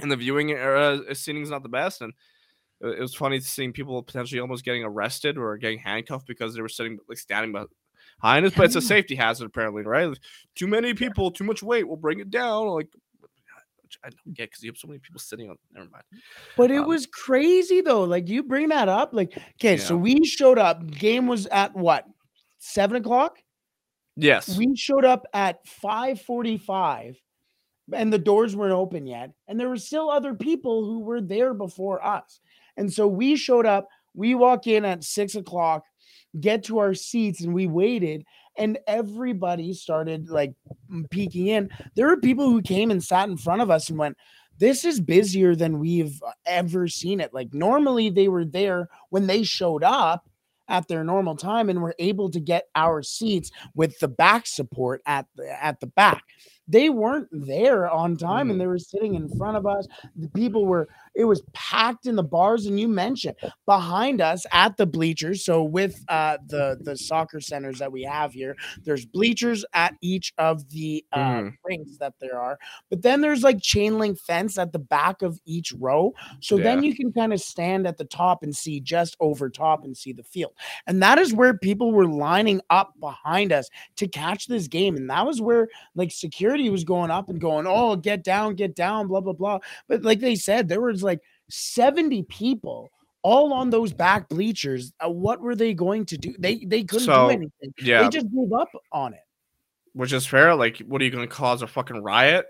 and 0.00 0.10
the 0.10 0.16
viewing 0.16 0.50
era 0.50 1.00
uh, 1.08 1.14
seating 1.14 1.42
is 1.42 1.50
not 1.50 1.62
the 1.62 1.68
best. 1.68 2.00
And 2.00 2.12
it 2.80 3.00
was 3.00 3.14
funny 3.14 3.40
seeing 3.40 3.72
people 3.72 4.02
potentially 4.02 4.40
almost 4.40 4.64
getting 4.64 4.84
arrested 4.84 5.38
or 5.38 5.56
getting 5.56 5.78
handcuffed 5.78 6.26
because 6.26 6.54
they 6.54 6.62
were 6.62 6.68
sitting 6.68 6.98
like 7.08 7.18
standing 7.18 7.52
behind 8.20 8.44
us. 8.44 8.52
But 8.56 8.66
it's 8.66 8.76
a 8.76 8.82
safety 8.82 9.14
hazard 9.14 9.46
apparently, 9.46 9.84
right? 9.84 10.18
Too 10.54 10.66
many 10.66 10.94
people, 10.94 11.30
too 11.30 11.44
much 11.44 11.62
weight 11.62 11.86
will 11.86 11.96
bring 11.96 12.18
it 12.18 12.30
down. 12.30 12.66
Like 12.68 12.88
I 14.04 14.08
don't 14.08 14.34
get 14.34 14.50
because 14.50 14.62
you 14.62 14.70
have 14.70 14.78
so 14.78 14.88
many 14.88 14.98
people 14.98 15.20
sitting 15.20 15.50
on. 15.50 15.56
Never 15.72 15.88
mind. 15.90 16.04
But 16.56 16.70
it 16.70 16.78
um, 16.78 16.88
was 16.88 17.06
crazy 17.06 17.80
though. 17.80 18.04
Like 18.04 18.28
you 18.28 18.42
bring 18.42 18.68
that 18.68 18.88
up. 18.88 19.10
Like 19.12 19.36
okay, 19.60 19.76
yeah. 19.76 19.82
so 19.82 19.96
we 19.96 20.24
showed 20.24 20.58
up. 20.58 20.86
Game 20.86 21.26
was 21.26 21.46
at 21.46 21.74
what 21.74 22.04
seven 22.58 22.96
o'clock. 22.96 23.38
Yes, 24.16 24.56
we 24.56 24.74
showed 24.76 25.04
up 25.04 25.26
at 25.32 25.66
five 25.66 26.20
forty-five, 26.20 27.16
and 27.92 28.12
the 28.12 28.18
doors 28.18 28.54
weren't 28.54 28.72
open 28.72 29.06
yet, 29.06 29.30
and 29.48 29.58
there 29.58 29.68
were 29.68 29.76
still 29.76 30.10
other 30.10 30.34
people 30.34 30.84
who 30.84 31.00
were 31.00 31.20
there 31.20 31.54
before 31.54 32.04
us. 32.04 32.40
And 32.76 32.92
so 32.92 33.06
we 33.06 33.36
showed 33.36 33.66
up. 33.66 33.88
We 34.14 34.34
walk 34.36 34.68
in 34.68 34.84
at 34.84 35.02
six 35.02 35.34
o'clock, 35.34 35.82
get 36.40 36.62
to 36.64 36.78
our 36.78 36.94
seats, 36.94 37.40
and 37.40 37.52
we 37.52 37.66
waited 37.66 38.24
and 38.56 38.78
everybody 38.86 39.72
started 39.72 40.28
like 40.28 40.54
peeking 41.10 41.48
in. 41.48 41.70
There 41.94 42.06
were 42.06 42.16
people 42.16 42.48
who 42.48 42.62
came 42.62 42.90
and 42.90 43.02
sat 43.02 43.28
in 43.28 43.36
front 43.36 43.62
of 43.62 43.70
us 43.70 43.88
and 43.88 43.98
went, 43.98 44.16
this 44.58 44.84
is 44.84 45.00
busier 45.00 45.56
than 45.56 45.80
we've 45.80 46.22
ever 46.46 46.86
seen 46.86 47.20
it. 47.20 47.34
Like 47.34 47.52
normally 47.52 48.10
they 48.10 48.28
were 48.28 48.44
there 48.44 48.88
when 49.10 49.26
they 49.26 49.42
showed 49.42 49.82
up 49.82 50.28
at 50.68 50.88
their 50.88 51.04
normal 51.04 51.36
time 51.36 51.68
and 51.68 51.82
were 51.82 51.96
able 51.98 52.30
to 52.30 52.40
get 52.40 52.68
our 52.74 53.02
seats 53.02 53.50
with 53.74 53.98
the 53.98 54.08
back 54.08 54.46
support 54.46 55.02
at 55.04 55.26
the 55.36 55.62
at 55.62 55.78
the 55.80 55.86
back 55.86 56.22
they 56.66 56.88
weren't 56.88 57.28
there 57.30 57.90
on 57.90 58.16
time 58.16 58.50
and 58.50 58.56
mm. 58.56 58.62
they 58.62 58.66
were 58.66 58.78
sitting 58.78 59.14
in 59.14 59.28
front 59.36 59.56
of 59.56 59.66
us. 59.66 59.86
The 60.16 60.28
people 60.28 60.66
were, 60.66 60.88
it 61.14 61.24
was 61.24 61.42
packed 61.52 62.06
in 62.06 62.16
the 62.16 62.22
bars. 62.22 62.66
And 62.66 62.78
you 62.78 62.88
mentioned 62.88 63.36
behind 63.66 64.20
us 64.20 64.46
at 64.52 64.76
the 64.76 64.86
bleachers. 64.86 65.44
So 65.44 65.62
with 65.62 66.02
uh, 66.08 66.38
the, 66.46 66.78
the 66.80 66.96
soccer 66.96 67.40
centers 67.40 67.78
that 67.78 67.90
we 67.90 68.02
have 68.04 68.32
here, 68.32 68.56
there's 68.84 69.04
bleachers 69.04 69.64
at 69.74 69.94
each 70.00 70.32
of 70.38 70.68
the 70.70 71.04
uh, 71.12 71.18
mm. 71.18 71.54
rinks 71.64 71.98
that 71.98 72.14
there 72.20 72.38
are. 72.38 72.58
But 72.90 73.02
then 73.02 73.20
there's 73.20 73.42
like 73.42 73.60
chain 73.60 73.98
link 73.98 74.18
fence 74.18 74.58
at 74.58 74.72
the 74.72 74.78
back 74.78 75.22
of 75.22 75.38
each 75.44 75.72
row. 75.72 76.12
So 76.40 76.56
yeah. 76.56 76.64
then 76.64 76.82
you 76.82 76.94
can 76.94 77.12
kind 77.12 77.32
of 77.32 77.40
stand 77.40 77.86
at 77.86 77.98
the 77.98 78.04
top 78.04 78.42
and 78.42 78.54
see 78.54 78.80
just 78.80 79.16
over 79.20 79.50
top 79.50 79.84
and 79.84 79.96
see 79.96 80.12
the 80.12 80.22
field. 80.22 80.52
And 80.86 81.02
that 81.02 81.18
is 81.18 81.32
where 81.32 81.56
people 81.56 81.92
were 81.92 82.06
lining 82.06 82.60
up 82.70 82.94
behind 83.00 83.52
us 83.52 83.68
to 83.96 84.06
catch 84.08 84.46
this 84.46 84.68
game. 84.68 84.96
And 84.96 85.10
that 85.10 85.26
was 85.26 85.40
where 85.40 85.68
like 85.94 86.10
security 86.10 86.54
security 86.54 86.70
was 86.70 86.84
going 86.84 87.10
up 87.10 87.28
and 87.28 87.40
going, 87.40 87.66
oh, 87.66 87.96
get 87.96 88.22
down, 88.22 88.54
get 88.54 88.74
down, 88.74 89.08
blah, 89.08 89.20
blah, 89.20 89.32
blah. 89.32 89.58
But 89.88 90.02
like 90.02 90.20
they 90.20 90.34
said, 90.34 90.68
there 90.68 90.80
was 90.80 91.02
like 91.04 91.20
70 91.50 92.24
people 92.24 92.90
all 93.22 93.52
on 93.52 93.70
those 93.70 93.92
back 93.92 94.28
bleachers. 94.28 94.92
Uh, 95.04 95.10
what 95.10 95.40
were 95.40 95.54
they 95.54 95.74
going 95.74 96.04
to 96.06 96.18
do? 96.18 96.34
They 96.38 96.64
they 96.64 96.84
couldn't 96.84 97.06
so, 97.06 97.28
do 97.28 97.30
anything. 97.30 97.74
Yeah. 97.78 98.02
They 98.02 98.08
just 98.08 98.26
gave 98.34 98.52
up 98.52 98.68
on 98.92 99.14
it. 99.14 99.20
Which 99.92 100.12
is 100.12 100.26
fair. 100.26 100.54
Like, 100.54 100.78
what 100.78 101.00
are 101.00 101.04
you 101.04 101.10
going 101.10 101.26
to 101.26 101.32
cause 101.32 101.62
a 101.62 101.66
fucking 101.66 102.02
riot? 102.02 102.46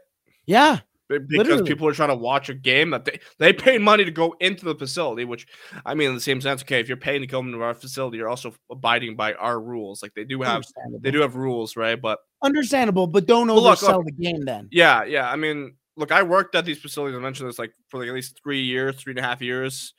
Yeah 0.47 0.81
because 1.09 1.29
Literally. 1.31 1.63
people 1.65 1.87
are 1.87 1.93
trying 1.93 2.09
to 2.09 2.15
watch 2.15 2.49
a 2.49 2.55
game 2.55 2.91
that 2.91 3.05
they 3.05 3.21
they 3.39 3.53
paid 3.53 3.81
money 3.81 4.05
to 4.05 4.11
go 4.11 4.35
into 4.41 4.65
the 4.65 4.75
facility. 4.75 5.25
Which 5.25 5.47
I 5.85 5.95
mean, 5.95 6.09
in 6.09 6.15
the 6.15 6.21
same 6.21 6.41
sense, 6.41 6.63
okay, 6.63 6.81
if 6.81 6.89
you're 6.89 6.97
paying 6.97 7.21
to 7.21 7.27
come 7.27 7.47
into 7.47 7.63
our 7.63 7.75
facility, 7.75 8.19
you're 8.19 8.29
also 8.29 8.55
abiding 8.71 9.17
by 9.17 9.35
our 9.35 9.61
rules. 9.61 10.03
Like 10.03 10.15
they 10.15 10.25
do 10.25 10.41
have 10.43 10.65
they 11.01 11.11
do 11.11 11.21
have 11.21 11.37
rules, 11.37 11.77
right? 11.77 12.01
But 12.01 12.21
understandable, 12.43 13.07
but 13.07 13.27
don't 13.27 13.49
oversell 13.49 13.83
look, 13.83 13.83
look, 13.83 14.07
the 14.07 14.13
game. 14.13 14.45
Then 14.45 14.69
yeah, 14.71 15.05
yeah. 15.05 15.31
I 15.31 15.37
mean, 15.37 15.75
look, 15.97 16.13
I 16.13 16.23
worked 16.23 16.55
at 16.55 16.65
these 16.65 16.81
facilities. 16.81 17.17
I 17.17 17.21
mentioned 17.21 17.49
this 17.49 17.59
like 17.59 17.73
for 17.89 18.01
like 18.01 18.09
at 18.09 18.15
least 18.15 18.41
three 18.43 18.63
years, 18.63 18.97
three 18.97 19.13
and 19.13 19.19
a 19.19 19.23
half 19.23 19.41
years. 19.41 19.95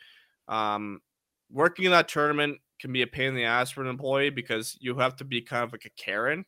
Um, 0.48 1.02
working 1.52 1.86
in 1.86 1.92
that 1.92 2.08
tournament 2.08 2.60
can 2.80 2.92
be 2.92 3.02
a 3.02 3.08
pain 3.08 3.30
in 3.30 3.36
the 3.36 3.46
ass 3.46 3.72
for 3.72 3.82
an 3.82 3.88
employee 3.88 4.30
because 4.30 4.78
you 4.80 4.96
have 4.98 5.16
to 5.18 5.24
be 5.24 5.42
kind 5.42 5.64
of 5.64 5.72
like 5.72 5.86
a 5.86 6.02
Karen. 6.02 6.46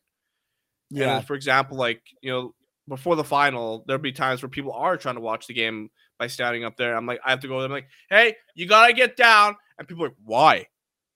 Yeah. 0.90 1.18
And 1.18 1.26
for 1.26 1.34
example, 1.34 1.76
like 1.76 2.02
you 2.20 2.30
know, 2.30 2.54
before 2.88 3.16
the 3.16 3.24
final, 3.24 3.84
there'll 3.86 4.02
be 4.02 4.12
times 4.12 4.42
where 4.42 4.48
people 4.48 4.72
are 4.72 4.96
trying 4.96 5.16
to 5.16 5.20
watch 5.20 5.46
the 5.46 5.54
game 5.54 5.90
by 6.18 6.26
standing 6.26 6.64
up 6.64 6.76
there. 6.76 6.96
I'm 6.96 7.06
like, 7.06 7.20
I 7.24 7.30
have 7.30 7.40
to 7.40 7.48
go. 7.48 7.58
There. 7.58 7.66
I'm 7.66 7.72
like, 7.72 7.88
hey, 8.10 8.36
you 8.54 8.66
gotta 8.66 8.92
get 8.92 9.16
down. 9.16 9.56
And 9.78 9.86
people 9.86 10.04
are 10.04 10.08
like, 10.08 10.16
why? 10.24 10.66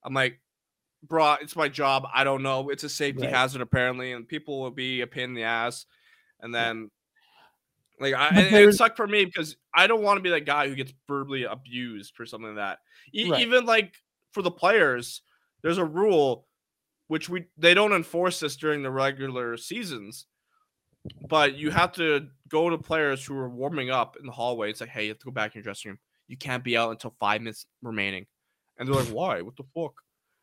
I'm 0.03 0.13
like, 0.13 0.39
bro, 1.07 1.35
it's 1.41 1.55
my 1.55 1.67
job. 1.67 2.07
I 2.13 2.23
don't 2.23 2.43
know. 2.43 2.69
It's 2.69 2.83
a 2.83 2.89
safety 2.89 3.23
right. 3.23 3.33
hazard 3.33 3.61
apparently, 3.61 4.11
and 4.11 4.27
people 4.27 4.61
will 4.61 4.71
be 4.71 5.01
a 5.01 5.07
pain 5.07 5.25
in 5.25 5.33
the 5.33 5.43
ass. 5.43 5.85
And 6.41 6.53
then, 6.53 6.89
like, 7.99 8.13
I, 8.13 8.27
and 8.29 8.55
it 8.55 8.73
sucked 8.73 8.97
for 8.97 9.07
me 9.07 9.25
because 9.25 9.55
I 9.73 9.87
don't 9.87 10.01
want 10.01 10.17
to 10.17 10.21
be 10.21 10.29
that 10.31 10.45
guy 10.45 10.67
who 10.67 10.75
gets 10.75 10.93
verbally 11.07 11.43
abused 11.43 12.15
for 12.15 12.25
something 12.25 12.55
like 12.55 12.57
that. 12.57 12.79
E- 13.13 13.29
right. 13.29 13.41
Even 13.41 13.65
like 13.65 13.95
for 14.31 14.41
the 14.41 14.51
players, 14.51 15.21
there's 15.61 15.77
a 15.77 15.85
rule 15.85 16.47
which 17.07 17.29
we 17.29 17.45
they 17.57 17.73
don't 17.73 17.93
enforce 17.93 18.39
this 18.39 18.55
during 18.55 18.81
the 18.81 18.91
regular 18.91 19.57
seasons 19.57 20.25
but 21.27 21.55
you 21.55 21.69
have 21.69 21.91
to 21.93 22.27
go 22.47 22.69
to 22.69 22.77
players 22.77 23.25
who 23.25 23.37
are 23.37 23.49
warming 23.49 23.89
up 23.89 24.17
in 24.19 24.25
the 24.25 24.31
hallway. 24.31 24.69
It's 24.69 24.81
like, 24.81 24.89
hey, 24.89 25.03
you 25.03 25.09
have 25.09 25.19
to 25.19 25.25
go 25.25 25.31
back 25.31 25.53
in 25.53 25.59
your 25.59 25.63
dressing 25.63 25.89
room. 25.91 25.99
You 26.27 26.37
can't 26.37 26.63
be 26.63 26.77
out 26.77 26.91
until 26.91 27.13
five 27.19 27.41
minutes 27.41 27.65
remaining. 27.81 28.25
And 28.77 28.87
they're 28.87 28.95
like, 28.95 29.09
why? 29.09 29.41
What 29.41 29.57
the 29.57 29.65
fuck? 29.75 29.93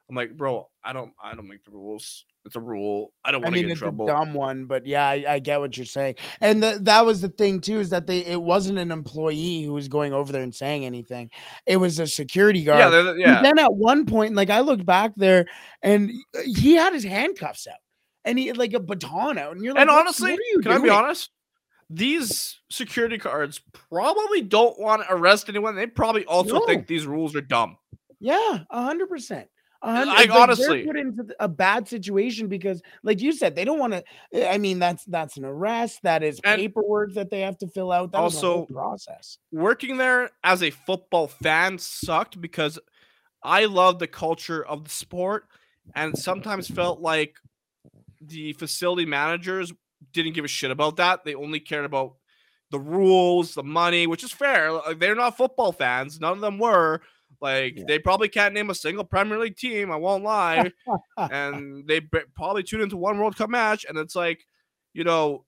I'm 0.08 0.16
like, 0.16 0.36
bro, 0.36 0.68
I 0.84 0.92
don't, 0.92 1.12
I 1.22 1.34
don't 1.34 1.48
make 1.48 1.64
the 1.64 1.70
rules. 1.70 2.26
It's 2.46 2.56
a 2.56 2.60
rule. 2.60 3.12
I 3.24 3.32
don't 3.32 3.42
want 3.42 3.54
to 3.54 3.60
I 3.60 3.62
mean, 3.62 3.62
get 3.62 3.66
in 3.66 3.72
it's 3.72 3.80
trouble. 3.80 4.06
A 4.06 4.08
dumb 4.08 4.32
one, 4.32 4.64
but 4.64 4.86
yeah, 4.86 5.06
I, 5.06 5.24
I 5.28 5.38
get 5.40 5.60
what 5.60 5.76
you're 5.76 5.84
saying. 5.84 6.14
And 6.40 6.62
the, 6.62 6.78
that 6.82 7.04
was 7.04 7.20
the 7.20 7.28
thing 7.28 7.60
too, 7.60 7.80
is 7.80 7.90
that 7.90 8.06
they 8.06 8.24
it 8.24 8.40
wasn't 8.40 8.78
an 8.78 8.90
employee 8.90 9.62
who 9.62 9.74
was 9.74 9.88
going 9.88 10.14
over 10.14 10.32
there 10.32 10.42
and 10.42 10.54
saying 10.54 10.86
anything. 10.86 11.30
It 11.66 11.76
was 11.76 11.98
a 11.98 12.06
security 12.06 12.64
guard. 12.64 12.92
Yeah, 12.92 13.14
yeah. 13.16 13.36
And 13.36 13.44
then 13.44 13.58
at 13.58 13.74
one 13.74 14.06
point, 14.06 14.34
like 14.34 14.48
I 14.48 14.60
looked 14.60 14.86
back 14.86 15.12
there, 15.16 15.46
and 15.82 16.10
uh, 16.34 16.40
he 16.44 16.74
had 16.74 16.94
his 16.94 17.04
handcuffs 17.04 17.66
out 17.66 17.76
and 18.24 18.38
he 18.38 18.52
like 18.52 18.72
a 18.72 18.80
baton 18.80 19.38
out, 19.38 19.52
and 19.52 19.64
you're 19.64 19.74
like, 19.74 19.82
and 19.82 19.90
honestly, 19.90 20.36
can 20.54 20.62
doing? 20.62 20.76
I 20.76 20.80
be 20.80 20.90
honest? 20.90 21.30
These 21.88 22.60
security 22.70 23.16
guards 23.16 23.60
probably 23.90 24.42
don't 24.42 24.78
want 24.78 25.02
to 25.02 25.12
arrest 25.12 25.48
anyone. 25.48 25.74
They 25.74 25.86
probably 25.86 26.24
also 26.24 26.60
no. 26.60 26.66
think 26.66 26.86
these 26.86 27.06
rules 27.06 27.34
are 27.34 27.40
dumb. 27.40 27.76
Yeah, 28.20 28.60
a 28.70 28.82
hundred 28.82 29.08
percent. 29.08 29.48
Like, 29.82 30.30
honestly, 30.30 30.84
put 30.84 30.96
into 30.96 31.34
a 31.40 31.48
bad 31.48 31.88
situation 31.88 32.48
because, 32.48 32.82
like 33.02 33.20
you 33.20 33.32
said, 33.32 33.56
they 33.56 33.64
don't 33.64 33.78
want 33.78 33.94
to. 33.94 34.04
Eh, 34.32 34.46
I 34.46 34.58
mean, 34.58 34.78
that's 34.78 35.04
that's 35.06 35.38
an 35.38 35.44
arrest. 35.44 36.00
That 36.02 36.22
is 36.22 36.38
and 36.44 36.60
paperwork 36.60 37.14
that 37.14 37.30
they 37.30 37.40
have 37.40 37.56
to 37.58 37.66
fill 37.66 37.90
out. 37.90 38.12
That 38.12 38.18
also 38.18 38.66
process. 38.66 39.38
Working 39.52 39.96
there 39.96 40.30
as 40.44 40.62
a 40.62 40.70
football 40.70 41.28
fan 41.28 41.78
sucked 41.78 42.40
because 42.40 42.78
I 43.42 43.64
love 43.64 43.98
the 43.98 44.06
culture 44.06 44.64
of 44.64 44.84
the 44.84 44.90
sport, 44.90 45.46
and 45.94 46.16
sometimes 46.16 46.68
felt 46.68 47.00
like 47.00 47.36
the 48.20 48.52
facility 48.54 49.06
managers 49.06 49.72
didn't 50.12 50.34
give 50.34 50.44
a 50.44 50.48
shit 50.48 50.70
about 50.70 50.96
that. 50.96 51.24
They 51.24 51.34
only 51.34 51.60
cared 51.60 51.86
about 51.86 52.16
the 52.70 52.78
rules, 52.78 53.54
the 53.54 53.62
money, 53.62 54.06
which 54.06 54.24
is 54.24 54.30
fair. 54.30 54.72
Like, 54.72 54.98
they're 54.98 55.14
not 55.14 55.38
football 55.38 55.72
fans. 55.72 56.20
None 56.20 56.34
of 56.34 56.40
them 56.40 56.58
were. 56.58 57.00
Like 57.40 57.78
yeah. 57.78 57.84
they 57.88 57.98
probably 57.98 58.28
can't 58.28 58.54
name 58.54 58.70
a 58.70 58.74
single 58.74 59.04
Premier 59.04 59.38
League 59.38 59.56
team. 59.56 59.90
I 59.90 59.96
won't 59.96 60.24
lie. 60.24 60.70
and 61.16 61.86
they 61.86 62.00
b- 62.00 62.20
probably 62.34 62.62
tune 62.62 62.82
into 62.82 62.96
one 62.96 63.18
World 63.18 63.36
Cup 63.36 63.50
match, 63.50 63.86
and 63.88 63.96
it's 63.98 64.14
like, 64.14 64.44
you 64.92 65.04
know, 65.04 65.44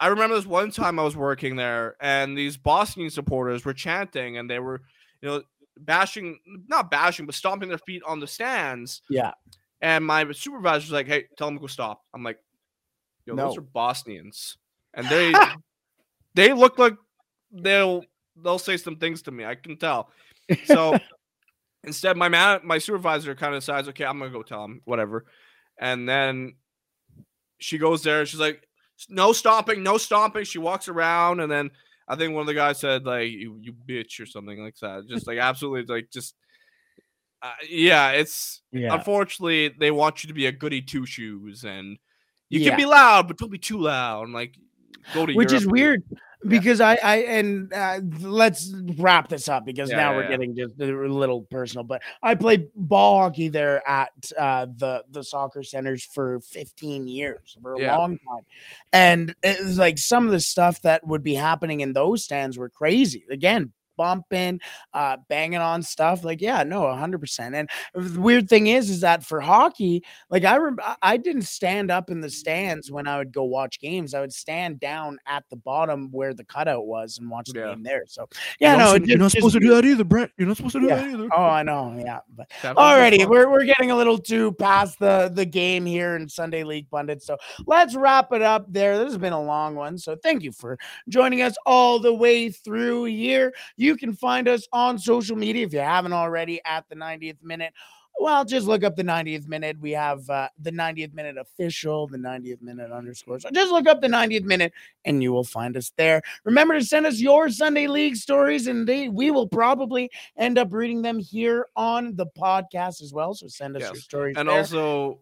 I 0.00 0.08
remember 0.08 0.36
this 0.36 0.46
one 0.46 0.70
time 0.70 0.98
I 0.98 1.02
was 1.02 1.16
working 1.16 1.56
there, 1.56 1.96
and 2.00 2.36
these 2.36 2.56
Bosnian 2.56 3.10
supporters 3.10 3.64
were 3.64 3.74
chanting, 3.74 4.38
and 4.38 4.48
they 4.48 4.60
were, 4.60 4.80
you 5.20 5.28
know, 5.28 5.42
bashing, 5.76 6.38
not 6.68 6.90
bashing, 6.90 7.26
but 7.26 7.34
stomping 7.34 7.68
their 7.68 7.78
feet 7.78 8.02
on 8.06 8.20
the 8.20 8.26
stands. 8.26 9.02
Yeah. 9.10 9.32
And 9.80 10.04
my 10.04 10.30
supervisor's 10.32 10.92
like, 10.92 11.06
"Hey, 11.06 11.26
tell 11.36 11.48
them 11.48 11.56
to 11.56 11.60
go 11.60 11.66
stop." 11.66 12.02
I'm 12.14 12.24
like, 12.24 12.38
"Yo, 13.26 13.34
no. 13.34 13.48
those 13.48 13.58
are 13.58 13.62
Bosnians," 13.62 14.56
and 14.94 15.06
they 15.08 15.32
they 16.34 16.52
look 16.52 16.78
like 16.78 16.96
they'll 17.52 18.04
they'll 18.42 18.58
say 18.58 18.76
some 18.76 18.96
things 18.96 19.22
to 19.22 19.30
me. 19.30 19.44
I 19.44 19.54
can 19.54 19.76
tell. 19.76 20.10
So 20.64 20.98
Instead, 21.84 22.16
my 22.16 22.28
man, 22.28 22.60
my 22.64 22.78
supervisor 22.78 23.34
kind 23.34 23.54
of 23.54 23.62
decides, 23.62 23.88
okay, 23.88 24.04
I'm 24.04 24.18
gonna 24.18 24.30
go 24.30 24.42
tell 24.42 24.64
him, 24.64 24.82
whatever. 24.84 25.26
And 25.80 26.08
then 26.08 26.56
she 27.58 27.78
goes 27.78 28.02
there. 28.02 28.26
She's 28.26 28.40
like, 28.40 28.66
no 29.08 29.32
stopping, 29.32 29.82
no 29.82 29.96
stopping. 29.96 30.44
She 30.44 30.58
walks 30.58 30.88
around, 30.88 31.40
and 31.40 31.50
then 31.50 31.70
I 32.08 32.16
think 32.16 32.34
one 32.34 32.42
of 32.42 32.46
the 32.46 32.54
guys 32.54 32.78
said 32.78 33.04
like, 33.06 33.30
you 33.30 33.58
you 33.60 33.72
bitch 33.72 34.20
or 34.20 34.26
something 34.26 34.62
like 34.62 34.74
that. 34.82 35.06
Just 35.08 35.26
like 35.26 35.38
absolutely 35.38 35.94
like 35.94 36.10
just. 36.10 36.34
Uh, 37.40 37.52
yeah, 37.70 38.10
it's 38.10 38.62
Yeah. 38.72 38.92
unfortunately 38.92 39.68
they 39.68 39.92
want 39.92 40.24
you 40.24 40.28
to 40.28 40.34
be 40.34 40.46
a 40.46 40.52
goody 40.52 40.82
two 40.82 41.06
shoes, 41.06 41.64
and 41.64 41.96
you 42.48 42.58
Yeah. 42.60 42.70
can 42.70 42.76
be 42.76 42.86
loud, 42.86 43.28
but 43.28 43.38
don't 43.38 43.52
be 43.52 43.58
too 43.58 43.78
loud. 43.78 44.24
And 44.24 44.32
like, 44.32 44.56
go 45.14 45.24
to 45.24 45.32
which 45.34 45.52
is 45.52 45.64
weird 45.64 46.02
because 46.46 46.80
I 46.80 46.94
I 47.02 47.16
and 47.16 47.72
uh, 47.72 48.00
let's 48.20 48.72
wrap 48.96 49.28
this 49.28 49.48
up 49.48 49.64
because 49.66 49.90
Yeah, 49.90 49.96
now 49.96 50.10
yeah, 50.12 50.16
we're 50.16 50.22
yeah. 50.24 50.28
getting 50.28 50.56
just 50.56 50.80
a 50.80 50.84
little 50.84 51.42
personal. 51.50 51.84
But 51.84 52.02
I 52.22 52.34
played 52.36 52.68
ball 52.76 53.18
hockey 53.22 53.48
there 53.48 53.86
at 53.88 54.12
uh, 54.38 54.66
the 54.76 55.04
the 55.10 55.24
soccer 55.24 55.62
centers 55.62 56.04
for 56.04 56.40
15 56.40 57.08
years 57.08 57.56
for 57.60 57.74
a 57.74 57.80
Yeah. 57.80 57.96
long 57.96 58.18
time, 58.18 58.44
and 58.92 59.34
it 59.42 59.64
was 59.64 59.78
like 59.78 59.98
some 59.98 60.26
of 60.26 60.32
the 60.32 60.40
stuff 60.40 60.80
that 60.82 61.06
would 61.06 61.22
be 61.22 61.34
happening 61.34 61.80
in 61.80 61.92
those 61.92 62.24
stands 62.24 62.56
were 62.56 62.68
crazy. 62.70 63.24
Again. 63.30 63.72
Bumping, 63.98 64.60
uh, 64.94 65.16
banging 65.28 65.58
on 65.58 65.82
stuff 65.82 66.22
like 66.24 66.40
yeah, 66.40 66.62
no, 66.62 66.90
hundred 66.94 67.18
percent. 67.18 67.54
And 67.54 67.68
the 67.94 68.20
weird 68.20 68.48
thing 68.48 68.68
is, 68.68 68.88
is 68.88 69.00
that 69.00 69.24
for 69.24 69.40
hockey, 69.40 70.04
like 70.30 70.44
I 70.44 70.54
remember, 70.56 70.82
I 71.02 71.16
didn't 71.16 71.42
stand 71.42 71.90
up 71.90 72.08
in 72.10 72.20
the 72.20 72.30
stands 72.30 72.90
when 72.90 73.06
I 73.08 73.18
would 73.18 73.32
go 73.32 73.42
watch 73.44 73.80
games. 73.80 74.14
I 74.14 74.20
would 74.20 74.32
stand 74.32 74.78
down 74.80 75.18
at 75.26 75.44
the 75.50 75.56
bottom 75.56 76.08
where 76.12 76.32
the 76.32 76.44
cutout 76.44 76.86
was 76.86 77.18
and 77.18 77.28
watch 77.28 77.48
the 77.52 77.58
Yeah. 77.58 77.74
game 77.74 77.82
there. 77.82 78.04
So 78.06 78.28
yeah, 78.60 78.76
no, 78.76 78.94
you're 78.94 79.18
no, 79.18 79.26
it 79.26 79.30
just- 79.30 79.42
just 79.54 79.60
weird. 79.60 79.84
either, 79.84 80.04
Brett. 80.04 80.30
You're 80.38 80.46
not 80.48 80.56
supposed 80.56 80.74
to 80.74 80.80
do 80.80 80.86
Yeah. 80.86 80.96
That 80.96 81.10
either. 81.10 81.28
Oh, 81.36 81.42
I 81.42 81.62
know. 81.64 81.94
Yeah, 81.98 82.20
but 82.36 82.48
That 82.62 82.76
alrighty, 82.76 83.28
we're 83.28 83.50
we're 83.50 83.64
getting 83.64 83.90
a 83.90 83.96
little 83.96 84.18
too 84.18 84.52
past 84.52 84.98
the 85.00 85.30
the 85.34 85.44
game 85.44 85.84
here 85.84 86.14
in 86.16 86.28
Sunday 86.28 86.62
League 86.62 86.88
Pundit. 86.90 87.22
So 87.22 87.36
let's 87.66 87.96
wrap 87.96 88.32
it 88.32 88.42
up 88.42 88.72
there. 88.72 88.96
This 88.98 89.08
has 89.08 89.18
been 89.18 89.32
a 89.32 89.42
long 89.42 89.74
one, 89.74 89.98
so 89.98 90.14
thank 90.22 90.42
you 90.44 90.52
for 90.52 90.78
joining 91.08 91.42
us 91.42 91.56
all 91.66 91.98
the 91.98 92.14
way 92.14 92.50
through 92.50 93.04
here. 93.04 93.52
You 93.76 93.87
can 93.96 94.12
find 94.12 94.48
us 94.48 94.66
on 94.72 94.98
social 94.98 95.36
media 95.36 95.66
if 95.66 95.72
you 95.72 95.80
haven't 95.80 96.12
already 96.12 96.60
at 96.64 96.88
the 96.88 96.94
90th 96.94 97.42
minute. 97.42 97.72
Well, 98.20 98.44
just 98.44 98.66
look 98.66 98.82
up 98.82 98.96
the 98.96 99.04
90th 99.04 99.46
minute. 99.46 99.78
We 99.80 99.92
have 99.92 100.28
uh, 100.28 100.48
the 100.58 100.72
90th 100.72 101.14
minute 101.14 101.36
official, 101.38 102.08
the 102.08 102.18
90th 102.18 102.60
minute 102.60 102.90
underscore. 102.90 103.38
So 103.38 103.48
just 103.50 103.70
look 103.70 103.86
up 103.86 104.00
the 104.00 104.08
90th 104.08 104.42
minute 104.42 104.72
and 105.04 105.22
you 105.22 105.32
will 105.32 105.44
find 105.44 105.76
us 105.76 105.92
there. 105.96 106.20
Remember 106.44 106.74
to 106.74 106.84
send 106.84 107.06
us 107.06 107.20
your 107.20 107.48
Sunday 107.48 107.86
league 107.86 108.16
stories, 108.16 108.66
and 108.66 108.88
they 108.88 109.08
we 109.08 109.30
will 109.30 109.46
probably 109.46 110.10
end 110.36 110.58
up 110.58 110.72
reading 110.72 111.02
them 111.02 111.20
here 111.20 111.66
on 111.76 112.16
the 112.16 112.26
podcast 112.26 113.02
as 113.02 113.12
well. 113.12 113.34
So 113.34 113.46
send 113.46 113.76
us 113.76 113.82
your 113.82 113.94
Yes. 113.94 114.02
stories. 114.02 114.36
And 114.36 114.48
there. 114.48 114.58
also, 114.58 115.20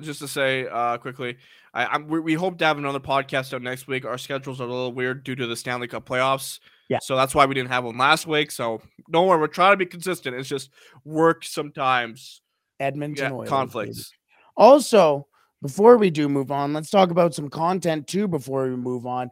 just 0.00 0.20
to 0.20 0.28
say 0.28 0.68
uh, 0.68 0.98
quickly, 0.98 1.38
I, 1.76 1.84
I'm, 1.92 2.08
we, 2.08 2.20
we 2.20 2.34
hope 2.34 2.56
to 2.58 2.64
have 2.64 2.78
another 2.78 3.00
podcast 3.00 3.52
out 3.52 3.60
next 3.60 3.86
week. 3.86 4.06
Our 4.06 4.16
schedules 4.16 4.62
are 4.62 4.64
a 4.64 4.70
little 4.70 4.94
weird 4.94 5.24
due 5.24 5.34
to 5.34 5.46
the 5.46 5.54
Stanley 5.54 5.86
Cup 5.86 6.08
playoffs. 6.08 6.58
Yeah. 6.88 7.00
So 7.02 7.16
that's 7.16 7.34
why 7.34 7.44
we 7.44 7.54
didn't 7.54 7.68
have 7.68 7.84
one 7.84 7.98
last 7.98 8.26
week. 8.26 8.50
So 8.50 8.80
don't 9.10 9.28
worry, 9.28 9.38
we're 9.38 9.48
trying 9.48 9.74
to 9.74 9.76
be 9.76 9.84
consistent. 9.84 10.36
It's 10.36 10.48
just 10.48 10.70
work 11.04 11.44
sometimes. 11.44 12.40
Edmonton 12.80 13.32
Yeah, 13.32 13.36
baby. 13.36 13.48
conflicts. 13.48 14.10
Also, 14.56 15.26
before 15.60 15.98
we 15.98 16.08
do 16.08 16.30
move 16.30 16.50
on, 16.50 16.72
let's 16.72 16.90
talk 16.90 17.10
about 17.10 17.34
some 17.34 17.50
content 17.50 18.06
too 18.06 18.26
before 18.26 18.64
we 18.70 18.76
move 18.76 19.04
on. 19.04 19.30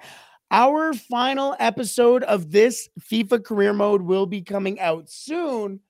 Our 0.51 0.93
final 0.93 1.57
episode 1.59 2.25
of 2.25 2.51
this 2.51 2.91
FIFA 3.11 3.43
career 3.43 3.73
mode 3.73 4.03
will 4.03 4.27
be 4.27 4.43
coming 4.43 4.79
out 4.81 5.09
soon, 5.09 5.81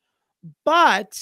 but 0.65 1.19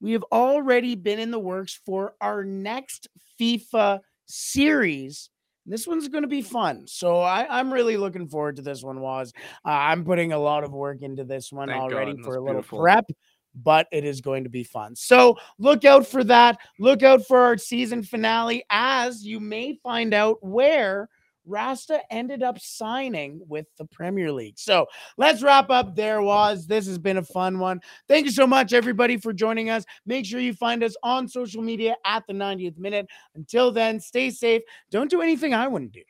we 0.00 0.10
have 0.12 0.24
already 0.32 0.96
been 0.96 1.20
in 1.20 1.30
the 1.30 1.38
works 1.38 1.78
for 1.86 2.14
our 2.20 2.42
next 2.42 3.06
FIFA 3.40 4.00
series. 4.26 5.30
This 5.64 5.86
one's 5.86 6.08
going 6.08 6.22
to 6.22 6.28
be 6.28 6.42
fun. 6.42 6.86
So 6.86 7.20
I, 7.20 7.46
I'm 7.58 7.72
really 7.72 7.96
looking 7.96 8.28
forward 8.28 8.56
to 8.56 8.62
this 8.62 8.82
one, 8.82 9.00
Was. 9.00 9.32
Uh, 9.64 9.70
I'm 9.70 10.04
putting 10.04 10.32
a 10.32 10.38
lot 10.38 10.64
of 10.64 10.72
work 10.72 11.02
into 11.02 11.24
this 11.24 11.52
one 11.52 11.68
Thank 11.68 11.80
already 11.80 12.14
God, 12.14 12.24
for 12.24 12.36
a 12.36 12.40
little 12.40 12.62
beautiful. 12.62 12.80
prep 12.80 13.06
but 13.54 13.86
it 13.92 14.04
is 14.04 14.20
going 14.20 14.44
to 14.44 14.50
be 14.50 14.64
fun. 14.64 14.96
So 14.96 15.36
look 15.58 15.84
out 15.84 16.06
for 16.06 16.24
that. 16.24 16.58
Look 16.78 17.02
out 17.02 17.26
for 17.26 17.38
our 17.38 17.58
season 17.58 18.02
finale 18.02 18.64
as 18.70 19.24
you 19.24 19.40
may 19.40 19.78
find 19.82 20.14
out 20.14 20.38
where 20.40 21.08
Rasta 21.46 22.00
ended 22.10 22.42
up 22.42 22.58
signing 22.60 23.40
with 23.48 23.66
the 23.78 23.84
Premier 23.86 24.32
League. 24.32 24.58
So 24.58 24.86
let's 25.16 25.42
wrap 25.42 25.70
up 25.70 25.94
there 25.96 26.22
was. 26.22 26.66
This 26.66 26.86
has 26.86 26.98
been 26.98 27.16
a 27.16 27.22
fun 27.22 27.58
one. 27.58 27.80
Thank 28.08 28.26
you 28.26 28.32
so 28.32 28.46
much 28.46 28.72
everybody 28.72 29.16
for 29.16 29.32
joining 29.32 29.70
us. 29.70 29.84
Make 30.06 30.26
sure 30.26 30.40
you 30.40 30.54
find 30.54 30.82
us 30.82 30.96
on 31.02 31.28
social 31.28 31.62
media 31.62 31.96
at 32.04 32.24
the 32.26 32.34
90th 32.34 32.78
minute. 32.78 33.06
Until 33.34 33.72
then, 33.72 34.00
stay 34.00 34.30
safe. 34.30 34.62
Don't 34.90 35.10
do 35.10 35.20
anything 35.20 35.54
I 35.54 35.68
wouldn't 35.68 35.92
do. 35.92 36.02